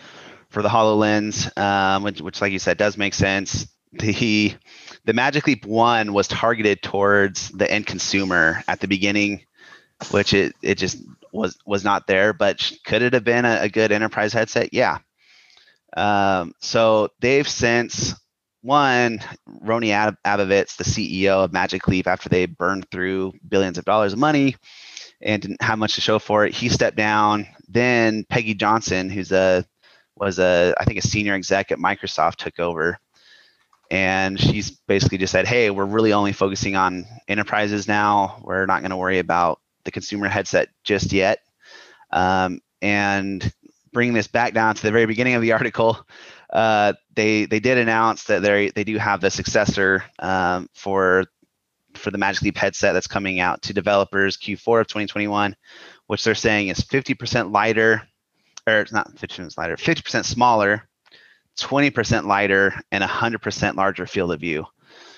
for 0.51 0.63
the 0.63 0.69
HoloLens, 0.69 1.57
um, 1.59 2.03
which, 2.03 2.21
which, 2.21 2.41
like 2.41 2.53
you 2.53 2.59
said, 2.59 2.79
does 2.79 2.97
make 2.97 3.15
sense. 3.15 3.67
The 3.93 4.55
the 5.05 5.15
Magic 5.15 5.47
Leap 5.47 5.65
One 5.65 6.13
was 6.13 6.29
targeted 6.29 6.83
towards 6.83 7.49
the 7.51 7.71
end 7.71 7.87
consumer 7.87 8.63
at 8.69 8.81
the 8.81 8.89
beginning, 8.89 9.47
which 10.11 10.35
it 10.35 10.55
it 10.63 10.77
just 10.77 10.99
was 11.33 11.57
was 11.65 11.85
not 11.85 12.07
there. 12.07 12.35
But 12.35 12.71
could 12.85 13.01
it 13.01 13.15
have 13.15 13.25
been 13.25 13.47
a, 13.47 13.63
a 13.63 13.69
good 13.71 13.91
enterprise 13.91 14.35
headset? 14.35 14.75
Yeah. 14.75 14.99
Um, 15.97 16.53
so 16.61 17.09
they've 17.21 17.49
since 17.49 18.15
one 18.61 19.21
Rony 19.65 19.91
Ab- 19.91 20.19
Abovitz, 20.25 20.77
the 20.77 20.85
CEO 20.85 21.45
of 21.45 21.53
Magic 21.53 21.89
Leap, 21.89 22.07
after 22.07 22.29
they 22.29 22.47
burned 22.47 22.91
through 22.91 23.33
billions 23.49 23.79
of 23.79 23.87
dollars 23.87 24.13
of 24.13 24.19
money 24.19 24.57
and 25.21 25.41
didn't 25.41 25.63
have 25.63 25.79
much 25.79 25.95
to 25.95 26.01
show 26.01 26.19
for 26.19 26.45
it, 26.45 26.55
he 26.55 26.69
stepped 26.69 26.97
down. 26.97 27.47
Then 27.69 28.25
Peggy 28.29 28.55
Johnson, 28.55 29.09
who's 29.09 29.33
a 29.33 29.65
was 30.21 30.39
a 30.39 30.75
I 30.79 30.85
think 30.85 30.99
a 30.99 31.03
senior 31.03 31.35
exec 31.35 31.71
at 31.73 31.79
Microsoft 31.79 32.37
took 32.37 32.59
over, 32.59 32.99
and 33.91 34.39
she's 34.39 34.71
basically 34.71 35.19
just 35.19 35.33
said, 35.33 35.47
"Hey, 35.47 35.71
we're 35.71 35.85
really 35.85 36.13
only 36.13 36.33
focusing 36.33 36.77
on 36.77 37.07
enterprises 37.29 37.89
now. 37.89 38.41
We're 38.43 38.67
not 38.67 38.81
going 38.81 38.91
to 38.91 38.97
worry 38.97 39.19
about 39.19 39.61
the 39.85 39.91
consumer 39.91 40.29
headset 40.29 40.69
just 40.85 41.13
yet." 41.13 41.41
Um, 42.11 42.61
and 42.81 43.53
bringing 43.93 44.15
this 44.15 44.29
back 44.29 44.55
down 44.55 44.75
to 44.75 44.83
the 44.83 44.93
very 44.93 45.07
beginning 45.07 45.35
of 45.35 45.43
the 45.43 45.53
article, 45.59 45.99
uh, 46.53 46.95
they 47.15 47.47
they 47.47 47.61
did 47.61 47.79
announce 47.79 48.25
that 48.25 48.43
they 48.43 48.71
they 48.71 48.85
do 48.85 48.99
have 48.99 49.21
the 49.21 49.31
successor 49.31 50.05
um, 50.19 50.69
for 50.75 51.25
for 51.95 52.11
the 52.11 52.19
Magic 52.19 52.43
Leap 52.43 52.57
headset 52.57 52.95
that's 52.95 53.07
coming 53.07 53.41
out 53.41 53.63
to 53.63 53.73
developers 53.73 54.37
Q4 54.37 54.83
of 54.83 54.87
2021, 54.87 55.57
which 56.07 56.23
they're 56.23 56.35
saying 56.35 56.69
is 56.69 56.81
50% 56.81 57.53
lighter 57.53 58.03
or 58.77 58.81
it's 58.83 58.93
not 58.93 59.15
50% 59.15 59.57
lighter, 59.57 59.77
50% 59.77 60.25
smaller, 60.25 60.89
20% 61.59 62.25
lighter, 62.25 62.75
and 62.93 63.03
100% 63.03 63.77
larger 63.77 64.07
field 64.07 64.33
of 64.33 64.41
view. 64.41 64.67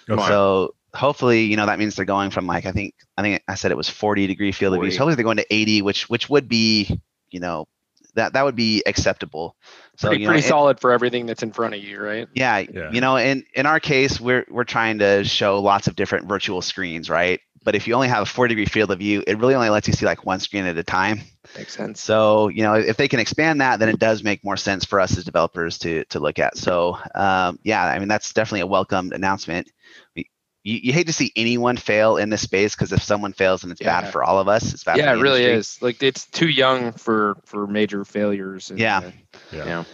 Okay. 0.09 0.27
So 0.27 0.75
hopefully, 0.95 1.45
you 1.45 1.57
know, 1.57 1.67
that 1.67 1.79
means 1.79 1.97
they're 1.97 2.05
going 2.05 2.31
from 2.31 2.47
like 2.47 2.67
I 2.67 2.73
think 2.73 2.95
I 3.17 3.23
think 3.23 3.43
I 3.47 3.55
said 3.55 3.71
it 3.71 3.77
was 3.77 3.89
40 3.89 4.27
degree 4.27 4.53
field 4.53 4.75
40. 4.75 4.79
of 4.79 4.83
view. 4.83 4.97
So 4.97 4.99
hopefully 4.99 5.17
they're 5.17 5.25
going 5.25 5.37
to 5.37 5.55
80, 5.55 5.83
which 5.83 6.09
which 6.09 6.29
would 6.29 6.49
be, 6.49 7.01
you 7.31 7.41
know, 7.41 7.69
that 8.15 8.33
that 8.33 8.45
would 8.45 8.57
be 8.57 8.83
acceptable. 8.87 9.57
So 9.97 10.09
pretty, 10.09 10.25
know, 10.25 10.31
pretty 10.31 10.47
solid 10.47 10.81
for 10.81 10.93
everything 10.93 11.27
that's 11.27 11.43
in 11.43 11.53
front 11.53 11.75
of 11.75 11.81
you, 11.83 12.01
right? 12.01 12.29
Yeah, 12.35 12.59
yeah, 12.59 12.91
you 12.91 13.01
know, 13.01 13.17
in 13.17 13.45
in 13.55 13.67
our 13.67 13.81
case, 13.81 14.21
we're 14.21 14.47
we're 14.51 14.65
trying 14.65 14.99
to 14.99 15.25
show 15.25 15.61
lots 15.61 15.87
of 15.87 15.97
different 15.97 16.29
virtual 16.29 16.63
screens, 16.63 17.09
right? 17.11 17.41
But 17.63 17.75
if 17.75 17.87
you 17.87 17.95
only 17.95 18.09
have 18.09 18.23
a 18.23 18.27
four 18.27 18.49
degree 18.49 18.65
field 18.65 18.91
of 18.91 18.99
view, 18.99 19.23
it 19.27 19.39
really 19.39 19.55
only 19.55 19.69
lets 19.69 19.87
you 19.87 19.93
see 19.93 20.07
like 20.07 20.25
one 20.25 20.41
screen 20.41 20.65
at 20.65 20.79
a 20.79 20.83
time. 20.83 21.21
Makes 21.57 21.75
sense. 21.75 22.01
So, 22.01 22.49
you 22.49 22.63
know, 22.63 22.75
if 22.75 22.97
they 22.97 23.09
can 23.09 23.21
expand 23.21 23.61
that, 23.61 23.79
then 23.79 23.91
it 23.91 23.99
does 23.99 24.23
make 24.23 24.43
more 24.43 24.57
sense 24.57 24.85
for 24.85 24.99
us 24.99 25.19
as 25.19 25.25
developers 25.25 25.79
to 25.81 26.05
to 26.07 26.21
look 26.21 26.39
at. 26.39 26.57
So, 26.57 26.99
um, 27.15 27.59
yeah, 27.63 27.85
I 27.85 27.99
mean, 27.99 28.09
that's 28.09 28.33
definitely 28.33 28.61
a 28.61 28.67
welcomed 28.67 29.13
announcement. 29.13 29.71
We, 30.17 30.31
you, 30.63 30.81
you 30.85 30.93
hate 30.93 31.07
to 31.09 31.13
see 31.13 31.33
anyone 31.37 31.77
fail 31.77 32.17
in 32.17 32.31
this 32.31 32.43
space 32.43 32.75
because 32.75 32.93
if 32.93 33.03
someone 33.03 33.35
fails, 33.35 33.63
and 33.63 33.73
it's 33.73 33.81
yeah. 33.81 34.01
bad 34.01 34.13
for 34.13 34.25
all 34.25 34.39
of 34.39 34.49
us. 34.49 34.73
It's 34.73 34.85
bad. 34.85 34.97
Yeah, 34.97 35.13
it 35.13 35.21
really 35.21 35.45
is. 35.45 35.81
Like 35.83 36.03
it's 36.03 36.27
too 36.27 36.49
young 36.49 36.93
for 36.93 37.37
for 37.45 37.67
major 37.67 38.05
failures. 38.05 38.71
And, 38.71 38.79
yeah. 38.79 38.99
Uh, 38.99 39.11
yeah. 39.53 39.65
yeah. 39.65 39.85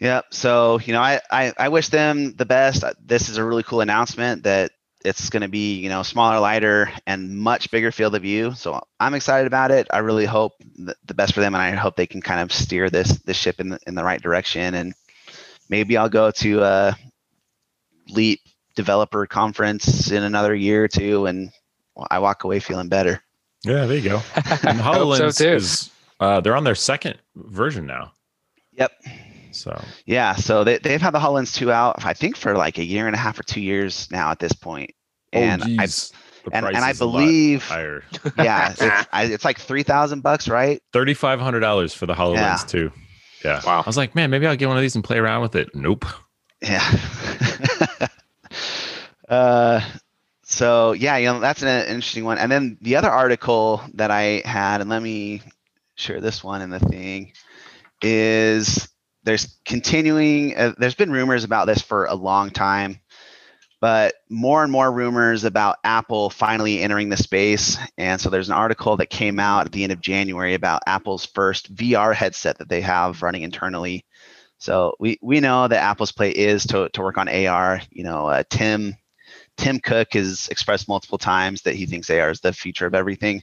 Yep. 0.00 0.24
So, 0.30 0.80
you 0.80 0.94
know, 0.94 1.00
I, 1.00 1.20
I, 1.30 1.52
I 1.58 1.68
wish 1.68 1.88
them 1.88 2.34
the 2.34 2.46
best. 2.46 2.84
This 3.04 3.28
is 3.28 3.36
a 3.36 3.44
really 3.44 3.62
cool 3.62 3.82
announcement 3.82 4.44
that 4.44 4.72
it's 5.04 5.30
going 5.30 5.42
to 5.42 5.48
be 5.48 5.76
you 5.76 5.88
know 5.88 6.02
smaller 6.02 6.38
lighter 6.40 6.90
and 7.06 7.36
much 7.36 7.70
bigger 7.70 7.90
field 7.90 8.14
of 8.14 8.22
view. 8.22 8.52
So 8.54 8.80
i'm 8.98 9.14
excited 9.14 9.46
about 9.46 9.70
it. 9.70 9.86
I 9.92 9.98
really 9.98 10.26
hope 10.26 10.52
the 10.76 11.14
best 11.14 11.34
for 11.34 11.40
them 11.40 11.54
and 11.54 11.62
i 11.62 11.70
hope 11.72 11.96
they 11.96 12.06
can 12.06 12.20
kind 12.20 12.40
of 12.40 12.52
steer 12.52 12.90
this 12.90 13.18
this 13.20 13.36
ship 13.36 13.60
in 13.60 13.70
the, 13.70 13.78
in 13.86 13.94
the 13.94 14.04
right 14.04 14.20
direction. 14.20 14.74
And 14.74 14.94
maybe 15.68 15.96
i'll 15.96 16.08
go 16.08 16.30
to 16.30 16.62
a 16.62 16.96
leap 18.08 18.40
developer 18.74 19.26
conference 19.26 20.10
in 20.10 20.22
another 20.22 20.54
year 20.54 20.84
or 20.84 20.88
two 20.88 21.26
and 21.26 21.50
i 22.10 22.18
walk 22.18 22.44
away 22.44 22.60
feeling 22.60 22.88
better. 22.88 23.22
Yeah 23.64 23.86
there 23.86 23.98
you 23.98 24.08
go. 24.08 24.16
And 24.36 24.78
hololens 24.78 25.34
so 25.34 25.44
is 25.44 25.90
uh, 26.18 26.40
they're 26.40 26.56
on 26.56 26.64
their 26.64 26.74
second 26.74 27.18
version 27.34 27.86
now. 27.86 28.12
Yep 28.72 28.92
so 29.60 29.84
yeah, 30.06 30.34
so 30.34 30.64
they 30.64 30.78
they've 30.78 31.00
had 31.00 31.12
the 31.12 31.18
HoloLens 31.18 31.54
two 31.54 31.70
out, 31.70 32.04
I 32.04 32.14
think, 32.14 32.36
for 32.36 32.56
like 32.56 32.78
a 32.78 32.84
year 32.84 33.06
and 33.06 33.14
a 33.14 33.18
half 33.18 33.38
or 33.38 33.42
two 33.42 33.60
years 33.60 34.08
now 34.10 34.30
at 34.30 34.38
this 34.38 34.52
point. 34.52 34.92
Oh, 35.32 35.38
and 35.38 35.62
oh, 35.62 35.76
I 35.78 35.86
and, 36.52 36.66
and 36.66 36.78
I 36.78 36.92
believe 36.92 37.68
yeah, 38.38 38.70
it's, 38.78 38.82
I, 39.12 39.24
it's 39.24 39.44
like 39.44 39.58
three 39.58 39.82
thousand 39.82 40.22
bucks, 40.22 40.48
right? 40.48 40.82
Thirty 40.92 41.14
five 41.14 41.40
hundred 41.40 41.60
dollars 41.60 41.92
for 41.94 42.06
the 42.06 42.14
HoloLens 42.14 42.36
yeah. 42.36 42.56
two. 42.66 42.92
Yeah. 43.44 43.60
Wow. 43.64 43.80
I 43.80 43.86
was 43.86 43.96
like, 43.96 44.14
man, 44.14 44.30
maybe 44.30 44.46
I'll 44.46 44.56
get 44.56 44.68
one 44.68 44.76
of 44.76 44.82
these 44.82 44.94
and 44.94 45.04
play 45.04 45.18
around 45.18 45.42
with 45.42 45.56
it. 45.56 45.74
Nope. 45.74 46.04
Yeah. 46.62 46.84
uh 49.28 49.80
so 50.44 50.92
yeah, 50.92 51.16
you 51.16 51.26
know, 51.26 51.40
that's 51.40 51.62
an 51.62 51.86
interesting 51.86 52.24
one. 52.24 52.38
And 52.38 52.50
then 52.50 52.76
the 52.80 52.96
other 52.96 53.10
article 53.10 53.82
that 53.94 54.10
I 54.10 54.42
had, 54.44 54.80
and 54.80 54.90
let 54.90 55.02
me 55.02 55.42
share 55.94 56.20
this 56.20 56.42
one 56.42 56.60
in 56.60 56.70
the 56.70 56.80
thing, 56.80 57.32
is 58.02 58.88
there's 59.24 59.58
continuing 59.64 60.56
uh, 60.56 60.74
there's 60.78 60.94
been 60.94 61.12
rumors 61.12 61.44
about 61.44 61.66
this 61.66 61.82
for 61.82 62.06
a 62.06 62.14
long 62.14 62.50
time 62.50 63.00
but 63.80 64.14
more 64.28 64.62
and 64.62 64.70
more 64.70 64.92
rumors 64.92 65.44
about 65.44 65.78
apple 65.84 66.28
finally 66.30 66.80
entering 66.80 67.08
the 67.08 67.16
space. 67.16 67.78
And 67.96 68.20
so 68.20 68.28
there's 68.28 68.50
an 68.50 68.54
article 68.54 68.98
that 68.98 69.08
came 69.08 69.38
out 69.38 69.66
at 69.66 69.72
the 69.72 69.82
end 69.82 69.92
of 69.92 70.00
january 70.00 70.54
about 70.54 70.82
apple's 70.86 71.26
first 71.26 71.74
vr 71.74 72.14
headset 72.14 72.58
that 72.58 72.68
they 72.68 72.80
have 72.80 73.22
running 73.22 73.42
internally. 73.42 74.04
So 74.58 74.94
we 75.00 75.18
we 75.22 75.40
know 75.40 75.68
that 75.68 75.82
apple's 75.82 76.12
play 76.12 76.30
is 76.30 76.66
to, 76.66 76.88
to 76.90 77.00
work 77.00 77.18
on 77.18 77.28
ar 77.28 77.80
you 77.90 78.04
know 78.04 78.26
uh, 78.26 78.42
tim 78.50 78.96
Tim 79.56 79.78
Cook 79.78 80.14
has 80.14 80.48
expressed 80.48 80.88
multiple 80.88 81.18
times 81.18 81.62
that 81.62 81.74
he 81.74 81.84
thinks 81.84 82.08
AR 82.08 82.30
is 82.30 82.40
the 82.40 82.52
future 82.52 82.86
of 82.86 82.94
everything. 82.94 83.42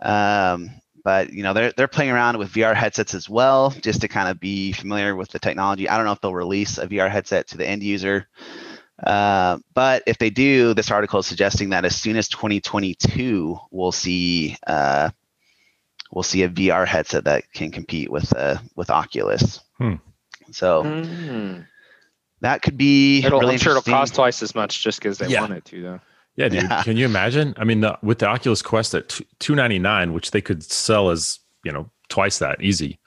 Um, 0.00 0.70
but 1.04 1.32
you 1.32 1.42
know 1.42 1.52
they're 1.52 1.72
they're 1.76 1.88
playing 1.88 2.10
around 2.10 2.38
with 2.38 2.52
VR 2.52 2.74
headsets 2.74 3.14
as 3.14 3.28
well, 3.28 3.70
just 3.70 4.00
to 4.02 4.08
kind 4.08 4.28
of 4.28 4.38
be 4.40 4.72
familiar 4.72 5.14
with 5.16 5.30
the 5.30 5.38
technology. 5.38 5.88
I 5.88 5.96
don't 5.96 6.06
know 6.06 6.12
if 6.12 6.20
they'll 6.20 6.34
release 6.34 6.78
a 6.78 6.86
VR 6.86 7.10
headset 7.10 7.48
to 7.48 7.56
the 7.56 7.66
end 7.66 7.82
user, 7.82 8.28
uh, 9.02 9.58
but 9.74 10.02
if 10.06 10.18
they 10.18 10.30
do, 10.30 10.74
this 10.74 10.90
article 10.90 11.20
is 11.20 11.26
suggesting 11.26 11.70
that 11.70 11.84
as 11.84 11.96
soon 11.96 12.16
as 12.16 12.28
2022, 12.28 13.58
we'll 13.70 13.92
see 13.92 14.56
uh, 14.66 15.10
we'll 16.12 16.22
see 16.22 16.42
a 16.42 16.48
VR 16.48 16.86
headset 16.86 17.24
that 17.24 17.44
can 17.52 17.70
compete 17.70 18.10
with 18.10 18.34
uh, 18.36 18.58
with 18.76 18.90
Oculus. 18.90 19.60
Hmm. 19.78 19.94
So 20.52 20.82
Mm. 20.82 21.66
that 22.40 22.62
could 22.62 22.76
be 22.76 23.24
It'll, 23.24 23.40
really 23.40 23.54
I'm 23.54 23.58
sure 23.58 23.72
it'll 23.72 23.82
cost 23.82 24.14
twice 24.14 24.42
as 24.42 24.54
much 24.54 24.82
just 24.82 24.98
because 24.98 25.18
they 25.18 25.28
Yeah. 25.28 25.40
want 25.42 25.52
it 25.52 25.64
to, 25.66 25.82
though. 25.82 26.00
Yeah, 26.36 26.48
dude. 26.48 26.62
Yeah. 26.62 26.82
Can 26.82 26.96
you 26.96 27.04
imagine? 27.04 27.54
I 27.58 27.64
mean, 27.64 27.80
the, 27.80 27.98
with 28.02 28.20
the 28.20 28.26
Oculus 28.26 28.62
Quest 28.62 28.94
at 28.94 29.20
two 29.38 29.54
ninety 29.54 29.78
nine, 29.78 30.12
which 30.12 30.30
they 30.30 30.40
could 30.40 30.62
sell 30.62 31.10
as 31.10 31.38
you 31.64 31.72
know 31.72 31.90
twice 32.08 32.38
that 32.38 32.62
easy, 32.62 32.98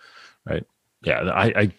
right? 0.46 0.66
Yeah, 1.04 1.22
I, 1.34 1.46
I 1.46 1.74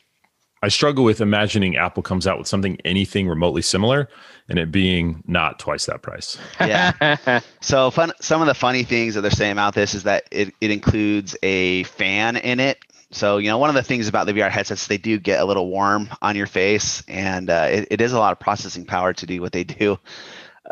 I 0.65 0.69
struggle 0.69 1.05
with 1.05 1.21
imagining 1.21 1.77
Apple 1.77 2.03
comes 2.03 2.27
out 2.27 2.39
with 2.39 2.49
something 2.49 2.79
anything 2.87 3.29
remotely 3.29 3.61
similar, 3.61 4.09
and 4.49 4.59
it 4.59 4.73
being 4.73 5.23
not 5.27 5.59
twice 5.59 5.85
that 5.87 6.01
price. 6.01 6.39
Yeah. 6.59 7.41
So 7.61 7.91
fun. 7.91 8.13
Some 8.21 8.43
of 8.43 8.47
the 8.47 8.55
funny 8.55 8.83
things 8.83 9.15
that 9.15 9.23
they're 9.23 9.31
saying 9.31 9.53
about 9.53 9.75
this 9.75 9.95
is 9.95 10.03
that 10.03 10.25
it, 10.31 10.55
it 10.61 10.71
includes 10.71 11.35
a 11.43 11.85
fan 11.85 12.37
in 12.37 12.61
it. 12.61 12.79
So 13.11 13.39
you 13.39 13.49
know, 13.49 13.59
one 13.59 13.71
of 13.71 13.75
the 13.75 13.83
things 13.83 14.09
about 14.09 14.27
the 14.27 14.33
VR 14.33 14.51
headsets, 14.51 14.87
they 14.87 14.99
do 14.99 15.19
get 15.19 15.41
a 15.41 15.45
little 15.45 15.69
warm 15.69 16.09
on 16.21 16.37
your 16.37 16.47
face, 16.47 17.03
and 17.09 17.49
uh, 17.49 17.69
it, 17.71 17.89
it 17.91 18.01
is 18.01 18.13
a 18.13 18.19
lot 18.19 18.33
of 18.33 18.41
processing 18.41 18.85
power 18.85 19.13
to 19.15 19.27
do 19.27 19.41
what 19.41 19.53
they 19.53 19.65
do. 19.65 19.99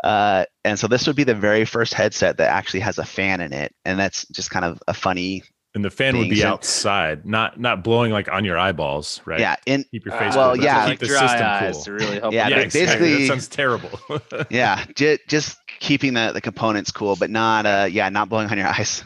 Uh, 0.03 0.45
and 0.65 0.77
so 0.77 0.87
this 0.87 1.07
would 1.07 1.15
be 1.15 1.23
the 1.23 1.33
very 1.35 1.65
first 1.65 1.93
headset 1.93 2.37
that 2.37 2.49
actually 2.49 2.81
has 2.81 2.97
a 2.97 3.05
fan 3.05 3.39
in 3.41 3.53
it, 3.53 3.73
and 3.85 3.97
that's 3.99 4.27
just 4.29 4.49
kind 4.51 4.65
of 4.65 4.81
a 4.87 4.93
funny. 4.93 5.43
And 5.75 5.83
the 5.83 5.89
fan 5.89 6.15
would 6.17 6.25
be 6.29 6.35
Things. 6.35 6.43
outside, 6.43 7.25
not 7.25 7.59
not 7.59 7.83
blowing 7.83 8.11
like 8.11 8.31
on 8.31 8.45
your 8.45 8.59
eyeballs, 8.59 9.21
right? 9.25 9.39
Yeah. 9.39 9.55
In 9.65 9.83
Keep 9.91 10.05
your 10.05 10.13
Uh, 10.13 10.19
face. 10.19 10.35
well, 10.35 10.53
cool. 10.55 10.63
Yeah. 10.63 10.75
what 10.81 10.89
like 10.89 10.99
keep 10.99 11.07
the 11.09 11.15
dry 11.15 11.27
system 11.27 11.47
eyes 11.47 11.73
cool. 11.75 11.83
to 11.85 11.91
really 11.93 12.19
help. 12.19 12.33
Yeah. 12.33 12.47
Yeah, 12.49 12.55
ba- 12.57 12.61
exactly. 12.63 12.85
basically- 13.09 13.21
that 13.23 13.27
sounds 13.27 13.47
terrible. 13.47 13.89
yeah, 14.51 14.85
j- 14.95 15.17
just 15.27 15.57
keeping 15.79 16.13
the, 16.13 16.31
the 16.31 16.41
components 16.41 16.91
cool, 16.91 17.15
but 17.15 17.31
not 17.31 17.65
uh 17.65 17.87
yeah, 17.89 18.07
not 18.09 18.29
blowing 18.29 18.49
on 18.51 18.57
your 18.57 18.67
eyes. 18.79 19.03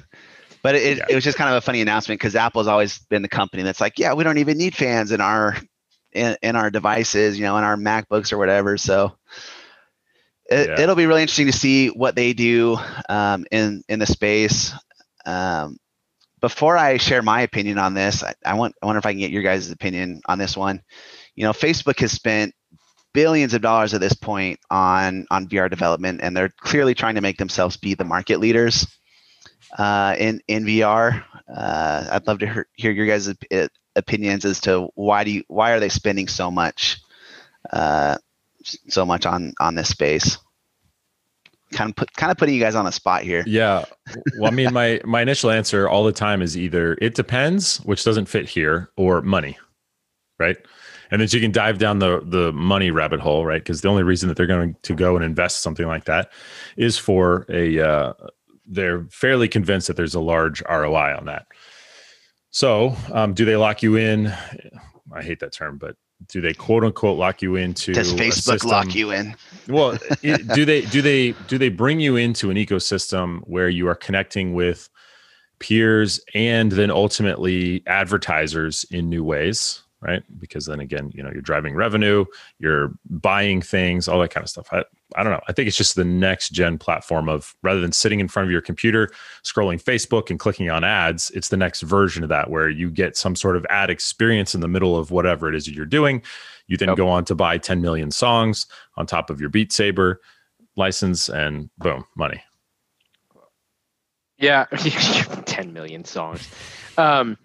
But 0.63 0.75
it, 0.75 0.83
it, 0.83 0.97
Yeah. 0.97 1.05
it 1.11 1.15
was 1.15 1.23
just 1.23 1.37
kind 1.37 1.49
of 1.49 1.55
a 1.55 1.61
funny 1.61 1.79
announcement 1.79 2.19
because 2.19 2.35
Apple's 2.35 2.67
always 2.67 2.97
been 3.09 3.21
the 3.21 3.29
company 3.29 3.63
that's 3.63 3.79
like, 3.79 3.97
yeah, 3.97 4.13
we 4.13 4.25
don't 4.25 4.39
even 4.39 4.57
need 4.57 4.75
fans 4.75 5.13
in 5.13 5.21
our 5.21 5.55
in, 6.11 6.35
in 6.41 6.55
our 6.57 6.69
devices, 6.69 7.37
you 7.39 7.45
know, 7.45 7.55
in 7.57 7.63
our 7.63 7.77
MacBooks 7.77 8.33
or 8.33 8.37
whatever. 8.37 8.75
So 8.77 9.16
it, 10.49 10.69
Yeah. 10.69 10.81
it'll 10.81 10.95
be 10.95 11.05
really 11.05 11.21
interesting 11.21 11.47
to 11.47 11.53
see 11.53 11.87
what 11.89 12.15
they 12.15 12.33
do 12.33 12.77
um, 13.09 13.45
in 13.51 13.83
in 13.89 13.99
the 13.99 14.05
space. 14.05 14.73
Um, 15.25 15.77
before 16.39 16.77
I 16.77 16.97
share 16.97 17.21
my 17.21 17.41
opinion 17.41 17.77
on 17.77 17.93
this, 17.93 18.23
I, 18.23 18.33
I 18.45 18.53
want 18.53 18.75
I 18.81 18.85
wonder 18.85 18.99
if 18.99 19.05
I 19.05 19.11
can 19.11 19.19
get 19.19 19.31
your 19.31 19.43
guys' 19.43 19.71
opinion 19.71 20.21
on 20.27 20.37
this 20.37 20.55
one. 20.55 20.81
You 21.35 21.43
know, 21.43 21.51
Facebook 21.51 21.99
has 21.99 22.11
spent 22.11 22.53
billions 23.13 23.53
of 23.53 23.61
dollars 23.61 23.93
at 23.93 24.01
this 24.01 24.13
point 24.13 24.59
on 24.69 25.25
on 25.31 25.47
VR 25.47 25.69
development, 25.69 26.21
and 26.21 26.35
they're 26.35 26.53
clearly 26.59 26.93
trying 26.93 27.15
to 27.15 27.21
make 27.21 27.37
themselves 27.37 27.77
be 27.77 27.93
the 27.95 28.03
market 28.05 28.39
leaders 28.39 28.87
uh, 29.77 30.15
in 30.17 30.41
in 30.47 30.65
VR. 30.65 31.23
Uh, 31.53 32.07
I'd 32.11 32.27
love 32.27 32.39
to 32.39 32.45
hear, 32.47 32.67
hear 32.75 32.91
your 32.91 33.05
guys' 33.07 33.29
op- 33.29 33.71
opinions 33.95 34.45
as 34.45 34.61
to 34.61 34.89
why 34.95 35.23
do 35.23 35.31
you, 35.31 35.43
why 35.47 35.71
are 35.71 35.79
they 35.79 35.89
spending 35.89 36.27
so 36.27 36.51
much 36.51 36.99
uh, 37.73 38.17
so 38.87 39.05
much 39.05 39.25
on 39.25 39.53
on 39.59 39.75
this 39.75 39.89
space? 39.89 40.37
Kind 41.73 41.89
of 41.89 41.95
put 41.95 42.13
kind 42.13 42.31
of 42.31 42.37
putting 42.37 42.55
you 42.55 42.61
guys 42.61 42.75
on 42.75 42.85
the 42.85 42.91
spot 42.91 43.23
here. 43.23 43.43
Yeah. 43.45 43.85
Well, 44.37 44.51
I 44.51 44.55
mean, 44.55 44.73
my 44.73 45.01
my 45.05 45.21
initial 45.21 45.51
answer 45.51 45.87
all 45.87 46.03
the 46.03 46.11
time 46.11 46.41
is 46.41 46.57
either 46.57 46.97
it 47.01 47.15
depends, 47.15 47.77
which 47.77 48.03
doesn't 48.03 48.27
fit 48.27 48.47
here, 48.47 48.89
or 48.95 49.21
money, 49.21 49.57
right? 50.39 50.57
And 51.09 51.21
then 51.21 51.29
you 51.31 51.39
can 51.39 51.51
dive 51.51 51.77
down 51.77 51.99
the 51.99 52.21
the 52.25 52.51
money 52.53 52.91
rabbit 52.91 53.19
hole, 53.19 53.45
right? 53.45 53.61
Because 53.61 53.81
the 53.81 53.89
only 53.89 54.03
reason 54.03 54.29
that 54.29 54.37
they're 54.37 54.45
going 54.45 54.75
to 54.83 54.95
go 54.95 55.15
and 55.15 55.23
invest 55.23 55.61
something 55.61 55.87
like 55.87 56.05
that 56.05 56.31
is 56.77 56.97
for 56.97 57.45
a 57.49 57.79
uh, 57.79 58.13
they're 58.65 59.05
fairly 59.09 59.47
convinced 59.47 59.87
that 59.87 59.95
there's 59.95 60.15
a 60.15 60.19
large 60.19 60.61
ROI 60.69 61.15
on 61.17 61.25
that. 61.25 61.47
So, 62.51 62.95
um, 63.11 63.33
do 63.33 63.45
they 63.45 63.55
lock 63.55 63.83
you 63.83 63.95
in? 63.95 64.27
I 65.13 65.21
hate 65.21 65.39
that 65.39 65.53
term, 65.53 65.77
but 65.77 65.95
do 66.27 66.41
they 66.41 66.53
quote 66.53 66.83
unquote 66.83 67.17
lock 67.17 67.41
you 67.41 67.55
into? 67.55 67.93
Does 67.93 68.13
Facebook 68.13 68.63
lock 68.63 68.95
you 68.95 69.11
in? 69.11 69.35
well 69.67 69.97
it, 70.23 70.47
do 70.49 70.65
they 70.65 70.81
do 70.81 71.01
they 71.01 71.31
do 71.47 71.57
they 71.57 71.69
bring 71.69 71.99
you 71.99 72.15
into 72.15 72.49
an 72.49 72.57
ecosystem 72.57 73.39
where 73.43 73.69
you 73.69 73.87
are 73.87 73.95
connecting 73.95 74.53
with 74.53 74.89
peers 75.59 76.19
and 76.33 76.71
then 76.71 76.91
ultimately 76.91 77.83
advertisers 77.87 78.85
in 78.91 79.09
new 79.09 79.23
ways 79.23 79.81
right? 80.01 80.23
Because 80.39 80.65
then 80.65 80.79
again 80.79 81.11
you 81.13 81.23
know 81.23 81.31
you're 81.31 81.41
driving 81.41 81.75
revenue 81.75 82.25
you're 82.59 82.91
buying 83.09 83.61
things 83.61 84.07
all 84.07 84.19
that 84.19 84.29
kind 84.31 84.43
of 84.43 84.49
stuff. 84.49 84.67
I, 84.71 84.83
I 85.15 85.23
don't 85.23 85.31
know. 85.33 85.41
I 85.47 85.53
think 85.53 85.67
it's 85.67 85.77
just 85.77 85.95
the 85.95 86.05
next 86.05 86.49
gen 86.49 86.77
platform 86.77 87.29
of 87.29 87.55
rather 87.63 87.79
than 87.81 87.91
sitting 87.91 88.19
in 88.19 88.27
front 88.27 88.45
of 88.47 88.51
your 88.51 88.61
computer 88.61 89.09
scrolling 89.43 89.81
facebook 89.81 90.29
and 90.29 90.39
clicking 90.39 90.69
on 90.69 90.83
ads 90.83 91.31
it's 91.31 91.49
the 91.49 91.57
next 91.57 91.81
version 91.81 92.23
of 92.23 92.29
that 92.29 92.49
where 92.49 92.69
you 92.69 92.89
get 92.91 93.17
some 93.17 93.35
sort 93.35 93.55
of 93.55 93.65
ad 93.69 93.89
experience 93.89 94.53
in 94.53 94.61
the 94.61 94.67
middle 94.67 94.97
of 94.97 95.09
whatever 95.11 95.47
it 95.49 95.55
is 95.55 95.65
that 95.65 95.73
you're 95.73 95.85
doing. 95.85 96.21
You 96.67 96.75
then 96.77 96.89
Yep. 96.89 96.97
go 96.97 97.07
on 97.07 97.23
to 97.25 97.35
buy 97.35 97.57
10 97.57 97.81
million 97.81 98.11
songs 98.11 98.67
on 98.97 99.05
top 99.05 99.29
of 99.29 99.39
your 99.39 99.49
beat 99.49 99.71
saber 99.71 100.19
license 100.75 101.29
and 101.29 101.69
boom 101.77 102.05
money. 102.15 102.43
Yeah, 104.37 104.65
ten 105.45 105.73
million 105.73 106.05
songs. 106.05 106.47
Um, 106.97 107.37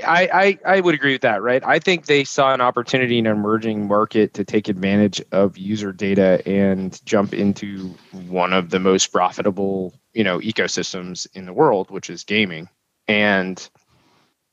I, 0.00 0.28
I 0.32 0.58
I 0.76 0.80
would 0.80 0.94
agree 0.94 1.12
with 1.12 1.22
that, 1.22 1.42
right? 1.42 1.62
I 1.66 1.78
think 1.78 2.06
they 2.06 2.24
saw 2.24 2.54
an 2.54 2.60
opportunity 2.60 3.18
in 3.18 3.26
an 3.26 3.36
emerging 3.36 3.88
market 3.88 4.34
to 4.34 4.44
take 4.44 4.68
advantage 4.68 5.20
of 5.32 5.58
user 5.58 5.92
data 5.92 6.40
and 6.46 7.04
jump 7.04 7.34
into 7.34 7.94
one 8.12 8.52
of 8.52 8.70
the 8.70 8.78
most 8.78 9.08
profitable, 9.08 9.92
you 10.12 10.24
know, 10.24 10.38
ecosystems 10.38 11.26
in 11.34 11.46
the 11.46 11.52
world, 11.52 11.90
which 11.90 12.08
is 12.08 12.24
gaming. 12.24 12.68
And 13.08 13.68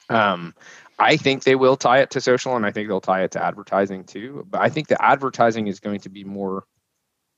um, 0.09 0.55
I 0.97 1.15
think 1.15 1.43
they 1.43 1.55
will 1.55 1.77
tie 1.77 1.99
it 1.99 2.09
to 2.11 2.21
social, 2.21 2.55
and 2.55 2.65
I 2.65 2.71
think 2.71 2.87
they'll 2.87 2.99
tie 2.99 3.23
it 3.23 3.31
to 3.31 3.43
advertising 3.43 4.03
too. 4.03 4.45
But 4.49 4.61
I 4.61 4.69
think 4.69 4.87
the 4.87 5.01
advertising 5.01 5.67
is 5.67 5.79
going 5.79 6.01
to 6.01 6.09
be 6.09 6.23
more 6.23 6.65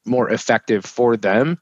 more 0.05 0.31
effective 0.31 0.83
for 0.83 1.15
them 1.15 1.59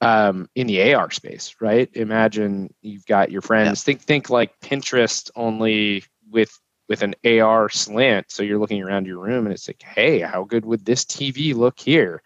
um, 0.00 0.48
in 0.54 0.66
the 0.66 0.94
AR 0.94 1.10
space, 1.10 1.56
right? 1.60 1.90
Imagine 1.94 2.72
you've 2.82 3.06
got 3.06 3.30
your 3.30 3.42
friends. 3.42 3.82
Think 3.82 4.00
think 4.00 4.30
like 4.30 4.58
Pinterest 4.60 5.30
only 5.34 6.04
with 6.30 6.58
with 6.88 7.02
an 7.02 7.14
AR 7.24 7.68
slant. 7.68 8.30
So 8.30 8.42
you're 8.42 8.58
looking 8.58 8.82
around 8.82 9.06
your 9.06 9.18
room 9.18 9.46
and 9.46 9.52
it's 9.52 9.68
like, 9.68 9.82
hey, 9.82 10.20
how 10.20 10.44
good 10.44 10.64
would 10.64 10.84
this 10.84 11.04
TV 11.04 11.54
look 11.54 11.78
here? 11.78 12.22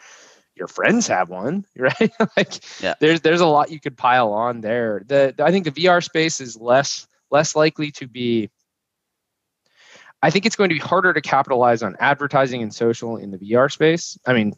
Your 0.54 0.68
friends 0.68 1.08
have 1.08 1.30
one, 1.30 1.64
right? 1.76 2.12
like 2.36 2.82
Yeah. 2.82 2.94
there's 3.00 3.22
there's 3.22 3.40
a 3.40 3.46
lot 3.46 3.70
you 3.70 3.80
could 3.80 3.96
pile 3.96 4.32
on 4.32 4.60
there. 4.60 5.02
The 5.06 5.34
I 5.38 5.50
think 5.50 5.64
the 5.64 5.72
VR 5.72 6.02
space 6.02 6.40
is 6.40 6.56
less 6.56 7.06
less 7.30 7.56
likely 7.56 7.90
to 7.92 8.06
be 8.06 8.50
I 10.22 10.30
think 10.30 10.46
it's 10.46 10.54
going 10.54 10.68
to 10.68 10.74
be 10.74 10.80
harder 10.80 11.12
to 11.12 11.20
capitalize 11.20 11.82
on 11.82 11.96
advertising 11.98 12.62
and 12.62 12.72
social 12.72 13.16
in 13.16 13.32
the 13.32 13.38
VR 13.38 13.72
space. 13.72 14.16
I 14.24 14.34
mean, 14.34 14.54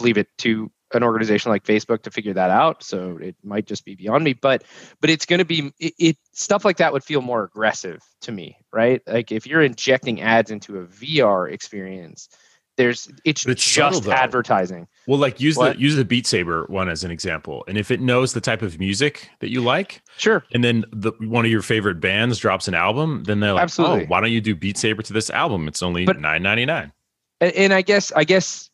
leave 0.00 0.18
it 0.18 0.28
to 0.38 0.70
an 0.94 1.02
organization 1.02 1.50
like 1.50 1.64
Facebook 1.64 2.02
to 2.02 2.10
figure 2.10 2.32
that 2.32 2.50
out. 2.50 2.82
So 2.82 3.18
it 3.20 3.34
might 3.42 3.66
just 3.66 3.84
be 3.84 3.94
beyond 3.94 4.24
me, 4.24 4.34
but 4.34 4.64
but 5.00 5.10
it's 5.10 5.26
going 5.26 5.40
to 5.40 5.44
be 5.44 5.72
it, 5.78 5.94
it 5.98 6.16
stuff 6.32 6.64
like 6.64 6.76
that 6.76 6.92
would 6.92 7.02
feel 7.04 7.22
more 7.22 7.44
aggressive 7.44 8.02
to 8.22 8.32
me, 8.32 8.56
right? 8.72 9.02
Like 9.06 9.32
if 9.32 9.46
you're 9.46 9.62
injecting 9.62 10.20
ads 10.20 10.50
into 10.50 10.78
a 10.78 10.86
VR 10.86 11.50
experience, 11.50 12.28
there's 12.76 13.10
it's, 13.24 13.46
it's 13.46 13.64
just 13.72 14.04
though. 14.04 14.12
advertising. 14.12 14.86
well 15.06 15.18
like 15.18 15.40
use 15.40 15.56
What? 15.56 15.76
the 15.76 15.80
use 15.80 15.96
the 15.96 16.04
beat 16.04 16.26
saber 16.26 16.66
one 16.68 16.90
as 16.90 17.04
an 17.04 17.10
example 17.10 17.64
and 17.66 17.78
if 17.78 17.90
it 17.90 18.02
knows 18.02 18.34
the 18.34 18.40
type 18.42 18.60
of 18.60 18.78
music 18.78 19.30
that 19.40 19.50
you 19.50 19.62
like 19.62 20.02
Sure. 20.18 20.44
and 20.52 20.62
then 20.62 20.84
the 20.92 21.12
one 21.20 21.46
of 21.46 21.50
your 21.50 21.62
favorite 21.62 22.00
bands 22.00 22.38
drops 22.38 22.68
an 22.68 22.74
album 22.74 23.24
then 23.24 23.40
they're 23.40 23.54
like 23.54 23.60
oh, 23.60 23.62
Absolutely. 23.62 24.02
oh 24.02 24.06
why 24.08 24.20
don't 24.20 24.30
you 24.30 24.42
do 24.42 24.54
beat 24.54 24.76
saber 24.76 25.00
to 25.00 25.14
this 25.14 25.30
album 25.30 25.66
it's 25.68 25.82
only 25.82 26.04
But- 26.04 26.18
9.99 26.18 26.92
and, 27.40 27.52
and 27.54 27.72
I 27.72 27.80
guess 27.80 28.12
I 28.12 28.24
guess 28.24 28.68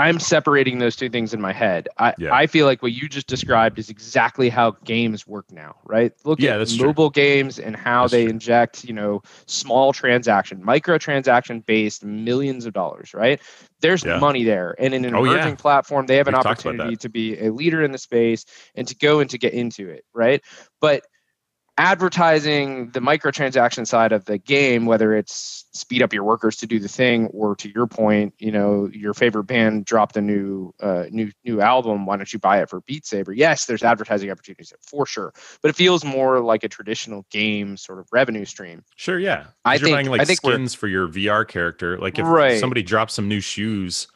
I'm 0.00 0.18
separating 0.18 0.78
those 0.78 0.96
two 0.96 1.08
things 1.08 1.34
in 1.34 1.40
my 1.40 1.52
head. 1.52 1.88
I, 1.98 2.14
Yeah. 2.18 2.32
I 2.32 2.46
feel 2.46 2.66
like 2.66 2.82
what 2.82 2.92
you 2.92 3.08
just 3.08 3.26
described 3.26 3.78
is 3.78 3.90
exactly 3.90 4.48
how 4.48 4.72
games 4.84 5.26
work 5.26 5.50
now, 5.50 5.76
right? 5.84 6.12
Look 6.24 6.42
Yeah, 6.42 6.52
at 6.52 6.58
that's 6.58 6.76
true. 6.76 6.88
mobile 6.88 7.10
games 7.10 7.58
and 7.58 7.76
how 7.76 8.02
That's 8.02 8.12
they 8.12 8.22
true. 8.22 8.30
inject, 8.30 8.84
you 8.84 8.92
know, 8.94 9.22
small 9.46 9.92
transaction, 9.92 10.62
microtransaction 10.62 11.64
based 11.66 12.04
millions 12.04 12.66
of 12.66 12.72
dollars, 12.72 13.14
right? 13.14 13.40
There's 13.80 14.04
Yeah. 14.04 14.18
money 14.20 14.44
there. 14.44 14.74
And 14.78 14.94
in 14.94 15.04
an 15.04 15.14
Oh, 15.14 15.24
emerging 15.24 15.56
platform, 15.56 16.06
they 16.06 16.16
have 16.16 16.28
an 16.28 16.34
We've 16.34 16.40
about 16.40 16.46
opportunity 16.46 16.96
to 16.96 17.08
be 17.08 17.38
a 17.44 17.52
leader 17.52 17.82
in 17.82 17.92
the 17.92 17.98
space 17.98 18.44
and 18.74 18.86
to 18.88 18.96
go 18.96 19.20
and 19.20 19.30
to 19.30 19.38
get 19.38 19.54
into 19.54 19.88
it, 19.88 20.04
right? 20.14 20.42
But 20.80 21.04
advertising 21.80 22.90
the 22.90 23.00
microtransaction 23.00 23.86
side 23.86 24.12
of 24.12 24.26
the 24.26 24.36
game 24.38 24.84
whether 24.84 25.14
it's 25.14 25.64
speed 25.72 26.02
up 26.02 26.12
your 26.12 26.24
workers 26.24 26.56
to 26.56 26.66
do 26.66 26.78
the 26.78 26.88
thing 26.88 27.26
or 27.28 27.56
to 27.56 27.70
your 27.74 27.86
point 27.86 28.34
you 28.38 28.52
know 28.52 28.88
your 28.92 29.14
favorite 29.14 29.44
band 29.44 29.84
dropped 29.86 30.14
a 30.16 30.20
new 30.20 30.72
uh, 30.80 31.04
new 31.10 31.30
new 31.44 31.60
album 31.62 32.04
why 32.06 32.16
don't 32.16 32.32
you 32.32 32.38
buy 32.38 32.60
it 32.60 32.68
for 32.68 32.82
beat 32.82 33.06
saber 33.06 33.32
yes 33.32 33.64
there's 33.64 33.82
advertising 33.82 34.30
opportunities 34.30 34.72
for 34.82 35.06
sure 35.06 35.32
but 35.62 35.70
it 35.70 35.74
feels 35.76 36.04
more 36.04 36.40
like 36.40 36.64
a 36.64 36.68
traditional 36.68 37.24
game 37.30 37.76
sort 37.78 37.98
of 37.98 38.06
revenue 38.12 38.44
stream 38.44 38.84
Sure, 38.96 39.18
yeah 39.18 39.46
I 39.64 39.74
you're 39.74 39.84
think- 39.84 39.94
buying 39.96 40.06
like 40.10 40.20
I 40.20 40.24
think 40.26 40.38
skins 40.38 40.74
for 40.74 40.86
your 40.86 41.08
VR 41.08 41.46
character. 41.48 41.98
Like 41.98 42.18
if 42.18 42.26
Right. 42.26 42.60
somebody 42.60 42.82
drops 42.82 43.14
some 43.14 43.26
new 43.28 43.40
shoes. 43.40 44.06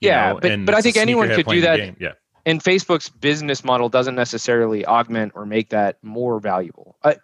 you 0.00 0.08
Yeah, 0.10 0.32
know, 0.34 0.40
but- 0.40 0.66
but 0.66 0.74
I 0.74 0.82
think 0.82 0.96
anyone 0.98 1.28
could 1.28 1.46
do 1.46 1.60
that 1.62 1.76
game. 1.76 1.96
Yeah. 1.98 2.12
And 2.46 2.62
facebook's 2.62 3.08
business 3.08 3.64
model 3.64 3.88
doesn't 3.88 4.14
necessarily 4.14 4.84
augment 4.86 5.32
or 5.34 5.46
make 5.46 5.70
that 5.70 5.96
more 6.02 6.40
valuable. 6.40 6.96
Uh, 7.02 7.14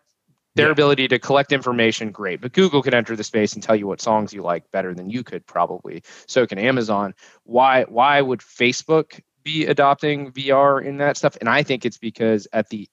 their 0.56 0.66
Yeah. 0.66 0.72
ability 0.72 1.06
to 1.08 1.18
collect 1.18 1.52
information 1.52 2.10
great 2.10 2.40
but 2.40 2.52
google 2.52 2.82
could 2.82 2.94
enter 2.94 3.14
the 3.16 3.24
space 3.24 3.52
and 3.54 3.62
tell 3.62 3.76
you 3.76 3.86
what 3.86 4.00
songs 4.00 4.32
you 4.32 4.42
like 4.42 4.70
better 4.72 4.94
than 4.94 5.08
you 5.10 5.22
could 5.22 5.46
probably. 5.46 6.02
So 6.26 6.46
can 6.46 6.58
amazon. 6.58 7.14
Why 7.44 7.84
why 7.84 8.20
would 8.20 8.40
facebook 8.40 9.20
be 9.44 9.66
adopting 9.66 10.32
vr 10.32 10.84
in 10.84 10.98
that 10.98 11.16
stuff? 11.16 11.36
And 11.40 11.48
i 11.48 11.62
think 11.62 11.84
it's 11.84 11.98
because 11.98 12.46
at 12.52 12.68
the 12.70 12.88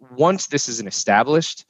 once 0.00 0.48
this 0.48 0.68
is 0.68 0.80
an 0.80 0.86
established 0.88 1.64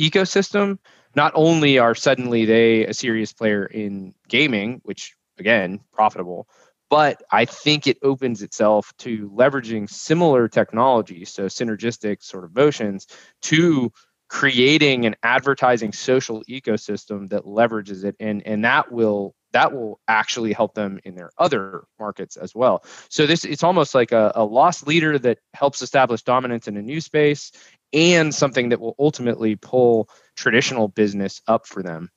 ecosystem 0.00 0.78
not 1.14 1.32
only 1.34 1.78
are 1.78 1.94
suddenly 1.94 2.44
they 2.44 2.86
a 2.86 2.94
serious 2.94 3.32
player 3.32 3.66
in 3.66 4.14
gaming 4.28 4.80
which 4.84 5.14
again 5.38 5.80
profitable 5.92 6.48
but 6.90 7.22
I 7.30 7.44
think 7.46 7.86
it 7.86 7.98
opens 8.02 8.42
itself 8.42 8.92
to 8.98 9.30
leveraging 9.30 9.88
similar 9.88 10.48
technologies, 10.48 11.30
so 11.30 11.44
synergistic 11.46 12.22
sort 12.22 12.44
of 12.44 12.54
motions, 12.54 13.06
to 13.42 13.92
creating 14.28 15.06
an 15.06 15.16
advertising 15.22 15.92
social 15.92 16.42
ecosystem 16.48 17.30
that 17.30 17.44
leverages 17.44 18.04
it, 18.04 18.16
and 18.20 18.46
and 18.46 18.64
that 18.64 18.92
will 18.92 19.34
that 19.52 19.72
will 19.72 20.00
actually 20.06 20.52
help 20.52 20.74
them 20.74 21.00
in 21.04 21.14
their 21.14 21.30
other 21.38 21.84
markets 21.98 22.36
as 22.36 22.54
well. 22.54 22.84
So 23.08 23.26
this 23.26 23.44
it's 23.44 23.62
almost 23.62 23.94
like 23.94 24.12
a, 24.12 24.32
a 24.34 24.44
loss 24.44 24.84
leader 24.86 25.18
that 25.20 25.38
helps 25.54 25.82
establish 25.82 26.22
dominance 26.22 26.68
in 26.68 26.76
a 26.76 26.82
new 26.82 27.00
space, 27.00 27.52
and 27.92 28.34
something 28.34 28.68
that 28.70 28.80
will 28.80 28.96
ultimately 28.98 29.56
pull 29.56 30.08
traditional 30.36 30.88
business 30.88 31.40
up 31.46 31.66
for 31.66 31.82
them. 31.82 32.10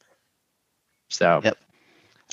So 1.10 1.42
Yep. 1.44 1.58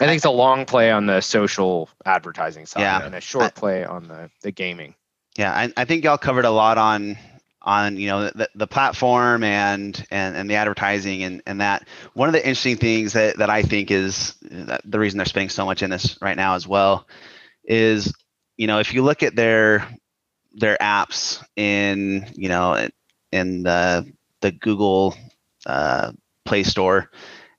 I 0.01 0.07
think 0.07 0.17
it's 0.17 0.25
a 0.25 0.31
long 0.31 0.65
play 0.67 0.91
on 0.91 1.07
the 1.07 1.21
social 1.21 1.89
advertising 2.05 2.67
side 2.67 2.81
Yeah. 2.83 3.05
and 3.05 3.15
a 3.15 3.21
short 3.21 3.55
play 3.55 3.85
on 3.85 4.09
the, 4.09 4.31
the 4.43 4.51
gaming. 4.51 4.95
Yeah, 5.37 5.53
I, 5.53 5.73
I 5.77 5.85
think 5.85 6.05
y'all 6.05 6.19
covered 6.19 6.45
a 6.45 6.51
lot 6.51 6.79
on 6.79 7.17
on 7.63 7.99
you 7.99 8.07
know 8.09 8.31
the, 8.31 8.49
the 8.55 8.67
platform 8.67 9.45
and 9.45 10.07
and 10.11 10.35
and 10.35 10.49
the 10.49 10.55
advertising 10.55 11.23
and 11.23 11.43
and 11.47 11.61
that 11.61 11.87
one 12.15 12.29
of 12.29 12.33
the 12.33 12.41
interesting 12.41 12.77
things 12.77 13.13
that 13.13 13.37
that 13.39 13.51
I 13.51 13.63
think 13.63 13.91
is 13.91 14.35
that 14.43 14.81
the 14.85 14.99
reason 14.99 15.19
they're 15.19 15.27
spending 15.27 15.51
so 15.51 15.67
much 15.67 15.83
in 15.83 15.91
this 15.91 16.17
right 16.23 16.37
now 16.37 16.55
as 16.55 16.67
well 16.67 17.07
is 17.65 18.13
you 18.57 18.67
know 18.67 18.79
if 18.79 18.95
you 18.95 19.03
look 19.03 19.23
at 19.23 19.37
their 19.37 19.87
their 20.55 20.79
apps 20.81 21.45
in 21.55 22.27
you 22.35 22.49
know 22.49 22.89
in 23.31 23.63
the 23.63 24.11
the 24.41 24.53
Google 24.53 25.15
uh, 25.67 26.13
Play 26.47 26.63
Store 26.63 27.11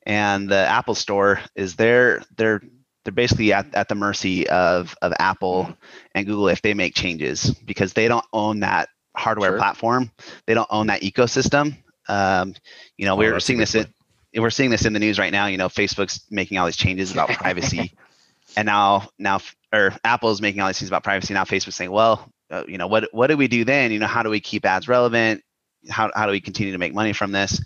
and 0.04 0.49
the 0.49 0.56
Apple 0.68 0.95
Store 0.95 1.39
is 1.56 1.76
they're 1.76 2.24
they're 2.38 2.62
they're 3.04 3.12
basically 3.14 3.52
at, 3.54 3.74
at 3.74 3.88
the 3.89 3.95
mercy 3.95 4.47
of 4.49 4.95
of 5.02 5.14
Apple 5.20 5.76
and 6.16 6.26
Google 6.26 6.47
if 6.49 6.62
they 6.62 6.74
make 6.74 6.93
changes 6.95 7.52
because 7.66 7.93
they 7.93 8.08
don't 8.08 8.26
own 8.34 8.60
that 8.62 8.89
hardware 9.16 9.52
Sure. 9.52 9.58
platform. 9.58 10.12
They 10.47 10.54
don't 10.54 10.68
own 10.70 10.88
that 10.88 11.02
ecosystem. 11.02 11.78
Um, 12.08 12.54
you 12.97 13.06
know, 13.06 13.14
Oh, 13.14 13.18
we're 13.18 13.39
seeing 13.39 13.60
this 13.60 13.76
in, 13.76 13.88
we're 14.36 14.49
seeing 14.49 14.70
this 14.70 14.86
in 14.86 14.93
the 14.93 14.99
news 14.99 15.20
right 15.20 15.32
now. 15.32 15.47
You 15.47 15.58
know, 15.58 15.70
Facebook's 15.70 16.22
making 16.30 16.58
all 16.58 16.66
these 16.66 16.78
changes 16.78 17.12
about 17.12 17.30
privacy, 17.39 17.93
and 18.56 18.66
now 18.66 19.10
now 19.20 19.39
or 19.74 19.93
Apple's 20.04 20.41
making 20.41 20.62
all 20.62 20.68
these 20.68 20.80
things 20.80 20.89
about 20.89 21.04
privacy. 21.04 21.34
Now 21.34 21.43
Facebook's 21.43 21.76
saying, 21.76 21.91
well, 21.91 22.32
uh, 22.49 22.64
you 22.68 22.78
know, 22.78 22.88
what 22.88 23.08
what 23.12 23.28
do 23.28 23.38
we 23.38 23.47
do 23.47 23.64
then? 23.66 23.91
You 23.91 23.99
know, 23.99 24.08
how 24.08 24.24
do 24.24 24.30
we 24.30 24.39
keep 24.39 24.66
ads 24.66 24.88
relevant? 24.88 25.43
How 25.89 26.12
how 26.14 26.26
do 26.26 26.32
we 26.32 26.41
continue 26.41 26.74
to 26.74 26.80
make 26.80 26.93
money 26.93 27.14
from 27.14 27.32
this? 27.32 27.64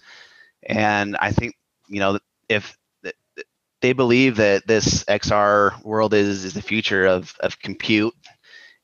And 0.63 1.15
I 1.17 1.31
think 1.31 1.55
you 1.87 1.99
know 1.99 2.19
if 2.49 2.77
th- 3.03 3.15
th- 3.35 3.47
they 3.81 3.93
believe 3.93 4.37
that 4.37 4.67
this 4.67 5.03
XR 5.07 5.73
world 5.83 6.13
is 6.13 6.45
is 6.45 6.53
the 6.53 6.61
future 6.61 7.05
of 7.05 7.35
of 7.39 7.59
compute, 7.59 8.13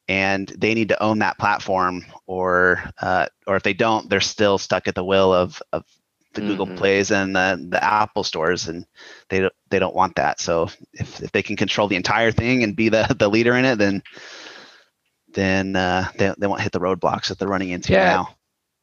and 0.07 0.47
they 0.57 0.73
need 0.73 0.89
to 0.89 1.01
own 1.01 1.19
that 1.19 1.37
platform, 1.37 2.05
or 2.27 2.83
uh, 3.01 3.27
or 3.47 3.55
if 3.55 3.63
they 3.63 3.73
don't, 3.73 4.09
they're 4.09 4.19
still 4.21 4.57
stuck 4.57 4.87
at 4.87 4.95
the 4.95 5.03
will 5.03 5.33
of 5.33 5.61
of 5.71 5.85
the 6.33 6.41
Google 6.41 6.67
Mhm. 6.67 6.75
Plays 6.75 7.11
and 7.11 7.35
the 7.35 7.65
the 7.69 7.83
Apple 7.83 8.23
stores, 8.23 8.67
and 8.67 8.85
they 9.29 9.39
don't 9.41 9.53
they 9.69 9.79
don't 9.79 9.95
want 9.95 10.15
that. 10.15 10.39
So 10.39 10.69
if 10.93 11.21
if 11.21 11.31
they 11.31 11.41
can 11.43 11.55
control 11.55 11.87
the 11.87 11.95
entire 11.95 12.31
thing 12.31 12.63
and 12.63 12.75
be 12.75 12.89
the 12.89 13.15
the 13.17 13.29
leader 13.29 13.55
in 13.55 13.65
it, 13.65 13.77
then 13.77 14.03
then 15.33 15.75
uh, 15.75 16.07
they 16.17 16.33
they 16.37 16.47
won't 16.47 16.61
hit 16.61 16.71
the 16.71 16.79
roadblocks 16.79 17.27
that 17.27 17.39
they're 17.39 17.47
running 17.47 17.69
into 17.69 17.97
Yeah. 17.97 17.99
now. 17.99 18.29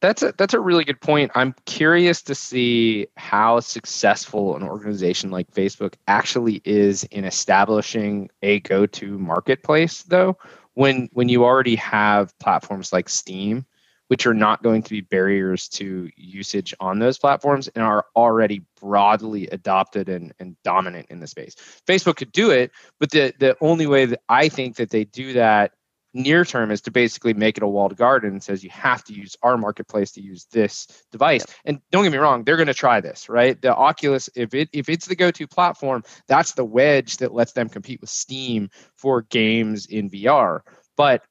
That's 0.01 0.23
a 0.23 0.33
that's 0.37 0.53
a 0.53 0.59
really 0.59 0.85
good 0.85 1.01
point. 1.01 1.31
I'm 1.35 1.53
curious 1.65 2.21
to 2.23 2.35
see 2.35 3.07
how 3.17 3.59
successful 3.59 4.55
an 4.55 4.63
organization 4.63 5.29
like 5.29 5.51
Facebook 5.51 5.95
actually 6.07 6.61
is 6.63 7.03
in 7.05 7.25
establishing 7.25 8.29
a 8.41 8.61
go-to 8.61 9.17
marketplace 9.17 10.03
though 10.03 10.37
when 10.75 11.09
when 11.11 11.27
you 11.27 11.43
already 11.43 11.75
have 11.75 12.37
platforms 12.39 12.93
like 12.93 13.09
Steam 13.09 13.65
which 14.09 14.25
are 14.25 14.33
not 14.33 14.63
going 14.63 14.81
to 14.81 14.89
be 14.89 15.01
barriers 15.01 15.67
to 15.67 16.09
usage 16.15 16.73
on 16.79 16.97
those 16.97 17.19
platforms 17.19 17.67
and 17.69 17.83
are 17.83 18.07
already 18.15 18.63
broadly 18.81 19.47
adopted 19.49 20.09
and, 20.09 20.33
and 20.39 20.57
dominant 20.63 21.05
in 21.11 21.19
the 21.19 21.27
space. 21.27 21.55
Facebook 21.87 22.17
could 22.17 22.31
do 22.31 22.49
it, 22.49 22.71
but 22.99 23.11
the 23.11 23.33
the 23.39 23.55
only 23.61 23.85
way 23.85 24.05
that 24.05 24.21
I 24.27 24.49
think 24.49 24.77
that 24.77 24.89
they 24.89 25.03
do 25.03 25.33
that 25.33 25.73
near 26.13 26.43
term 26.43 26.71
is 26.71 26.81
to 26.81 26.91
basically 26.91 27.33
make 27.33 27.57
it 27.57 27.63
a 27.63 27.67
walled 27.67 27.95
garden 27.95 28.31
and 28.31 28.43
says 28.43 28.63
you 28.63 28.69
have 28.69 29.03
to 29.03 29.13
use 29.13 29.35
our 29.43 29.57
marketplace 29.57 30.11
to 30.11 30.21
use 30.21 30.45
this 30.51 30.87
device. 31.11 31.45
And 31.65 31.81
don't 31.91 32.03
get 32.03 32.11
me 32.11 32.17
wrong 32.17 32.43
they're 32.43 32.57
going 32.57 32.67
to 32.67 32.73
try 32.73 32.99
this 32.99 33.29
right? 33.29 33.61
The 33.61 33.75
oculus 33.75 34.29
if 34.35 34.53
it 34.53 34.69
if 34.73 34.89
it's 34.89 35.07
the 35.07 35.15
go-to 35.15 35.47
platform 35.47 36.03
that's 36.27 36.53
the 36.53 36.65
wedge 36.65 37.17
that 37.17 37.33
lets 37.33 37.53
them 37.53 37.69
compete 37.69 38.01
with 38.01 38.09
steam 38.09 38.69
for 38.95 39.21
games 39.23 39.85
in 39.85 40.09
vr 40.09 40.61
but 40.97 41.23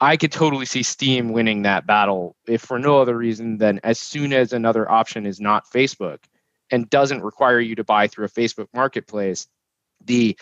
i 0.00 0.16
could 0.16 0.32
totally 0.32 0.66
see 0.66 0.82
steam 0.82 1.32
winning 1.32 1.62
that 1.62 1.86
battle 1.86 2.36
if 2.46 2.62
for 2.62 2.78
no 2.78 3.00
other 3.00 3.16
reason 3.16 3.58
than 3.58 3.80
as 3.84 3.98
soon 3.98 4.32
as 4.32 4.52
another 4.52 4.90
option 4.90 5.26
is 5.26 5.40
not 5.40 5.64
facebook 5.72 6.18
and 6.70 6.90
doesn't 6.90 7.22
require 7.22 7.60
you 7.60 7.74
to 7.74 7.84
buy 7.84 8.06
through 8.06 8.24
a 8.24 8.28
facebook 8.28 8.68
marketplace 8.74 9.46
the 10.04 10.36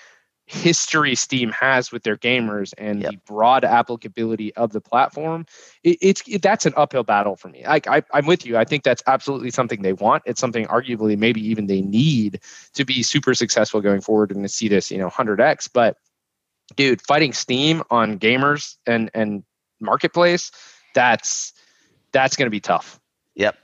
history 0.50 1.14
Steam 1.14 1.50
has 1.52 1.92
with 1.92 2.02
their 2.02 2.16
gamers 2.16 2.72
and 2.78 3.02
Yep. 3.02 3.10
the 3.10 3.16
broad 3.26 3.64
applicability 3.64 4.54
of 4.56 4.72
the 4.72 4.80
platform, 4.80 5.44
it, 5.84 5.98
it's 6.00 6.22
it, 6.26 6.42
that's 6.42 6.64
an 6.64 6.72
uphill 6.76 7.04
battle 7.04 7.36
for 7.36 7.48
me. 7.48 7.64
I, 7.66 7.80
I 7.86 8.02
I'm 8.12 8.26
with 8.26 8.46
you. 8.46 8.56
I 8.56 8.64
think 8.64 8.82
that's 8.82 9.02
absolutely 9.06 9.50
something 9.50 9.82
they 9.82 9.92
want. 9.92 10.22
It's 10.26 10.40
something 10.40 10.66
arguably 10.66 11.18
maybe 11.18 11.46
even 11.46 11.66
they 11.66 11.82
need 11.82 12.40
to 12.74 12.84
be 12.84 13.02
super 13.02 13.34
successful 13.34 13.80
going 13.80 14.00
forward 14.00 14.30
and 14.30 14.42
to 14.42 14.48
see 14.48 14.68
this 14.68 14.90
you 14.90 14.98
know 14.98 15.10
100x. 15.10 15.68
But 15.72 15.96
dude, 16.76 17.02
fighting 17.02 17.32
Steam 17.32 17.82
on 17.90 18.18
gamers 18.18 18.76
and 18.86 19.10
and 19.14 19.44
marketplace, 19.80 20.50
that's 20.94 21.52
that's 22.12 22.36
going 22.36 22.46
to 22.46 22.50
be 22.50 22.60
tough. 22.60 22.98
Yep. 23.34 23.56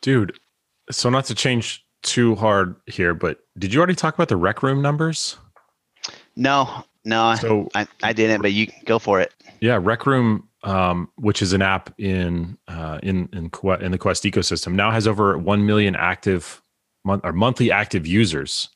Dude, 0.00 0.38
so 0.90 1.10
not 1.10 1.24
to 1.26 1.34
change 1.34 1.84
too 2.02 2.36
hard 2.36 2.76
here, 2.86 3.12
but 3.12 3.40
did 3.58 3.74
you 3.74 3.80
already 3.80 3.96
talk 3.96 4.14
about 4.14 4.28
the 4.28 4.36
rec 4.36 4.62
room 4.62 4.80
numbers? 4.80 5.36
No, 6.36 6.84
no, 7.04 7.22
I- 7.24 7.34
So 7.36 7.68
I, 7.74 7.86
I 8.02 8.12
didn't, 8.12 8.42
but 8.42 8.52
you 8.52 8.68
go 8.84 8.98
for 8.98 9.20
it. 9.20 9.32
yeah, 9.60 9.78
Rec 9.80 10.06
Room, 10.06 10.48
um, 10.64 11.08
which 11.16 11.42
is 11.42 11.52
an 11.52 11.62
app 11.62 11.92
in 11.98 12.58
uh, 12.68 12.98
in 13.02 13.28
in, 13.32 13.50
Que- 13.50 13.80
in 13.80 13.92
the 13.92 13.98
Quest 13.98 14.24
ecosystem, 14.24 14.72
now 14.74 14.90
has 14.90 15.06
over 15.06 15.36
one 15.38 15.66
million 15.66 15.94
active 15.96 16.62
month 17.04 17.22
or 17.24 17.32
monthly 17.32 17.70
active 17.70 18.06
users, 18.06 18.68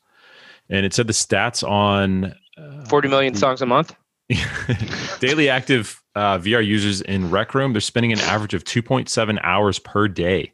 and 0.69 0.85
it 0.85 0.93
said 0.93 1.07
the 1.07 1.13
stats 1.13 1.67
on 1.67 2.33
uh, 2.57 2.85
40 2.85 3.07
million 3.09 3.35
songs 3.35 3.61
a 3.61 3.65
month. 3.65 3.95
daily 5.19 5.49
active 5.49 6.01
uh, 6.15 6.37
VR 6.39 6.65
users 6.65 7.01
in 7.01 7.29
Rec 7.29 7.53
Room. 7.53 7.73
They're 7.73 7.81
spending 7.81 8.13
an 8.13 8.19
average 8.21 8.53
of 8.53 8.63
two 8.63 8.81
point 8.81 9.09
seven 9.09 9.39
hours 9.43 9.79
per 9.79 10.07
day. 10.07 10.53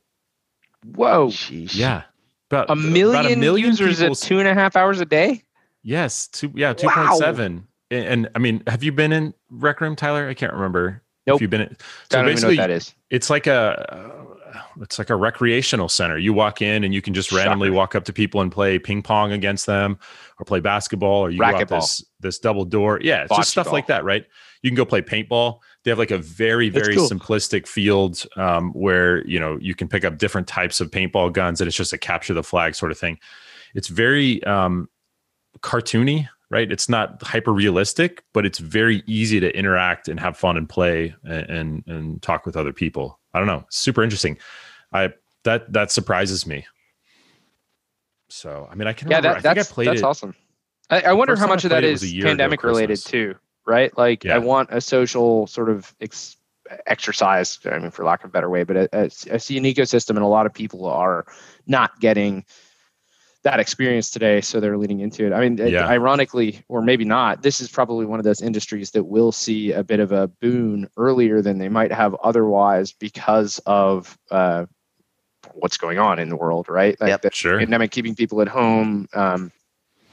Whoa. 0.96 1.28
Sheesh. 1.28 1.76
Yeah, 1.76 2.04
about 2.50 2.70
A 2.70 2.76
million, 2.76 3.10
about 3.26 3.32
a 3.32 3.36
million 3.36 3.68
users 3.70 4.00
people 4.00 4.14
at 4.14 4.18
two 4.18 4.40
and 4.40 4.48
a 4.48 4.54
half 4.54 4.76
hours 4.76 5.00
a 5.02 5.06
day. 5.06 5.44
Yes, 5.84 6.28
two 6.28 6.52
yeah, 6.56 6.74
two 6.74 6.88
Wow. 6.88 7.08
point 7.08 7.20
seven. 7.20 7.68
And, 7.92 8.06
and 8.06 8.30
I 8.36 8.40
mean, 8.40 8.62
have 8.68 8.84
you 8.84 8.92
been 8.92 9.12
in 9.12 9.34
Rec 9.50 9.82
Room, 9.82 9.96
Tyler? 9.96 10.28
I 10.28 10.34
can't 10.34 10.54
remember. 10.54 11.02
Nope. 11.26 11.38
If 11.38 11.42
you've 11.42 11.52
been 11.52 11.62
in, 11.62 11.70
I 11.70 11.74
so 11.74 11.78
don't 12.12 12.20
even 12.22 12.26
know 12.26 12.34
basically, 12.48 12.58
what 12.58 12.68
that 12.68 12.72
is. 12.72 12.94
it's 13.10 13.30
like 13.30 13.48
a 13.48 14.24
uh, 14.54 14.62
it's 14.82 14.98
like 14.98 15.10
a 15.10 15.16
recreational 15.16 15.88
center. 15.90 16.18
You 16.18 16.34
walk 16.34 16.62
in 16.62 16.84
and 16.84 16.94
you 16.94 17.02
can 17.02 17.14
just 17.14 17.32
randomly 17.32 17.68
Shocker. 17.68 17.76
walk 17.76 17.96
up 17.96 18.06
to 18.06 18.14
people 18.14 18.42
and 18.42 18.52
play 18.52 18.80
ping 18.80 19.02
pong 19.04 19.32
against 19.32 19.66
them, 19.66 20.00
or 20.40 20.46
play 20.46 20.60
basketball, 20.60 21.22
or 21.22 21.30
you 21.30 21.40
go 21.40 21.46
out 21.46 21.68
this 21.68 22.04
this 22.20 22.40
double 22.40 22.66
door. 22.66 23.00
Yeah, 23.02 23.24
it's 23.24 23.36
just 23.36 23.52
stuff 23.52 23.68
Bocce 23.68 23.74
like 23.74 23.88
that, 23.88 24.04
right? 24.04 24.26
You 24.64 24.70
can 24.70 24.76
go 24.76 24.86
play 24.86 25.02
paintball. 25.02 25.60
they 25.84 25.92
have 25.92 26.00
like 26.00 26.12
a 26.12 26.18
very 26.18 26.70
very 26.70 26.96
cool. 26.96 27.08
simplistic 27.08 27.68
field 27.68 28.26
um, 28.36 28.72
where 28.74 29.26
you 29.28 29.40
know 29.40 29.58
you 29.62 29.76
can 29.76 29.88
pick 29.88 30.04
up 30.04 30.18
different 30.18 30.48
types 30.48 30.82
of 30.82 30.90
paintball 30.92 31.32
guns 31.34 31.62
and 31.62 31.68
it's 31.68 31.78
just 31.78 31.94
a 31.94 31.98
capture 31.98 32.34
the 32.34 32.44
flag 32.44 32.76
sort 32.76 32.92
of 32.92 32.98
thing 32.98 33.18
it's 33.76 33.88
very 33.88 34.44
um, 34.46 34.90
cartoony 35.60 36.28
right 36.50 36.72
it's 36.72 36.88
not 36.88 37.22
hyper 37.22 37.52
realistic 37.52 38.24
but 38.34 38.46
it's 38.46 38.60
very 38.60 39.04
easy 39.08 39.40
to 39.40 39.56
interact 39.58 40.08
and 40.08 40.20
have 40.20 40.38
fun 40.38 40.58
and 40.58 40.70
play 40.70 41.14
and, 41.24 41.50
and 41.50 41.84
and 41.88 42.22
talk 42.22 42.46
with 42.46 42.56
other 42.56 42.74
people 42.74 43.20
i 43.34 43.40
don't 43.40 43.48
know 43.48 43.66
super 43.70 44.04
interesting 44.04 44.38
i 44.94 45.10
that 45.44 45.72
that 45.74 45.92
surprises 45.92 46.46
me 46.46 46.66
so 48.30 48.68
i 48.72 48.76
mean 48.76 48.88
i 48.88 48.94
can 48.94 49.10
yeah, 49.10 49.18
remember, 49.18 49.42
that, 49.42 49.50
i 49.50 49.54
that's 49.54 49.72
i 49.72 49.74
played 49.74 49.88
that's 49.88 50.02
it 50.02 50.06
awesome. 50.06 50.36
I, 50.90 51.02
I 51.02 51.14
wonder 51.14 51.36
how 51.36 51.48
much 51.48 51.64
of 51.64 51.70
that 51.70 51.82
played 51.82 51.90
it 51.90 51.92
was 51.92 52.04
is 52.04 52.12
a 52.12 52.14
year 52.14 52.26
ago 52.26 52.30
pandemic 52.32 52.64
related 52.64 52.98
too, 52.98 53.36
right? 53.66 53.96
Like 53.98 54.24
Yeah. 54.24 54.36
I 54.36 54.40
want 54.40 54.70
a 54.72 54.82
social 54.82 55.48
sort 55.48 55.70
of 55.70 55.94
ex- 56.02 56.38
exercise. 56.88 57.60
I 57.66 57.78
mean, 57.80 57.92
for 57.92 58.04
lack 58.04 58.24
of 58.24 58.30
a 58.30 58.32
better 58.32 58.50
way, 58.50 58.64
but 58.64 58.94
I 58.94 59.04
I 59.04 59.38
see 59.38 59.58
an 59.58 59.64
ecosystem, 59.64 60.12
and 60.12 60.20
a 60.20 60.28
lot 60.28 60.46
of 60.46 60.54
people 60.54 60.86
are 60.86 61.26
not 61.68 62.00
getting 62.00 62.46
that 63.44 63.60
experience 63.60 64.10
today, 64.10 64.42
so 64.42 64.60
they're 64.60 64.78
leaning 64.78 65.00
into 65.00 65.26
it. 65.26 65.32
I 65.34 65.40
mean, 65.48 65.58
Yeah. 65.58 65.88
ironically, 65.88 66.64
or 66.68 66.82
maybe 66.82 67.06
not, 67.06 67.42
this 67.42 67.62
is 67.62 67.70
probably 67.70 68.06
one 68.06 68.20
of 68.20 68.26
those 68.26 68.42
industries 68.42 68.92
that 68.92 69.06
will 69.06 69.32
see 69.32 69.72
a 69.72 69.84
bit 69.84 70.00
of 70.02 70.12
a 70.12 70.28
boon 70.28 70.90
earlier 70.98 71.42
than 71.42 71.58
they 71.58 71.70
might 71.70 71.92
have 71.92 72.14
otherwise 72.16 72.92
because 72.92 73.60
of 73.66 74.18
uh, 74.30 74.66
what's 75.54 75.78
going 75.78 76.00
on 76.00 76.20
in 76.20 76.28
the 76.30 76.36
world, 76.36 76.68
right? 76.68 77.00
Like 77.00 77.10
Yep. 77.10 77.22
the 77.22 77.32
sure 77.32 77.60
pandemic 77.60 77.92
keeping 77.92 78.16
people 78.16 78.42
at 78.42 78.50
home. 78.50 79.08
Um, 79.14 79.52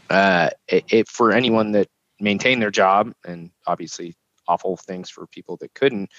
uh, 0.08 0.50
it, 0.68 0.84
it 0.92 1.08
for 1.08 1.32
anyone 1.32 1.72
that 1.72 1.88
maintained 2.20 2.62
their 2.62 2.70
job, 2.70 3.12
and 3.24 3.50
obviously 3.66 4.14
awful 4.46 4.76
things 4.76 5.10
for 5.10 5.26
people 5.26 5.56
that 5.56 5.74
couldn't. 5.74 6.10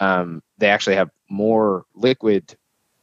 Um, 0.00 0.42
they 0.58 0.68
actually 0.68 0.96
have 0.96 1.10
more 1.30 1.84
liquid 1.94 2.56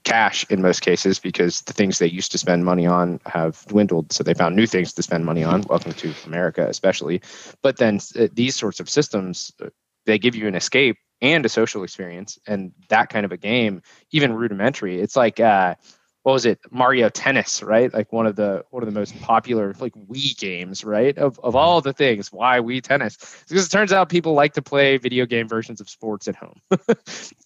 cash 0.04 0.46
in 0.50 0.62
most 0.62 0.82
cases 0.82 1.20
because 1.20 1.62
the 1.62 1.74
things 1.74 2.00
they 2.00 2.08
used 2.08 2.32
to 2.32 2.38
spend 2.38 2.66
money 2.66 2.86
on 2.86 3.20
have 3.26 3.66
dwindled. 3.68 4.12
So 4.12 4.24
they 4.24 4.34
found 4.34 4.56
new 4.56 4.68
things 4.68 4.94
to 4.94 5.04
spend 5.04 5.26
money 5.26 5.44
on. 5.44 5.64
Welcome 5.70 5.94
to 5.94 6.14
America, 6.26 6.68
especially. 6.68 7.22
But 7.62 7.78
then 7.78 8.00
uh, 8.20 8.28
these 8.34 8.56
sorts 8.56 8.80
of 8.80 8.90
systems, 8.90 9.52
uh, 9.62 9.70
they 10.06 10.20
give 10.20 10.36
you 10.36 10.48
an 10.48 10.56
escape 10.56 10.98
and 11.22 11.46
a 11.46 11.50
social 11.50 11.84
experience, 11.84 12.38
and 12.48 12.74
that 12.90 13.10
kind 13.10 13.26
of 13.26 13.32
a 13.32 13.38
game, 13.38 13.82
even 14.12 14.34
rudimentary. 14.34 15.00
It's 15.00 15.16
like 15.16 15.40
uh, 15.40 15.76
what 16.24 16.34
was 16.34 16.46
it 16.46 16.60
mario 16.72 17.10
tennis 17.10 17.62
right 17.62 17.94
like 17.94 18.12
one 18.12 18.26
of 18.26 18.36
the 18.36 18.64
one 18.72 18.84
of 18.84 18.92
the 18.92 18.98
most 19.00 19.20
popular 19.22 19.74
like 19.80 19.94
wii 20.10 20.38
games 20.38 20.84
right 20.84 21.18
of, 21.18 21.40
of 21.40 21.50
mm-hmm. 21.50 21.58
all 21.58 21.82
the 21.82 21.94
things 21.94 22.32
why 22.32 22.60
wii 22.60 22.82
tennis 22.82 23.18
because 23.48 23.66
it 23.66 23.70
turns 23.70 23.94
out 23.94 24.10
people 24.10 24.34
like 24.34 24.54
to 24.54 24.62
play 24.62 24.98
video 24.98 25.26
game 25.26 25.48
versions 25.48 25.80
of 25.80 25.90
sports 25.90 26.28
at 26.28 26.36
home 26.36 26.60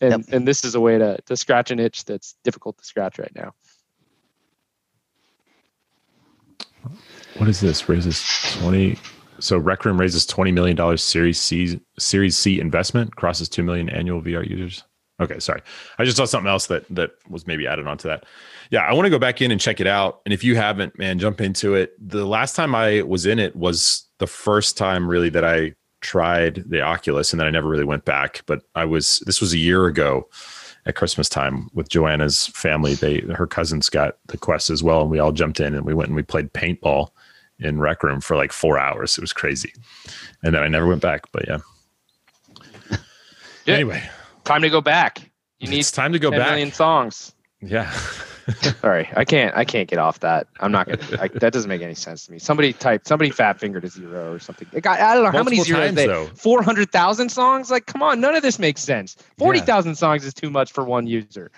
and 0.01 0.11
Yep. 0.11 0.21
and 0.31 0.47
this 0.47 0.63
is 0.63 0.75
a 0.75 0.79
way 0.79 0.97
to 0.97 1.17
to 1.25 1.35
scratch 1.35 1.71
an 1.71 1.79
itch 1.79 2.05
that's 2.05 2.35
difficult 2.43 2.77
to 2.77 2.85
scratch 2.85 3.19
right 3.19 3.35
now 3.35 3.53
What 7.37 7.49
is 7.49 7.59
this? 7.59 7.87
Raises 7.87 8.23
twenty. 8.59 8.97
So 9.39 9.57
Rec 9.57 9.85
Room 9.85 9.99
raises 9.99 10.25
twenty 10.25 10.51
million 10.51 10.75
dollars 10.75 11.03
Series 11.03 11.39
C 11.39 11.79
Series 11.99 12.35
C 12.37 12.59
investment 12.59 13.15
crosses 13.15 13.47
two 13.47 13.63
million 13.63 13.89
annual 13.89 14.21
VR 14.21 14.47
users. 14.47 14.83
Okay, 15.19 15.39
sorry. 15.39 15.61
I 15.97 16.05
just 16.05 16.17
saw 16.17 16.25
something 16.25 16.49
else 16.49 16.67
that 16.67 16.85
that 16.89 17.11
was 17.29 17.47
maybe 17.47 17.65
added 17.65 17.87
onto 17.87 18.07
that. 18.07 18.25
Yeah, 18.69 18.81
I 18.81 18.93
want 18.93 19.05
to 19.05 19.09
go 19.09 19.17
back 19.17 19.41
in 19.41 19.51
and 19.51 19.59
check 19.59 19.79
it 19.79 19.87
out. 19.87 20.21
And 20.25 20.33
if 20.33 20.43
you 20.43 20.55
haven't, 20.55 20.97
man, 20.99 21.17
jump 21.17 21.41
into 21.41 21.73
it. 21.73 21.93
The 21.99 22.25
last 22.25 22.55
time 22.55 22.75
I 22.75 23.01
was 23.01 23.25
in 23.25 23.39
it 23.39 23.55
was 23.55 24.05
the 24.19 24.27
first 24.27 24.77
time 24.77 25.07
really 25.07 25.29
that 25.29 25.43
I 25.43 25.73
tried 26.01 26.63
the 26.67 26.81
Oculus, 26.81 27.33
and 27.33 27.39
then 27.39 27.47
I 27.47 27.51
never 27.51 27.67
really 27.67 27.83
went 27.83 28.05
back. 28.05 28.43
But 28.45 28.61
I 28.75 28.85
was 28.85 29.23
this 29.25 29.41
was 29.41 29.53
a 29.53 29.57
year 29.57 29.87
ago 29.87 30.27
at 30.85 30.95
Christmas 30.95 31.27
time 31.27 31.69
with 31.73 31.89
Joanna's 31.89 32.47
family. 32.47 32.93
They 32.93 33.21
her 33.21 33.47
cousins 33.47 33.89
got 33.89 34.17
the 34.27 34.37
Quest 34.37 34.69
as 34.69 34.83
well, 34.83 35.01
and 35.01 35.09
we 35.09 35.19
all 35.19 35.31
jumped 35.31 35.59
in 35.59 35.73
and 35.73 35.85
we 35.85 35.95
went 35.95 36.09
and 36.09 36.15
we 36.15 36.23
played 36.23 36.53
paintball 36.53 37.09
in 37.59 37.79
Rec 37.79 38.03
Room 38.03 38.21
for 38.21 38.37
like 38.37 38.51
four 38.51 38.77
hours. 38.77 39.17
It 39.17 39.21
was 39.21 39.33
crazy, 39.33 39.73
and 40.43 40.53
then 40.53 40.61
I 40.61 40.67
never 40.67 40.85
went 40.85 41.01
back. 41.01 41.23
But 41.31 41.47
yeah. 41.47 41.57
Yeah. 43.65 43.73
Anyway, 43.73 44.09
time 44.47 44.61
to 44.61 44.69
go 44.69 44.81
back 44.81 45.29
you 45.59 45.67
need 45.67 45.79
it's 45.79 45.91
time 45.91 46.13
to 46.13 46.19
go 46.19 46.29
10 46.31 46.39
back. 46.39 46.49
million 46.49 46.71
songs 46.71 47.33
Yeah. 47.61 47.91
sorry 48.81 49.09
i 49.15 49.25
can't 49.25 49.53
i 49.57 49.65
can't 49.65 49.89
get 49.89 49.99
off 49.99 50.21
that 50.21 50.47
i'm 50.61 50.71
not 50.71 50.87
gonna 50.87 50.99
I, 51.21 51.27
that 51.27 51.51
doesn't 51.51 51.67
make 51.67 51.81
any 51.81 51.95
sense 51.95 52.25
to 52.27 52.31
me 52.31 52.39
somebody 52.39 52.71
typed. 52.71 53.05
somebody 53.07 53.29
fat 53.29 53.59
fingered 53.59 53.83
a 53.83 53.89
zero 53.89 54.31
or 54.33 54.39
something 54.39 54.67
it 54.71 54.81
got, 54.81 54.99
i 55.01 55.13
don't 55.13 55.23
know 55.25 55.31
how 55.31 55.43
many 55.43 55.57
Multiple 55.57 55.81
zeros 55.95 55.95
times, 56.07 56.31
they 56.33 56.39
400,000 56.41 57.29
songs 57.29 57.69
like 57.69 57.85
come 57.87 58.01
on 58.01 58.21
none 58.21 58.35
of 58.35 58.41
this 58.43 58.57
makes 58.57 58.81
sense 58.81 59.17
40,000 59.37 59.95
songs 59.95 60.23
is 60.23 60.33
too 60.33 60.49
much 60.49 60.71
for 60.71 60.83
one 60.85 61.07
user 61.07 61.51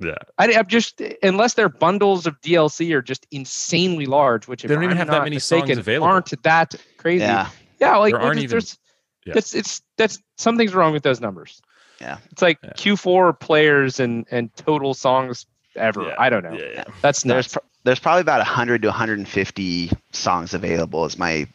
Yeah. 0.00 0.16
I, 0.36 0.52
I'm 0.54 0.66
just 0.66 1.00
unless 1.22 1.54
their 1.54 1.68
bundles 1.68 2.26
of 2.26 2.40
DLC 2.40 2.92
are 2.92 3.02
just 3.02 3.24
insanely 3.30 4.06
large, 4.06 4.48
which 4.48 4.64
if 4.64 4.68
They 4.68 4.74
don't 4.74 4.82
even 4.82 4.96
I'm 4.96 4.98
have 4.98 5.06
that 5.08 5.18
not 5.18 5.24
many 5.24 5.38
songs 5.38 5.70
available. 5.70 6.08
aren't 6.08 6.42
that 6.42 6.74
crazy? 6.98 7.22
Yeah. 7.22 7.50
Yeah, 7.78 7.98
like 7.98 8.12
There 8.14 8.20
aren't 8.20 8.48
there's, 8.50 8.74
even- 8.74 9.26
yeah. 9.26 9.34
that's 9.34 9.54
it's 9.54 9.80
that's 9.96 10.18
something's 10.38 10.74
wrong 10.74 10.92
with 10.92 11.04
those 11.04 11.20
numbers. 11.20 11.62
Yeah. 12.02 12.18
It's 12.32 12.42
like 12.42 12.58
Yeah. 12.62 12.70
Q4 12.72 13.38
players 13.40 14.00
and 14.00 14.26
and 14.30 14.54
total 14.56 14.92
songs 14.94 15.46
ever. 15.76 16.02
Yeah. 16.02 16.14
I 16.18 16.28
don't 16.30 16.42
know. 16.44 16.52
Yeah. 16.52 16.66
yeah. 16.74 16.84
That's 17.00 17.22
There's 17.22 17.46
nuts. 17.46 17.52
pro- 17.54 17.62
there's 17.84 17.98
probably 18.00 18.20
about 18.20 18.38
100 18.38 18.82
to 18.82 18.88
150 18.88 19.90
songs 20.12 20.52
available 20.54 21.04
is 21.04 21.18
my 21.18 21.46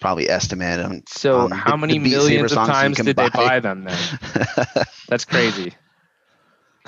probably 0.00 0.28
estimate. 0.28 0.80
Um, 0.80 1.02
so 1.06 1.40
um, 1.40 1.50
how 1.50 1.72
the- 1.72 1.76
many 1.78 1.98
the 1.98 2.10
millions 2.10 2.52
of 2.52 2.56
times 2.66 2.96
can 2.96 3.06
did 3.06 3.16
they 3.16 3.28
buy. 3.28 3.48
buy 3.48 3.60
them 3.60 3.84
then? 3.84 3.98
That's 5.08 5.24
crazy. 5.24 5.72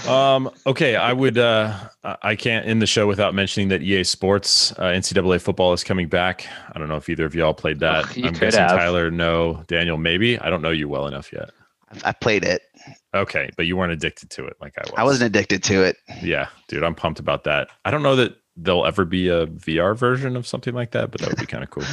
Um, 0.08 0.50
okay, 0.66 0.96
I 0.96 1.12
would. 1.12 1.36
Uh, 1.36 1.74
I 2.02 2.16
I 2.22 2.36
can't 2.36 2.66
end 2.66 2.80
the 2.80 2.86
show 2.86 3.06
without 3.06 3.34
mentioning 3.34 3.68
that 3.68 3.82
EA 3.82 4.04
Sports 4.04 4.72
uh, 4.72 4.84
NCAA 4.84 5.40
football 5.40 5.74
is 5.74 5.84
coming 5.84 6.08
back. 6.08 6.46
I 6.74 6.78
don't 6.78 6.88
know 6.88 6.96
if 6.96 7.08
either 7.10 7.26
of 7.26 7.34
y'all 7.34 7.52
played 7.54 7.80
that. 7.80 8.06
Ugh, 8.06 8.16
you 8.16 8.24
I'm 8.26 8.32
could 8.32 8.40
guessing 8.40 8.60
have. 8.60 8.70
Tyler, 8.70 9.10
no. 9.10 9.62
Daniel, 9.68 9.98
maybe. 9.98 10.38
I 10.38 10.48
don't 10.50 10.62
know 10.62 10.70
you 10.70 10.88
well 10.88 11.06
enough 11.06 11.30
yet. 11.32 11.50
I 12.04 12.12
played 12.12 12.42
it. 12.42 12.62
Okay, 13.14 13.50
but 13.56 13.66
you 13.66 13.76
weren't 13.76 13.92
addicted 13.92 14.30
to 14.30 14.46
it 14.46 14.56
like 14.60 14.74
I 14.78 14.82
was. 14.82 14.92
I 14.96 15.04
wasn't 15.04 15.28
addicted 15.34 15.62
to 15.64 15.82
it. 15.82 15.96
Yeah, 16.22 16.48
dude, 16.68 16.82
I'm 16.82 16.94
pumped 16.94 17.20
about 17.20 17.44
that. 17.44 17.68
I 17.84 17.90
don't 17.90 18.02
know 18.02 18.16
that 18.16 18.36
there'll 18.56 18.86
ever 18.86 19.04
be 19.04 19.28
a 19.28 19.46
VR 19.46 19.96
version 19.96 20.36
of 20.36 20.46
something 20.46 20.74
like 20.74 20.90
that, 20.92 21.10
but 21.10 21.20
that 21.20 21.30
would 21.30 21.38
be 21.38 21.46
kind 21.46 21.62
of 21.64 21.70
cool. 21.70 21.84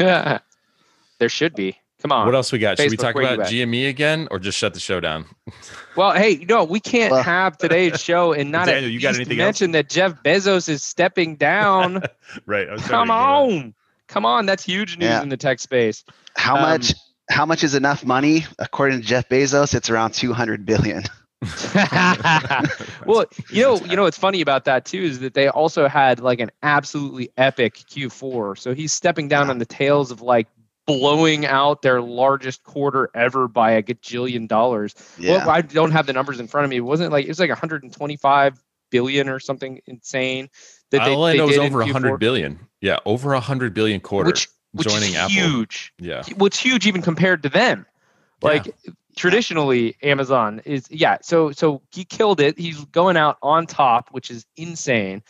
Yeah, 0.00 0.38
there 1.18 1.28
should 1.28 1.54
be. 1.54 1.76
Come 2.00 2.12
on. 2.12 2.26
What 2.26 2.34
else 2.36 2.52
we 2.52 2.60
got? 2.60 2.78
Should 2.78 2.92
we 2.92 2.96
talk 2.96 3.16
about? 3.16 3.40
GME 3.40 3.88
again, 3.88 4.28
or 4.30 4.38
just 4.38 4.56
shut 4.56 4.72
the 4.74 4.80
show 4.80 5.00
down? 5.00 5.26
Well, 5.96 6.12
hey, 6.12 6.46
no, 6.48 6.62
we 6.62 6.78
can't 6.78 7.10
Well- 7.10 7.24
have 7.24 7.58
today's 7.58 8.00
show 8.04 8.32
and 8.32 8.52
not 8.52 8.66
Daniel, 8.66 8.88
you 8.88 9.00
got 9.00 9.08
least 9.08 9.20
anything 9.22 9.40
else? 9.40 9.46
mention 9.60 9.72
that 9.72 9.88
Jeff 9.88 10.22
Bezos 10.22 10.68
is 10.68 10.84
stepping 10.84 11.34
down. 11.34 12.04
right. 12.46 12.68
I 12.68 12.72
was 12.74 12.82
trying 12.82 13.06
to 13.08 13.12
Come 13.12 13.48
get 13.48 13.56
it. 13.56 13.64
on, 13.64 13.74
come 14.06 14.24
on, 14.24 14.46
that's 14.46 14.62
huge 14.62 14.96
news 14.96 15.08
Yeah. 15.08 15.22
in 15.22 15.28
the 15.28 15.36
tech 15.36 15.58
space. 15.58 16.04
How 16.36 16.54
Um, 16.54 16.62
much? 16.62 16.92
How 17.30 17.44
much 17.46 17.62
is 17.64 17.74
enough 17.74 18.04
money? 18.04 18.46
According 18.58 19.00
to 19.00 19.06
Jeff 19.06 19.28
Bezos, 19.28 19.74
it's 19.74 19.90
around 19.90 20.14
200 20.14 20.64
billion. 20.64 21.04
well, 23.06 23.26
you 23.50 23.62
know, 23.62 23.76
you 23.84 23.96
know 23.96 24.02
what's 24.02 24.18
funny 24.18 24.40
about 24.40 24.64
that 24.64 24.84
too 24.84 25.00
is 25.00 25.20
that 25.20 25.34
they 25.34 25.48
also 25.48 25.86
had 25.88 26.20
like 26.20 26.40
an 26.40 26.50
absolutely 26.62 27.30
epic 27.36 27.74
Q4. 27.74 28.58
So 28.58 28.74
he's 28.74 28.92
stepping 28.92 29.28
down 29.28 29.46
Yeah. 29.46 29.50
on 29.52 29.58
the 29.58 29.66
tails 29.66 30.10
of 30.10 30.20
like 30.20 30.48
blowing 30.86 31.44
out 31.46 31.82
their 31.82 32.00
largest 32.00 32.64
quarter 32.64 33.10
ever 33.14 33.46
by 33.46 33.72
a 33.72 33.82
gajillion 33.82 34.48
dollars. 34.48 34.94
Yeah. 35.18 35.38
Well, 35.38 35.50
I 35.50 35.60
don't 35.60 35.90
have 35.92 36.06
the 36.06 36.12
numbers 36.12 36.40
in 36.40 36.48
front 36.48 36.64
of 36.64 36.70
me. 36.70 36.76
It 36.76 36.80
wasn't 36.80 37.12
like 37.12 37.26
it 37.26 37.28
was 37.28 37.38
like 37.38 37.50
125 37.50 38.64
billion 38.90 39.28
or 39.28 39.38
something 39.38 39.80
insane 39.86 40.48
that 40.90 41.04
they, 41.04 41.14
All 41.14 41.24
I 41.24 41.32
they 41.32 41.38
know 41.38 41.48
is 41.48 41.56
did 41.56 41.64
in 41.66 41.74
over 41.74 41.84
Q4, 41.84 41.92
100 41.92 42.16
billion. 42.18 42.58
Yeah, 42.80 42.98
over 43.04 43.30
100 43.32 43.74
billion 43.74 44.00
quarter 44.00 44.28
which 44.28 44.48
which 44.72 44.88
joining 44.88 45.10
is 45.10 45.16
Apple. 45.16 45.30
huge. 45.30 45.92
Yeah. 45.98 46.22
What's 46.36 46.58
huge 46.58 46.86
even 46.86 47.02
compared 47.02 47.42
to 47.44 47.48
them. 47.48 47.86
Yeah. 48.42 48.48
Like 48.48 48.74
traditionally 49.16 49.96
Amazon 50.02 50.60
is 50.64 50.86
yeah, 50.90 51.18
so 51.22 51.50
so 51.52 51.82
he 51.92 52.04
killed 52.04 52.40
it. 52.40 52.58
He's 52.58 52.84
going 52.86 53.16
out 53.16 53.38
on 53.42 53.66
top, 53.66 54.08
which 54.12 54.30
is 54.30 54.46
insane. 54.56 55.22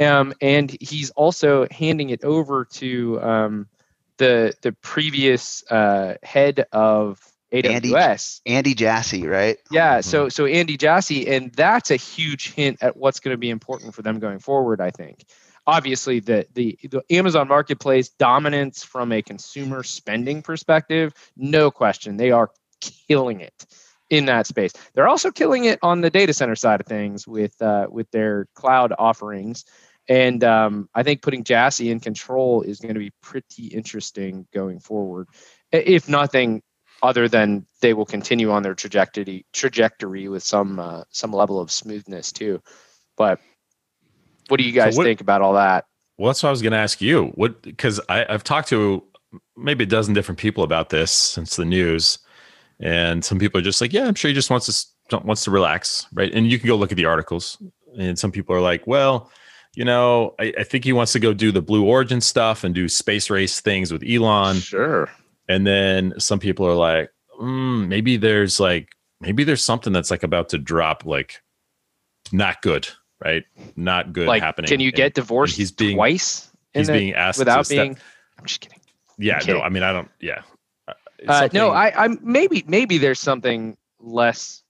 Um 0.00 0.32
and 0.40 0.74
he's 0.80 1.10
also 1.10 1.66
handing 1.70 2.10
it 2.10 2.24
over 2.24 2.64
to 2.72 3.20
um 3.22 3.68
the 4.16 4.54
the 4.62 4.72
previous 4.72 5.62
uh 5.70 6.14
head 6.22 6.66
of 6.72 7.20
Andy- 7.52 7.90
AWS. 7.90 8.40
Andy 8.46 8.74
Jassy, 8.74 9.26
right? 9.26 9.58
Yeah, 9.70 9.98
Mm-hmm. 9.98 10.08
so 10.08 10.28
so 10.28 10.46
Andy 10.46 10.76
Jassy, 10.76 11.28
and 11.28 11.52
that's 11.52 11.90
a 11.92 11.96
huge 11.96 12.52
hint 12.52 12.78
at 12.82 12.96
what's 12.96 13.20
going 13.20 13.34
to 13.34 13.38
be 13.38 13.50
important 13.50 13.94
for 13.94 14.02
them 14.02 14.18
going 14.18 14.38
forward. 14.40 14.80
I 14.80 14.90
think, 14.90 15.24
obviously, 15.66 16.20
the 16.20 16.46
the 16.54 16.78
the 16.90 17.02
Amazon 17.10 17.48
Marketplace 17.48 18.08
dominance 18.10 18.82
from 18.82 19.12
a 19.12 19.22
consumer 19.22 19.82
spending 19.82 20.42
perspective, 20.42 21.12
no 21.36 21.70
question, 21.70 22.16
they 22.16 22.30
are 22.30 22.50
killing 23.08 23.40
it 23.40 23.66
in 24.10 24.26
that 24.26 24.46
space. 24.46 24.72
They're 24.94 25.08
also 25.08 25.30
killing 25.30 25.64
it 25.64 25.78
on 25.82 26.00
the 26.00 26.10
data 26.10 26.32
center 26.32 26.56
side 26.56 26.80
of 26.80 26.86
things 26.86 27.26
with 27.26 27.60
uh, 27.62 27.86
with 27.90 28.10
their 28.10 28.46
cloud 28.54 28.92
offerings. 28.98 29.64
And 30.08 30.44
um, 30.44 30.88
I 30.94 31.02
think 31.02 31.22
putting 31.22 31.44
Jassy 31.44 31.90
in 31.90 31.98
control 31.98 32.60
is 32.60 32.78
going 32.80 32.94
to 32.94 33.00
be 33.00 33.12
pretty 33.22 33.68
interesting 33.68 34.46
going 34.52 34.80
forward. 34.80 35.28
If 35.72 36.10
nothing, 36.10 36.62
other 37.02 37.26
than 37.26 37.66
they 37.80 37.94
will 37.94 38.04
continue 38.04 38.50
on 38.50 38.62
their 38.62 38.74
trajectory 38.74 39.46
trajectory 39.52 40.28
with 40.28 40.42
some 40.42 40.78
uh, 40.78 41.04
some 41.10 41.32
level 41.32 41.60
of 41.60 41.70
smoothness 41.70 42.32
too. 42.32 42.62
But 43.16 43.40
what 44.48 44.58
do 44.58 44.64
you 44.64 44.72
guys 44.72 44.94
So 44.94 44.98
what- 44.98 45.04
think 45.04 45.20
about 45.20 45.42
all 45.42 45.54
that? 45.54 45.86
Well, 46.16 46.28
that's 46.28 46.42
what 46.44 46.48
I 46.48 46.52
was 46.52 46.62
going 46.62 46.72
to 46.72 46.78
ask 46.78 47.00
you. 47.00 47.26
What 47.34 47.60
because 47.62 48.00
I've 48.08 48.44
talked 48.44 48.68
to 48.68 49.02
maybe 49.56 49.82
a 49.82 49.86
dozen 49.86 50.14
different 50.14 50.38
people 50.38 50.62
about 50.62 50.90
this 50.90 51.10
since 51.10 51.56
the 51.56 51.64
news, 51.64 52.18
and 52.78 53.24
some 53.24 53.38
people 53.40 53.58
are 53.58 53.64
just 53.64 53.80
like, 53.80 53.92
"Yeah, 53.92 54.06
I'm 54.06 54.14
sure 54.14 54.28
he 54.28 54.34
just 54.34 54.48
wants 54.50 54.94
to 55.10 55.18
wants 55.18 55.42
to 55.44 55.50
relax, 55.50 56.06
right?" 56.12 56.32
And 56.32 56.48
you 56.48 56.58
can 56.60 56.68
go 56.68 56.76
look 56.76 56.92
at 56.92 56.96
the 56.96 57.04
articles, 57.06 57.60
and 57.98 58.16
some 58.16 58.30
people 58.30 58.54
are 58.54 58.60
like, 58.60 58.86
"Well, 58.86 59.28
you 59.74 59.84
know, 59.84 60.36
I, 60.38 60.52
I 60.58 60.62
think 60.62 60.84
he 60.84 60.92
wants 60.92 61.10
to 61.14 61.18
go 61.18 61.34
do 61.34 61.50
the 61.50 61.62
Blue 61.62 61.84
Origin 61.84 62.20
stuff 62.20 62.62
and 62.62 62.72
do 62.72 62.88
space 62.88 63.28
race 63.28 63.58
things 63.60 63.92
with 63.92 64.04
Elon." 64.08 64.56
Sure. 64.58 65.10
And 65.48 65.66
then 65.66 66.14
some 66.18 66.38
people 66.38 66.64
are 66.64 66.74
like, 66.76 67.10
mm, 67.40 67.88
maybe 67.88 68.16
there's 68.16 68.60
like 68.60 68.88
maybe 69.20 69.42
there's 69.42 69.64
something 69.64 69.92
that's 69.92 70.12
like 70.12 70.22
about 70.22 70.50
to 70.50 70.58
drop, 70.58 71.04
like 71.04 71.42
not 72.30 72.62
good, 72.62 72.86
right? 73.24 73.44
Not 73.76 74.12
good 74.12 74.26
Like, 74.28 74.42
happening. 74.42 74.68
can 74.68 74.80
you 74.80 74.88
And 74.88 74.96
get 74.96 75.14
divorced 75.14 75.56
he's 75.56 75.72
being- 75.72 75.96
twice 75.96 76.50
He's 76.74 76.88
being 76.90 77.14
asked 77.14 77.38
without 77.38 77.58
to 77.58 77.64
step- 77.64 77.76
being? 77.84 77.98
I'm 78.38 78.44
just 78.46 78.60
kidding. 78.60 78.80
Yeah, 79.18 79.38
kidding. 79.38 79.54
no, 79.56 79.62
I 79.62 79.68
mean, 79.68 79.82
I 79.82 79.92
don't. 79.92 80.10
Yeah. 80.20 80.42
Uh, 80.88 80.92
Uh, 81.26 81.48
no, 81.52 81.70
I, 81.70 81.92
I'm 82.04 82.18
maybe 82.22 82.64
maybe 82.66 82.98
there's 82.98 83.20
something 83.20 83.76
less. 84.00 84.62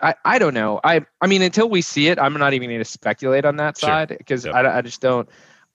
I, 0.00 0.14
I 0.24 0.38
don't 0.40 0.54
know. 0.54 0.80
I 0.82 1.06
I 1.20 1.26
mean, 1.28 1.40
until 1.42 1.68
we 1.70 1.80
see 1.80 2.08
it, 2.08 2.18
I'm 2.18 2.34
not 2.34 2.52
even 2.52 2.68
going 2.68 2.80
to 2.80 2.84
speculate 2.84 3.44
on 3.44 3.56
that 3.56 3.78
side 3.78 4.08
because 4.18 4.44
Yep. 4.44 4.54
I, 4.54 4.78
I 4.78 4.80
just 4.82 5.00
don't. 5.00 5.28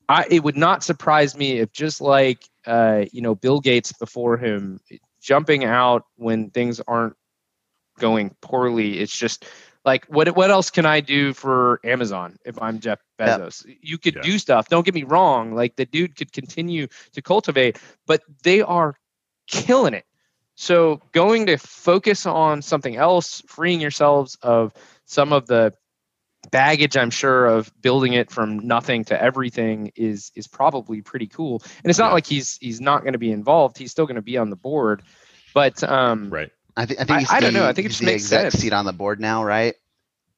I 0.10 0.26
it 0.30 0.44
would 0.44 0.58
not 0.58 0.84
surprise 0.84 1.36
me 1.38 1.60
if 1.60 1.72
just 1.72 2.02
like 2.02 2.44
uh 2.66 3.06
you 3.14 3.22
know 3.22 3.34
Bill 3.36 3.62
Gates 3.62 3.94
before 3.94 4.36
him 4.38 4.80
jumping 5.22 5.64
out 5.64 6.04
when 6.18 6.50
things 6.52 6.82
aren't 6.88 7.16
going 7.98 8.36
poorly. 8.42 9.00
It's 9.00 9.18
just 9.18 9.46
like 9.88 10.06
what 10.08 10.36
what 10.36 10.52
else 10.52 10.70
can 10.70 10.86
I 10.86 11.00
do 11.02 11.34
for 11.34 11.80
Amazon 11.84 12.38
if 12.46 12.62
I'm 12.62 12.80
Jeff 12.80 13.00
Yep. 13.26 13.40
Bezos? 13.40 13.66
You 13.82 13.98
could 13.98 14.18
Yeah. 14.18 14.22
do 14.22 14.38
stuff. 14.38 14.70
Don't 14.70 14.86
get 14.86 14.94
me 14.94 15.04
wrong. 15.04 15.56
Like 15.56 15.78
the 15.78 15.86
dude 15.86 16.16
could 16.16 16.32
continue 16.34 16.88
to 17.14 17.22
cultivate, 17.22 17.80
but 18.06 18.22
they 18.44 18.62
are 18.62 18.96
killing 19.48 19.96
it. 19.96 20.06
So 20.56 21.02
going 21.14 21.48
to 21.48 21.58
focus 21.58 22.26
on 22.26 22.62
something 22.62 22.96
else, 22.96 23.42
freeing 23.48 23.82
yourselves 23.82 24.38
of 24.44 24.74
some 25.06 25.34
of 25.34 25.48
the 25.48 25.74
baggage 26.52 26.98
I'm 26.98 27.10
sure 27.12 27.46
of 27.46 27.72
building 27.82 28.14
it 28.14 28.32
from 28.32 28.60
nothing 28.60 29.06
to 29.06 29.22
everything 29.22 29.92
is 29.96 30.32
is 30.36 30.48
probably 30.48 31.02
pretty 31.02 31.28
cool. 31.28 31.62
And 31.84 31.90
it's 31.90 32.00
not 32.00 32.08
Yeah. 32.10 32.14
like 32.14 32.26
he's 32.28 32.58
he's 32.62 32.82
not 32.82 33.02
going 33.04 33.14
to 33.14 33.20
be 33.20 33.32
involved. 33.32 33.78
He's 33.78 33.92
still 33.92 34.06
going 34.06 34.16
to 34.16 34.22
be 34.22 34.38
on 34.38 34.50
the 34.50 34.56
board. 34.56 35.04
But 35.54 35.84
um 35.84 36.30
right. 36.30 36.52
I, 36.78 36.86
think 36.86 37.00
I 37.02 37.04
think 37.04 37.12
I- 37.12 37.20
he's 37.20 37.32
I 37.32 37.40
don't 37.42 37.54
the, 37.54 37.60
know. 37.60 37.66
I 37.68 37.74
think 37.74 37.86
it 37.86 37.90
he's 37.90 37.92
just 37.94 38.00
the 38.02 38.06
makes 38.06 38.24
exec 38.26 38.52
sense. 38.52 38.62
seat 38.64 38.72
on 38.74 38.86
the 38.86 38.94
board 38.94 39.20
now, 39.20 39.44
right? 39.44 39.76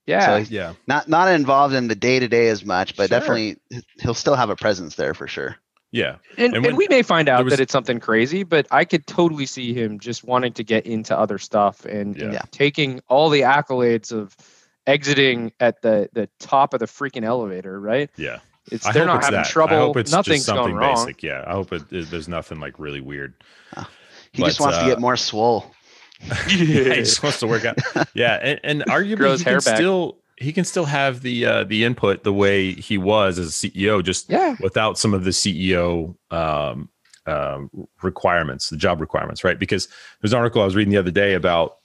yeah. 0.08 0.26
So 0.26 0.38
he's 0.40 0.50
Yeah. 0.52 0.74
not 0.88 1.08
not 1.08 1.28
involved 1.28 1.76
in 1.76 1.88
the 1.88 1.96
day 1.96 2.20
to 2.20 2.28
day 2.28 2.48
as 2.48 2.66
much, 2.66 2.96
but 2.96 3.10
Sure. 3.10 3.20
definitely 3.20 3.58
he'll 4.02 4.16
still 4.16 4.36
have 4.36 4.50
a 4.50 4.56
presence 4.56 4.96
there 4.96 5.14
for 5.14 5.28
sure. 5.28 5.58
Yeah. 5.92 6.16
and, 6.38 6.56
and 6.56 6.66
and, 6.66 6.78
we 6.78 6.88
may 6.88 7.02
find 7.04 7.28
out 7.30 7.44
was- 7.44 7.52
that 7.52 7.60
it's 7.60 7.72
something 7.72 8.00
crazy, 8.00 8.44
but 8.44 8.66
I 8.72 8.86
could 8.86 9.06
totally 9.08 9.46
see 9.46 9.74
him 9.74 10.00
just 10.00 10.24
wanting 10.24 10.54
to 10.54 10.64
get 10.64 10.86
into 10.86 11.18
other 11.18 11.38
stuff 11.40 11.84
and, 11.86 12.16
and 12.22 12.34
Yeah. 12.34 12.42
taking 12.52 13.02
all 13.08 13.30
the 13.30 13.42
accolades 13.42 14.12
of 14.12 14.36
exiting 14.88 15.52
at 15.60 15.82
the 15.82 16.10
the 16.14 16.30
top 16.40 16.74
of 16.74 16.80
the 16.80 16.86
freaking 16.88 17.24
elevator, 17.24 17.80
right? 17.80 18.10
Yeah. 18.18 18.40
It's 18.72 18.86
I 18.86 18.92
they're 18.92 19.04
hope 19.04 19.08
not 19.14 19.18
it's 19.18 19.26
having 19.28 19.40
that. 19.42 19.48
trouble. 19.50 19.76
I 19.76 19.80
hope 19.80 19.98
it's 19.98 20.12
Nothing's 20.12 20.38
just 20.38 20.46
something 20.46 20.66
going 20.66 20.76
wrong. 20.76 21.06
basic. 21.06 21.24
Yeah. 21.24 21.44
I 21.46 21.52
hope 21.54 21.74
it, 21.74 21.84
it- 21.92 22.10
there's 22.12 22.28
nothing 22.28 22.60
like 22.60 22.78
really 22.80 23.02
weird. 23.02 23.34
He 24.32 24.44
just 24.44 24.60
But, 24.60 24.66
wants 24.66 24.78
to 24.78 24.84
uh, 24.84 24.88
get 24.90 25.00
more 25.00 25.18
swole. 25.18 25.72
Yeah, 26.22 26.36
he 26.48 26.84
just 26.96 27.24
wants 27.24 27.40
to 27.40 27.48
work 27.48 27.66
out. 27.66 27.78
Yeah, 28.14 28.36
and, 28.42 28.60
and 28.64 28.82
arguably 28.88 29.18
Grows 29.18 29.40
he 29.40 29.46
can 29.46 29.54
back. 29.56 29.76
still 29.76 30.18
he 30.38 30.54
can 30.54 30.64
still 30.64 30.86
have 30.86 31.22
the 31.22 31.46
uh, 31.46 31.64
the 31.66 31.84
input 31.84 32.24
the 32.24 32.34
way 32.34 32.74
he 32.74 32.98
was 32.98 33.38
as 33.40 33.48
a 33.64 33.70
CEO, 33.70 34.04
just 34.04 34.30
Yeah. 34.30 34.56
without 34.62 34.98
some 34.98 35.14
of 35.14 35.24
the 35.24 35.32
CEO 35.32 36.16
um, 36.32 36.90
um, 37.26 37.70
requirements, 38.02 38.70
the 38.70 38.78
job 38.78 39.02
requirements, 39.02 39.44
right? 39.44 39.60
Because 39.60 39.88
there's 40.22 40.34
an 40.34 40.40
article 40.40 40.62
I 40.62 40.66
was 40.66 40.76
reading 40.76 40.92
the 40.92 40.98
other 40.98 41.12
day 41.12 41.34
about 41.34 41.78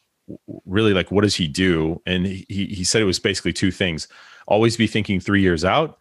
really 0.64 0.94
like 0.94 1.10
what 1.10 1.22
does 1.22 1.34
he 1.34 1.48
do, 1.48 2.00
and 2.06 2.26
he 2.26 2.46
he 2.48 2.84
said 2.84 3.02
it 3.02 3.06
was 3.06 3.18
basically 3.18 3.52
two 3.52 3.70
things: 3.70 4.08
always 4.46 4.76
be 4.76 4.86
thinking 4.86 5.20
three 5.20 5.42
years 5.42 5.64
out, 5.64 5.98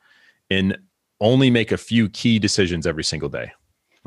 and 0.49 0.77
only 1.21 1.49
make 1.49 1.71
a 1.71 1.77
few 1.77 2.09
key 2.09 2.38
decisions 2.39 2.86
every 2.86 3.03
single 3.03 3.29
day. 3.29 3.51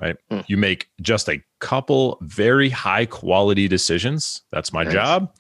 Right? 0.01 0.17
Hmm. 0.31 0.41
You 0.47 0.57
make 0.59 0.89
just 1.01 1.29
a 1.29 1.41
couple 1.61 2.19
very 2.21 2.69
high 2.69 3.07
quality 3.07 3.67
decisions. 3.69 4.43
That's 4.53 4.73
my 4.73 4.85
Nice. 4.85 4.93
job 4.93 5.33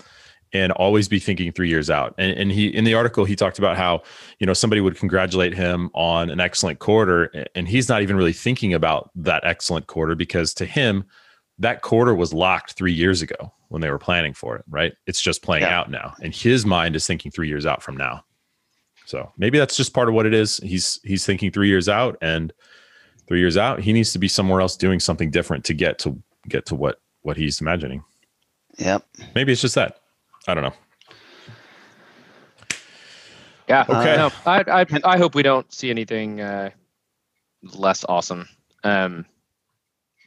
and 0.52 0.72
always 0.72 1.08
be 1.08 1.18
thinking 1.18 1.52
three 1.52 1.68
years 1.68 1.90
out. 1.90 2.14
And, 2.16 2.32
and 2.38 2.50
he 2.52 2.68
in 2.68 2.84
the 2.84 2.94
article 2.94 3.24
he 3.26 3.36
talked 3.36 3.58
about 3.58 3.76
how 3.76 4.02
you 4.38 4.46
know 4.46 4.54
somebody 4.54 4.80
would 4.80 4.96
congratulate 4.96 5.52
him 5.54 5.90
on 5.92 6.30
an 6.30 6.40
excellent 6.40 6.78
quarter, 6.78 7.46
and 7.54 7.68
he's 7.68 7.88
not 7.88 8.00
even 8.00 8.16
really 8.16 8.32
thinking 8.32 8.72
about 8.72 9.10
that 9.16 9.42
excellent 9.44 9.88
quarter 9.88 10.14
because 10.14 10.54
to 10.54 10.64
him 10.64 11.04
that 11.58 11.82
quarter 11.82 12.14
was 12.14 12.32
locked 12.32 12.72
three 12.74 12.92
years 12.92 13.22
ago 13.22 13.52
when 13.68 13.80
they 13.82 13.90
were 13.90 13.98
planning 13.98 14.32
for 14.32 14.56
it. 14.56 14.64
Right? 14.70 14.94
It's 15.06 15.20
just 15.20 15.42
playing 15.42 15.64
Yeah. 15.64 15.78
out 15.78 15.90
now, 15.90 16.14
and 16.22 16.34
his 16.34 16.64
mind 16.64 16.96
is 16.96 17.06
thinking 17.06 17.30
three 17.30 17.48
years 17.48 17.66
out 17.66 17.82
from 17.82 17.96
now. 17.96 18.24
So 19.04 19.30
maybe 19.36 19.58
that's 19.58 19.76
just 19.76 19.92
part 19.92 20.08
of 20.08 20.14
what 20.14 20.24
it 20.26 20.32
is. 20.32 20.56
He's 20.58 20.98
he's 21.04 21.26
thinking 21.26 21.50
three 21.50 21.68
years 21.68 21.88
out, 21.90 22.16
and 22.22 22.52
three 23.28 23.40
years 23.40 23.56
out 23.56 23.80
he 23.80 23.92
needs 23.92 24.12
to 24.12 24.18
be 24.18 24.28
somewhere 24.28 24.60
else 24.60 24.76
doing 24.76 25.00
something 25.00 25.30
different 25.30 25.64
to 25.64 25.74
get 25.74 25.98
to 25.98 26.20
get 26.48 26.66
to 26.66 26.74
what 26.74 27.00
what 27.22 27.36
he's 27.36 27.60
imagining. 27.60 28.04
Yep. 28.78 29.04
Maybe 29.34 29.52
it's 29.52 29.60
just 29.60 29.74
that. 29.74 29.98
I 30.46 30.54
don't 30.54 30.62
know. 30.62 30.74
Yeah. 33.68 33.84
Okay. 33.88 34.16
No, 34.16 34.30
I, 34.46 34.64
I 34.82 34.86
I 35.02 35.18
hope 35.18 35.34
we 35.34 35.42
don't 35.42 35.70
see 35.72 35.90
anything 35.90 36.40
uh, 36.40 36.70
less 37.62 38.04
awesome. 38.08 38.48
Um, 38.84 39.26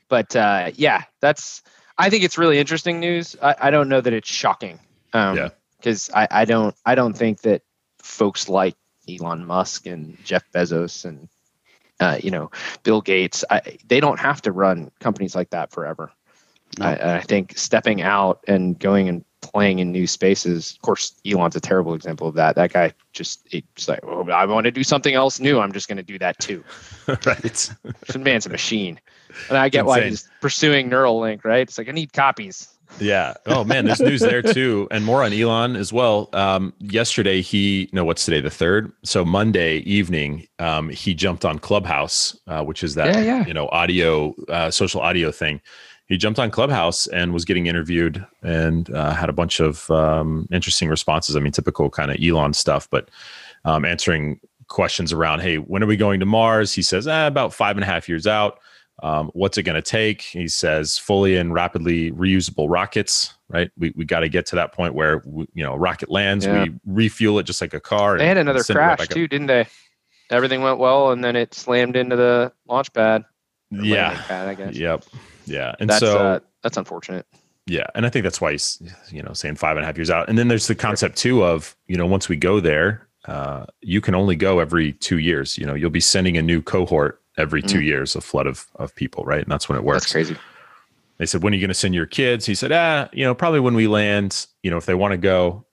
but 0.10 0.36
uh, 0.36 0.72
yeah, 0.76 1.04
that's. 1.22 1.62
I 1.97 2.10
think 2.10 2.24
it's 2.24 2.38
really 2.38 2.58
interesting 2.58 3.00
news. 3.00 3.36
I, 3.41 3.56
I 3.60 3.72
don't 3.72 3.89
know 3.89 4.02
that 4.02 4.14
it's 4.14 4.30
shocking. 4.30 4.80
Um, 5.14 5.38
Yeah. 5.38 5.50
Because 5.78 6.10
I, 6.14 6.28
I 6.30 6.45
don't 6.45 6.76
I 6.86 6.95
don't 6.95 7.16
think 7.16 7.41
that 7.41 7.62
folks 8.02 8.50
like 8.50 8.76
Elon 9.08 9.45
Musk 9.45 9.86
and 9.86 10.18
Jeff 10.26 10.43
Bezos 10.54 11.06
and 11.06 11.30
uh, 12.00 12.18
you 12.22 12.32
know 12.32 12.52
Bill 12.84 13.02
Gates 13.02 13.43
I, 13.50 13.78
they 13.88 14.00
don't 14.00 14.20
have 14.20 14.41
to 14.43 14.52
run 14.52 14.91
companies 15.00 15.36
like 15.36 15.50
that 15.52 15.72
forever. 15.72 16.12
No. 16.78 16.86
I, 16.86 17.18
I 17.18 17.22
think 17.22 17.58
stepping 17.58 18.02
out 18.02 18.43
and 18.47 18.78
going 18.78 19.10
and 19.10 19.26
playing 19.41 19.80
in 19.80 19.91
new 19.91 20.08
spaces. 20.08 20.74
Of 20.74 20.82
course, 20.82 21.14
Elon's 21.26 21.56
a 21.56 21.60
terrible 21.60 21.93
example 21.93 22.28
of 22.28 22.36
that. 22.36 22.56
That 22.56 22.74
guy 22.74 22.93
just 23.14 23.47
it's 23.52 23.88
like, 23.88 24.00
oh, 24.04 24.30
I 24.30 24.45
want 24.45 24.66
to 24.66 24.72
do 24.72 24.84
something 24.84 25.14
else 25.14 25.39
new. 25.39 25.60
I'm 25.60 25.72
just 25.72 25.88
going 25.88 25.97
to 25.97 26.04
do 26.04 26.20
that 26.20 26.38
too. 26.39 26.64
right. 27.26 27.41
This 27.41 28.18
man's 28.18 28.45
a 28.45 28.50
machine, 28.50 29.00
and 29.50 29.58
I 29.58 29.70
get 29.70 29.86
why 29.86 30.02
he's 30.02 30.30
pursuing 30.41 30.89
Neuralink. 30.89 31.43
Right? 31.43 31.62
It's 31.62 31.78
like 31.78 31.89
I 31.89 31.91
need 31.91 32.14
copies. 32.14 32.68
Yeah. 33.00 33.34
Oh 33.46 33.64
man, 33.64 33.86
there's 33.86 34.00
news 34.02 34.22
there 34.22 34.42
too, 34.42 34.88
and 34.92 35.06
more 35.06 35.24
on 35.24 35.32
Elon 35.34 35.76
as 35.76 35.94
well. 35.94 36.30
Um, 36.34 36.74
yesterday, 36.80 37.42
he 37.42 37.90
no, 37.94 38.04
what's 38.04 38.26
today? 38.26 38.42
The 38.42 38.50
third. 38.50 38.92
So 39.04 39.24
Monday 39.24 39.78
evening, 39.80 40.48
um, 40.60 40.90
he 40.90 41.14
jumped 41.14 41.46
on 41.46 41.60
Clubhouse, 41.60 42.38
uh, 42.48 42.64
which 42.64 42.84
is 42.84 42.96
that 42.96 43.14
Yeah, 43.14 43.22
yeah. 43.22 43.46
you 43.46 43.54
know 43.54 43.68
audio, 43.70 44.34
uh, 44.50 44.72
social 44.72 45.02
audio 45.02 45.32
thing. 45.32 45.62
He 46.08 46.18
jumped 46.18 46.40
on 46.40 46.50
Clubhouse 46.50 47.06
and 47.08 47.34
was 47.34 47.46
getting 47.46 47.68
interviewed 47.68 48.26
and 48.42 48.90
uh, 48.94 49.14
had 49.14 49.30
a 49.30 49.34
bunch 49.34 49.60
of 49.60 49.90
um, 49.92 50.48
interesting 50.52 50.90
responses. 50.90 51.36
I 51.36 51.40
mean, 51.40 51.52
typical 51.52 51.90
kind 51.92 52.10
of 52.10 52.18
Elon 52.22 52.54
stuff, 52.54 52.90
but 52.90 53.10
um, 53.64 53.86
answering 53.86 54.40
questions 54.70 55.14
around, 55.14 55.42
hey, 55.42 55.58
when 55.58 55.84
are 55.84 55.88
we 55.88 55.98
going 55.98 56.20
to 56.20 56.26
Mars? 56.26 56.74
He 56.74 56.82
says, 56.82 57.08
eh, 57.08 57.28
about 57.28 57.54
five 57.54 57.78
and 57.78 57.84
a 57.84 57.88
half 57.88 58.10
years 58.10 58.26
out. 58.26 58.60
Um, 59.02 59.32
what's 59.34 59.58
it 59.58 59.64
going 59.64 59.76
to 59.76 59.82
take? 59.82 60.22
He 60.22 60.47
says 60.47 60.97
fully 60.97 61.38
and 61.38 61.54
rapidly 61.54 62.12
reusable 62.12 62.68
rockets. 62.70 63.34
Right, 63.47 63.72
we 63.78 63.91
we 63.95 64.06
got 64.06 64.20
to 64.20 64.30
get 64.30 64.45
to 64.47 64.56
that 64.58 64.74
point 64.74 64.93
where 64.93 65.24
we, 65.26 65.47
you 65.56 65.64
know 65.64 65.76
rocket 65.76 66.12
lands, 66.12 66.45
Yeah. 66.45 66.66
we 66.66 66.74
refuel 66.86 67.39
it 67.39 67.43
just 67.43 67.62
like 67.62 67.74
a 67.74 67.80
car. 67.80 68.18
They 68.18 68.28
and 68.28 68.38
had 68.38 68.38
another 68.38 68.64
crash 68.64 69.00
back 69.00 69.10
up. 69.10 69.16
too, 69.16 69.28
didn't 69.28 69.47
they? 69.47 69.66
Everything 70.30 70.62
went 70.62 70.78
well, 70.78 71.12
and 71.12 71.24
then 71.24 71.36
it 71.36 71.56
slammed 71.56 71.95
into 71.95 72.16
the 72.16 72.54
launch 72.68 72.93
pad. 72.93 73.26
Yeah. 73.72 74.22
pad, 74.28 74.47
I 74.50 74.54
guess. 74.54 74.76
Yep. 74.76 75.04
Yeah. 75.45 75.74
And 75.80 75.89
That's 75.89 76.00
so 76.00 76.18
uh, 76.20 76.39
that's 76.62 76.78
unfortunate. 76.78 77.26
Yeah, 77.66 77.86
and 77.95 78.06
I 78.06 78.10
think 78.10 78.24
that's 78.24 78.39
why 78.41 78.52
he's 78.52 78.82
you 79.12 79.24
know 79.24 79.34
saying 79.34 79.56
five 79.56 79.78
and 79.78 79.84
a 79.84 79.88
half 79.88 79.97
years 79.97 80.10
out. 80.12 80.30
And 80.30 80.38
then 80.38 80.47
there's 80.47 80.68
the 80.68 80.76
concept 80.76 81.18
too 81.18 81.43
of 81.43 81.76
you 81.88 81.97
know 81.97 82.06
once 82.06 82.30
we 82.30 82.36
go 82.36 82.60
there, 82.60 83.08
uh, 83.26 83.66
you 83.82 84.02
can 84.02 84.14
only 84.14 84.36
go 84.36 84.60
every 84.60 84.93
two 84.93 85.18
years. 85.18 85.58
You 85.58 85.66
know, 85.66 85.74
you'll 85.74 85.89
be 85.89 86.00
sending 86.00 86.38
a 86.38 86.41
new 86.41 86.62
cohort 86.62 87.18
every 87.38 87.61
two 87.61 87.82
years, 87.82 88.15
a 88.15 88.21
flood 88.21 88.47
of 88.47 88.65
of 88.75 88.93
people, 88.95 89.23
right? 89.25 89.41
And 89.43 89.51
that's 89.51 89.69
when 89.69 89.77
it 89.77 89.84
works. 89.84 90.03
That's 90.03 90.11
crazy. 90.11 90.38
They 91.17 91.25
said, 91.25 91.43
when 91.43 91.51
are 91.51 91.57
you 91.57 91.61
going 91.61 91.67
to 91.67 91.73
send 91.73 91.93
your 91.93 92.05
kids? 92.05 92.45
He 92.45 92.55
said, 92.55 92.71
ah, 92.71 93.09
you 93.11 93.25
know, 93.25 93.36
probably 93.36 93.59
when 93.59 93.73
we 93.75 93.88
land. 93.88 94.47
You 94.63 94.71
know, 94.71 94.77
if 94.77 94.86
they 94.86 94.93
want 94.93 95.11
to 95.11 95.17
go, 95.17 95.65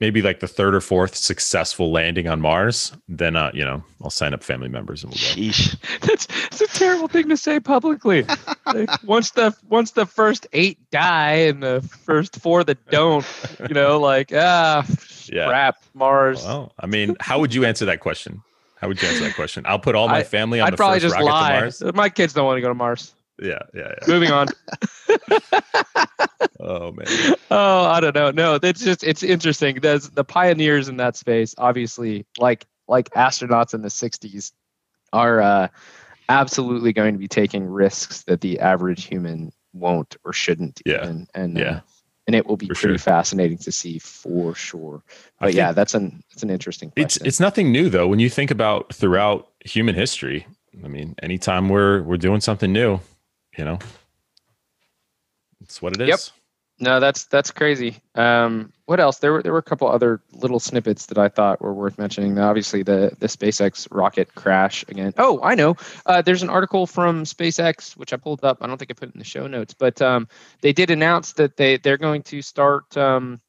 maybe 0.00 0.22
like 0.22 0.40
the 0.40 0.48
third 0.48 0.74
or 0.74 0.80
fourth 0.80 1.14
successful 1.14 1.92
landing 1.92 2.26
on 2.26 2.40
Mars, 2.40 2.92
then 3.06 3.36
uh, 3.36 3.52
you 3.54 3.64
know, 3.64 3.84
I'll 4.02 4.10
sign 4.10 4.34
up 4.34 4.42
family 4.42 4.68
members 4.68 5.04
and 5.04 5.12
we'll 5.12 5.18
go. 5.18 5.40
Sheesh. 5.40 5.76
That's, 6.00 6.26
that's 6.26 6.60
a 6.62 6.66
terrible 6.78 7.06
thing 7.06 7.28
to 7.28 7.36
say 7.36 7.60
publicly. 7.60 8.26
Like, 8.66 9.02
once 9.02 9.32
the 9.32 9.52
once 9.68 9.92
the 9.92 10.06
first 10.06 10.46
eight 10.52 10.78
die 10.92 11.32
and 11.32 11.60
the 11.60 11.80
first 12.04 12.40
four 12.40 12.62
that 12.62 12.86
don't, 12.88 13.26
you 13.68 13.74
know, 13.74 13.98
like 13.98 14.30
ah, 14.32 14.86
Yeah. 15.26 15.48
crap, 15.48 15.82
Mars. 15.92 16.44
Well, 16.44 16.72
I 16.78 16.86
mean, 16.86 17.16
how 17.18 17.40
would 17.40 17.52
you 17.52 17.64
answer 17.64 17.84
that 17.86 17.98
question? 17.98 18.42
How 18.80 18.88
would 18.88 19.00
you 19.02 19.08
answer 19.08 19.24
that 19.24 19.34
question? 19.34 19.64
I'll 19.66 19.78
put 19.78 19.94
all 19.94 20.08
my 20.08 20.22
family 20.22 20.60
on 20.60 20.66
I'd 20.68 20.72
the 20.72 20.76
probably 20.78 21.00
first 21.00 21.14
just 21.14 21.14
rocket 21.16 21.26
lie. 21.26 21.54
to 21.54 21.60
Mars. 21.60 21.82
My 21.94 22.08
kids 22.08 22.32
don't 22.32 22.46
want 22.46 22.56
to 22.56 22.62
go 22.62 22.68
to 22.68 22.74
Mars. 22.74 23.14
Yeah, 23.42 23.58
yeah, 23.74 23.92
yeah. 24.00 24.06
Moving 24.08 24.30
on. 24.30 24.48
Oh 26.62 26.92
man. 26.92 27.06
oh, 27.50 27.84
I 27.86 28.00
don't 28.00 28.14
know. 28.14 28.30
No, 28.30 28.58
it's 28.62 28.84
just 28.84 29.02
it's 29.02 29.22
interesting. 29.22 29.76
There's 29.80 30.10
the 30.10 30.24
pioneers 30.24 30.88
in 30.88 30.98
that 30.98 31.16
space, 31.16 31.54
obviously, 31.56 32.26
like 32.38 32.66
like 32.86 33.08
astronauts 33.10 33.72
in 33.72 33.80
the 33.80 33.88
'60s, 33.88 34.52
are 35.12 35.40
uh, 35.40 35.68
absolutely 36.28 36.92
going 36.92 37.14
to 37.14 37.18
be 37.18 37.28
taking 37.28 37.64
risks 37.66 38.22
that 38.24 38.42
the 38.42 38.60
average 38.60 39.04
human 39.06 39.52
won't 39.72 40.16
or 40.24 40.32
shouldn't. 40.34 40.82
Yeah. 40.84 41.02
even. 41.04 41.26
and 41.34 41.58
Yeah. 41.58 41.64
uh, 41.76 41.80
and 42.30 42.36
it 42.36 42.46
will 42.46 42.56
be 42.56 42.68
For 42.68 42.74
pretty 42.76 42.94
sure. 42.94 42.98
fascinating 42.98 43.58
to 43.58 43.72
see 43.72 43.98
for 43.98 44.54
sure. 44.54 45.02
But 45.40 45.52
yeah, 45.52 45.72
that's 45.72 45.94
an 45.94 46.22
it's 46.30 46.44
an 46.44 46.50
interesting. 46.50 46.92
it's 46.94 47.16
it's 47.16 47.40
nothing 47.40 47.72
new 47.72 47.88
though. 47.90 48.06
When 48.06 48.20
you 48.20 48.30
think 48.30 48.52
about 48.52 48.94
throughout 48.94 49.48
human 49.64 49.96
history, 49.96 50.46
I 50.84 50.86
mean, 50.86 51.16
anytime 51.24 51.68
we're 51.68 52.02
we're 52.02 52.18
doing 52.18 52.40
something 52.40 52.72
new, 52.72 53.00
you 53.58 53.64
know, 53.64 53.80
it's 55.60 55.82
what 55.82 55.94
it 55.96 56.02
is. 56.02 56.08
Yep. 56.08 56.39
No, 56.82 56.98
that's 56.98 57.24
that's 57.26 57.50
crazy. 57.50 57.98
Um, 58.14 58.72
what 58.86 59.00
else? 59.00 59.18
There 59.18 59.32
were 59.32 59.42
there 59.42 59.52
were 59.52 59.58
a 59.58 59.62
couple 59.62 59.86
other 59.86 60.22
little 60.32 60.58
snippets 60.58 61.06
that 61.06 61.18
I 61.18 61.28
thought 61.28 61.60
were 61.60 61.74
worth 61.74 61.98
mentioning. 61.98 62.38
Obviously, 62.38 62.82
the 62.82 63.14
the 63.18 63.26
SpaceX 63.26 63.86
rocket 63.90 64.34
crash 64.34 64.82
again. 64.88 65.12
Oh, 65.18 65.40
I 65.42 65.54
know. 65.54 65.76
Uh, 66.06 66.22
there's 66.22 66.42
an 66.42 66.48
article 66.48 66.86
from 66.86 67.24
SpaceX 67.24 67.96
which 67.98 68.14
I 68.14 68.16
pulled 68.16 68.42
up. 68.44 68.58
I 68.62 68.66
don't 68.66 68.78
think 68.78 68.90
I 68.90 68.94
put 68.94 69.10
it 69.10 69.14
in 69.14 69.18
the 69.18 69.24
show 69.26 69.46
notes, 69.46 69.74
but 69.74 70.00
um, 70.00 70.26
they 70.62 70.72
did 70.72 70.90
announce 70.90 71.34
that 71.34 71.58
they 71.58 71.76
they're 71.76 71.98
going 71.98 72.22
to 72.24 72.40
start 72.40 72.96
um, 72.96 73.40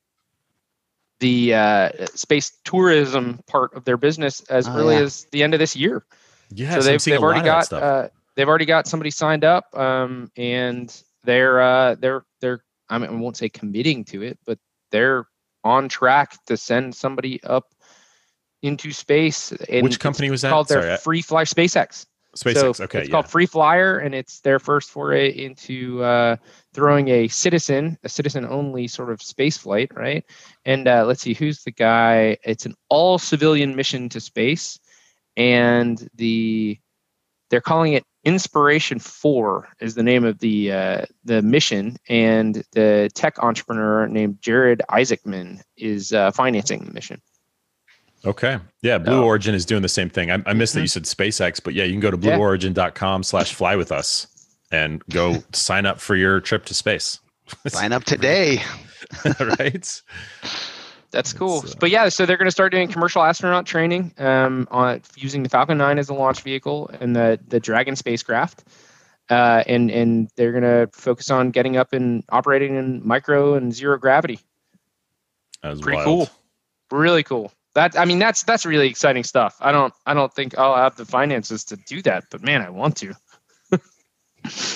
the 1.20 1.54
uh, 1.54 1.90
space 2.14 2.52
tourism 2.66 3.40
part 3.48 3.74
of 3.76 3.86
their 3.86 3.98
business 3.98 4.42
as 4.50 4.68
Oh, 4.68 4.76
early 4.76 4.96
yeah. 4.96 5.02
as 5.04 5.26
the 5.32 5.44
end 5.44 5.54
of 5.54 5.60
this 5.60 5.76
year 5.76 6.04
Yeah. 6.50 6.72
so 6.76 6.82
they've, 6.82 7.04
they've 7.04 7.22
already 7.22 7.42
got 7.46 7.72
uh, 7.72 8.10
they've 8.36 8.48
already 8.50 8.66
got 8.66 8.88
somebody 8.88 9.12
signed 9.12 9.44
up 9.44 9.66
um, 9.78 10.32
and 10.36 10.92
they're 11.24 11.62
uh, 11.62 11.96
they're 11.96 12.26
they're 12.40 12.64
I 12.92 13.00
mean 13.00 13.10
I 13.10 13.14
won't 13.14 13.38
say 13.38 13.50
committing 13.50 14.04
to 14.06 14.22
it 14.22 14.38
but 14.46 14.60
they're 14.92 15.26
on 15.64 15.90
track 15.90 16.38
to 16.46 16.58
send 16.58 16.96
somebody 16.96 17.42
up 17.44 17.74
into 18.62 18.92
space 18.92 19.52
and 19.52 19.84
Which 19.84 20.00
company 20.00 20.30
was 20.30 20.42
that? 20.42 20.50
called 20.52 20.68
their 20.68 20.82
Sorry, 20.82 20.94
I- 20.94 20.98
free 20.98 21.22
Flyer 21.24 21.46
SpaceX 21.46 22.06
SpaceX. 22.36 22.76
so 22.78 22.84
okay. 22.86 23.00
it's 23.00 23.10
yeah. 23.10 23.12
called 23.12 23.28
Free 23.28 23.46
Flyer, 23.46 23.98
and 24.00 24.16
it's 24.16 24.40
their 24.40 24.58
first 24.58 24.90
foray 24.90 25.32
into 25.32 26.02
uh, 26.02 26.38
throwing 26.74 27.10
a 27.10 27.28
citizen, 27.28 27.98
a 28.04 28.10
citizen-only 28.10 28.88
sort 28.88 29.10
of 29.12 29.22
space 29.22 29.58
flight, 29.58 29.92
right? 29.94 30.24
And 30.64 30.88
uh, 30.88 31.06
let's 31.06 31.22
see, 31.22 31.34
who's 31.34 31.64
the 31.64 31.72
guy? 31.72 32.38
It's 32.46 32.66
an 32.66 32.76
all-civilian 32.90 33.76
mission 33.76 34.08
to 34.10 34.22
space, 34.22 34.80
and 35.36 36.08
the 36.16 36.80
they're 37.50 37.60
calling 37.60 37.94
it 37.94 38.06
Inspiration 38.24 39.00
Four 39.00 39.68
is 39.80 39.96
the 39.96 40.04
name 40.04 40.24
of 40.24 40.40
the 40.40 40.72
uh, 40.72 41.06
the 41.26 41.42
mission, 41.42 41.98
and 42.08 42.64
the 42.74 43.10
tech 43.16 43.40
entrepreneur 43.40 44.08
named 44.08 44.40
Jared 44.42 44.82
Isaacman 44.92 45.62
is 45.78 46.14
uh, 46.14 46.30
financing 46.32 46.86
the 46.86 46.92
mission. 46.94 47.20
Okay. 48.24 48.60
Yeah. 48.84 49.00
Blue 49.00 49.14
So- 49.14 49.24
Origin 49.24 49.56
is 49.56 49.66
doing 49.66 49.82
the 49.82 49.90
same 49.90 50.10
thing. 50.10 50.30
I, 50.30 50.38
I 50.46 50.54
missed 50.54 50.76
that 50.76 50.82
Mhm. 50.82 50.84
you 50.84 50.88
said 50.90 51.04
SpaceX, 51.06 51.64
but 51.64 51.74
yeah, 51.74 51.84
you 51.86 51.94
can 51.94 52.00
go 52.00 52.12
to 52.12 52.18
Yeah. 52.18 52.38
blueorigin.com 52.38 53.24
slash 53.24 53.54
fly 53.56 53.76
with 53.76 53.92
us 53.92 54.28
and 54.72 55.02
go 55.10 55.38
sign 55.54 55.88
up 55.88 56.00
for 56.00 56.16
your 56.16 56.40
trip 56.40 56.66
to 56.66 56.76
space. 56.76 57.20
Sign 57.68 57.92
up 57.92 58.04
today. 58.04 58.62
right? 59.60 60.02
That's 61.12 61.34
cool. 61.34 61.64
Uh, 61.66 61.74
but 61.80 61.90
yeah, 61.90 62.10
so 62.10 62.26
they're 62.26 62.38
going 62.38 62.48
to 62.48 62.52
start 62.52 62.72
doing 62.72 62.88
commercial 62.88 63.22
astronaut 63.22 63.66
training 63.66 64.14
um, 64.18 64.68
on 64.72 65.02
using 65.16 65.44
the 65.44 65.50
Falcon 65.50 65.78
9 65.78 66.00
as 66.00 66.10
a 66.10 66.14
launch 66.14 66.42
vehicle 66.42 66.90
and 67.00 67.16
the 67.16 67.40
the 67.48 67.60
Dragon 67.60 67.96
spacecraft. 67.96 68.64
Uh, 69.30 69.64
and 69.68 69.92
and 69.92 70.30
they're 70.36 70.52
going 70.52 70.64
to 70.64 70.90
focus 70.94 71.30
on 71.30 71.52
getting 71.52 71.78
up 71.78 71.94
and 71.94 72.24
operating 72.30 72.76
in 72.76 73.06
micro 73.06 73.54
and 73.56 73.74
zero 73.74 73.98
gravity. 73.98 74.40
That 75.62 75.70
was 75.70 75.82
Pretty 75.82 75.98
wild. 75.98 76.06
cool. 76.08 76.30
Really 77.00 77.24
cool. 77.24 77.52
That 77.76 77.98
I 77.98 78.04
mean 78.06 78.20
that's 78.20 78.44
that's 78.44 78.66
really 78.66 78.88
exciting 78.88 79.24
stuff. 79.24 79.56
I 79.62 79.72
don't 79.72 79.94
I 80.06 80.14
don't 80.14 80.34
think 80.34 80.58
I'll 80.58 80.76
have 80.76 80.96
the 80.98 81.06
finances 81.06 81.64
to 81.66 81.78
do 81.78 82.02
that, 82.02 82.26
but 82.30 82.42
man, 82.42 82.62
I 82.62 82.70
want 82.70 82.98
to. 82.98 83.14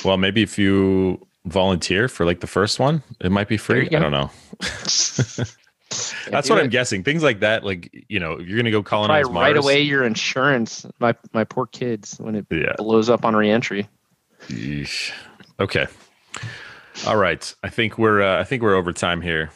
Well, 0.03 0.17
maybe 0.17 0.43
if 0.43 0.59
you 0.59 1.25
volunteer 1.45 2.07
for 2.07 2.23
like 2.23 2.39
the 2.39 2.47
first 2.47 2.79
one, 2.79 3.01
it 3.19 3.31
might 3.31 3.47
be 3.47 3.57
free. 3.57 3.88
I 3.88 3.99
don't 3.99 4.11
know. 4.11 4.29
That's 6.32 6.49
what 6.49 6.59
I'm 6.59 6.69
guessing. 6.69 7.03
Things 7.03 7.23
like 7.23 7.39
that, 7.41 7.63
like 7.63 8.05
you 8.09 8.19
know, 8.19 8.34
if 8.34 8.47
you're 8.47 8.57
gonna 8.57 8.71
go 8.71 8.82
colonize 8.84 9.23
Probably 9.23 9.34
Mars. 9.34 9.43
write 9.47 9.57
away 9.57 9.82
your 9.82 10.03
insurance. 10.03 10.86
My 10.99 11.15
my 11.34 11.43
poor 11.43 11.65
kids 11.67 12.17
when 12.19 12.36
it 12.36 12.45
Yeah. 12.49 12.73
blows 12.78 13.09
up 13.09 13.26
on 13.26 13.36
reentry. 13.36 13.88
Yeesh. 14.47 15.11
Okay. 15.59 15.88
All 17.07 17.17
right. 17.17 17.53
I 17.63 17.69
think 17.69 17.97
we're 17.97 18.21
uh, 18.21 18.39
I 18.39 18.43
think 18.43 18.63
we're 18.63 18.76
over 18.76 18.93
time 18.93 19.21
here. 19.21 19.49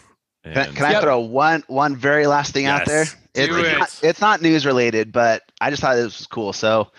Can, 0.44 0.58
I- 0.58 0.62
And- 0.66 0.76
can 0.76 0.86
I 0.86 1.02
throw 1.02 1.20
one 1.20 1.64
one 1.68 1.96
very 1.96 2.28
last 2.28 2.54
thing 2.54 2.66
out 2.66 2.86
there? 2.86 3.06
It's 3.36 3.48
do 3.56 3.62
not, 3.78 4.00
it's 4.04 4.22
not 4.22 4.42
news 4.42 4.66
related, 4.66 5.12
but 5.12 5.44
I 5.62 5.70
just 5.70 5.82
thought 5.82 5.96
this 5.96 6.18
was 6.18 6.28
cool. 6.28 6.52
So, 6.52 6.92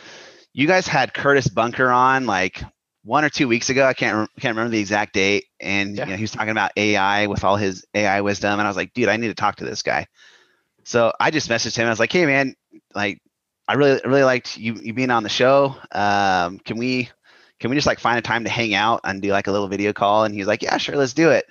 you 0.52 0.66
guys 0.66 0.86
had 0.86 1.12
Curtis 1.12 1.48
Bunker 1.48 1.90
on 1.90 2.24
like 2.26 2.62
one 3.02 3.24
or 3.24 3.30
two 3.30 3.48
weeks 3.48 3.70
ago. 3.70 3.86
I 3.86 3.94
can't 3.94 4.28
can't 4.38 4.56
remember 4.56 4.70
the 4.70 4.80
exact 4.80 5.14
date, 5.14 5.46
and 5.60 5.96
Yeah. 5.96 6.04
you 6.06 6.10
know, 6.12 6.16
he 6.16 6.22
was 6.22 6.32
talking 6.32 6.50
about 6.50 6.72
AI 6.76 7.26
with 7.26 7.44
all 7.44 7.56
his 7.56 7.84
AI 7.94 8.20
wisdom, 8.20 8.52
and 8.58 8.62
I 8.62 8.68
was 8.68 8.76
like, 8.76 8.92
dude, 8.92 9.08
I 9.08 9.16
need 9.16 9.28
to 9.28 9.34
talk 9.34 9.56
to 9.56 9.64
this 9.64 9.82
guy. 9.82 10.06
So 10.84 11.12
I 11.20 11.30
just 11.30 11.48
messaged 11.48 11.76
him. 11.76 11.86
I 11.86 11.90
was 11.90 12.00
like, 12.00 12.12
hey 12.12 12.26
man, 12.26 12.54
like 12.94 13.20
I 13.68 13.74
really 13.74 14.00
really 14.04 14.24
liked 14.24 14.56
you 14.56 14.74
you 14.74 14.92
being 14.92 15.10
on 15.10 15.22
the 15.22 15.28
show. 15.28 15.76
Um, 15.92 16.58
can 16.58 16.76
we 16.78 17.08
can 17.60 17.70
we 17.70 17.76
just 17.76 17.86
like 17.86 18.00
find 18.00 18.18
a 18.18 18.22
time 18.22 18.44
to 18.44 18.50
hang 18.50 18.74
out 18.74 19.00
and 19.04 19.20
do 19.20 19.30
like 19.30 19.46
a 19.46 19.52
little 19.52 19.68
video 19.68 19.92
call? 19.92 20.24
And 20.24 20.34
he 20.34 20.40
was 20.40 20.48
like, 20.48 20.62
yeah, 20.62 20.76
sure, 20.78 20.96
let's 20.96 21.12
do 21.12 21.30
it. 21.30 21.44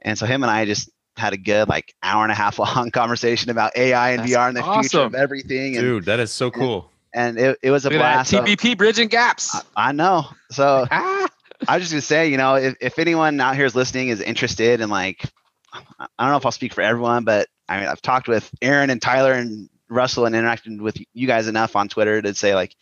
And 0.00 0.16
so 0.18 0.24
him 0.26 0.42
and 0.42 0.50
I 0.50 0.64
just 0.64 0.90
had 1.16 1.32
a 1.32 1.36
good 1.36 1.68
like 1.68 1.94
hour 2.02 2.22
and 2.22 2.32
a 2.32 2.34
half 2.34 2.58
long 2.58 2.90
conversation 2.90 3.50
about 3.50 3.76
AI 3.76 4.10
and 4.10 4.20
That's 4.20 4.32
VR 4.32 4.48
and 4.48 4.56
the 4.56 4.62
future 4.62 5.00
of 5.00 5.14
awesome. 5.14 5.14
everything. 5.16 5.76
And, 5.76 5.84
dude, 5.84 6.04
that 6.06 6.20
is 6.20 6.30
so 6.32 6.50
cool. 6.50 6.89
And 7.12 7.38
it, 7.38 7.58
it 7.62 7.70
was 7.70 7.84
a 7.86 7.90
Look 7.90 7.98
blast. 7.98 8.30
So- 8.30 8.42
TBP 8.42 8.76
bridging 8.76 9.08
gaps. 9.08 9.54
I, 9.54 9.88
I 9.88 9.92
know. 9.92 10.26
So 10.50 10.86
ah. 10.90 11.28
I 11.68 11.76
was 11.76 11.82
just 11.82 11.92
gonna 11.92 12.00
say, 12.02 12.28
you 12.28 12.36
know, 12.36 12.54
if, 12.54 12.76
if 12.80 12.98
anyone 12.98 13.38
out 13.40 13.54
here 13.56 13.66
is 13.66 13.74
listening 13.74 14.08
is 14.08 14.20
interested 14.20 14.80
in 14.80 14.88
like, 14.88 15.24
I 15.72 15.82
I 16.00 16.24
don't 16.24 16.30
know 16.30 16.36
if 16.36 16.46
I'll 16.46 16.52
speak 16.52 16.72
for 16.72 16.80
everyone, 16.80 17.24
but 17.24 17.48
I 17.68 17.80
mean, 17.80 17.88
I've 17.88 18.02
talked 18.02 18.28
with 18.28 18.50
Aaron 18.62 18.90
and 18.90 19.00
Tyler 19.00 19.32
and 19.32 19.68
Russell 19.88 20.24
and 20.24 20.34
interacted 20.34 20.80
with 20.80 20.96
you 21.12 21.26
guys 21.26 21.48
enough 21.48 21.76
on 21.76 21.88
Twitter 21.88 22.22
to 22.22 22.34
say 22.34 22.54
like, 22.54 22.74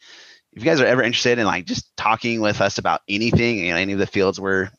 if 0.53 0.63
you 0.63 0.71
guys 0.71 0.81
are 0.81 0.87
ever 0.87 1.03
interested 1.03 1.39
in 1.39 1.47
like 1.47 1.67
just 1.67 1.95
talking 1.97 2.41
with 2.41 2.61
us 2.61 2.79
about 2.79 3.03
anything, 3.09 3.59
you 3.59 3.73
know, 3.73 3.79
any 3.79 3.93
of 3.93 3.99
the 3.99 4.07
fields 4.07 4.41
we're, 4.41 4.71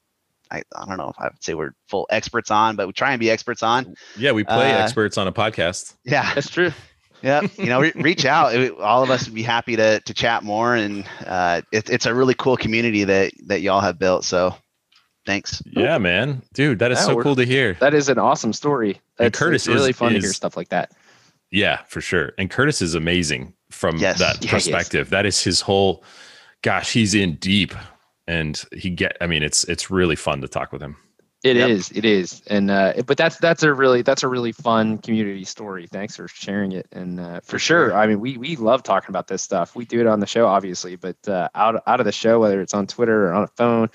I, 0.51 0.63
I 0.75 0.85
don't 0.85 0.97
know 0.97 1.09
if 1.09 1.19
I 1.19 1.25
would 1.25 1.43
say 1.43 1.53
we're 1.53 1.73
full 1.87 2.07
experts 2.09 2.49
on, 2.49 2.75
but 2.75 2.87
we 2.87 2.93
try 2.93 3.11
and 3.11 3.19
be 3.19 3.29
experts 3.29 3.61
on. 3.61 3.95
Yeah, 4.17 4.31
we 4.31 4.43
play 4.43 4.71
Uh, 4.71 4.77
experts 4.77 5.17
on 5.17 5.27
a 5.27 5.31
podcast. 5.31 5.95
Yeah. 6.03 6.33
That's 6.33 6.49
true. 6.49 6.71
Yeah 7.21 7.41
you 7.57 7.65
know 7.65 7.81
re- 7.81 7.91
reach 7.95 8.25
out 8.35 8.53
It- 8.55 8.77
all 8.79 9.03
of 9.03 9.09
us 9.09 9.25
would 9.25 9.35
be 9.35 9.43
happy 9.43 9.75
to 9.75 9.99
to 9.99 10.13
chat 10.13 10.43
more 10.43 10.75
and 10.75 11.05
uh 11.25 11.61
it, 11.71 11.89
it's 11.89 12.05
a 12.05 12.13
really 12.13 12.33
cool 12.33 12.57
community 12.57 13.03
that 13.03 13.31
that 13.47 13.61
y'all 13.61 13.81
have 13.81 13.97
built 13.99 14.23
so 14.25 14.55
thanks 15.25 15.61
Yeah, 15.65 15.97
man. 15.99 16.41
Dude, 16.53 16.79
that 16.79 16.91
is 16.91 16.99
Yeah, 16.99 17.05
so 17.05 17.21
cool 17.21 17.35
to 17.35 17.45
hear. 17.45 17.75
That 17.81 17.93
is 17.93 18.09
an 18.09 18.17
awesome 18.17 18.51
story. 18.53 18.99
It's, 19.19 19.37
Curtis 19.37 19.67
it's 19.67 19.75
really 19.75 19.89
is- 19.91 19.97
fun 19.97 20.13
to 20.13 20.19
hear 20.19 20.33
stuff 20.33 20.57
like 20.57 20.69
that. 20.69 20.91
Yeah, 21.51 21.81
for 21.87 22.01
sure. 22.01 22.33
And 22.37 22.49
Curtis 22.49 22.81
is 22.81 22.95
amazing 22.95 23.53
from 23.69 23.97
Yes. 23.97 24.17
that 24.19 24.35
Yeah, 24.43 24.51
he 24.51 24.57
is. 24.57 24.63
perspective. 24.63 25.09
That 25.11 25.25
is 25.27 25.43
his 25.43 25.61
whole 25.61 26.03
gosh, 26.63 26.93
he's 26.93 27.13
in 27.13 27.35
deep 27.35 27.73
and 28.27 28.63
he 28.71 28.89
get 28.89 29.17
I 29.21 29.27
mean, 29.27 29.43
it's 29.43 29.63
it's 29.65 29.91
really 29.91 30.15
fun 30.15 30.41
to 30.41 30.47
talk 30.47 30.71
with 30.71 30.81
him. 30.81 30.95
It 31.41 31.55
is. 31.55 31.89
Yep. 31.89 31.97
It 31.97 32.05
is. 32.05 32.41
And 32.47 32.69
uh, 32.69 32.93
but 33.05 33.17
that's 33.17 33.37
that's 33.37 33.63
a 33.63 33.73
really 33.73 34.01
that's 34.01 34.23
a 34.23 34.27
really 34.27 34.51
fun 34.51 34.97
community 34.97 35.45
story. 35.45 35.87
Thanks 35.87 36.17
for 36.17 36.27
sharing 36.27 36.73
it. 36.73 36.87
And 36.91 37.19
uh, 37.19 37.39
for, 37.41 37.57
sure. 37.57 37.95
I 37.95 38.07
mean, 38.07 38.19
we 38.19 38.37
we 38.37 38.57
love 38.57 38.83
talking 38.83 39.09
about 39.09 39.27
this 39.27 39.41
stuff. 39.41 39.73
We 39.73 39.85
do 39.85 40.01
it 40.01 40.07
on 40.07 40.19
the 40.19 40.27
show, 40.27 40.47
obviously, 40.47 40.97
but 40.97 41.15
uh, 41.27 41.47
out 41.55 41.81
out 41.87 42.01
of 42.01 42.05
the 42.05 42.11
show, 42.11 42.41
whether 42.41 42.59
it's 42.59 42.73
on 42.73 42.87
Twitter 42.87 43.27
or 43.27 43.33
on 43.33 43.43
a 43.43 43.47
phone, 43.47 43.89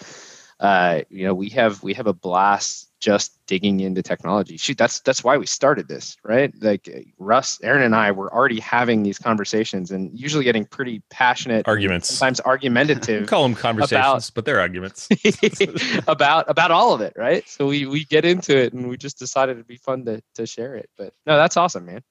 uh, 0.58 1.02
you 1.10 1.26
know, 1.26 1.34
we 1.34 1.50
have 1.50 1.82
we 1.82 1.92
have 1.94 2.06
a 2.06 2.14
blast 2.14 2.88
just 3.04 3.38
digging 3.46 3.80
into 3.80 4.02
technology. 4.02 4.56
Shoot, 4.56 4.78
that's 4.78 5.00
that's 5.00 5.22
why 5.22 5.36
we 5.36 5.44
started 5.44 5.88
this, 5.88 6.16
right? 6.24 6.54
Like 6.62 6.88
Russ, 7.18 7.60
Aaron, 7.62 7.82
and 7.82 7.94
I 7.94 8.12
were 8.12 8.32
already 8.32 8.60
having 8.60 9.02
these 9.02 9.18
conversations 9.18 9.90
and 9.90 10.18
usually 10.18 10.42
getting 10.42 10.64
pretty 10.64 11.02
passionate, 11.10 11.68
Arguments. 11.68 12.08
sometimes 12.08 12.40
We 12.42 12.48
argumentative 12.48 13.26
call 13.28 13.42
them 13.42 13.54
conversations, 13.54 14.30
but 14.30 14.46
they're 14.46 14.58
arguments. 14.58 15.08
about 16.08 16.48
about 16.48 16.70
all 16.70 16.94
of 16.94 17.02
it, 17.02 17.12
right? 17.14 17.46
So 17.46 17.66
we 17.66 17.84
we 17.84 18.06
get 18.06 18.24
into 18.24 18.56
it 18.56 18.72
and 18.72 18.88
we 18.88 18.96
just 18.96 19.18
decided 19.18 19.56
it'd 19.56 19.66
be 19.66 19.76
fun 19.76 20.06
to 20.06 20.22
to 20.36 20.46
share 20.46 20.74
it. 20.74 20.88
But 20.96 21.12
no, 21.26 21.36
that's 21.36 21.58
awesome, 21.58 21.84
man. 21.84 22.02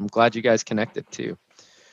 I'm 0.00 0.08
glad 0.08 0.34
you 0.34 0.42
guys 0.42 0.64
connected 0.64 1.08
too. 1.12 1.38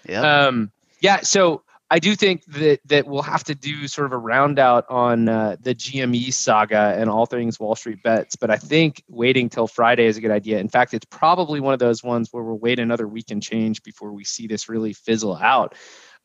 yeah 0.09 0.47
Um, 0.47 0.71
yeah. 0.99 1.19
So 1.21 1.61
I 1.89 1.99
do 1.99 2.15
think 2.15 2.43
that 2.45 2.79
that 2.85 3.07
we'll 3.07 3.21
have 3.21 3.45
to 3.45 3.55
do 3.55 3.87
sort 3.87 4.07
of 4.07 4.13
a 4.13 4.21
roundout 4.21 4.83
on 4.89 5.29
uh, 5.29 5.55
the 5.61 5.73
GME 5.73 6.33
saga 6.33 6.95
and 6.97 7.09
all 7.09 7.25
things 7.25 7.59
Wall 7.59 7.75
Street 7.75 8.03
bets. 8.03 8.35
But 8.35 8.51
I 8.51 8.57
think 8.57 9.03
waiting 9.07 9.49
till 9.49 9.67
Friday 9.67 10.05
is 10.05 10.17
a 10.17 10.21
good 10.21 10.31
idea. 10.31 10.59
In 10.59 10.67
fact, 10.67 10.93
it's 10.93 11.05
probably 11.05 11.61
one 11.61 11.73
of 11.73 11.79
those 11.79 12.03
ones 12.03 12.29
where 12.31 12.43
we'll 12.43 12.59
wait 12.59 12.79
another 12.79 13.07
week 13.07 13.31
and 13.31 13.41
change 13.41 13.83
before 13.83 14.11
we 14.11 14.25
see 14.25 14.47
this 14.47 14.67
really 14.67 14.93
fizzle 14.93 15.35
out. 15.35 15.75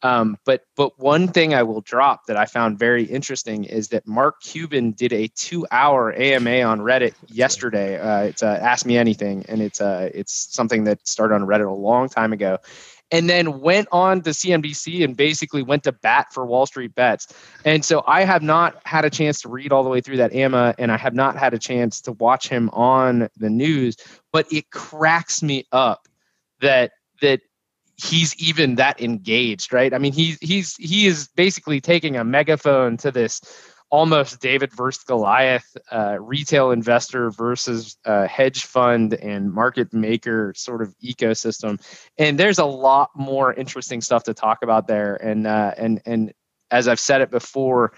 Um, 0.02 0.36
but 0.44 0.64
but 0.76 0.98
one 0.98 1.28
thing 1.28 1.54
I 1.54 1.62
will 1.62 1.80
drop 1.80 2.26
that 2.26 2.36
I 2.36 2.46
found 2.46 2.78
very 2.78 3.04
interesting 3.04 3.64
is 3.64 3.88
that 3.88 4.06
Mark 4.06 4.40
Cuban 4.42 4.92
did 4.92 5.12
a 5.12 5.28
two-hour 5.28 6.12
AMA 6.12 6.62
on 6.62 6.80
Reddit 6.80 7.14
yesterday. 7.28 8.00
Uh, 8.00 8.24
it's 8.24 8.42
uh, 8.42 8.58
Ask 8.60 8.84
Me 8.84 8.98
Anything, 8.98 9.44
and 9.48 9.62
it's 9.62 9.80
uh, 9.80 10.10
it's 10.12 10.52
something 10.52 10.84
that 10.84 11.06
started 11.06 11.36
on 11.36 11.42
Reddit 11.42 11.68
a 11.68 11.72
long 11.72 12.08
time 12.08 12.32
ago, 12.32 12.58
and 13.12 13.28
then 13.28 13.60
went 13.60 13.86
on 13.92 14.22
to 14.22 14.30
CNBC 14.30 15.04
and 15.04 15.16
basically 15.16 15.62
went 15.62 15.84
to 15.84 15.92
bat 15.92 16.32
for 16.32 16.46
Wall 16.46 16.66
Street 16.66 16.94
bets. 16.94 17.32
And 17.64 17.84
so 17.84 18.02
I 18.06 18.24
have 18.24 18.42
not 18.42 18.80
had 18.84 19.04
a 19.04 19.10
chance 19.10 19.42
to 19.42 19.48
read 19.48 19.70
all 19.70 19.84
the 19.84 19.90
way 19.90 20.00
through 20.00 20.16
that 20.16 20.32
AMA, 20.32 20.74
and 20.78 20.90
I 20.90 20.96
have 20.96 21.14
not 21.14 21.36
had 21.36 21.52
a 21.54 21.58
chance 21.58 22.00
to 22.02 22.12
watch 22.12 22.48
him 22.48 22.70
on 22.70 23.28
the 23.36 23.50
news. 23.50 23.96
But 24.32 24.50
it 24.50 24.70
cracks 24.70 25.42
me 25.42 25.66
up 25.70 26.08
that 26.60 26.92
that 27.20 27.40
he's 27.96 28.34
even 28.36 28.76
that 28.76 29.00
engaged, 29.00 29.72
right? 29.72 29.92
I 29.92 29.98
mean, 29.98 30.14
he's 30.14 30.38
he's 30.40 30.74
he 30.76 31.06
is 31.06 31.28
basically 31.36 31.80
taking 31.80 32.16
a 32.16 32.24
megaphone 32.24 32.96
to 32.98 33.10
this 33.10 33.40
almost 33.92 34.40
David 34.40 34.72
versus 34.72 35.04
Goliath, 35.04 35.76
uh, 35.92 36.16
retail 36.18 36.70
investor 36.70 37.30
versus 37.30 37.98
uh, 38.06 38.26
hedge 38.26 38.64
fund 38.64 39.12
and 39.12 39.52
market 39.52 39.92
maker 39.92 40.54
sort 40.56 40.80
of 40.80 40.94
ecosystem. 41.04 41.78
And 42.16 42.38
there's 42.38 42.58
a 42.58 42.64
lot 42.64 43.10
more 43.14 43.52
interesting 43.52 44.00
stuff 44.00 44.24
to 44.24 44.34
talk 44.34 44.62
about 44.62 44.88
there. 44.88 45.14
And 45.16 45.46
uh, 45.46 45.74
and 45.76 46.00
and 46.06 46.32
as 46.72 46.88
I've 46.88 46.98
said 46.98 47.20
it 47.20 47.30
before. 47.30 47.92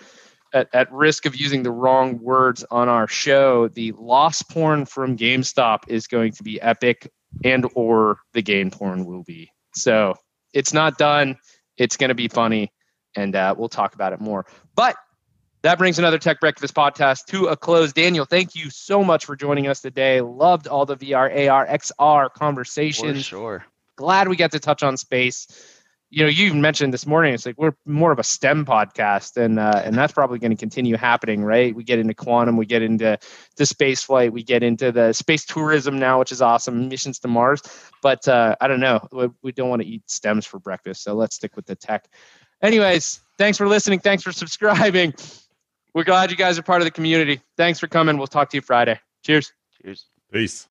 At, 0.52 0.72
at 0.72 0.92
risk 0.92 1.26
of 1.26 1.34
using 1.34 1.64
the 1.64 1.72
wrong 1.72 2.20
words 2.20 2.64
on 2.70 2.88
our 2.88 3.08
show, 3.08 3.66
the 3.66 3.90
loss 3.98 4.40
porn 4.42 4.86
from 4.86 5.16
GameStop 5.16 5.80
is 5.88 6.06
going 6.06 6.30
to 6.34 6.44
be 6.44 6.60
epic, 6.60 7.10
and 7.42 7.66
or 7.74 8.18
the 8.34 8.42
gain 8.42 8.70
porn 8.70 9.04
will 9.04 9.24
be. 9.24 9.50
So 9.74 10.14
it's 10.52 10.72
not 10.72 10.96
done. 10.96 11.38
It's 11.76 11.96
going 11.96 12.10
to 12.10 12.14
be 12.14 12.28
funny, 12.28 12.72
and 13.16 13.34
uh, 13.34 13.56
we'll 13.58 13.68
talk 13.68 13.96
about 13.96 14.12
it 14.12 14.20
more. 14.20 14.46
But 14.76 14.94
that 15.64 15.78
brings 15.78 15.98
another 15.98 16.18
Tech 16.18 16.40
Breakfast 16.40 16.74
podcast 16.74 17.24
to 17.28 17.46
a 17.46 17.56
close. 17.56 17.94
Daniel, 17.94 18.26
thank 18.26 18.54
you 18.54 18.68
so 18.68 19.02
much 19.02 19.24
for 19.24 19.34
joining 19.34 19.66
us 19.66 19.80
today. 19.80 20.20
Loved 20.20 20.68
all 20.68 20.84
the 20.84 20.94
VR, 20.94 21.48
AR, 21.48 21.66
XR 21.66 22.30
conversations. 22.34 23.16
For 23.16 23.22
sure. 23.22 23.64
Glad 23.96 24.28
we 24.28 24.36
got 24.36 24.52
to 24.52 24.60
touch 24.60 24.82
on 24.82 24.98
space. 24.98 25.48
You 26.10 26.24
know, 26.24 26.28
you 26.28 26.46
even 26.46 26.60
mentioned 26.60 26.92
this 26.92 27.06
morning. 27.06 27.32
It's 27.32 27.46
like 27.46 27.56
we're 27.56 27.72
more 27.86 28.12
of 28.12 28.18
a 28.18 28.22
STEM 28.22 28.66
podcast, 28.66 29.38
and 29.38 29.58
uh, 29.58 29.80
and 29.82 29.96
that's 29.96 30.12
probably 30.12 30.38
going 30.38 30.50
to 30.50 30.56
continue 30.56 30.96
happening, 30.96 31.42
right? 31.42 31.74
We 31.74 31.82
get 31.82 31.98
into 31.98 32.12
quantum, 32.12 32.58
we 32.58 32.66
get 32.66 32.82
into 32.82 33.18
the 33.56 33.66
space 33.66 34.02
flight, 34.02 34.34
we 34.34 34.42
get 34.42 34.62
into 34.62 34.92
the 34.92 35.14
space 35.14 35.46
tourism 35.46 35.98
now, 35.98 36.18
which 36.18 36.30
is 36.30 36.42
awesome. 36.42 36.90
Missions 36.90 37.20
to 37.20 37.28
Mars, 37.28 37.62
but 38.02 38.28
uh, 38.28 38.54
I 38.60 38.68
don't 38.68 38.80
know. 38.80 39.32
We 39.42 39.52
don't 39.52 39.70
want 39.70 39.80
to 39.80 39.88
eat 39.88 40.02
stems 40.10 40.44
for 40.44 40.58
breakfast, 40.58 41.02
so 41.02 41.14
let's 41.14 41.36
stick 41.36 41.56
with 41.56 41.64
the 41.64 41.74
tech. 41.74 42.06
Anyways, 42.62 43.20
thanks 43.38 43.56
for 43.56 43.66
listening. 43.66 44.00
Thanks 44.00 44.22
for 44.22 44.30
subscribing. 44.30 45.14
We're 45.94 46.04
glad 46.04 46.30
you 46.30 46.36
guys 46.36 46.58
are 46.58 46.62
part 46.62 46.80
of 46.80 46.86
the 46.86 46.90
community. 46.90 47.40
Thanks 47.56 47.78
for 47.78 47.86
coming. 47.86 48.18
We'll 48.18 48.26
talk 48.26 48.50
to 48.50 48.56
you 48.56 48.60
Friday. 48.60 48.98
Cheers. 49.22 49.52
Cheers. 49.80 50.06
Peace. 50.32 50.68